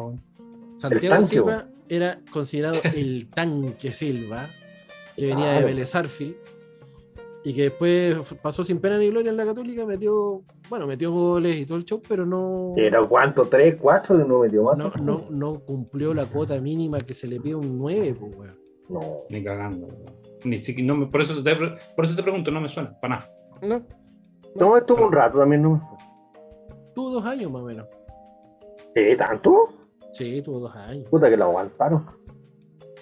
Santiago 0.76 1.16
tanque, 1.16 1.36
Silva 1.36 1.68
era 1.90 2.20
considerado 2.32 2.76
el 2.96 3.30
tanque 3.30 3.92
Silva, 3.92 4.46
que 5.16 5.28
venía 5.28 5.54
de. 5.54 5.66
Vélez 5.66 5.94
y 7.48 7.54
que 7.54 7.64
después 7.64 8.18
pasó 8.42 8.62
sin 8.62 8.80
pena 8.80 8.98
ni 8.98 9.10
gloria 9.10 9.30
en 9.30 9.38
la 9.38 9.46
Católica, 9.46 9.86
metió, 9.86 10.44
bueno, 10.70 10.86
metió 10.86 11.14
goles 11.14 11.56
y 11.56 11.66
todo 11.66 11.78
el 11.78 11.86
show, 11.86 12.02
pero 12.06 12.26
no, 12.26 12.74
Era 12.76 13.02
cuánto, 13.08 13.48
tres, 13.48 13.78
cuatro, 13.78 14.18
no 14.18 14.40
metió 14.40 14.64
más. 14.64 14.78
no, 14.78 14.92
no, 15.02 15.28
no 15.30 15.60
cumplió 15.62 16.14
la 16.14 16.26
cuota 16.26 16.60
mínima 16.60 17.00
que 17.00 17.14
se 17.14 17.26
le 17.26 17.40
pide 17.40 17.56
un 17.56 17.78
9, 17.78 18.16
pues, 18.20 18.36
weón. 18.36 18.60
No. 18.90 19.02
Ni 19.30 19.42
cagando. 19.44 19.88
Ni 20.44 20.60
siquiera, 20.60 20.94
no 20.94 21.10
por, 21.10 21.22
eso 21.22 21.42
te, 21.42 21.56
por 21.96 22.06
eso 22.06 22.18
te 22.18 22.24
pregunto, 22.24 22.52
no 22.52 22.60
me 22.60 22.68
suena, 22.68 23.00
para 23.00 23.16
nada. 23.16 23.32
No, 23.62 23.86
No, 24.56 24.78
estuvo 24.78 25.06
un 25.06 25.14
rato 25.14 25.40
también, 25.40 25.62
¿no? 25.62 25.80
tuvo 26.94 27.12
dos 27.12 27.26
años 27.26 27.50
más 27.50 27.62
o 27.62 27.66
menos. 27.66 27.88
¿Eh, 29.00 29.16
tanto? 29.16 29.70
Sí, 30.12 30.42
tuvo 30.42 30.62
dos 30.62 30.76
años. 30.76 31.08
Puta 31.10 31.30
que 31.30 31.38
lo 31.38 31.46
aguantaron. 31.46 32.04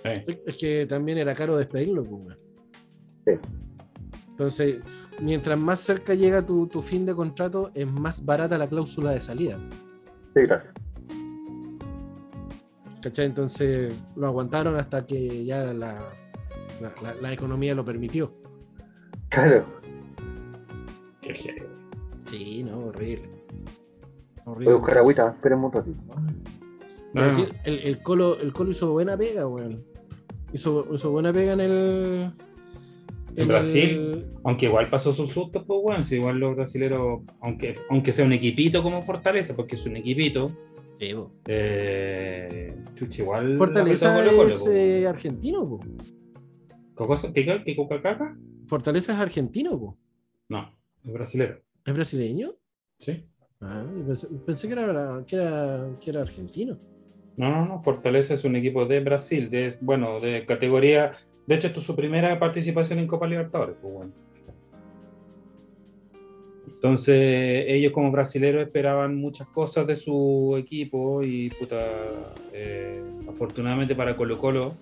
Eh, 0.04 0.26
Es- 0.46 0.58
que 0.58 0.86
también 0.86 1.18
era 1.18 1.34
caro 1.34 1.56
despedirlo, 1.56 2.04
pues. 2.04 2.38
Sí. 3.26 3.32
Entonces, 4.32 4.80
mientras 5.22 5.58
más 5.58 5.80
cerca 5.80 6.14
llega 6.14 6.46
tu, 6.46 6.68
tu 6.68 6.82
fin 6.82 7.06
de 7.06 7.16
contrato, 7.16 7.72
es 7.74 7.88
más 7.90 8.26
barata 8.26 8.58
la 8.58 8.68
cláusula 8.68 9.12
de 9.12 9.22
salida. 9.22 9.58
Sí, 10.36 10.44
claro. 10.46 10.66
¿Cachai? 13.02 13.28
Entonces 13.28 13.94
lo 14.18 14.28
aguantaron 14.28 14.76
hasta 14.76 15.06
que 15.06 15.46
ya 15.46 15.62
la, 15.74 15.94
la, 16.82 16.94
la- 17.02 17.16
la 17.22 17.32
economía 17.32 17.74
lo 17.74 17.86
permitió. 17.86 18.34
Claro. 19.30 19.66
Sí, 22.26 22.64
no, 22.66 22.88
horrible. 22.88 23.30
Voy 24.46 24.68
a 24.68 24.76
buscar 24.76 24.98
agüita, 25.00 25.30
espérenme 25.30 25.66
un 25.66 25.72
ratito. 25.72 25.98
Pero 27.14 27.26
No, 27.26 27.32
sí, 27.32 27.48
el, 27.66 27.80
el 27.80 28.00
Colo, 28.00 28.40
el 28.40 28.54
Colo 28.54 28.72
hizo 28.72 28.92
buena 28.92 29.18
pega, 29.18 29.48
weón. 29.48 29.84
Hizo, 30.54 30.88
hizo 30.94 31.12
buena 31.12 31.34
pega 31.34 31.54
en 31.54 31.60
el. 31.60 32.32
En 33.36 33.48
Brasil. 33.48 34.26
Aunque 34.44 34.68
igual 34.68 34.88
pasó 34.88 35.14
sus 35.14 35.32
sustos, 35.32 35.64
pues 35.66 35.82
bueno, 35.82 36.04
si 36.06 36.16
igual 36.16 36.40
los 36.40 36.56
brasileros, 36.56 37.24
aunque, 37.42 37.76
aunque 37.90 38.14
sea 38.14 38.26
un 38.26 38.32
equipito 38.34 38.82
como 38.82 39.02
Fortaleza, 39.02 39.56
porque 39.56 39.76
es 39.76 39.86
un 39.86 39.98
equipito, 39.98 40.52
Sí, 41.00 41.14
eh, 41.48 42.74
igual. 43.18 43.58
Fortaleza 43.58 44.26
es 44.46 44.66
eh, 44.68 45.08
argentino, 45.08 45.68
po. 45.68 45.80
¿Qué? 47.34 47.44
¿Qué, 47.44 47.64
qué 47.66 47.76
Coca-Caca? 47.76 48.38
Fortaleza 48.68 49.14
es 49.14 49.20
argentino, 49.20 49.78
po. 49.78 49.98
No, 50.48 50.74
es 51.04 51.12
brasilero. 51.12 51.62
¿Es 51.84 51.94
brasileño? 51.94 52.56
¿Sí? 53.00 53.26
Pensé, 54.46 54.68
que, 54.68 54.74
era, 54.74 55.24
que, 55.26 55.36
era, 55.36 55.90
que 56.00 56.10
era 56.10 56.22
argentino. 56.22 56.78
No, 57.38 57.50
no, 57.50 57.66
no. 57.66 57.82
Fortaleza 57.82 58.34
es 58.34 58.44
un 58.44 58.56
equipo 58.56 58.86
de 58.86 59.00
Brasil, 59.00 59.50
de, 59.50 59.78
bueno, 59.82 60.20
de 60.20 60.46
categoría. 60.46 61.14
De 61.48 61.56
hecho, 61.56 61.68
esto 61.68 61.80
es 61.80 61.86
su 61.86 61.96
primera 61.96 62.38
participación 62.40 63.00
en 63.00 63.08
Copa 63.08 63.28
Libertadores, 63.28 63.76
pues. 63.82 64.10
Entonces, 66.68 67.66
ellos 67.68 67.92
como 67.92 68.12
brasileros 68.12 68.62
esperaban 68.62 69.16
muchas 69.16 69.48
cosas 69.48 69.88
de 69.88 69.96
su 69.96 70.56
equipo 70.58 71.24
y, 71.24 71.52
eh, 72.54 73.04
afortunadamente 73.28 73.96
para 73.96 74.16
Colo 74.16 74.38
Colo 74.38 74.76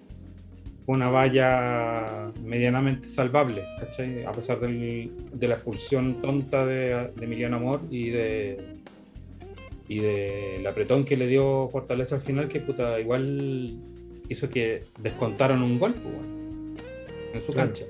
una 0.86 1.10
valla 1.10 2.32
medianamente 2.44 3.08
salvable, 3.08 3.64
¿cachai? 3.80 4.26
A 4.26 4.32
pesar 4.32 4.60
del- 4.60 5.12
de 5.34 5.48
la 5.48 5.56
expulsión 5.56 6.22
tonta 6.22 6.66
de, 6.66 7.12
de 7.16 7.26
Emiliano 7.26 7.56
Amor 7.58 7.82
y 7.90 8.10
de, 8.10 8.58
y 9.88 10.00
del 10.00 10.66
apretón 10.68 11.06
que 11.06 11.16
le 11.16 11.28
dio 11.28 11.70
Fortaleza 11.72 12.16
al 12.16 12.22
final, 12.22 12.48
que 12.50 12.60
puta, 12.60 13.00
igual 13.00 13.72
hizo 14.30 14.50
que 14.50 14.82
descontaron 15.00 15.62
un 15.64 15.80
gol 15.80 15.94
pues, 15.94 16.16
en 17.36 17.42
su 17.46 17.52
Claro. 17.54 17.70
cancha. 17.70 17.86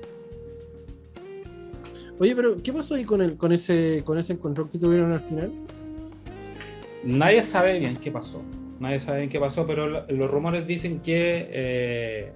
Oye, 2.20 2.36
pero 2.36 2.56
¿qué 2.62 2.72
pasó 2.72 2.94
ahí 2.94 3.04
con, 3.04 3.20
el, 3.22 3.36
con, 3.36 3.52
ese, 3.52 4.02
con 4.04 4.18
ese 4.18 4.34
encontrón 4.34 4.68
que 4.68 4.78
tuvieron 4.78 5.10
al 5.12 5.20
final? 5.20 5.50
Nadie 7.02 7.42
sabe 7.42 7.78
bien 7.80 7.96
qué 7.96 8.12
pasó. 8.12 8.40
Nadie 8.78 9.00
sabe 9.00 9.18
bien 9.18 9.30
qué 9.30 9.40
pasó, 9.40 9.66
pero 9.66 9.88
lo- 9.88 10.06
los 10.08 10.30
rumores 10.30 10.64
dicen 10.66 11.00
que. 11.00 11.48
eh, 11.50 12.32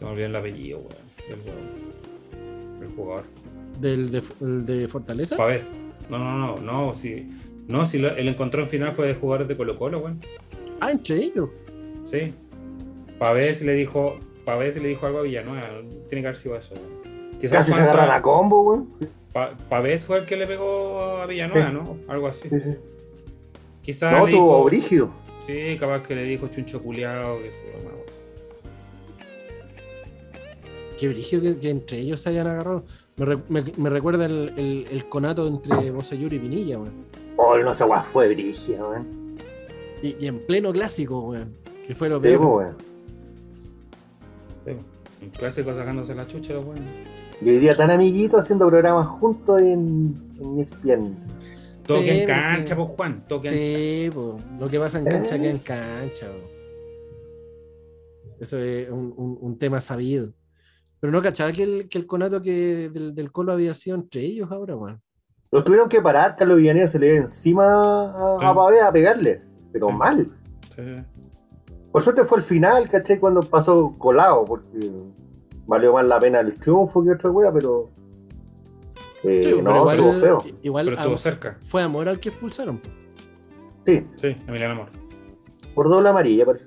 se 0.00 0.04
me 0.04 0.10
olvidó 0.10 0.26
el 0.26 0.36
apellido, 0.36 0.78
weón. 0.78 0.90
del- 1.28 2.80
del 2.80 2.88
jugador. 2.96 3.24
¿Del 3.80 4.10
de, 4.10 4.22
el 4.40 4.66
de 4.66 4.88
Fortaleza? 4.88 5.36
Pavés. 5.36 5.64
No, 6.08 6.18
no, 6.18 6.36
no, 6.36 6.56
no. 6.56 6.94
Sí. 6.96 7.30
No, 7.68 7.86
si 7.86 7.98
lo- 7.98 8.16
el 8.16 8.26
encontrón 8.26 8.68
final 8.68 8.94
fue 8.96 9.06
de 9.06 9.14
jugadores 9.14 9.46
de 9.46 9.56
Colo 9.56 9.78
Colo, 9.78 10.00
weón. 10.00 10.20
Ah, 10.80 10.90
entre 10.90 11.16
ellos. 11.18 11.50
Sí. 12.04 12.32
Pavés 13.18 13.62
le 13.62 13.74
dijo, 13.74 14.18
Pavés 14.44 14.74
le 14.82 14.88
dijo 14.88 15.06
algo 15.06 15.18
a 15.20 15.22
Villanueva. 15.22 15.68
Tiene 16.08 16.22
que 16.22 16.26
haber 16.28 16.36
sido 16.36 16.56
eso. 16.56 16.74
weón. 16.74 17.38
Quizás 17.40 17.52
Casi 17.66 17.72
se 17.72 17.82
agarran 17.82 18.10
a 18.10 18.20
combo, 18.22 18.62
weón. 18.62 18.88
Pa- 19.32 19.52
Pavés 19.68 20.02
fue 20.02 20.18
el 20.18 20.26
que 20.26 20.36
le 20.36 20.46
pegó 20.48 21.00
a 21.20 21.26
Villanueva, 21.26 21.68
Sí. 21.68 21.74
¿no? 21.74 21.96
Algo 22.12 22.26
así. 22.26 22.48
Sí, 22.48 22.56
sí. 22.58 22.76
Quizás 23.82 24.12
No, 24.12 24.18
tuvo 24.26 24.26
dijo, 24.56 24.64
brígido. 24.64 25.10
Sí, 25.46 25.76
capaz 25.78 26.02
que 26.02 26.14
le 26.16 26.24
dijo 26.24 26.48
chuncho 26.48 26.82
culiao, 26.82 27.38
que 27.40 27.52
se 27.52 27.58
Qué 31.00 31.08
brillo 31.08 31.40
que, 31.40 31.56
que 31.58 31.70
entre 31.70 31.98
ellos 32.00 32.20
se 32.20 32.28
hayan 32.28 32.46
agarrado. 32.46 32.84
Me, 33.16 33.24
re- 33.24 33.38
me- 33.48 33.72
me 33.78 33.88
recuerda 33.88 34.26
el, 34.26 34.52
el- 34.58 34.86
el 34.90 35.08
conato 35.08 35.46
entre 35.46 35.90
Bosellur 35.90 36.30
y 36.34 36.38
Pinilla, 36.38 36.78
weón. 36.78 36.92
Oh, 37.38 37.56
no 37.56 37.74
sé, 37.74 37.84
weón, 37.84 38.04
fue 38.12 38.28
brígido, 38.34 38.90
weón. 38.90 39.06
Y, 40.02 40.16
y 40.22 40.26
en 40.26 40.44
pleno 40.46 40.70
clásico, 40.72 41.20
weón. 41.20 41.54
Que 41.86 41.94
fue 41.94 42.10
lo 42.10 42.16
Sí, 42.20 42.28
peor. 42.28 42.40
pues, 42.42 42.66
weón. 44.66 44.78
Sí, 44.78 45.24
Un 45.24 45.30
clásico 45.30 45.74
sacándose 45.74 46.14
la 46.14 46.26
chucha, 46.26 46.52
los 46.52 46.66
buenos. 46.66 46.90
Y 47.40 47.48
hoy 47.48 47.58
día 47.60 47.74
tan 47.74 47.90
amiguitos 47.90 48.40
haciendo 48.40 48.68
programas 48.68 49.06
juntos 49.06 49.58
en, 49.62 50.14
en 50.38 50.58
E 50.58 50.62
ESPN. 50.62 51.16
Todo 51.86 52.00
Sí, 52.00 52.04
que 52.04 52.20
en 52.20 52.26
cancha, 52.26 52.76
pues 52.76 52.88
Juan. 52.94 53.24
Todo 53.26 53.40
que 53.40 53.48
en- 53.48 53.54
Sí, 54.10 54.14
po. 54.14 54.38
lo 54.58 54.68
que 54.68 54.78
pasa 54.78 54.98
en 54.98 55.06
cancha 55.06 55.36
Eh. 55.36 55.40
queda 55.40 55.50
en 55.50 55.58
cancha. 55.60 56.26
po. 56.26 56.60
Eso 58.38 58.58
es 58.58 58.90
un, 58.90 59.14
un- 59.16 59.38
un 59.40 59.58
tema 59.58 59.80
sabido. 59.80 60.32
Pero 61.00 61.12
no 61.12 61.22
cachaba 61.22 61.50
que 61.52 61.62
el, 61.62 61.88
que 61.88 61.98
el 61.98 62.06
conato 62.06 62.42
que 62.42 62.90
del, 62.92 63.14
del 63.14 63.32
Colo 63.32 63.52
había 63.52 63.72
sido 63.74 63.96
entre 63.96 64.20
ellos 64.22 64.50
ahora, 64.52 64.76
weón. 64.76 65.00
Los 65.52 65.64
tuvieron 65.64 65.88
que 65.88 66.00
parar, 66.00 66.36
Carlos 66.36 66.58
Villaneda 66.58 66.86
se 66.88 66.98
le 66.98 67.12
dio 67.12 67.22
encima 67.22 67.64
a, 67.64 68.36
a 68.36 68.70
Sí. 68.70 68.78
A 68.78 68.92
pegarle, 68.92 69.42
pero 69.72 69.88
Sí. 69.88 69.96
mal. 69.96 70.30
Sí, 70.76 70.82
sí. 70.82 71.74
Por 71.90 72.02
suerte 72.04 72.24
fue 72.24 72.38
el 72.38 72.44
final, 72.44 72.88
¿cachai? 72.88 73.18
Cuando 73.18 73.40
pasó 73.40 73.96
colado, 73.98 74.44
porque 74.44 74.90
valió 75.66 75.92
más 75.94 76.04
la 76.04 76.20
pena 76.20 76.38
el 76.40 76.54
triunfo 76.58 77.02
que 77.02 77.10
otra 77.10 77.30
wea, 77.30 77.52
pero. 77.52 77.90
eh, 79.24 79.40
Sí, 79.42 79.50
pero 79.56 79.62
no, 79.62 79.90
estuvo 79.90 80.12
feo. 80.20 80.44
igual 80.62 80.84
Pero 80.86 80.96
estuvo 80.98 81.14
a- 81.14 81.18
cerca. 81.18 81.58
fue 81.62 81.82
amor 81.82 82.08
al 82.08 82.20
que 82.20 82.28
expulsaron. 82.28 82.80
Sí, 83.84 84.06
Sí, 84.16 84.36
Emiliano 84.46 84.74
Amor. 84.74 84.88
por 85.74 85.88
doble 85.88 86.08
amarilla, 86.10 86.44
parece. 86.46 86.66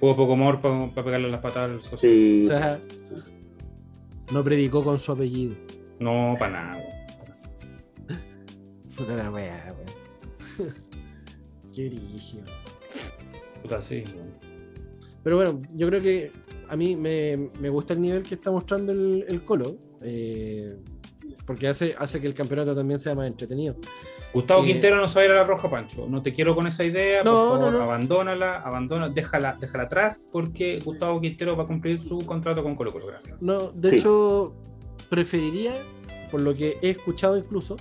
Hubo 0.00 0.16
poco 0.16 0.32
amor 0.34 0.60
para 0.60 0.92
pegarle 0.92 1.30
las 1.30 1.40
patadas 1.40 1.70
al 1.70 1.82
socio. 1.82 1.98
Sí. 2.08 2.40
O 2.44 2.48
sea, 2.48 2.80
no 4.32 4.44
predicó 4.44 4.82
con 4.84 4.98
su 4.98 5.12
apellido. 5.12 5.54
No, 5.98 6.34
para 6.38 6.52
nada. 6.52 6.76
weón. 6.76 8.20
Puta 8.96 9.16
la 9.16 9.30
weá, 9.30 9.74
weón. 10.58 10.74
Qué 11.74 11.88
brígido. 11.88 12.44
Puta, 13.62 13.80
sí. 13.82 14.02
weón. 14.14 14.34
Pero 15.22 15.36
bueno, 15.36 15.62
yo 15.74 15.86
creo 15.88 16.02
que 16.02 16.32
a 16.68 16.76
mí 16.76 16.96
me, 16.96 17.50
me 17.60 17.68
gusta 17.70 17.94
el 17.94 18.02
nivel 18.02 18.22
que 18.22 18.34
está 18.34 18.50
mostrando 18.50 18.92
el, 18.92 19.24
el 19.28 19.44
Colo. 19.44 19.76
eh, 20.02 20.76
porque 21.46 21.68
hace, 21.68 21.94
hace 21.98 22.20
que 22.20 22.26
el 22.26 22.32
campeonato 22.34 22.74
también 22.74 22.98
sea 23.00 23.14
más 23.14 23.26
entretenido. 23.26 23.76
Gustavo 24.34 24.62
Eh, 24.64 24.66
Quintero 24.66 24.96
no 24.96 25.08
se 25.08 25.14
va 25.14 25.20
a 25.22 25.24
ir 25.26 25.30
a 25.30 25.34
la 25.36 25.44
roja, 25.44 25.70
Pancho. 25.70 26.06
No 26.08 26.20
te 26.22 26.32
quiero 26.32 26.54
con 26.56 26.66
esa 26.66 26.82
idea. 26.84 27.22
No, 27.22 27.30
por 27.30 27.48
favor, 27.60 27.72
no, 27.72 27.78
no. 27.78 27.84
abandónala, 27.84 28.58
abandona, 28.58 29.08
déjala, 29.08 29.56
déjala 29.60 29.84
atrás, 29.84 30.28
porque 30.32 30.80
Gustavo 30.84 31.20
Quintero 31.20 31.56
va 31.56 31.62
a 31.64 31.66
cumplir 31.66 32.00
su 32.00 32.18
contrato 32.26 32.62
con 32.62 32.74
Colo 32.74 32.92
Colo. 32.92 33.06
Gracias. 33.06 33.40
No, 33.42 33.70
de 33.70 33.90
Sí. 33.90 33.96
hecho, 33.96 34.52
preferiría, 35.08 35.72
por 36.32 36.40
lo 36.40 36.52
que 36.54 36.78
he 36.82 36.90
escuchado 36.90 37.38
incluso, 37.38 37.76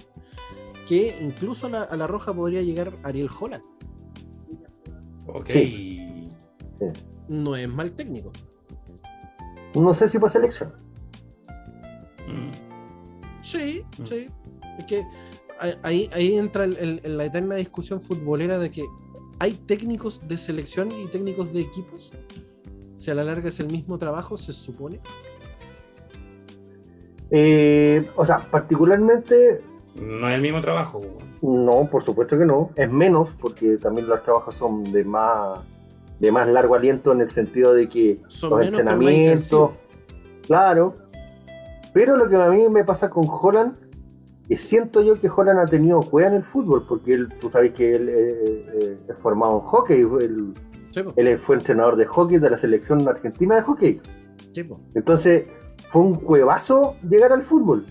que 0.88 1.18
incluso 1.22 1.68
a 1.68 1.70
la, 1.72 1.82
a 1.84 1.98
la 1.98 2.06
roja 2.08 2.34
podría 2.34 2.62
llegar 2.62 2.92
Ariel 3.04 3.30
Holland. 3.40 3.64
Ok. 5.28 5.50
No 7.30 7.56
es 7.56 7.68
mal 7.70 7.92
técnico. 7.94 8.32
No 9.74 9.94
sé 9.94 10.08
si 10.08 10.20
fue 10.20 10.30
selección. 10.30 10.74
Mm. 12.28 12.52
Sí, 13.42 13.84
Mm. 13.98 14.06
sí. 14.06 14.28
Es 14.78 14.86
que 14.86 15.04
ahí, 15.84 16.10
ahí 16.14 16.38
entra 16.38 16.64
el- 16.65 16.77
el- 16.77 17.02
el- 17.03 17.18
la 17.18 17.26
eterna 17.26 17.56
discusión 17.56 18.02
futbolera 18.02 18.60
de 18.60 18.69
que 18.72 18.84
hay 19.40 19.53
técnicos 19.53 20.27
de 20.27 20.38
selección 20.38 20.90
y 20.91 21.07
técnicos 21.07 21.53
de 21.53 21.61
equipos. 21.61 22.11
Si 22.98 23.11
a 23.11 23.14
la 23.14 23.23
larga 23.23 23.49
es 23.49 23.60
el 23.60 23.68
mismo 23.72 23.98
trabajo, 23.98 24.38
se 24.38 24.53
supone. 24.53 24.99
Eh, 27.31 28.07
o 28.15 28.26
sea, 28.26 28.38
particularmente, 28.40 29.61
No 29.95 30.30
es 30.30 30.35
el 30.35 30.41
mismo 30.41 30.61
trabajo. 30.61 31.02
no, 31.41 31.88
por 31.90 32.03
supuesto 32.03 32.38
que 32.38 32.45
no. 32.45 32.69
Es 32.76 32.90
menos, 32.91 33.30
porque 33.40 33.77
también 33.77 34.07
los 34.07 34.22
trabajos 34.23 34.56
son 34.56 34.84
de 34.91 35.03
más, 35.03 35.60
de 36.19 36.31
más 36.31 36.48
largo 36.48 36.76
aliento 36.76 37.11
en 37.11 37.22
el 37.22 37.31
sentido 37.31 37.73
de 37.73 37.90
que 37.90 38.19
Son 38.27 38.52
los 38.52 38.68
entrenamientos. 38.68 39.72
Claro. 40.45 40.95
Pero 41.94 42.18
lo 42.18 42.27
que 42.30 42.35
a 42.35 42.48
mí 42.49 42.69
me 42.69 42.84
pasa 42.84 43.10
con 43.10 43.26
Holland 43.30 43.76
siento 44.57 45.02
yo 45.02 45.20
que 45.20 45.30
Holland 45.30 45.60
ha 45.60 45.65
tenido 45.65 46.02
juega 46.02 46.30
en 46.30 46.36
el 46.36 46.44
fútbol, 46.44 46.86
porque 46.88 47.14
él, 47.14 47.30
tú 47.40 47.49
sabes 47.49 47.72
que 47.74 47.95
él 47.95 48.10
eh, 48.10 48.65
eh, 48.74 48.98
es 49.10 49.18
formado 49.20 49.53
en 49.60 49.60
hockey, 49.61 50.02
él, 50.22 50.53
Sí, 50.91 51.02
él 51.15 51.40
fue 51.40 51.56
entrenador 51.56 51.95
de 51.95 52.06
hockey 52.06 52.38
de 52.38 52.49
la 52.52 52.57
selección 52.57 53.07
argentina 53.07 53.56
de 53.56 53.61
hockey. 53.64 53.99
sí. 54.53 54.64
Entonces, 54.94 55.45
fue 55.90 56.02
un 56.03 56.15
cuevazo 56.15 56.95
llegar 57.10 57.32
al 57.32 57.44
fútbol. 57.44 57.86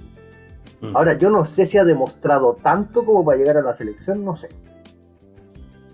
Mm. 0.80 0.96
Ahora, 0.96 1.14
yo 1.18 1.28
no 1.30 1.44
sé 1.44 1.66
si 1.66 1.78
ha 1.78 1.84
demostrado 1.84 2.56
tanto 2.62 3.04
como 3.04 3.24
para 3.24 3.38
llegar 3.38 3.56
a 3.56 3.62
la 3.62 3.74
selección, 3.74 4.24
no 4.24 4.36
sé. 4.36 4.48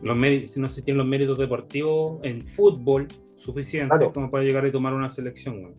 Los 0.02 0.16
méritos, 0.16 0.56
no 0.58 0.68
sé 0.68 0.76
si 0.76 0.82
tiene 0.82 0.98
los 0.98 1.06
méritos 1.06 1.38
deportivos 1.38 2.20
en 2.22 2.42
fútbol 2.42 3.08
suficientes 3.36 3.96
Claro. 3.96 4.12
como 4.12 4.30
para 4.30 4.44
llegar 4.44 4.66
y 4.66 4.72
tomar 4.72 4.92
una 4.94 5.08
selección. 5.08 5.56
weón. 5.56 5.74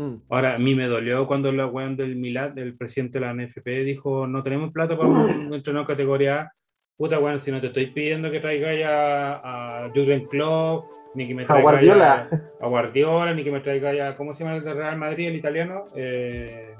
Mm. 0.00 0.22
Ahora, 0.28 0.54
a 0.54 0.58
mí 0.58 0.74
me 0.76 0.86
dolió 0.86 1.26
cuando 1.26 1.50
la 1.50 1.66
weón 1.66 1.96
del 1.96 2.14
Milad, 2.14 2.56
el 2.56 2.76
presidente 2.76 3.18
de 3.18 3.26
la 3.26 3.34
NFP, 3.34 3.66
dijo: 3.84 4.26
No 4.28 4.42
tenemos 4.44 4.70
plata 4.72 4.96
para 4.96 5.08
un 5.08 5.52
entrenador 5.54 5.88
categoría 5.88 6.40
A. 6.40 6.52
Puta, 6.96 7.18
bueno, 7.18 7.38
si 7.38 7.50
no 7.50 7.60
te 7.60 7.68
estoy 7.68 7.86
pidiendo 7.86 8.30
que 8.30 8.40
traigáis 8.40 8.84
a, 8.84 9.84
a 9.84 9.88
Jurgen 9.90 10.26
Klopp, 10.26 10.86
ni 11.14 11.26
que 11.28 11.34
me 11.34 11.42
A 11.44 11.46
traigáis 11.46 11.64
Guardiola. 11.64 12.28
a, 12.60 12.64
a 12.64 12.68
Guardiola, 12.68 13.34
ni 13.34 13.42
que 13.42 13.50
me 13.52 13.60
traigáis 13.60 14.00
a. 14.00 14.16
¿Cómo 14.16 14.34
se 14.34 14.44
llama 14.44 14.56
el 14.56 14.64
de 14.64 14.74
Real 14.74 14.96
Madrid, 14.98 15.28
el 15.28 15.36
italiano? 15.36 15.86
Eh, 15.96 16.74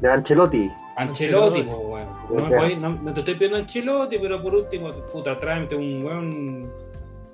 De 0.00 0.10
Ancelotti. 0.10 0.70
Ancelotti, 0.96 1.60
Ancelotti. 1.60 1.62
po, 1.62 1.76
weón. 1.88 2.08
No, 2.30 2.48
me 2.48 2.56
podéis- 2.56 2.78
no- 2.78 3.02
no 3.02 3.12
te 3.14 3.20
estoy 3.20 3.34
pidiendo 3.34 3.58
Ancelotti, 3.58 4.18
pero 4.18 4.42
por 4.42 4.54
último, 4.54 4.90
puta, 5.12 5.38
tráeme 5.38 5.74
un 5.76 6.04
weón 6.04 6.72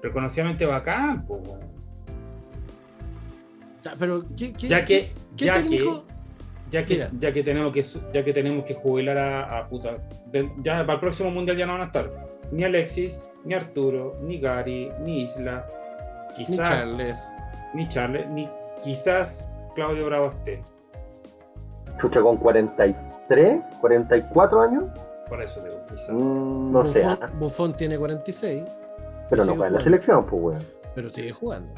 reconocidamente 0.03 0.67
bacán, 0.67 1.25
po, 1.27 1.37
weón. 1.37 1.76
Ya, 3.91 3.95
pero, 3.99 4.23
¿qué, 4.37 4.53
qué- 4.53 4.69
Ya 4.69 4.85
que, 4.85 5.13
qué 5.37 5.45
ya 5.47 5.55
técnico? 5.55 6.05
que, 6.07 6.15
ya 6.71 6.85
que, 6.87 6.95
Mira. 6.95 7.11
ya 7.21 7.33
que 7.33 7.43
tenemos 7.43 7.73
que, 7.73 7.85
ya 8.13 8.25
que 8.25 8.33
tenemos 8.33 8.65
que 8.65 8.75
jubilar 8.75 9.19
a, 9.19 9.59
a 9.61 9.69
puta, 9.69 9.95
de- 10.27 10.51
ya 10.59 10.81
para 10.81 10.95
el 10.95 11.01
próximo 11.01 11.31
mundial 11.31 11.57
ya 11.57 11.67
no 11.67 11.73
van 11.73 11.83
a 11.83 11.87
estar 11.87 12.11
ni 12.51 12.65
Alexis, 12.65 13.15
ni 13.45 13.55
Arturo, 13.55 14.15
ni 14.23 14.39
Gary, 14.41 14.89
ni 15.05 15.23
Isla, 15.25 15.65
Ni 16.39 16.45
quizás, 16.45 16.69
Charles. 16.69 17.19
ni 17.75 17.89
Charles, 17.89 18.29
ni 18.29 18.49
quizás 18.85 19.49
Claudio 19.75 20.07
Bravo 20.07 20.31
esté. 20.31 20.61
Chucha 22.01 22.21
con 22.21 22.37
43, 22.37 23.61
44 23.81 24.61
años. 24.61 24.85
Por 25.29 25.43
eso 25.43 25.61
digo, 25.63 25.77
quizás. 25.89 26.11
Mm, 26.11 26.73
no 26.73 26.85
sé, 26.87 27.03
Buffon, 27.03 27.19
ah, 27.23 27.31
Buffon 27.39 27.73
tiene 27.75 27.99
46, 27.99 28.63
pero 29.31 29.45
no 29.45 29.53
para 29.53 29.55
la 29.55 29.55
jugando. 29.57 29.81
selección, 29.81 30.27
pues, 30.27 30.43
weón. 30.43 30.63
pero 30.95 31.11
sigue 31.11 31.33
jugando. 31.33 31.73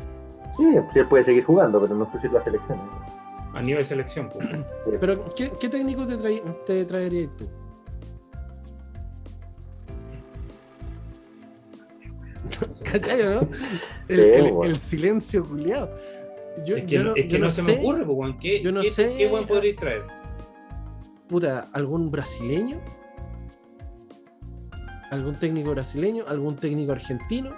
Sí, 0.58 0.74
sí, 0.92 0.98
él 0.98 1.06
puede 1.06 1.24
seguir 1.24 1.44
jugando, 1.44 1.80
pero 1.80 1.94
no 1.94 2.08
sé 2.10 2.18
si 2.18 2.26
es 2.26 2.32
la 2.32 2.42
selección. 2.42 2.78
A 3.54 3.62
nivel 3.62 3.84
selección, 3.86 4.28
pues. 4.28 4.46
Pero, 5.00 5.34
¿qué, 5.34 5.50
qué 5.58 5.68
técnico 5.68 6.06
te, 6.06 6.16
traí- 6.18 6.42
te 6.66 6.84
traerías 6.84 7.30
tú? 7.36 7.46
¿Cachai, 12.84 13.22
no? 13.22 13.48
El, 14.08 14.78
silencio 14.78 15.44
culiado. 15.44 15.90
Yo, 16.64 16.76
es 16.76 16.84
que, 16.84 16.88
yo 16.96 17.04
no, 17.04 17.10
no, 17.10 17.16
es 17.16 17.22
que 17.24 17.28
yo 17.28 17.38
no 17.38 17.44
no 17.44 17.50
se 17.50 17.62
sé, 17.62 17.72
me 17.72 17.78
ocurre, 17.78 18.04
pues, 18.04 18.18
weón. 18.18 18.38
¿Qué, 18.38 18.60
yo 18.60 18.72
no 18.72 18.80
qué, 18.80 18.90
sé- 18.90 19.14
qué 19.16 19.26
weón 19.28 19.46
podríais 19.46 19.76
traer? 19.76 20.02
puta, 21.28 21.68
algún 21.74 22.10
brasileño, 22.10 22.80
algún 25.10 25.34
técnico 25.38 25.72
brasileño, 25.72 26.24
algún 26.26 26.56
técnico 26.56 26.92
argentino, 26.92 27.54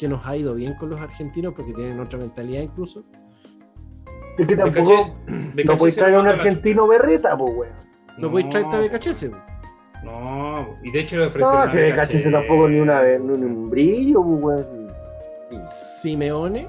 que 0.00 0.08
nos 0.08 0.26
ha 0.26 0.34
ido 0.34 0.54
bien 0.54 0.74
con 0.74 0.88
los 0.88 0.98
argentinos 0.98 1.52
porque 1.54 1.74
tienen 1.74 2.00
otra 2.00 2.18
mentalidad 2.18 2.62
incluso. 2.62 3.04
Es 4.38 4.46
que 4.46 4.56
tampoco 4.56 5.10
no 5.28 5.76
podéis 5.76 5.96
traer 5.96 6.14
a 6.14 6.20
un 6.20 6.26
argentino 6.26 6.88
berreta, 6.88 7.36
pues, 7.36 7.54
weón. 7.54 7.72
No, 8.16 8.30
podéis 8.30 8.48
traerte 8.48 8.76
a 8.76 8.80
BKHS. 8.80 9.30
No, 10.02 10.78
y 10.82 10.90
de 10.90 11.00
hecho 11.00 11.16
ofrecieron 11.22 11.54
No, 11.66 11.70
si 11.70 11.76
de 11.76 11.90
BKHS. 11.90 11.96
cachese 11.96 12.30
tampoco 12.30 12.66
ni 12.68 12.80
una 12.80 13.00
vez, 13.02 13.20
ni 13.20 13.44
un 13.44 13.68
brillo, 13.68 14.22
pues, 14.22 14.42
weón. 14.42 14.88
Simeone, 16.00 16.66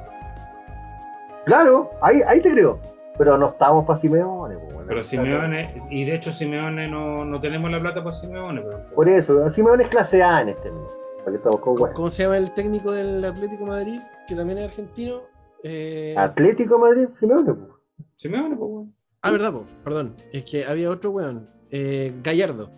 Claro, 1.46 1.92
ahí, 2.02 2.18
ahí 2.28 2.42
te 2.42 2.52
creo. 2.52 2.80
Pero 3.18 3.38
no 3.38 3.48
estábamos 3.50 3.86
para 3.86 3.98
Simeone, 3.98 4.56
pues, 4.58 4.74
weón. 4.74 4.88
Pero 4.88 5.04
Simeone, 5.06 5.82
y 5.90 6.04
de 6.04 6.16
hecho 6.16 6.34
Simeone 6.34 6.90
no, 6.90 7.24
no 7.24 7.40
tenemos 7.40 7.72
la 7.72 7.80
plata 7.80 8.04
para 8.04 8.14
Simeone, 8.14 8.62
pero 8.62 8.86
Por 8.94 9.08
eso, 9.08 9.50
Simeone 9.50 9.84
es 9.84 9.90
clase 9.90 10.22
A 10.22 10.42
en 10.42 10.50
este 10.50 10.70
momento. 10.70 11.01
Para 11.24 11.32
que 11.32 11.38
estamos 11.38 11.60
con 11.60 11.74
¿Cómo, 11.76 11.84
weas. 11.86 11.96
cómo 11.96 12.10
se 12.10 12.24
llama 12.24 12.38
el 12.38 12.54
técnico 12.54 12.92
del 12.92 13.24
Atlético 13.24 13.66
Madrid? 13.66 14.00
Que 14.28 14.36
también 14.36 14.58
es 14.60 14.66
argentino. 14.66 15.22
Eh, 15.64 16.16
Atlético 16.18 16.80
Madrid, 16.80 17.08
Simeone. 17.14 17.54
pues. 17.54 17.70
Simeone, 18.16 18.56
pues, 18.56 18.70
weón. 18.72 18.96
ah, 19.22 19.32
verdad, 19.32 19.54
po, 19.54 19.66
perdón. 19.84 20.16
Es 20.32 20.44
que 20.46 20.66
había 20.66 20.90
otro 20.90 21.12
weón. 21.12 21.48
Eh, 21.70 22.12
Gallardo. 22.24 22.70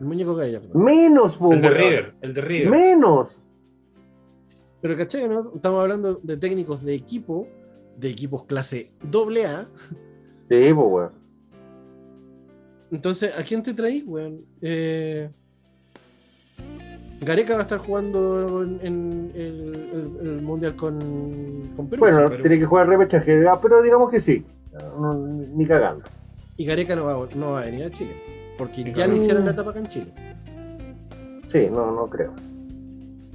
El 0.00 0.06
muñeco 0.06 0.34
Gallardo. 0.34 0.74
Menos, 0.78 1.36
po, 1.36 1.52
El 1.52 1.60
de 1.62 1.68
weón. 1.68 1.78
River, 1.80 2.14
el 2.20 2.34
de 2.34 2.40
River. 2.40 2.70
Menos. 2.70 3.28
Pero 4.80 4.96
¿cachai? 4.96 5.28
no? 5.28 5.40
Estamos 5.54 5.80
hablando 5.80 6.14
de 6.22 6.36
técnicos 6.36 6.82
de 6.82 6.94
equipo, 6.94 7.46
de 7.96 8.10
equipos 8.10 8.44
clase 8.46 8.90
AA. 9.04 9.66
Sí, 10.48 10.74
pues, 10.74 10.76
weón. 10.76 11.12
Entonces, 12.90 13.32
¿a 13.38 13.42
quién 13.44 13.62
te 13.62 13.72
traís, 13.72 14.04
weón? 14.06 14.44
Eh, 14.60 15.30
Gareca 17.24 17.54
va 17.54 17.60
a 17.60 17.62
estar 17.62 17.78
jugando 17.78 18.62
en, 18.62 18.78
en 18.82 19.32
el, 19.34 19.74
el- 20.20 20.26
el 20.28 20.42
mundial 20.42 20.74
con, 20.76 20.98
con 21.76 21.86
Perú. 21.88 22.00
Bueno, 22.00 22.28
tiene 22.30 22.58
que 22.58 22.64
jugar 22.66 22.88
repechaje, 22.88 23.46
ah, 23.48 23.58
pero 23.60 23.80
digamos 23.82 24.10
que 24.10 24.20
sí. 24.20 24.44
No, 24.98 25.14
ni 25.14 25.66
cagando. 25.66 26.04
Y 26.56 26.64
Gareca 26.64 26.96
no 26.96 27.04
va, 27.04 27.28
no 27.36 27.52
va 27.52 27.62
a 27.62 27.64
venir 27.64 27.84
a 27.84 27.90
Chile. 27.90 28.12
Porque 28.58 28.92
ya 28.92 29.06
le 29.06 29.16
hicieron 29.16 29.44
la 29.44 29.52
etapa 29.52 29.70
acá 29.70 29.80
en 29.80 29.86
Chile. 29.86 30.12
Sí, 31.46 31.68
no, 31.70 31.90
no 31.92 32.06
creo. 32.06 32.32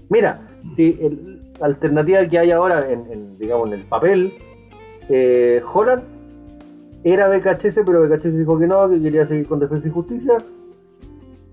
Mira, 0.09 0.41
si 0.73 0.97
el- 1.01 1.51
la 1.59 1.65
alternativa 1.67 2.25
que 2.27 2.39
hay 2.39 2.51
ahora 2.51 2.89
en, 2.91 3.11
en, 3.11 3.37
digamos, 3.37 3.67
en 3.67 3.73
el 3.73 3.83
papel, 3.85 4.33
eh, 5.09 5.61
Holland 5.73 6.03
era 7.03 7.27
BKHS, 7.29 7.81
pero 7.85 8.07
BKHS 8.07 8.37
dijo 8.37 8.59
que 8.59 8.67
no, 8.67 8.89
que 8.89 9.01
quería 9.01 9.25
seguir 9.25 9.47
con 9.47 9.59
Defensa 9.59 9.87
y 9.87 9.91
Justicia. 9.91 10.43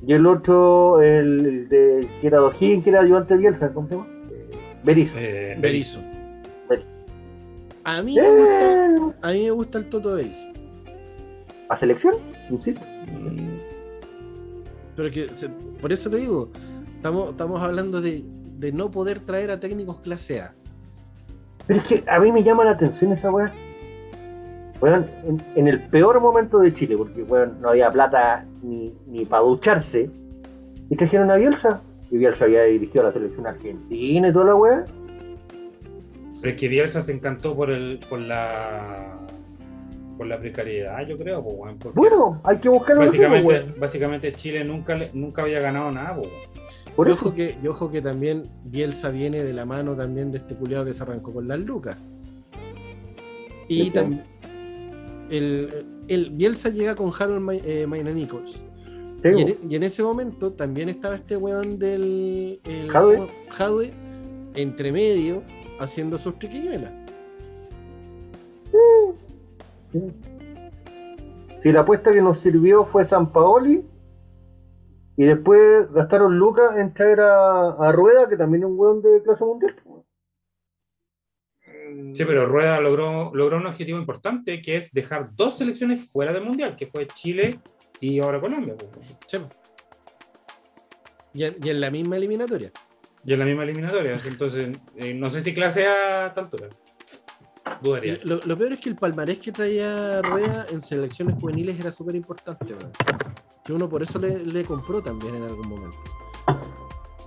Y 0.06 0.12
el 0.12 0.26
otro, 0.26 1.00
el, 1.00 1.46
el 1.46 1.68
de, 1.68 2.08
que 2.20 2.26
era 2.26 2.38
Dojín, 2.38 2.82
que 2.82 2.90
era 2.90 3.00
ayudante 3.00 3.34
de 3.34 3.40
Bielsa, 3.40 3.72
¿cómo 3.72 3.88
se 3.88 3.94
llama? 3.94 4.06
Eh, 4.30 4.50
Berizzo. 4.84 5.18
Eh, 5.18 5.56
Berizzo. 5.60 6.00
Berizzo. 6.68 6.88
A 7.84 8.02
mí, 8.02 8.14
me 8.16 8.22
gusta, 8.28 8.64
Eh, 8.64 9.12
a 9.22 9.28
mí 9.32 9.44
me 9.44 9.50
gusta 9.50 9.78
el 9.78 9.88
Toto 9.88 10.14
Berizzo. 10.14 10.46
¿A 11.68 11.76
selección? 11.76 12.16
Insisto. 12.50 12.82
mm, 12.84 13.58
Pero 14.96 15.10
que 15.10 15.28
se- 15.34 15.48
por 15.48 15.92
eso 15.92 16.10
te 16.10 16.16
digo, 16.16 16.50
estamos, 16.96 17.30
estamos 17.30 17.60
hablando 17.62 18.00
de, 18.00 18.22
de 18.58 18.72
no 18.72 18.90
poder 18.90 19.20
traer 19.20 19.50
a 19.50 19.58
técnicos 19.60 20.00
clase 20.00 20.40
A. 20.42 20.54
Pero 21.66 21.80
es 21.80 21.86
que 21.86 22.04
a 22.06 22.20
mí 22.20 22.30
me 22.30 22.42
llama 22.44 22.64
la 22.64 22.72
atención 22.72 23.10
esa 23.12 23.30
weá. 23.30 23.52
Weón, 24.80 25.06
en, 25.24 25.42
en 25.56 25.68
el 25.68 25.80
peor 25.88 26.20
momento 26.20 26.58
de 26.58 26.72
Chile, 26.74 26.94
porque 26.96 27.22
weón, 27.22 27.58
no 27.60 27.70
había 27.70 27.90
plata 27.90 28.44
ni, 28.64 28.94
ni 29.06 29.24
para 29.24 29.42
ducharse, 29.42 30.10
y 30.90 30.96
trajeron 30.96 31.30
a 31.30 31.36
Bielsa. 31.36 31.82
Y 32.10 32.18
Bielsa 32.18 32.44
había 32.44 32.62
dirigido 32.64 33.02
a 33.02 33.06
la 33.06 33.12
selección 33.12 33.46
argentina 33.46 34.28
y 34.28 34.32
toda 34.32 34.46
la 34.46 34.54
weá. 34.54 34.84
Pero 36.40 36.54
es 36.54 36.60
que 36.60 36.68
Bielsa 36.68 37.02
se 37.02 37.12
encantó 37.12 37.54
por 37.54 37.70
el, 37.70 38.00
por 38.08 38.20
la 38.20 39.18
por 40.16 40.28
la 40.28 40.38
precariedad, 40.38 41.04
yo 41.08 41.18
creo, 41.18 41.42
pues, 41.42 41.56
weón, 41.56 41.78
Bueno, 41.92 42.40
hay 42.44 42.58
que 42.58 42.68
eso, 42.68 42.80
básicamente, 42.96 43.46
weón. 43.46 43.74
básicamente 43.80 44.32
Chile 44.32 44.64
nunca 44.64 44.96
nunca 45.12 45.42
había 45.42 45.60
ganado 45.60 45.90
nada, 45.90 46.14
pues, 46.16 46.28
weón. 46.28 46.54
Por 46.94 47.08
y, 47.08 47.10
eso. 47.10 47.26
ojo 47.26 47.34
que, 47.34 47.58
y 47.60 47.66
ojo 47.66 47.90
que 47.90 48.00
también 48.00 48.44
Bielsa 48.64 49.10
viene 49.10 49.42
de 49.42 49.52
la 49.52 49.64
mano 49.64 49.96
también 49.96 50.30
de 50.30 50.38
este 50.38 50.54
culiado 50.54 50.84
que 50.84 50.92
se 50.92 51.02
arrancó 51.02 51.32
con 51.32 51.48
las 51.48 51.58
lucas. 51.58 51.98
Y 53.66 53.90
también 53.90 54.22
el, 55.30 55.86
el 56.08 56.30
Bielsa 56.30 56.68
llega 56.70 56.94
con 56.94 57.10
Harold 57.18 57.40
Ma- 57.40 57.54
eh, 57.54 57.86
Maina 57.86 58.10
Nichols. 58.10 58.62
Sí, 59.22 59.28
Y 59.28 59.28
en, 59.28 59.34
weón. 59.48 59.58
y 59.70 59.74
en 59.76 59.82
ese 59.82 60.02
momento 60.02 60.52
también 60.52 60.88
estaba 60.88 61.14
este 61.14 61.36
weón 61.36 61.78
del 61.78 62.60
el- 62.64 62.90
Jadwe. 62.90 63.92
Entre 64.54 64.92
medio 64.92 65.42
haciendo 65.80 66.16
sus 66.18 66.38
triquiñuelas. 66.38 66.92
Si 71.58 71.72
la 71.72 71.80
apuesta 71.80 72.12
que 72.12 72.20
nos 72.22 72.38
sirvió 72.40 72.84
fue 72.84 73.04
San 73.04 73.32
Paoli, 73.32 73.84
y 75.16 75.24
después 75.24 75.90
gastaron 75.92 76.36
lucas 76.38 76.76
en 76.76 76.92
traer 76.92 77.20
a, 77.20 77.70
a 77.70 77.92
Rueda, 77.92 78.28
que 78.28 78.36
también 78.36 78.64
es 78.64 78.68
un 78.70 78.78
weón 78.78 79.00
de 79.00 79.22
clase 79.22 79.44
mundial. 79.44 79.74
Sí, 82.14 82.24
pero 82.24 82.46
Rueda 82.46 82.80
logró, 82.80 83.30
logró 83.34 83.56
un 83.56 83.66
objetivo 83.66 83.98
importante, 83.98 84.60
que 84.62 84.76
es 84.76 84.92
dejar 84.92 85.30
dos 85.34 85.58
selecciones 85.58 86.08
fuera 86.10 86.32
del 86.32 86.44
Mundial, 86.44 86.76
que 86.76 86.86
fue 86.86 87.06
Chile 87.06 87.58
y 88.00 88.20
ahora 88.20 88.40
Colombia. 88.40 88.74
pues. 88.76 89.16
Sí. 89.26 89.38
Y, 91.32 91.44
en, 91.44 91.56
y 91.62 91.70
en 91.70 91.80
la 91.80 91.90
misma 91.90 92.16
eliminatoria. 92.16 92.70
Y 93.26 93.32
en 93.32 93.38
la 93.38 93.44
misma 93.44 93.64
eliminatoria. 93.64 94.16
Entonces, 94.26 94.76
eh, 94.96 95.14
no 95.14 95.30
sé 95.30 95.40
si 95.40 95.52
clase 95.54 95.86
A 95.86 96.26
altura. 96.26 96.68
Dudaría. 97.82 98.18
Lo, 98.24 98.40
lo 98.44 98.58
peor 98.58 98.72
es 98.72 98.78
que 98.78 98.90
el 98.90 98.96
palmarés 98.96 99.38
que 99.38 99.50
traía 99.50 100.20
Rueda 100.22 100.66
en 100.70 100.82
selecciones 100.82 101.34
juveniles 101.40 101.80
era 101.80 101.90
súper 101.90 102.14
importante. 102.14 102.74
Que 103.64 103.72
uno 103.72 103.88
por 103.88 104.02
eso 104.02 104.18
le, 104.18 104.44
le 104.44 104.64
compró 104.64 105.02
también 105.02 105.34
en 105.36 105.44
algún 105.44 105.68
momento. 105.68 105.98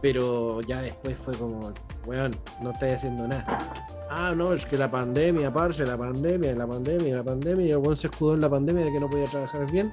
Pero 0.02 0.62
ya 0.62 0.82
después 0.82 1.18
fue 1.18 1.34
como, 1.36 1.74
weón, 2.06 2.36
no 2.62 2.72
estáis 2.72 2.98
haciendo 2.98 3.28
nada. 3.28 3.88
Ah, 4.10 4.34
no, 4.36 4.54
es 4.54 4.66
que 4.66 4.78
la 4.78 4.90
pandemia, 4.90 5.52
parce, 5.52 5.86
la 5.86 5.98
pandemia, 5.98 6.54
la 6.54 6.68
pandemia, 6.68 7.16
la 7.16 7.24
pandemia. 7.24 7.66
Y 7.66 7.72
el 7.72 7.78
weón 7.78 7.98
se 7.98 8.08
escudó 8.08 8.36
en 8.36 8.42
la 8.42 8.50
pandemia 8.50 8.86
de 8.86 8.92
que 8.92 9.00
no 9.00 9.10
podía 9.10 9.26
trabajar 9.26 9.70
bien. 9.72 9.92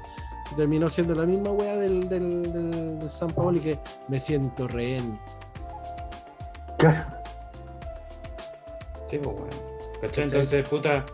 Y 0.52 0.54
terminó 0.56 0.90
siendo 0.90 1.14
la 1.14 1.24
misma 1.24 1.50
weá 1.50 1.76
del, 1.78 2.08
del, 2.08 2.52
del, 2.52 2.98
del 2.98 3.10
San 3.10 3.30
Paolo 3.30 3.56
y 3.58 3.60
que 3.60 3.78
me 4.08 4.20
siento 4.20 4.68
rehén. 4.68 5.18
Claro. 6.78 7.04
Sí, 9.08 9.18
pues, 9.18 9.36
weón. 9.36 9.48
¿Cachai? 10.02 10.24
Entonces, 10.24 10.68
puta, 10.68 11.06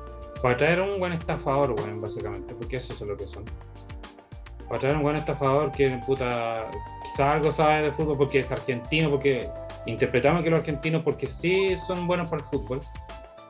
para 0.43 0.57
traer 0.57 0.81
un 0.81 0.99
buen 0.99 1.13
estafador, 1.13 1.73
weón, 1.73 2.01
básicamente, 2.01 2.55
porque 2.55 2.79
eso 2.79 2.93
es 2.93 3.01
lo 3.01 3.17
que 3.17 3.29
son. 3.29 3.45
Para 4.69 4.81
traer 4.81 4.97
un 4.97 5.03
buen 5.03 5.17
estafador 5.17 5.71
que, 5.71 6.01
puta, 6.05 6.69
algo 7.21 7.53
sabe 7.53 7.83
de 7.83 7.93
fútbol 7.93 8.17
porque 8.19 8.41
es 8.41 8.51
argentino, 8.53 9.11
porque 9.11 9.49
interpretamos 9.87 10.43
que 10.43 10.51
los 10.51 10.61
argentinos, 10.61 11.03
porque 11.03 11.29
sí 11.29 11.77
son 11.87 12.07
buenos 12.07 12.29
para 12.29 12.43
el 12.43 12.49
fútbol. 12.49 12.81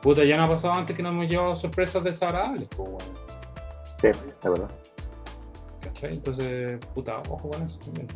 Puta, 0.01 0.23
ya 0.23 0.37
no 0.37 0.43
ha 0.43 0.49
pasado 0.49 0.73
antes 0.73 0.95
que 0.95 1.03
nos 1.03 1.11
hemos 1.11 1.27
llevado 1.27 1.55
sorpresas 1.55 2.03
desagradables, 2.03 2.67
pues, 2.75 2.89
weón. 2.89 3.17
Sí, 4.01 4.07
la 4.43 4.49
verdad. 4.49 4.69
¿Cachai? 5.81 6.13
Entonces, 6.13 6.79
puta, 6.93 7.21
ojo 7.29 7.49
con 7.49 7.61
eso 7.63 7.79
también. 7.79 8.07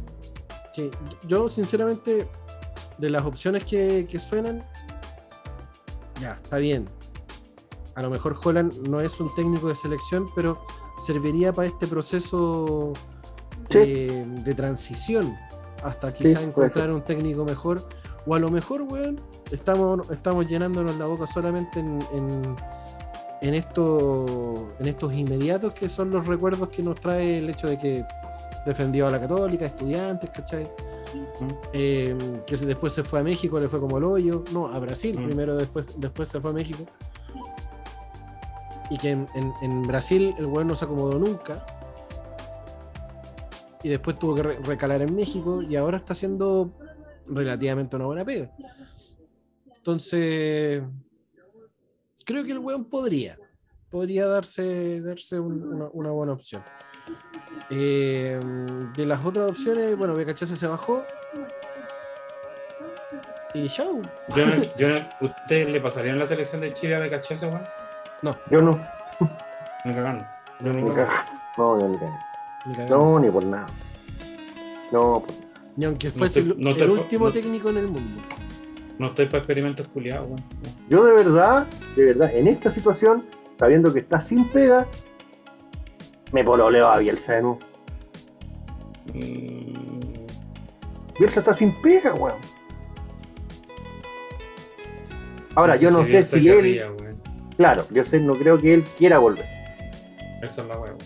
Sí, 0.72 0.90
yo 1.28 1.48
sinceramente, 1.48 2.28
de 2.98 3.10
las 3.10 3.26
opciones 3.26 3.64
que, 3.66 4.08
que 4.10 4.20
suenan, 4.20 4.64
ya, 6.20 6.34
está 6.34 6.58
bien. 6.58 6.86
A 7.96 8.02
lo 8.02 8.10
mejor 8.10 8.38
Holland 8.44 8.88
no 8.88 9.00
es 9.00 9.20
un 9.20 9.34
técnico 9.36 9.70
de 9.70 9.76
selección, 9.76 10.26
pero 10.36 10.66
serviría 11.06 11.54
para 11.54 11.68
este 11.68 11.88
proceso 11.88 12.94
Sí. 13.84 14.08
de, 14.44 14.54
transición 14.54 15.38
hasta 15.84 16.14
quizá 16.14 16.42
encontrar 16.42 16.92
un 16.92 17.02
técnico 17.02 17.44
mejor. 17.46 17.86
O 18.28 18.34
a 18.34 18.40
lo 18.40 18.50
mejor, 18.50 18.82
weón, 18.84 19.20
estamos, 19.52 20.10
estamos 20.10 20.48
llenándonos 20.48 20.98
la 20.98 21.06
boca 21.06 21.28
solamente 21.28 21.80
en, 21.80 22.00
en, 22.14 22.56
en, 23.42 23.54
esto, 23.54 24.70
en 24.80 24.88
estos 24.88 25.14
inmediatos 25.14 25.74
que 25.76 25.90
son 25.90 26.10
los 26.10 26.26
recuerdos 26.26 26.70
que 26.70 26.82
nos 26.82 27.00
trae 27.00 27.38
el 27.38 27.50
hecho 27.52 27.68
de 27.68 27.78
que 27.78 28.04
defendió 28.66 29.06
a 29.08 29.12
la 29.12 29.20
católica, 29.20 29.66
estudiantes, 29.66 30.32
¿cachai? 30.32 30.68
Eh, 31.72 32.18
que 32.48 32.58
se- 32.58 32.66
después 32.66 32.92
se 32.94 33.04
fue 33.04 33.20
a 33.20 33.24
México, 33.24 33.60
le 33.60 33.70
fue 33.70 33.80
como 33.80 34.00
el 34.00 34.04
hoyo. 34.06 34.44
No, 34.52 34.68
a 34.74 34.80
Brasil 34.80 35.16
primero, 35.24 35.56
después, 35.56 35.94
después 36.00 36.28
se 36.30 36.42
fue 36.42 36.50
a 36.50 36.54
México. 36.54 36.84
Y 38.90 38.98
que 38.98 39.12
en, 39.12 39.28
en- 39.36 39.54
en 39.62 39.82
Brasil 39.84 40.34
el 40.40 40.48
weón 40.48 40.68
no 40.68 40.76
se 40.76 40.86
acomodó 40.86 41.20
nunca. 41.20 41.64
Y 43.86 43.90
después 43.90 44.18
tuvo 44.18 44.34
que 44.34 44.42
re- 44.42 44.60
recalar 44.64 45.04
en 45.04 45.16
México 45.16 45.62
y 45.62 45.76
ahora 45.76 45.98
está 45.98 46.14
haciendo 46.14 46.72
relativamente 47.28 47.96
una 47.96 48.06
buena 48.08 48.26
pega. 48.26 48.50
Entonces, 49.76 50.82
creo 52.26 52.44
que 52.44 52.52
el 52.54 52.58
weón 52.58 52.86
podría. 52.86 53.38
Podría 53.92 54.26
darse, 54.26 55.02
darse 55.02 55.40
un- 55.40 55.62
una, 55.72 55.88
una 55.94 56.10
buena 56.10 56.34
opción. 56.34 56.64
Eh, 57.70 58.40
de 58.98 59.06
las 59.06 59.24
otras 59.24 59.52
opciones, 59.52 59.96
bueno, 59.96 60.16
BKHS 60.16 60.58
se 60.58 60.66
bajó. 60.66 61.04
Y 63.54 63.70
chau. 63.70 64.02
Yo 64.36 64.46
no- 64.48 64.64
yo 64.78 64.90
no- 64.90 65.08
¿Ustedes 65.22 65.70
le 65.70 65.80
pasarían 65.80 66.18
la 66.18 66.26
selección 66.26 66.60
de 66.62 66.74
Chile 66.74 66.96
a 66.96 67.02
BKHS, 67.02 67.44
weón? 67.44 67.68
Yo 68.50 68.62
no. 68.64 68.80
Me 69.86 69.94
cagando. 69.94 70.26
Yo 70.60 70.74
Ni 70.74 70.82
no, 70.82 70.88
Ni 70.88 70.92
creo. 70.92 71.06
cagar. 71.06 71.26
No, 71.56 71.80
yo 71.80 71.88
ni 71.88 71.98
cagar. 72.00 72.20
No, 72.90 73.20
ni 73.20 73.30
por 73.30 73.44
nada. 73.46 73.68
No, 74.92 75.24
por- 75.26 75.36
Ni 75.78 75.86
aunque 75.86 76.08
No 76.08 76.14
fuese 76.14 76.42
te- 76.42 76.50
el, 76.52 76.60
no 76.60 76.70
el 76.72 76.90
último 76.90 77.26
no- 77.26 77.32
técnico 77.34 77.70
en 77.70 77.78
el 77.78 77.88
mundo. 77.88 78.22
no 78.98 79.08
estoy 79.08 79.26
para 79.26 79.40
experimentos 79.40 79.88
culiados, 79.90 80.28
weón. 80.28 80.44
Yo 80.90 81.04
de 81.04 81.14
verdad, 81.14 81.68
de 81.96 82.06
verdad, 82.06 82.34
en 82.36 82.48
esta 82.48 82.72
situación, 82.72 83.26
sabiendo 83.60 83.94
que 83.94 84.00
está 84.00 84.20
sin 84.22 84.48
pega, 84.50 84.86
Me 86.32 86.44
pololeo 86.44 86.88
a 86.88 86.98
Bielsa 86.98 87.34
de 87.34 87.42
nuevo. 87.44 87.60
Mm, 89.14 91.16
Bielsa 91.20 91.40
está 91.40 91.54
sin 91.54 91.74
pega, 91.82 92.14
weón. 92.14 92.40
Ahora, 95.56 95.76
yo 95.78 95.92
no 95.92 96.04
sé 96.04 96.12
Bielsa 96.12 96.38
si 96.40 96.50
él. 96.50 96.84
Claro, 97.56 97.86
yo 97.92 98.04
sé, 98.04 98.20
no 98.20 98.34
creo 98.36 98.58
que 98.58 98.74
él 98.74 98.84
quiera 98.98 99.20
volver. 99.20 99.46
Eso 100.42 100.62
es 100.62 100.68
la 100.68 100.78
weón. 100.78 100.98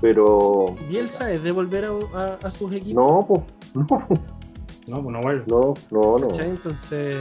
Pero. 0.00 0.74
Bielsa 0.88 1.32
es 1.32 1.42
de 1.42 1.50
volver 1.52 1.84
a, 1.86 1.90
a- 2.14 2.38
a 2.42 2.50
sus 2.50 2.72
equipos. 2.72 2.94
No, 3.04 3.26
pues. 3.26 3.42
No, 3.74 4.96
No, 4.96 5.02
pues 5.02 5.12
no 5.16 5.20
vuelve. 5.20 5.44
no, 5.48 5.74
no, 5.90 6.18
no. 6.18 6.28
¿cachai? 6.28 6.48
Entonces, 6.50 7.16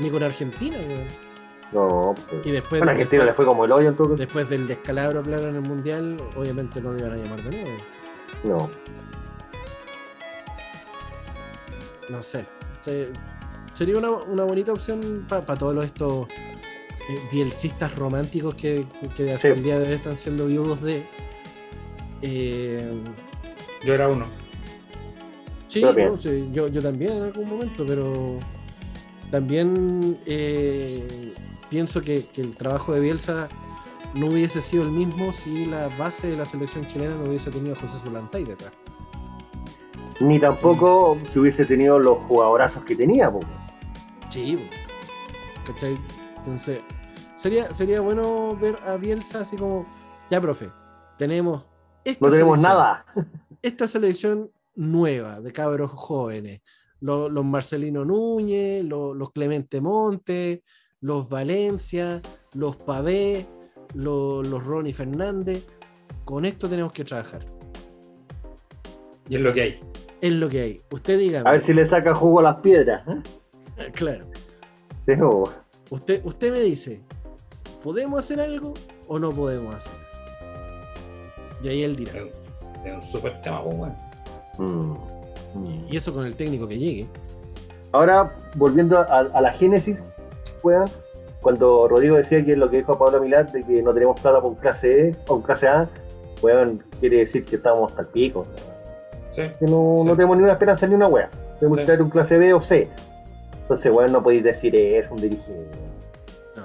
ni 0.00 0.10
con 0.10 0.22
Argentina, 0.22 0.76
weón. 0.76 1.04
No, 1.72 2.14
pues. 2.28 2.44
Y 2.46 2.50
después, 2.50 2.80
Bueno, 2.80 2.90
Argentina 2.92 3.24
le 3.24 3.32
fue 3.32 3.44
como 3.46 3.64
el 3.64 3.72
hoyo 3.72 3.88
en 3.88 3.94
todo 3.96 4.08
caso. 4.08 4.16
después 4.18 4.48
del 4.50 4.66
descalabro 4.66 5.22
claro 5.22 5.48
en 5.48 5.54
el 5.54 5.62
mundial, 5.62 6.16
obviamente 6.36 6.80
no 6.80 6.92
lo 6.92 6.98
iban 6.98 7.12
a 7.12 7.16
llamar 7.16 7.42
de 7.42 7.50
nuevo. 7.62 7.70
No. 8.44 8.70
No 12.08 12.22
sé. 12.22 12.44
Se- 12.80 13.08
sería 13.72 13.98
una, 13.98 14.10
una 14.10 14.44
bonita 14.44 14.72
opción 14.72 15.24
para 15.28 15.44
todos 15.56 15.74
los 15.74 15.84
estos 15.84 16.28
eh, 16.28 17.18
bielcistas 17.32 17.94
románticos 17.96 18.54
que, 18.54 18.84
que, 19.00 19.08
que 19.08 19.32
hasta 19.32 19.48
Sí. 19.48 19.54
el 19.54 19.62
día 19.62 19.78
de 19.78 19.86
hoy 19.88 19.94
están 19.94 20.18
siendo 20.18 20.46
viudos 20.46 20.82
de. 20.82 21.06
Eh, 22.22 22.90
Yo 23.84 23.94
era 23.94 24.08
uno. 24.08 24.26
sí, 25.68 25.80
Yo 25.80 25.88
también. 25.88 26.12
no, 26.12 26.18
sí, 26.18 26.48
yo, 26.52 26.68
yo 26.68 26.82
también 26.82 27.12
en 27.12 27.22
algún 27.24 27.48
momento, 27.48 27.84
pero 27.86 28.38
también 29.30 30.18
eh, 30.26 31.34
pienso 31.68 32.00
que, 32.02 32.26
que 32.26 32.40
el 32.42 32.54
trabajo 32.56 32.92
de 32.92 33.00
Bielsa 33.00 33.48
no 34.14 34.26
hubiese 34.26 34.60
sido 34.60 34.82
el 34.82 34.90
mismo 34.90 35.32
si 35.32 35.66
la 35.66 35.88
base 35.96 36.26
de 36.28 36.36
la 36.36 36.44
selección 36.44 36.86
chilena 36.86 37.14
no 37.14 37.28
hubiese 37.28 37.50
tenido 37.50 37.74
a 37.76 37.78
José 37.80 37.96
Zulantay 38.02 38.44
detrás. 38.44 38.72
Ni 40.18 40.38
tampoco 40.38 41.16
si 41.32 41.38
hubiese 41.38 41.64
tenido 41.64 41.98
los 41.98 42.18
jugadorazos 42.24 42.82
que 42.84 42.94
tenía. 42.96 43.32
Sí. 44.28 44.58
¿cachai? 45.66 45.96
Entonces, 46.38 46.80
sería, 47.36 47.72
sería 47.72 48.00
bueno 48.00 48.56
ver 48.60 48.76
a 48.86 48.96
Bielsa 48.96 49.40
así 49.40 49.56
como, 49.56 49.86
ya, 50.30 50.40
profe, 50.40 50.70
tenemos 51.16 51.64
esta 52.04 52.24
No 52.26 52.32
tenemos 52.32 52.60
nada. 52.60 53.04
Esta 53.62 53.86
selección 53.88 54.50
nueva 54.74 55.40
de 55.40 55.52
cabros 55.52 55.90
jóvenes, 55.92 56.62
lo- 57.00 57.28
los, 57.28 57.44
Marcelino 57.44 58.04
Núñez, 58.04 58.84
lo- 58.84 59.14
los 59.14 59.32
Clemente 59.32 59.80
Monte, 59.80 60.62
los 61.00 61.28
Valencia, 61.28 62.20
los 62.54 62.76
Pavé, 62.76 63.46
lo- 63.94 64.42
los 64.42 64.64
Ronnie 64.64 64.92
Fernández. 64.92 65.66
Con 66.24 66.44
esto 66.44 66.68
tenemos 66.68 66.92
que 66.92 67.04
trabajar. 67.04 67.44
Y 69.28 69.36
es 69.36 69.42
lo 69.42 69.52
que 69.52 69.62
hay. 69.62 69.80
Es 70.20 70.32
lo 70.32 70.48
que 70.48 70.60
hay. 70.60 70.80
Usted 70.90 71.18
diga. 71.18 71.40
A 71.40 71.52
ver 71.52 71.62
si 71.62 71.72
le 71.72 71.86
saca 71.86 72.14
jugo 72.14 72.40
a 72.40 72.42
las 72.42 72.56
piedras. 72.56 73.02
¿eh? 73.08 73.22
Claro. 73.94 74.26
Sí, 75.06 75.12
o- 75.22 75.50
Usted, 75.90 76.20
usted 76.24 76.52
me 76.52 76.60
dice, 76.60 77.00
¿podemos 77.82 78.20
hacer 78.20 78.38
algo 78.40 78.74
o 79.08 79.18
no 79.18 79.30
podemos 79.30 79.74
hacer? 79.74 79.92
Y 81.62 81.68
ahí 81.68 81.82
él 81.82 81.96
dirá. 81.96 82.12
Es 82.12 82.26
es 82.86 82.94
un 82.94 83.02
super 83.06 83.40
tema, 83.42 83.62
pues, 83.62 83.76
weón. 83.76 83.94
Mm. 84.58 84.92
Mm. 85.54 85.86
Y 85.90 85.96
eso 85.96 86.14
con 86.14 86.24
el 86.26 86.34
técnico 86.34 86.66
que 86.66 86.78
llegue. 86.78 87.06
Ahora, 87.92 88.32
volviendo 88.54 88.98
a, 88.98 89.02
a 89.04 89.40
la 89.40 89.52
génesis, 89.52 90.02
weón, 90.62 90.88
cuando 91.42 91.88
Rodrigo 91.88 92.16
decía 92.16 92.44
que 92.44 92.56
lo 92.56 92.70
que 92.70 92.78
dijo 92.78 92.98
Pablo 92.98 93.20
Milat 93.20 93.50
de 93.52 93.62
que 93.62 93.82
no 93.82 93.92
tenemos 93.92 94.20
plata 94.20 94.40
por 94.40 94.50
un 94.52 94.56
clase 94.56 95.08
E 95.08 95.16
o 95.28 95.36
un 95.36 95.42
clase 95.42 95.66
A, 95.68 95.88
weón, 96.42 96.82
quiere 97.00 97.18
decir 97.18 97.44
que 97.44 97.56
estamos 97.56 97.90
hasta 97.90 98.02
el 98.02 98.08
pico. 98.08 98.46
Sí. 99.32 99.42
Que 99.58 99.66
no, 99.66 99.96
Sí. 100.02 100.08
no 100.08 100.16
tenemos 100.16 100.36
ni 100.36 100.42
una 100.44 100.52
esperanza 100.52 100.86
ni 100.86 100.94
una 100.94 101.08
wea. 101.08 101.30
Tenemos 101.58 101.78
que 101.78 101.84
traer 101.84 102.02
un 102.02 102.10
clase 102.10 102.38
B 102.38 102.54
o 102.54 102.60
C. 102.60 102.88
Entonces, 103.62 103.92
weón, 103.92 104.12
no 104.12 104.22
podéis 104.22 104.42
decir 104.44 104.74
eso, 104.74 105.14
un 105.14 105.20
dirigente. 105.20 105.68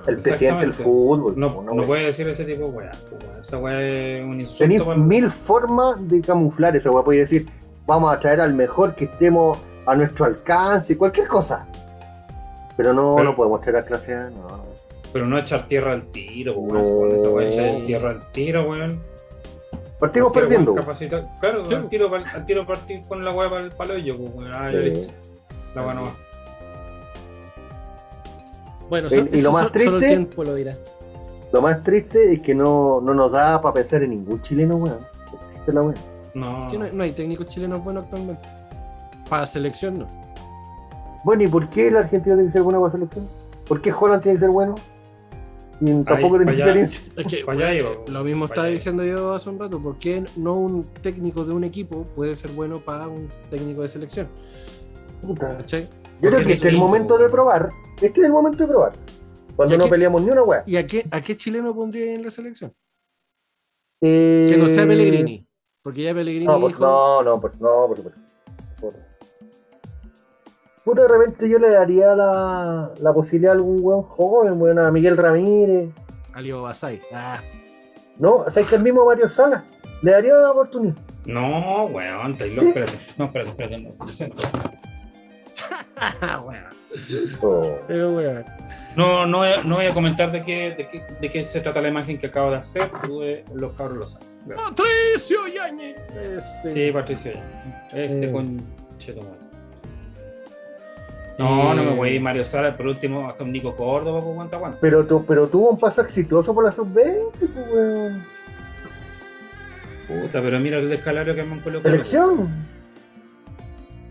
No, 0.06 0.11
El 0.14 0.22
presidente 0.22 0.61
del 0.65 0.73
fútbol. 0.73 1.34
No, 1.38 1.49
no 1.64 1.72
weón. 1.73 1.86
puede 1.88 2.06
decir 2.06 2.27
ese 2.30 2.45
tipo 2.45 2.65
de 2.69 2.72
weá. 2.77 2.91
pues, 3.10 3.23
weón. 3.26 3.41
Esa 3.41 3.57
weá 3.57 3.82
es 3.82 4.23
un 4.23 4.40
insulto. 4.40 4.57
Tenéis 4.60 4.84
para- 4.84 4.98
mil 4.98 5.30
formas 5.32 6.07
de 6.07 6.22
camuflar 6.22 6.76
esa 6.76 6.91
weá. 6.91 7.03
Podéis 7.03 7.30
decir, 7.30 7.48
vamos 7.86 8.14
a 8.14 8.19
traer 8.19 8.41
al 8.41 8.53
mejor 8.53 8.94
que 8.95 9.06
estemos 9.06 9.57
a 9.86 9.95
nuestro 9.95 10.26
alcance, 10.26 10.98
cualquier 10.98 11.27
cosa. 11.27 11.68
Pero 12.77 12.94
no, 12.94 13.15
Pero- 13.15 13.30
no 13.30 13.36
podemos 13.36 13.61
traer 13.61 13.77
a 13.77 13.82
clase 13.86 14.14
A, 14.15 14.30
no. 14.30 14.64
Pero 15.14 15.26
no 15.27 15.38
echar 15.38 15.65
tierra 15.68 15.91
al 15.94 16.03
tiro, 16.11 16.56
pues, 16.56 16.73
No. 16.73 16.80
weón. 16.82 17.10
Con 17.10 17.19
esa 17.19 17.30
weá 17.30 17.48
echar 17.48 17.86
tierra 17.86 18.10
al 18.11 18.32
tiro, 18.32 18.69
weón. 18.69 18.99
Partimos 19.99 20.34
tiro, 20.34 20.41
perdiendo. 20.44 20.72
weón, 20.73 20.84
capacita- 20.86 21.26
Claro, 21.40 21.65
Sí. 21.65 21.73
al 21.73 21.88
tiro, 21.90 22.11
al 22.14 22.45
tiro 22.45 22.65
partir 22.65 23.02
con 23.07 23.23
la 23.23 23.32
weá 23.32 23.49
para 23.49 23.61
el 23.61 23.72
paloyo, 23.72 24.18
pues, 24.18 24.32
weón. 24.36 24.53
Ah, 24.53 24.65
ya 24.65 24.72
Sí. 24.82 24.90
listo. 24.90 25.14
La 25.73 25.82
weá 25.86 25.94
no 25.94 26.02
va. 26.03 26.11
Bueno, 28.90 29.07
Y- 29.07 29.10
so- 29.12 29.28
y 29.32 29.41
lo 29.41 29.52
más 29.52 29.68
so- 29.68 29.74
solo 29.74 29.84
el 29.84 29.90
triste- 29.91 30.07
tiempo 30.07 30.44
lo 30.44 30.56
dirá. 30.56 30.74
Lo 31.52 31.62
más 31.62 31.82
triste 31.82 32.34
es 32.34 32.41
que 32.41 32.53
no, 32.53 32.99
no 33.02 33.14
nos 33.14 33.32
da 33.32 33.62
para 33.62 33.74
pensar 33.76 34.03
en 34.03 34.12
ningún 34.12 34.41
chileno, 34.41 34.76
weón. 34.76 34.98
Existe 35.49 35.74
la 35.74 35.82
weá. 35.84 35.95
No. 36.34 36.66
Es 36.68 36.72
que 36.74 36.78
no, 36.80 36.91
no 36.91 37.03
hay 37.03 37.12
técnicos 37.14 37.48
chilenos 37.48 37.84
buenos 37.84 38.03
actualmente. 38.06 38.41
Para 39.30 39.45
selección 39.45 39.99
no. 39.99 40.07
Bueno, 41.24 41.44
¿y 41.44 41.48
por 41.48 41.70
qué 41.70 41.90
la 41.90 41.99
Argentina 41.99 42.36
tiene 42.36 42.48
que 42.49 42.52
ser 42.52 42.62
buena 42.62 42.80
para 42.80 42.91
selección? 42.91 43.28
¿Por 43.68 43.82
qué 43.82 43.91
Holland 43.91 44.22
tiene 44.22 44.36
que 44.38 44.41
ser 44.41 44.49
bueno? 44.52 44.76
Y 45.82 45.91
tampoco 46.03 46.38
tiene 46.38 46.52
experiencia. 46.53 47.03
Es 47.18 47.28
que 47.28 47.44
Pa' 47.44 47.52
allá 47.53 47.68
bueno, 47.68 47.80
iba, 47.91 48.12
lo 48.20 48.24
mismo 48.24 48.45
estaba 48.45 48.68
diciendo 48.68 49.03
yo 49.03 49.34
hace 49.34 49.49
un 49.49 49.60
rato. 49.60 49.80
¿Por 49.82 49.98
qué 49.98 50.24
no 50.38 50.53
un 50.56 50.84
técnico 51.02 51.44
de 51.44 51.53
un 51.53 51.64
equipo 51.64 52.03
puede 52.16 52.36
ser 52.36 52.52
bueno 52.52 52.80
para 52.80 53.07
un 53.07 53.28
técnico 53.49 53.82
de 53.82 53.88
selección? 53.90 54.28
Puta. 55.22 55.48
¿Cachai? 55.57 55.90
Yo 56.21 56.29
creo 56.29 56.41
que 56.41 56.53
este 56.53 56.53
es 56.53 56.65
el 56.65 56.75
es 56.75 56.79
momento 56.79 57.17
de 57.17 57.29
probar. 57.29 57.69
Este 58.01 58.21
es 58.21 58.25
el 58.27 58.31
momento 58.31 58.57
de 58.59 58.67
probar. 58.67 58.93
Cuando 59.55 59.75
¿Y 59.75 59.77
no 59.77 59.87
peleamos 59.87 60.21
ni 60.21 60.29
una 60.31 60.43
weá. 60.43 60.63
¿Y 60.65 60.75
a 60.77 60.85
qué, 60.85 61.05
a 61.11 61.21
qué 61.21 61.37
chileno 61.37 61.73
pondría 61.73 62.13
en 62.13 62.23
la 62.23 62.31
selección? 62.31 62.73
Eh, 64.01 64.45
Que 64.49 64.57
no 64.57 64.67
sea 64.67 64.85
Pellegrini. 64.85 65.47
Porque 65.81 66.03
ya 66.03 66.13
Pellegrini 66.13 66.45
No, 66.45 66.59
pues, 66.59 66.73
dijo. 66.73 66.85
no, 66.85 67.23
no, 67.23 67.39
pues, 67.41 67.59
no, 67.59 67.87
por 67.87 67.97
supuesto. 67.97 68.21
Por- 68.81 68.93
Puta, 70.83 71.01
de 71.01 71.07
repente 71.07 71.49
yo 71.49 71.57
le 71.57 71.69
daría 71.69 72.15
la, 72.15 72.91
la 73.01 73.13
posibilidad 73.13 73.53
a 73.53 73.55
algún 73.55 73.79
weón 73.81 74.03
joven, 74.03 74.61
weón, 74.61 74.77
a 74.79 74.91
Miguel 74.91 75.17
Ramírez. 75.17 75.89
Alio 76.33 76.61
Basay. 76.63 76.99
Ah, 77.13 77.39
No, 78.19 78.35
o 78.37 78.49
sea, 78.49 78.63
que 78.63 78.75
al 78.75 78.83
mismo 78.83 79.03
Mario 79.05 79.27
Sala. 79.29 79.63
Le 80.01 80.11
daría 80.11 80.35
la 80.35 80.51
oportunidad. 80.51 80.95
No, 81.25 81.85
weón, 81.85 82.33
estáis 82.33 82.53
loco, 82.53 82.67
espérate. 82.67 82.97
No, 83.17 83.25
espérate, 83.25 83.49
espérate. 83.51 83.81
No. 83.81 84.74
Oh. 87.41 87.77
Pero 87.88 88.11
bueno. 88.11 88.44
No, 88.95 89.26
no, 89.26 89.40
voy 89.40 89.49
a- 89.49 89.64
no 89.64 89.76
voy 89.76 89.86
a 89.86 89.94
comentar 89.94 90.32
de 90.32 90.41
qué, 90.44 90.73
de, 90.77 90.88
qué, 90.88 91.03
de 91.19 91.30
qué 91.32 91.45
se 91.48 91.60
trata 91.60 91.82
la 91.82 91.90
imagen 91.90 92.18
que 92.18 92.27
acabo 92.27 92.52
de 92.52 92.57
hacer. 92.57 92.90
Tú, 93.06 93.22
eh, 93.23 93.44
los 93.53 93.73
cabros 93.73 93.98
lo 93.98 94.07
saben. 94.07 94.27
Patricio 94.56 95.40
Yañez. 95.53 95.98
Ese. 96.15 96.72
Sí, 96.73 96.91
Patricio. 96.94 97.32
Este 97.91 98.26
Eh. 98.27 98.32
con 98.32 98.57
Cheto 98.98 99.22
Moto. 99.22 99.38
No, 101.38 101.73
Eh, 101.73 101.76
no 101.76 101.84
me 101.84 101.95
voy 101.95 102.10
a 102.10 102.11
ir 102.14 102.22
Mario 102.22 102.45
Sala, 102.45 102.77
por 102.77 102.88
último, 102.88 103.27
hasta 103.27 103.44
un 103.44 103.52
Nico 103.52 103.76
Córdoba, 103.76 104.22
pues 104.22 104.34
cuánto 104.34 104.56
aguanta. 104.56 104.77
Pero, 104.80 105.06
tu- 105.06 105.26
pero 105.26 105.48
tuvo 105.49 105.72
un 105.72 105.77
paso 105.80 106.02
exitoso 106.02 106.53
por 106.56 106.64
la 106.64 106.72
sub-20, 106.72 107.32
pues, 107.40 107.68
weón. 107.73 108.23
Puta, 110.07 110.41
pero 110.41 110.60
mira 110.60 110.77
el 110.77 110.88
descalabro 110.90 111.36
que 111.36 111.44
me 111.44 111.56
han 111.56 111.60
colocado. 111.60 111.91
Selección. 111.91 112.48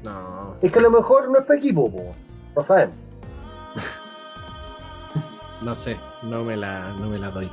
No. 0.03 0.34
Es 0.65 0.73
que 0.73 0.79
a 0.79 0.83
lo 0.83 0.91
mejor 0.91 1.29
no 1.31 1.39
es 1.39 1.45
para 1.45 1.59
equipo, 1.59 1.91
pues. 1.91 2.05
No 2.57 2.63
sabemos. 2.65 2.97
No 5.63 5.75
sé, 5.75 5.97
no 6.23 6.45
me 6.45 6.57
la, 6.57 6.91
no 6.99 7.09
me 7.09 7.19
la 7.19 7.31
doy. 7.31 7.51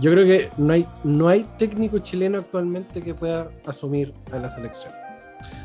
Yo 0.00 0.10
creo 0.12 0.24
que 0.24 0.50
no 0.58 0.72
hay, 0.72 0.86
no 1.04 1.28
hay 1.28 1.42
técnico 1.58 1.98
chileno 1.98 2.38
actualmente 2.38 3.00
que 3.00 3.14
pueda 3.14 3.48
asumir 3.66 4.14
a 4.32 4.36
la 4.38 4.48
selección. 4.50 4.92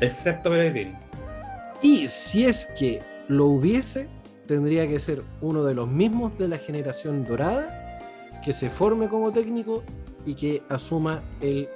Excepto 0.00 0.50
Pellegrini. 0.50 0.94
Y 1.82 2.08
si 2.08 2.46
es 2.46 2.66
que 2.66 3.00
lo 3.28 3.46
hubiese, 3.46 4.08
tendría 4.46 4.86
que 4.86 4.98
ser 4.98 5.22
uno 5.40 5.62
de 5.64 5.74
los 5.74 5.88
mismos 5.88 6.36
de 6.38 6.48
la 6.48 6.58
generación 6.58 7.24
dorada 7.24 7.98
que 8.44 8.52
se 8.52 8.70
forme 8.70 9.08
como 9.08 9.30
técnico 9.32 9.82
y 10.26 10.34
que 10.34 10.62
asuma 10.68 11.22
el, 11.40 11.68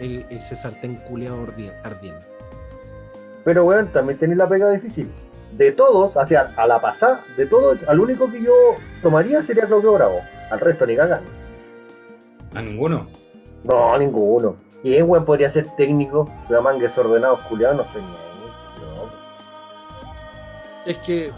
el, 0.00 0.24
ese 0.30 0.56
sartén 0.56 0.96
culeado 0.96 1.46
ardi- 1.46 1.72
ardiente. 1.84 2.26
Pero, 3.48 3.64
weón, 3.64 3.88
también 3.88 4.18
tenéis 4.18 4.36
la 4.36 4.46
pega 4.46 4.70
difícil. 4.70 5.10
De 5.52 5.72
todos, 5.72 6.14
hacia 6.18 6.52
a 6.54 6.66
la 6.66 6.78
pasada, 6.82 7.22
de 7.34 7.46
todos, 7.46 7.78
al 7.88 7.98
único 7.98 8.30
que 8.30 8.42
yo 8.42 8.52
tomaría 9.00 9.42
sería 9.42 9.64
Claudio 9.64 9.94
Bravo. 9.94 10.20
Al 10.50 10.60
resto 10.60 10.84
ni 10.84 10.94
cagando. 10.94 11.30
A 12.54 12.60
ninguno. 12.60 13.06
No, 13.64 13.96
ninguno. 13.96 14.56
¿Quién, 14.82 15.08
weón, 15.08 15.24
podría 15.24 15.48
ser 15.48 15.66
técnico? 15.78 16.30
Una 16.50 16.60
manga 16.60 16.82
desordenados, 16.82 17.40
culiados, 17.48 17.86
no. 17.94 18.02
No. 18.02 19.10
Es 20.84 20.98
que 20.98 21.32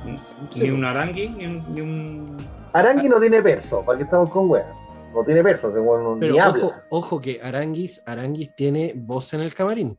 Ni 0.57 0.69
un 0.71 0.85
Arangui, 0.85 1.29
ni 1.29 1.47
un. 1.47 1.75
Ni 1.75 1.81
un... 1.81 2.37
Arangui 2.73 3.09
no 3.09 3.21
tiene 3.21 3.41
perso, 3.41 3.83
para 3.85 3.99
que 3.99 4.03
estamos 4.03 4.31
con 4.31 4.51
weón. 4.51 4.67
no 5.15 5.23
tiene 5.23 5.43
weón 5.43 6.03
no- 6.03 6.17
Pero 6.19 6.33
ni 6.35 6.41
ojo, 6.41 6.49
habla. 6.49 6.83
ojo 6.91 7.21
que 7.21 7.41
Aranguis, 7.41 8.03
Aranguis 8.05 8.51
tiene 8.57 8.95
voz 8.97 9.33
en 9.33 9.43
el 9.43 9.55
camarín. 9.55 9.97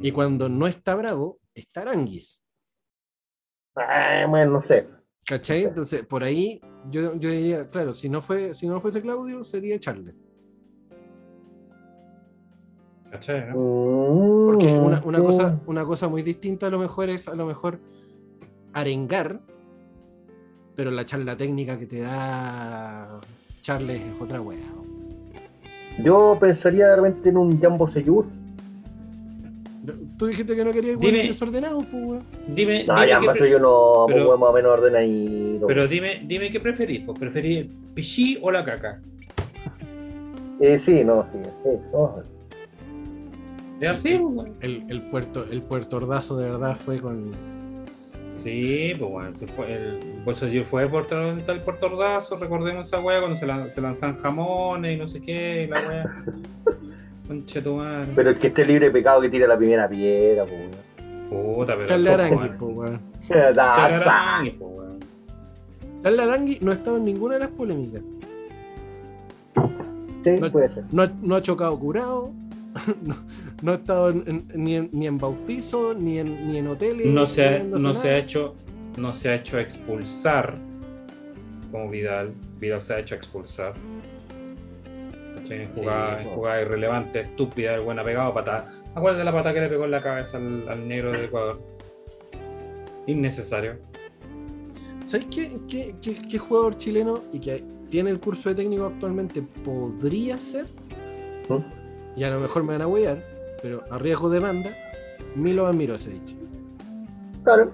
Y 0.00 0.12
cuando 0.12 0.48
no 0.48 0.66
está 0.66 0.94
bravo, 0.94 1.38
está 1.54 1.82
Aranguis. 1.82 2.42
Ah, 3.76 4.26
bueno, 4.28 4.52
no 4.52 4.62
sé. 4.62 4.88
¿Cachai? 5.26 5.64
Entonces, 5.64 6.04
por 6.06 6.24
ahí 6.24 6.60
yo, 6.90 7.14
yo 7.16 7.30
diría, 7.30 7.68
claro, 7.68 7.92
si 7.92 8.08
no 8.08 8.20
fue, 8.22 8.54
si 8.54 8.66
no 8.66 8.80
fuese 8.80 9.02
Claudio, 9.02 9.44
sería 9.44 9.78
Charles. 9.78 10.14
¿Cachai, 13.10 13.48
no? 13.50 13.56
Mm, 13.56 14.46
Porque 14.46 14.66
una, 14.72 15.02
una 15.04 15.18
sí. 15.18 15.24
cosa, 15.24 15.60
una 15.66 15.84
cosa 15.84 16.08
muy 16.08 16.22
distinta 16.22 16.68
a 16.68 16.70
lo 16.70 16.78
mejor 16.78 17.10
es 17.10 17.28
a 17.28 17.34
lo 17.34 17.44
mejor 17.44 17.80
arengar, 18.72 19.40
pero 20.76 20.90
la 20.90 21.04
charla 21.04 21.36
técnica 21.36 21.78
que 21.78 21.86
te 21.86 22.00
da 22.00 23.20
Charles 23.60 24.00
es 24.00 24.20
otra 24.20 24.40
wea. 24.40 24.58
Yo 25.98 26.38
pensaría 26.40 26.88
de 26.88 26.96
repente 26.96 27.28
en 27.28 27.36
un 27.36 27.60
Jambo 27.60 27.86
Seyur. 27.86 28.26
Tú 30.20 30.26
dijiste 30.26 30.54
que 30.54 30.62
no 30.66 30.70
querías 30.70 31.00
Dime. 31.00 31.22
desordenados, 31.28 31.82
pues 31.90 32.04
weón. 32.04 32.22
Dime, 32.48 32.84
No, 32.84 32.94
dime 33.00 33.08
Jambo 33.12 33.30
pre- 33.32 33.40
Seyur 33.40 33.60
no, 33.62 34.04
pero- 34.06 34.28
weón 34.28 34.40
más 34.40 34.50
o 34.50 34.52
menos 34.52 34.72
ordenadito. 34.72 35.66
pero 35.66 35.88
dime, 35.88 36.22
dime 36.26 36.50
qué 36.50 36.60
preferís, 36.60 37.00
pues 37.06 37.18
preferís 37.18 37.56
el 37.56 37.68
pichí 37.94 38.38
o 38.42 38.50
la 38.52 38.62
caca. 38.62 39.00
Eh, 40.60 40.78
sí, 40.78 41.02
no, 41.04 41.24
sí, 41.32 41.38
sí. 41.64 41.70
no. 41.90 42.22
¿Es 43.80 43.88
así, 43.88 44.18
pues? 44.18 44.52
El, 44.60 44.84
el 44.90 45.00
puerto, 45.10 45.46
el 45.50 45.62
puerto 45.62 45.96
ordazo 45.96 46.36
de 46.36 46.50
verdad 46.50 46.76
fue 46.76 47.00
con. 47.00 47.32
Sí, 48.42 48.92
pues 48.98 49.10
bueno, 49.10 49.32
se 49.32 49.46
fue, 49.46 49.72
el 49.72 50.20
bolso 50.22 50.44
de 50.44 50.64
fue 50.64 50.86
por 50.86 51.08
donde 51.08 51.40
está 51.40 51.52
el 51.52 51.60
Puerto 51.62 51.86
Ordazo, 51.86 52.36
recordemos 52.36 52.86
esa 52.88 52.98
wea 53.00 53.20
cuando 53.20 53.36
se, 53.38 53.46
lan- 53.46 53.70
se 53.70 53.80
lanzan 53.82 54.18
jamones 54.18 54.96
y 54.96 54.98
no 54.98 55.08
sé 55.08 55.20
qué, 55.20 55.64
y 55.64 55.66
la 55.66 55.78
wea. 55.88 56.24
Conche 57.30 57.62
tu 57.62 57.76
madre. 57.76 58.10
Pero 58.16 58.30
el 58.30 58.38
que 58.40 58.48
esté 58.48 58.64
libre 58.66 58.86
de 58.86 58.90
pecado 58.90 59.20
que 59.20 59.28
tire 59.28 59.46
la 59.46 59.56
primera 59.56 59.88
piedra, 59.88 60.44
pues. 60.46 60.62
Puta, 61.28 61.76
pero. 61.76 61.86
Charles 61.86 62.12
¿cómo, 62.28 62.40
Arangui, 62.40 62.48
weón? 62.48 62.58
pues 62.58 62.76
weón. 62.76 63.00
Charles. 63.28 64.06
Arangui, 64.06 64.56
weón. 64.58 64.98
Charles 66.02 66.20
Arangui 66.20 66.58
no 66.60 66.70
ha 66.72 66.74
estado 66.74 66.96
en 66.96 67.04
ninguna 67.04 67.34
de 67.34 67.40
las 67.40 67.48
polémicas. 67.50 68.02
Sí, 70.24 70.30
No- 70.40 70.50
puede 70.50 70.68
ser. 70.70 70.84
No 70.90 71.02
ha, 71.02 71.10
no 71.22 71.36
ha 71.36 71.42
chocado 71.42 71.78
curado. 71.78 72.32
No, 73.02 73.16
no 73.62 73.72
ha 73.72 73.74
estado 73.76 74.10
en- 74.10 74.24
en- 74.26 74.48
ni, 74.64 74.74
en, 74.76 74.90
ni 74.92 75.06
en 75.06 75.18
bautizo, 75.18 75.94
ni 75.94 76.18
en, 76.18 76.50
ni 76.50 76.58
en 76.58 76.66
hoteles. 76.66 77.06
No 77.06 77.26
se, 77.26 77.44
ha- 77.44 77.50
bebiéndose 77.50 77.82
no 77.82 77.88
nada. 77.92 78.02
se 78.02 78.08
ha 78.10 78.18
hecho, 78.18 78.54
no 78.96 79.12
se 79.14 79.28
ha 79.28 79.34
hecho 79.36 79.58
expulsar 79.60 80.56
como 81.70 81.88
Vidal. 81.90 82.32
Vidal 82.58 82.80
se 82.80 82.94
ha 82.94 82.98
hecho 82.98 83.14
expulsar. 83.14 83.74
¿Cachai? 85.58 85.62
En 85.66 85.74
jugada, 85.76 86.16
Sí, 86.16 86.22
en 86.22 86.28
po. 86.28 86.34
jugada 86.36 86.60
irrelevante, 86.62 87.20
estúpida, 87.20 87.74
el 87.74 87.80
buen 87.80 87.98
ha 87.98 88.04
pegado 88.04 88.32
patada. 88.34 88.72
Acuérdate 88.94 89.24
la 89.24 89.32
patada 89.32 89.54
que 89.54 89.60
le 89.60 89.68
pegó 89.68 89.84
en 89.84 89.90
la 89.90 90.02
cabeza 90.02 90.36
al, 90.36 90.68
al 90.68 90.88
negro 90.88 91.12
del 91.12 91.24
Ecuador. 91.24 91.58
Innecesario. 93.06 93.76
¿Sabes 95.04 95.26
qué, 95.30 95.56
qué, 95.68 95.94
qué- 96.02 96.22
qué 96.28 96.38
jugador 96.38 96.76
chileno 96.76 97.22
y 97.32 97.40
que 97.40 97.64
tiene 97.88 98.10
el 98.10 98.20
curso 98.20 98.48
de 98.50 98.54
técnico 98.54 98.84
actualmente 98.86 99.42
podría 99.64 100.38
ser? 100.38 100.66
Y 102.16 102.22
a 102.24 102.30
lo 102.30 102.38
mejor 102.40 102.62
me 102.62 102.72
van 102.74 102.82
a 102.82 102.86
huear, 102.86 103.24
pero 103.62 103.82
a 103.90 103.98
riesgo 103.98 104.30
de 104.30 104.38
banda, 104.40 104.70
Milovan 105.34 105.76
Mirosevic. 105.76 106.36
Claro. 107.44 107.72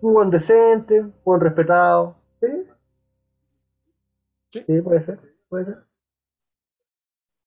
Un 0.00 0.12
buen 0.12 0.30
decente, 0.30 1.00
un 1.00 1.12
buen 1.24 1.40
respetado. 1.40 2.16
Sí. 2.40 2.48
Sí. 4.52 4.62
Sí, 4.66 4.80
puede 4.82 5.02
ser, 5.02 5.18
puede 5.48 5.64
ser. 5.66 5.78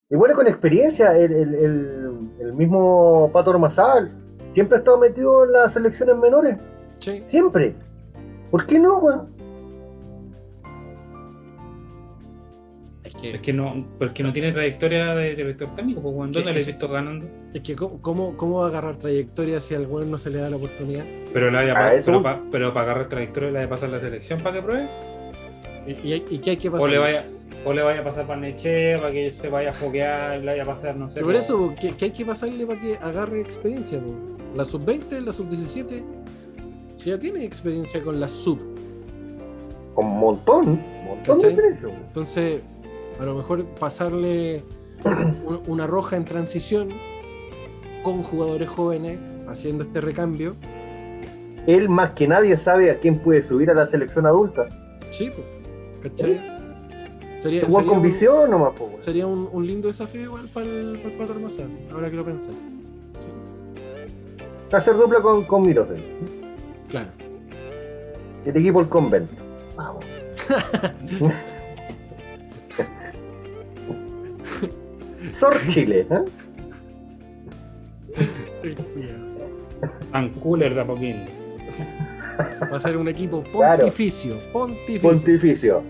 Y 0.09 0.15
bueno, 0.15 0.35
con 0.35 0.47
experiencia, 0.47 1.17
el, 1.17 1.31
el, 1.31 1.55
el, 1.55 2.29
el 2.39 2.53
mismo 2.53 3.29
Pato 3.33 3.51
Ormazal 3.51 4.09
siempre 4.49 4.77
ha 4.77 4.79
estado 4.79 4.97
metido 4.99 5.45
en 5.45 5.51
las 5.51 5.73
selecciones 5.73 6.15
menores. 6.17 6.57
Sí. 6.99 7.21
Siempre. 7.25 7.75
¿Por 8.51 8.65
qué 8.65 8.79
no, 8.79 8.97
weón? 8.99 9.35
Es 13.03 13.13
que, 13.15 13.31
Es 13.35 13.41
que 13.41 13.53
no, 13.53 13.85
porque 13.99 14.23
no 14.23 14.33
tiene 14.33 14.51
trayectoria 14.51 15.13
de 15.15 15.35
director 15.35 15.73
técnico, 15.75 16.01
pues 16.01 16.15
weón. 16.15 16.31
¿dónde 16.31 16.53
le 16.53 16.61
he 16.61 16.63
visto 16.65 16.87
ganando? 16.87 17.27
es 17.53 17.61
que 17.61 17.75
¿cómo, 17.75 18.01
cómo, 18.01 18.35
cómo 18.37 18.57
va 18.59 18.65
a 18.65 18.69
agarrar 18.69 18.97
trayectoria 18.97 19.59
si 19.59 19.75
al 19.75 19.85
weón 19.87 20.09
no 20.09 20.17
se 20.17 20.29
le 20.31 20.39
da 20.39 20.49
la 20.49 20.55
oportunidad? 20.57 21.05
Pero 21.31 21.51
le 21.51 21.57
vaya 21.57 21.73
Ah, 21.77 21.91
pero, 22.03 22.21
pa- 22.21 22.41
pero 22.51 22.73
para 22.73 22.85
agarrar 22.91 23.09
trayectoria 23.09 23.49
le 23.49 23.53
vaya 23.55 23.67
a 23.67 23.69
pasar 23.69 23.89
la 23.89 23.99
selección 23.99 24.41
para 24.41 24.55
que 24.55 24.61
pruebe. 24.63 24.89
¿Y, 25.87 25.91
y, 25.91 26.25
y 26.31 26.39
qué 26.39 26.51
hay 26.51 26.57
que 26.57 26.69
pasar? 26.71 26.87
O 26.87 26.91
le 26.91 26.97
vaya, 26.97 27.25
o 27.65 27.73
le 27.73 27.83
vaya 27.83 28.01
a 28.01 28.03
pasar 28.03 28.25
para 28.27 28.39
Neche, 28.39 28.97
para 28.97 29.11
que 29.11 29.31
se 29.31 29.49
vaya 29.49 29.69
a 29.69 29.73
foguear, 29.73 30.39
le 30.39 30.45
vaya 30.45 30.63
a 30.63 30.65
pasar, 30.65 30.95
no 30.95 31.07
sé. 31.09 31.15
Pero 31.15 31.27
por 31.27 31.35
po. 31.35 31.39
eso, 31.39 31.73
¿qué, 31.79 31.91
qué 31.95 32.05
hay 32.05 32.11
que 32.11 32.25
pasarle 32.25 32.65
para 32.65 32.81
que 32.81 32.97
agarre 32.97 33.41
experiencia? 33.41 33.99
po? 33.99 34.13
La 34.55 34.65
sub-20, 34.65 35.19
la 35.21 35.33
sub-17, 35.33 36.01
si 36.95 37.09
ya 37.09 37.19
tiene 37.19 37.43
experiencia 37.43 38.01
con 38.03 38.19
la 38.19 38.27
sub. 38.27 38.59
Con 39.93 40.05
un 40.07 40.19
montón, 40.19 40.67
un 40.69 41.05
montón 41.05 41.23
de 41.23 41.23
¿Cachai? 41.33 41.49
experiencia. 41.51 41.87
weón. 41.87 41.99
Entonces, 42.07 42.61
a 43.19 43.23
lo 43.25 43.35
mejor 43.35 43.65
pasarle 43.79 44.63
un- 45.45 45.61
una 45.67 45.87
roja 45.87 46.15
en 46.17 46.25
transición 46.25 46.89
con 48.03 48.23
jugadores 48.23 48.69
jóvenes 48.69 49.17
haciendo 49.47 49.83
este 49.83 50.01
recambio. 50.01 50.55
Él 51.67 51.89
más 51.89 52.11
que 52.11 52.27
nadie 52.27 52.57
sabe 52.57 52.91
a 52.91 52.99
quién 52.99 53.17
puede 53.19 53.41
subir 53.43 53.69
a 53.71 53.73
la 53.73 53.85
selección 53.87 54.25
adulta. 54.25 54.67
Sí, 55.11 55.29
po, 55.29 55.41
¿cachai? 56.09 56.55
Sería, 57.39 57.61
sería 57.61 57.67
con 57.67 57.89
un- 57.97 58.01
visión 58.01 58.49
nomás, 58.49 58.73
po, 58.77 58.85
weón. 58.85 59.01
sería 59.01 59.27
un, 59.27 59.47
un 59.51 59.67
lindo 59.67 59.87
desafío 59.87 60.21
igual 60.23 60.47
para 60.53 60.65
el, 60.65 60.97
para 60.99 61.13
el 61.13 61.17
Pato 61.19 61.33
Hermosal, 61.33 61.67
ahora 61.93 62.09
que 62.09 62.15
lo 62.15 62.25
pensé. 62.25 62.51
Sí, 62.51 63.29
Hacer 64.71 64.97
dupla 64.97 65.21
con, 65.21 65.45
con 65.45 65.65
Mirosevic. 65.65 66.03
claro. 66.89 67.09
El 68.45 68.57
equipo 68.57 68.79
El 68.81 68.89
Convento. 68.89 69.33
Vamos. 69.75 70.03
Sor 75.29 75.55
Chile, 75.67 76.05
¿eh? 76.09 76.23
Tan 80.11 80.29
cooler 80.35 80.73
de 80.75 80.81
a 80.81 80.85
poquín. 80.87 81.25
Va 82.71 82.77
a 82.77 82.79
ser 82.79 82.97
un 82.97 83.07
equipo 83.07 83.43
Claro. 83.51 83.83
pontificio. 83.83 84.37
Pontificio. 84.51 85.09
Pontificio. 85.09 85.83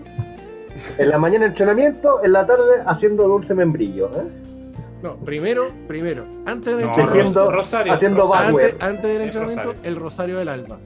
En 0.98 1.08
la 1.08 1.18
mañana 1.18 1.46
entrenamiento, 1.46 2.22
en 2.22 2.32
la 2.32 2.46
tarde 2.46 2.82
haciendo 2.86 3.26
dulce 3.26 3.54
membrillo. 3.54 4.10
¿eh? 4.14 4.26
No, 5.02 5.16
primero, 5.16 5.68
primero, 5.86 6.26
antes 6.46 6.74
del 6.76 6.86
No, 6.86 6.88
entrenamiento, 6.88 7.50
Rosario, 7.52 7.92
haciendo 7.92 8.22
Rosario. 8.26 8.48
Antes, 8.58 8.74
antes 8.80 9.02
del 9.04 9.16
El 9.16 9.22
entrenamiento, 9.22 9.64
rosario. 9.64 9.88
el 9.90 9.96
Rosario 9.96 10.38
del 10.38 10.48
Alba. 10.48 10.78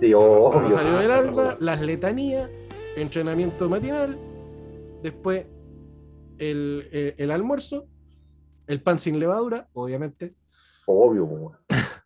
Sí, 0.00 0.12
obvio. 0.14 0.60
Rosario 0.60 0.98
del 0.98 1.10
Ah, 1.10 1.18
Alba, 1.18 1.56
las 1.60 1.80
letanías, 1.80 2.50
entrenamiento 2.96 3.68
matinal, 3.68 4.18
después 5.02 5.46
el, 6.38 6.88
el- 6.92 7.14
el 7.16 7.30
almuerzo, 7.30 7.86
el 8.66 8.82
pan 8.82 8.98
sin 8.98 9.18
levadura, 9.18 9.68
obviamente, 9.72 10.34
Obvio. 10.86 11.52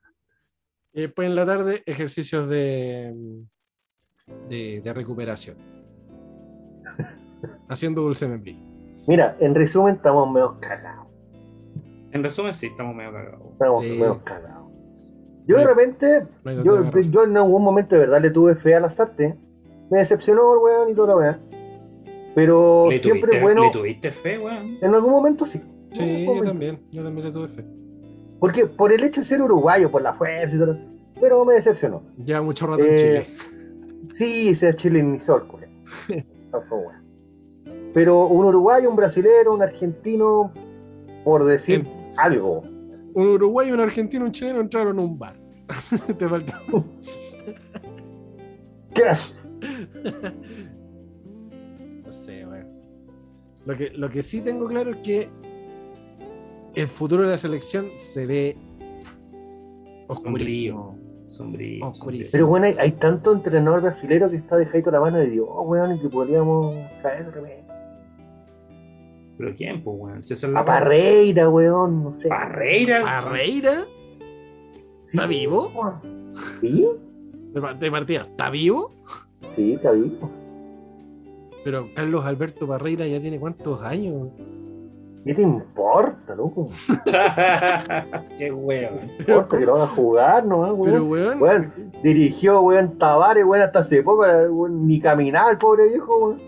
y 0.99 1.03
después 1.03 1.29
en 1.29 1.37
la 1.37 1.47
tarde 1.47 1.83
ejercicios 1.87 2.49
de, 2.49 3.15
de, 4.49 4.81
de 4.83 4.93
recuperación. 4.93 5.57
Haciendo 7.69 8.03
dulce 8.03 8.27
membrillo. 8.27 8.59
Mira, 9.07 9.37
en 9.39 9.55
resumen, 9.55 9.95
estamos 9.95 10.29
medio 10.31 10.59
cagados. 10.61 11.07
En 12.11 12.23
resumen, 12.23 12.53
sí, 12.53 12.67
estamos 12.67 12.97
medio 12.97 13.13
cagados. 13.13 13.53
Estamos 13.53 13.81
Sí. 13.81 13.91
medio 13.91 14.25
cagados. 14.25 14.73
Yo 15.47 15.57
de 15.57 15.65
repente, 15.67 16.27
No 16.45 16.65
yo, 17.03 17.23
en 17.25 17.37
algún 17.37 17.63
momento 17.63 17.95
de 17.95 18.01
verdad 18.03 18.21
le 18.21 18.31
tuve 18.31 18.57
fe 18.57 18.75
a 18.75 18.81
las 18.81 18.99
artes. 18.99 19.37
Me 19.91 19.99
decepcionó 19.99 20.53
el 20.53 20.59
weón 20.59 20.89
y 20.89 20.95
toda 20.97 21.09
la 21.09 21.17
weá. 21.17 21.41
Pero 22.35 22.89
¿Le 22.91 22.99
siempre 22.99 23.21
tuviste, 23.23 23.37
es 23.37 23.43
bueno. 23.43 23.63
¿Le 23.63 23.71
tuviste 23.71 24.11
fe, 24.13 24.39
weón? 24.39 24.79
En 24.83 24.95
algún 24.95 25.13
momento 25.13 25.47
sí. 25.47 25.63
Sí, 25.93 26.27
yo 26.27 26.43
también, 26.43 26.81
yo 26.91 27.03
también 27.05 27.27
le 27.29 27.33
tuve 27.33 27.49
fe. 27.49 27.65
Porque 28.41 28.67
por 28.67 28.93
el 28.93 29.03
hecho 29.03 29.21
de 29.21 29.27
ser 29.27 29.43
uruguayo, 29.43 29.91
por 29.91 30.03
la 30.03 30.15
fuerza 30.15 30.55
y 30.57 30.59
todo. 30.59 30.79
Pero 31.21 31.45
me 31.45 31.55
decepcionó. 31.55 32.03
Lleva 32.25 32.43
mucho 32.43 32.67
rato 32.67 32.85
Eh, 32.85 32.91
en 32.91 32.97
Chile. 32.97 33.27
Sí, 34.15 34.55
sea. 34.55 34.73
Tampoco, 36.51 36.77
weón. 36.77 37.09
Pero 37.95 38.27
un 38.27 38.47
uruguayo, 38.47 38.91
un 38.91 38.97
brasilero, 38.97 39.55
un 39.55 39.63
argentino, 39.63 40.53
por 41.25 41.45
decir 41.45 41.87
algo. 42.17 42.63
Un 43.15 43.27
uruguayo, 43.27 43.75
un 43.75 43.81
argentino, 43.81 44.25
un 44.27 44.33
chileno 44.33 44.61
entraron 44.61 44.99
a 44.99 45.03
un 45.03 45.19
bar. 45.19 45.37
Te 46.19 46.29
falta. 46.29 46.61
¿Qué? 48.95 49.05
No 52.05 52.13
sé, 52.13 52.47
weón. 52.47 52.67
Lo 53.67 53.75
que, 53.77 53.91
lo 53.91 54.09
que 54.09 54.23
sí 54.23 54.41
tengo 54.41 54.67
claro 54.67 54.91
es 54.91 54.97
que 54.99 55.29
el 56.81 56.89
futuro 56.89 57.23
de 57.25 57.29
la 57.31 57.39
selección 57.39 57.89
se 57.97 58.27
ve 58.27 58.57
oscurísimo. 60.07 60.97
Sombrío. 61.29 61.87
Oscurísimo. 61.87 62.31
Pero 62.33 62.47
bueno, 62.47 62.67
hay, 62.67 62.77
hay 62.79 62.93
tanto 62.93 63.33
entrenador 63.33 63.83
brasilero 63.83 64.31
que 64.31 64.37
está 64.37 64.57
dejadito 64.57 64.91
la 64.91 65.01
mano 65.01 65.19
de 65.19 65.29
Dios, 65.29 65.47
weón, 65.53 65.97
y 65.97 66.01
que 66.01 66.09
podríamos 66.09 66.75
caer 67.03 67.27
de 67.27 67.31
repente. 67.33 67.67
¿Pero 69.37 69.55
quién, 69.55 69.85
pues, 69.85 69.97
weón? 70.01 70.25
Si 70.25 70.35
A 70.47 70.65
Parreira, 70.65 71.49
weón, 71.51 72.03
no 72.05 72.15
sé. 72.15 72.29
Parreira. 72.31 73.03
¿Barreira? 73.03 73.87
¿Está 75.13 75.27
vivo? 75.27 75.71
¿Sí? 76.61 76.87
De, 77.53 77.61
pa- 77.61 77.75
de 77.75 77.91
partida, 77.91 78.23
¿está 78.23 78.49
vivo? 78.51 78.91
Sí, 79.53 79.75
está 79.75 79.93
vivo. 79.93 80.31
Pero 81.63 81.89
Carlos 81.95 82.25
Alberto 82.25 82.67
Barreira 82.67 83.07
ya 83.07 83.21
tiene 83.21 83.39
cuántos 83.39 83.83
años. 83.83 84.29
¿Qué 85.25 85.35
te 85.35 85.43
importa, 85.43 86.35
loco? 86.35 86.71
Qué 88.39 88.51
weón. 88.51 88.99
¿Qué 89.19 89.33
importa 89.33 89.59
que 89.59 89.67
lo 89.67 89.75
haga 89.77 89.87
jugar 89.89 90.47
nomás, 90.47 90.75
Pero, 90.83 91.05
weón? 91.05 91.41
weón, 91.41 91.43
Weón, 91.43 91.93
dirigió, 92.03 92.61
weón, 92.63 92.97
Tavares, 92.99 93.45
weón, 93.45 93.63
hasta 93.63 93.81
hace 93.81 94.03
poco, 94.03 94.23
weón, 94.23 94.87
ni 94.87 95.01
caminaba 95.01 95.51
el 95.51 95.59
pobre 95.59 95.89
viejo, 95.89 96.17
weón. 96.19 96.41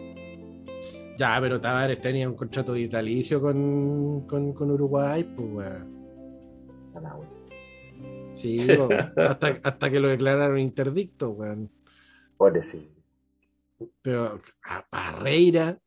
ya, 1.18 1.38
pero 1.40 1.60
Tavares 1.60 2.00
tenía 2.00 2.28
un 2.28 2.34
contrato 2.36 2.72
vitalicio 2.72 3.40
con, 3.40 4.26
con, 4.26 4.52
con 4.54 4.70
Uruguay, 4.70 5.24
pues, 5.24 5.48
weón. 5.52 6.00
A 6.94 7.14
weón. 7.16 7.28
Sí, 8.32 8.66
hasta, 9.16 9.58
hasta 9.62 9.90
que 9.90 10.00
lo 10.00 10.08
declararon 10.08 10.58
interdicto, 10.58 11.30
weón. 11.30 11.70
Pobrecito. 12.38 12.98
Pero 14.00 14.40
a 14.64 14.84
Barreira, 14.90 15.78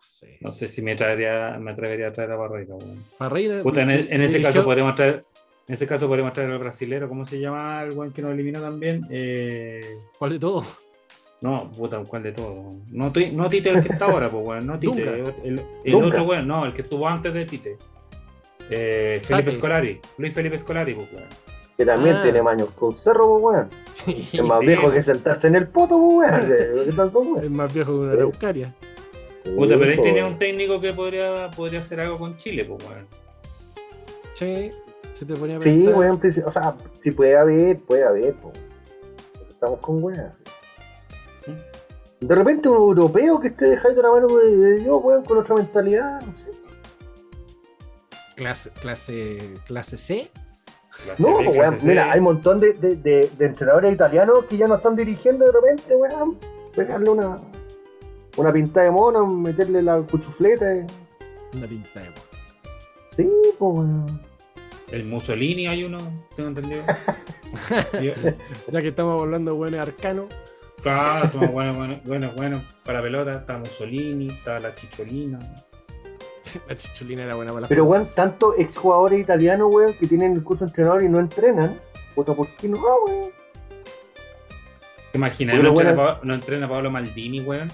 no 0.00 0.06
sé. 0.06 0.38
No 0.40 0.50
sé 0.52 0.66
si 0.68 0.80
me, 0.82 0.96
traería, 0.96 1.58
me 1.60 1.72
atrevería 1.72 2.08
a 2.08 2.12
traer 2.12 2.30
a 2.32 2.36
Barreira, 2.36 2.74
weón. 2.74 3.04
Barreira. 3.18 3.62
Puta, 3.62 3.82
en, 3.82 3.90
en 3.90 4.22
ese 4.22 4.40
caso 4.40 4.64
podríamos 4.64 4.94
traer. 4.96 5.24
En 5.68 5.74
ese 5.74 5.86
caso 5.86 6.08
podríamos 6.08 6.32
traer 6.32 6.50
al 6.50 6.58
brasilero, 6.58 7.08
¿cómo 7.08 7.24
se 7.26 7.38
llama 7.38 7.82
el 7.84 7.92
weón 7.92 8.12
que 8.12 8.22
nos 8.22 8.32
eliminó 8.32 8.60
también? 8.60 9.06
Eh, 9.10 9.98
¿Cuál 10.18 10.32
de 10.32 10.38
todo? 10.38 10.64
no, 11.42 11.70
puta, 11.70 11.98
¿cuál 12.04 12.22
de 12.24 12.32
todos? 12.32 12.74
No, 12.90 13.12
Ti- 13.12 13.30
no 13.30 13.48
Tite 13.48 13.70
el 13.70 13.80
que 13.82 13.92
está 13.92 14.06
ahora, 14.06 14.28
pues 14.28 14.44
weón, 14.44 14.66
no 14.66 14.78
Tite. 14.78 15.04
Dunga. 15.04 15.32
El, 15.44 15.62
el 15.84 15.92
Dunga. 15.92 16.06
otro 16.08 16.24
weón, 16.24 16.48
no, 16.48 16.64
el 16.66 16.72
que 16.74 16.82
estuvo 16.82 17.06
antes 17.06 17.32
de 17.32 17.44
Tite. 17.44 17.76
Eh, 18.70 19.20
Felipe. 19.24 19.52
Scolari, 19.52 20.00
Luis 20.18 20.32
Felipe 20.34 20.58
Scolari, 20.58 20.94
pues 20.94 21.08
weón. 21.12 21.28
Que 21.76 21.84
también 21.86 22.16
Ah. 22.16 22.22
tiene 22.22 22.42
maños 22.42 22.70
con 22.70 22.96
cerro, 22.96 23.28
pues, 23.40 23.42
weón. 23.42 23.68
Es 24.32 24.42
más 24.42 24.60
viejo 24.60 24.90
que 24.92 25.02
sentarse 25.02 25.46
en 25.48 25.54
el 25.56 25.68
poto, 25.68 25.98
pues, 26.00 26.30
weón. 26.32 26.84
¿Qué 26.86 26.92
tal, 26.92 27.10
pues, 27.10 27.44
Es 27.44 27.50
más 27.50 27.72
viejo 27.72 27.92
que 27.92 28.06
una 28.06 28.12
Sí. 28.12 28.64
Puta, 29.44 29.78
pero 29.78 30.02
ahí 30.02 30.20
un 30.22 30.38
técnico 30.38 30.80
que 30.80 30.92
podría, 30.92 31.50
podría 31.50 31.80
hacer 31.80 32.00
algo 32.00 32.16
con 32.18 32.36
Chile, 32.36 32.64
pues 32.64 32.84
weón. 32.88 33.06
Sí, 34.34 34.70
se 35.14 35.24
te 35.26 35.34
ponía 35.34 35.56
a 35.56 35.60
Sí, 35.60 35.88
weón, 35.88 36.18
pues, 36.20 36.38
o 36.44 36.50
sea, 36.52 36.76
si 36.98 37.10
puede 37.10 37.36
haber, 37.36 37.78
puede 37.80 38.04
haber, 38.04 38.34
pues. 38.34 38.58
Estamos 39.50 39.80
con 39.80 40.02
weas. 40.02 40.38
De 42.20 42.34
repente 42.34 42.68
un 42.68 42.76
europeo 42.76 43.40
que 43.40 43.48
esté 43.48 43.66
dejando 43.70 44.02
la 44.02 44.10
mano 44.10 44.26
de 44.36 44.76
Dios, 44.80 45.00
weón, 45.02 45.24
con 45.24 45.38
otra 45.38 45.54
mentalidad, 45.54 46.20
no 46.22 46.32
sé. 46.32 46.52
Clase, 48.36 48.70
clase, 48.80 49.38
clase 49.66 49.96
C. 49.96 50.30
Clase 51.04 51.22
No, 51.22 51.38
B, 51.38 51.44
clase 51.44 51.58
weón, 51.58 51.80
C. 51.80 51.86
mira, 51.86 52.12
hay 52.12 52.18
un 52.18 52.24
montón 52.24 52.60
de, 52.60 52.74
de, 52.74 52.96
de- 52.96 53.30
de 53.38 53.46
entrenadores 53.46 53.92
italianos 53.92 54.44
que 54.46 54.56
ya 54.58 54.68
no 54.68 54.74
están 54.76 54.96
dirigiendo 54.96 55.46
de 55.46 55.52
repente, 55.52 55.94
weón. 55.96 56.38
Pegarle 56.74 57.10
una, 57.10 57.38
una 58.36 58.52
pinta 58.52 58.82
de 58.82 58.90
mono, 58.90 59.26
meterle 59.26 59.82
la 59.82 59.98
cuchufleta. 60.02 60.72
eh. 60.74 60.86
Una 61.54 61.66
pinta 61.66 62.00
de 62.00 62.06
mono. 62.10 62.20
Sí, 63.16 63.30
pues, 63.58 63.74
weón. 63.74 64.22
El 64.90 65.04
Mussolini 65.04 65.66
hay 65.68 65.84
uno, 65.84 65.98
tengo 66.34 66.48
entendido. 66.48 66.82
Yo- 68.02 68.12
Ya 68.72 68.80
que 68.82 68.88
estamos 68.88 69.20
hablando 69.20 69.52
de 69.52 69.56
buenos 69.56 69.80
arcanos. 69.80 70.26
Claro, 70.82 71.30
bueno, 71.52 71.74
bueno, 71.74 72.00
bueno, 72.04 72.30
bueno, 72.36 72.62
para 72.84 72.98
la 72.98 73.04
pelota 73.04 73.34
está 73.34 73.58
Mussolini, 73.58 74.28
está 74.28 74.58
la 74.60 74.74
Chicholina. 74.74 75.38
La 76.68 76.74
chicholina 76.76 77.22
era 77.22 77.36
buena 77.36 77.52
para 77.52 77.60
la 77.60 77.68
Pero, 77.68 77.84
weón, 77.84 78.08
tantos 78.12 78.56
exjugadores 78.58 79.20
italianos, 79.20 79.68
weón, 79.72 79.92
que 79.94 80.08
tienen 80.08 80.32
el 80.32 80.42
curso 80.42 80.64
de 80.64 80.70
entrenador 80.70 81.02
y 81.04 81.08
no 81.08 81.20
entrenan. 81.20 81.78
Puta, 82.16 82.34
¿por 82.34 82.48
qué 82.56 82.68
no, 82.68 82.78
weón? 83.06 83.30
¿Te 85.12 85.18
imaginas? 85.18 85.54
Pero 85.56 85.72
No, 85.72 85.80
entrena, 85.80 86.18
no 86.24 86.34
entrena 86.34 86.68
Pablo 86.68 86.90
Maldini, 86.90 87.40
weón. 87.42 87.68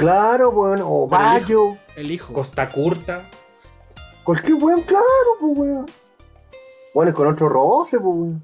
Claro, 0.00 0.48
weón, 0.50 0.80
o 0.82 1.06
Bayo. 1.06 1.76
El 1.94 2.10
hijo. 2.10 2.32
Costa 2.32 2.66
Curta. 2.70 3.28
Cualquier 4.24 4.54
weón, 4.54 4.80
claro, 4.80 5.04
pues, 5.38 5.58
weón. 5.58 5.86
Bueno, 6.94 7.10
es 7.10 7.14
con 7.14 7.28
otro 7.28 7.50
roce, 7.50 7.98
pues, 8.00 8.08
weón. 8.16 8.42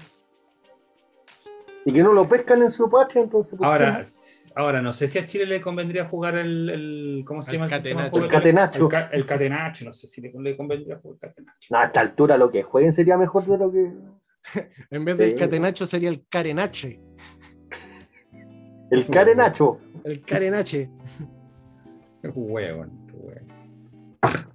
Y 1.85 1.91
que 1.93 2.03
no 2.03 2.13
lo 2.13 2.29
pescan 2.29 2.61
en 2.61 2.69
su 2.69 2.87
patria, 2.87 3.23
entonces. 3.23 3.51
¿por 3.57 3.61
qué 3.61 3.65
Ahora, 3.65 4.01
ahora, 4.55 4.81
no 4.83 4.93
sé 4.93 5.07
si 5.07 5.17
a 5.17 5.25
Chile 5.25 5.47
le 5.47 5.59
convendría 5.59 6.05
jugar 6.05 6.35
el. 6.37 6.69
el 6.69 7.23
¿Cómo 7.25 7.41
se 7.41 7.49
El 7.51 7.55
llama? 7.57 7.65
el 7.65 7.71
catenacho. 7.71 8.21
El 8.23 8.27
catenacho. 8.29 8.83
El, 8.83 8.89
ca- 8.89 9.09
el 9.11 9.25
catenacho, 9.25 9.85
no 9.85 9.93
sé 9.93 10.05
si 10.07 10.21
le, 10.21 10.31
le 10.39 10.55
convendría 10.55 10.97
jugar 10.99 11.15
el 11.23 11.29
catenacho. 11.29 11.67
No, 11.71 11.77
a 11.79 11.85
esta 11.85 12.01
altura 12.01 12.37
lo 12.37 12.51
que 12.51 12.61
jueguen 12.61 12.93
sería 12.93 13.17
mejor 13.17 13.45
de 13.45 13.57
lo 13.57 13.71
que. 13.71 13.93
En 14.91 15.03
vez 15.05 15.17
del 15.17 15.29
Sí. 15.31 15.35
catenacho 15.37 15.85
sería 15.87 16.09
el 16.09 16.23
carenache. 16.29 17.01
El 18.91 19.07
carenacho. 19.07 19.79
El 20.03 20.21
carenache. 20.21 20.89
Huevón, 22.23 22.91
huevón. 23.13 23.47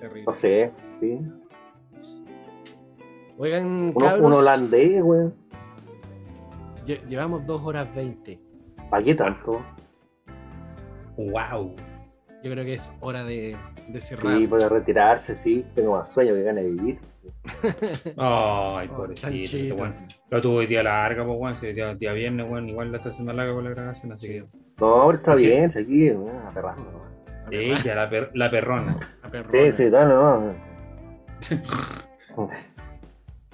Terrible. 0.00 0.24
No 0.26 0.34
sé, 0.34 0.72
sí. 1.00 1.20
Oigan, 3.38 3.92
cabros, 3.92 4.26
un 4.30 4.32
holandés, 4.38 5.02
weón. 5.02 5.34
lle- 6.86 7.04
llevamos 7.06 7.44
dos 7.46 7.62
horas 7.62 7.94
20. 7.94 8.40
¿Para 8.90 9.04
qué 9.04 9.14
tanto? 9.14 9.62
Wow. 11.16 11.74
Yo 12.42 12.50
creo 12.52 12.64
que 12.64 12.74
es 12.74 12.92
hora 13.00 13.24
de, 13.24 13.56
de 13.88 14.00
cerrar. 14.00 14.36
Sí, 14.38 14.46
para 14.46 14.68
retirarse, 14.68 15.34
sí. 15.34 15.64
Tengo 15.74 15.92
más 15.96 16.10
sueño 16.12 16.34
que 16.34 16.42
ganas 16.42 16.64
de 16.64 16.70
vivir. 16.70 16.98
Ay, 18.16 18.88
Oh, 18.90 18.96
pobrecito. 18.96 19.74
este. 19.84 19.94
Lo 20.30 20.40
tuvo 20.42 20.56
hoy 20.56 20.66
día 20.66 20.82
larga, 20.82 21.24
pues, 21.26 21.38
weón. 21.38 21.56
Si 21.56 21.72
día, 21.72 21.94
día 21.94 22.12
viernes, 22.12 22.46
weón. 22.48 22.68
Igual 22.68 22.92
la 22.92 22.98
está 22.98 23.08
haciendo 23.10 23.32
larga 23.32 23.52
con 23.54 23.64
la 23.64 23.70
grabación, 23.70 24.12
así 24.12 24.28
que. 24.28 24.44
No, 24.78 24.86
ahora 24.86 25.16
está 25.16 25.34
bien, 25.34 25.70
sí, 25.70 25.78
aquí, 25.78 26.10
weón, 26.10 26.36
aperrando. 26.46 26.82
¿no? 26.92 27.50
Ella, 27.50 27.94
la, 27.94 28.08
per- 28.10 28.30
la 28.34 28.50
perrona. 28.50 28.96
La 29.22 29.30
perrona. 29.30 29.72
Sí, 29.72 29.72
sí, 29.72 29.90
no, 29.90 30.04
no. 30.40 30.54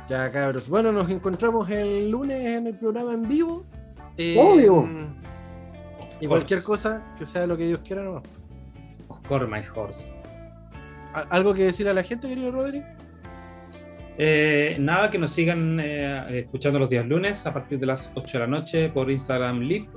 Ya, 0.09 0.31
cabros. 0.33 0.69
Bueno, 0.69 0.91
nos 0.93 1.09
encontramos 1.11 1.71
el 1.71 2.11
lunes 2.11 2.45
en 2.45 2.67
el 2.67 2.75
programa 2.75 3.13
en 3.15 3.23
vivo. 3.29 3.65
Eh, 4.19 4.37
Obvio. 4.39 4.89
Y 6.21 6.27
cualquier 6.27 6.63
cosa 6.63 7.15
que 7.19 7.25
sea 7.25 7.47
lo 7.47 7.57
que 7.57 7.67
Dios 7.67 7.81
quiera, 7.85 8.03
no. 8.03 8.21
Of 9.09 9.21
course, 9.29 9.47
my 9.47 9.61
horse. 9.75 10.13
¿Al- 11.15 11.27
¿Algo 11.31 11.55
que 11.55 11.65
decir 11.65 11.89
a 11.89 11.95
la 11.95 12.03
gente, 12.03 12.29
querido 12.29 12.51
Rodri? 12.51 12.83
Eh, 14.19 14.77
nada, 14.81 15.11
que 15.11 15.19
nos 15.19 15.33
sigan 15.33 15.79
eh, 15.81 16.41
escuchando 16.41 16.79
los 16.79 16.91
días 16.91 17.07
lunes 17.07 17.47
a 17.47 17.53
partir 17.55 17.79
de 17.79 17.87
las 17.87 18.11
8 18.15 18.39
de 18.39 18.39
la 18.41 18.47
noche 18.47 18.89
por 18.89 19.11
Instagram 19.11 19.61
Live. 19.61 19.89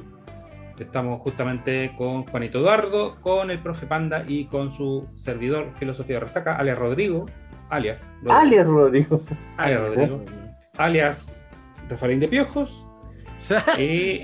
Estamos 0.80 1.22
justamente 1.22 1.94
con 1.98 2.26
Juanito 2.26 2.60
Eduardo, 2.60 3.16
con 3.22 3.50
el 3.50 3.60
profe 3.60 3.88
Panda 3.88 4.24
y 4.28 4.46
con 4.46 4.72
su 4.72 5.08
servidor 5.14 5.72
Filosofía 5.74 6.16
de 6.16 6.22
Resaca, 6.22 6.58
alias 6.58 6.78
Rodrigo, 6.78 7.28
alias 7.70 8.02
Rodrigo, 8.22 8.36
Alias, 8.38 8.68
Rodrigo. 8.68 9.22
alias, 9.58 9.82
Rodrigo, 9.82 10.26
alias 10.78 11.40
Rafaelín 11.90 12.20
de 12.20 12.28
Piojos. 12.28 12.86
Y 13.78 14.22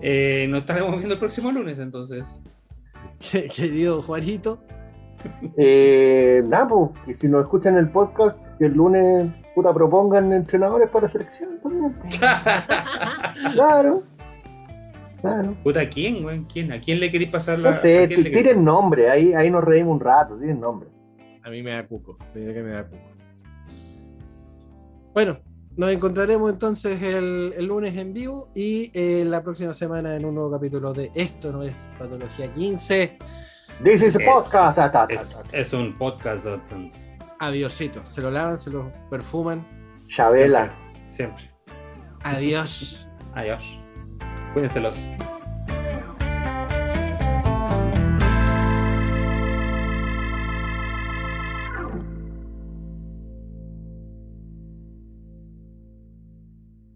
eh, 0.00 0.46
nos 0.48 0.60
estaremos 0.60 0.96
viendo 0.96 1.14
el 1.14 1.20
próximo 1.20 1.50
lunes, 1.50 1.78
entonces. 1.78 2.42
Querido 3.54 4.02
Juanito. 4.02 4.62
Eh, 5.56 6.42
nada, 6.46 6.68
pues, 6.68 6.90
que 7.06 7.14
si 7.14 7.28
nos 7.28 7.42
escuchan 7.42 7.76
el 7.76 7.90
podcast, 7.90 8.38
que 8.58 8.66
el 8.66 8.74
lunes 8.74 9.32
puta 9.58 9.74
propongan 9.74 10.32
entrenadores 10.32 10.88
para 10.88 11.08
selección 11.08 11.58
también. 11.60 11.96
Claro. 13.54 14.02
Claro. 15.20 15.56
Puta, 15.64 15.88
¿quién, 15.88 16.22
güey? 16.22 16.44
¿Quién? 16.44 16.70
¿A 16.72 16.80
quién 16.80 17.00
le 17.00 17.10
queréis 17.10 17.30
pasar 17.30 17.58
la.? 17.58 17.70
No 17.70 17.74
sé, 17.74 18.06
tiren 18.06 18.64
nombre, 18.64 19.10
ahí, 19.10 19.32
ahí 19.34 19.50
nos 19.50 19.64
reímos 19.64 19.94
un 19.94 20.00
rato, 20.00 20.36
tienen 20.36 20.60
nombre. 20.60 20.88
A 21.42 21.50
mí 21.50 21.60
me 21.62 21.72
da 21.72 21.86
cuco. 21.86 22.16
diré 22.34 22.54
que 22.54 22.62
me 22.62 22.70
da 22.70 22.86
cuco. 22.86 23.02
Bueno, 25.14 25.38
nos 25.76 25.90
encontraremos 25.90 26.52
entonces 26.52 27.02
el, 27.02 27.52
el 27.56 27.66
lunes 27.66 27.96
en 27.96 28.12
vivo 28.12 28.50
y 28.54 28.90
eh, 28.94 29.24
la 29.26 29.42
próxima 29.42 29.74
semana 29.74 30.14
en 30.14 30.24
un 30.24 30.34
nuevo 30.36 30.50
capítulo 30.52 30.92
de 30.92 31.10
Esto 31.14 31.50
no 31.50 31.62
es 31.64 31.92
Patología 31.98 32.52
15. 32.52 33.18
This 33.82 34.02
is 34.02 34.16
a 34.16 34.20
Es- 34.20 34.24
podcast. 34.28 34.78
Es, 35.10 35.54
es 35.54 35.72
un 35.72 35.96
podcast. 35.98 36.46
Adiosito. 37.40 38.04
Se 38.04 38.20
lo 38.20 38.30
lavan, 38.30 38.58
se 38.58 38.70
lo 38.70 38.92
perfuman. 39.10 39.66
Chabela. 40.06 40.72
Siempre. 41.04 41.50
Adiós. 42.22 43.08
Adiós. 43.34 43.80
Cuídense 44.52 44.80
los. 44.80 44.96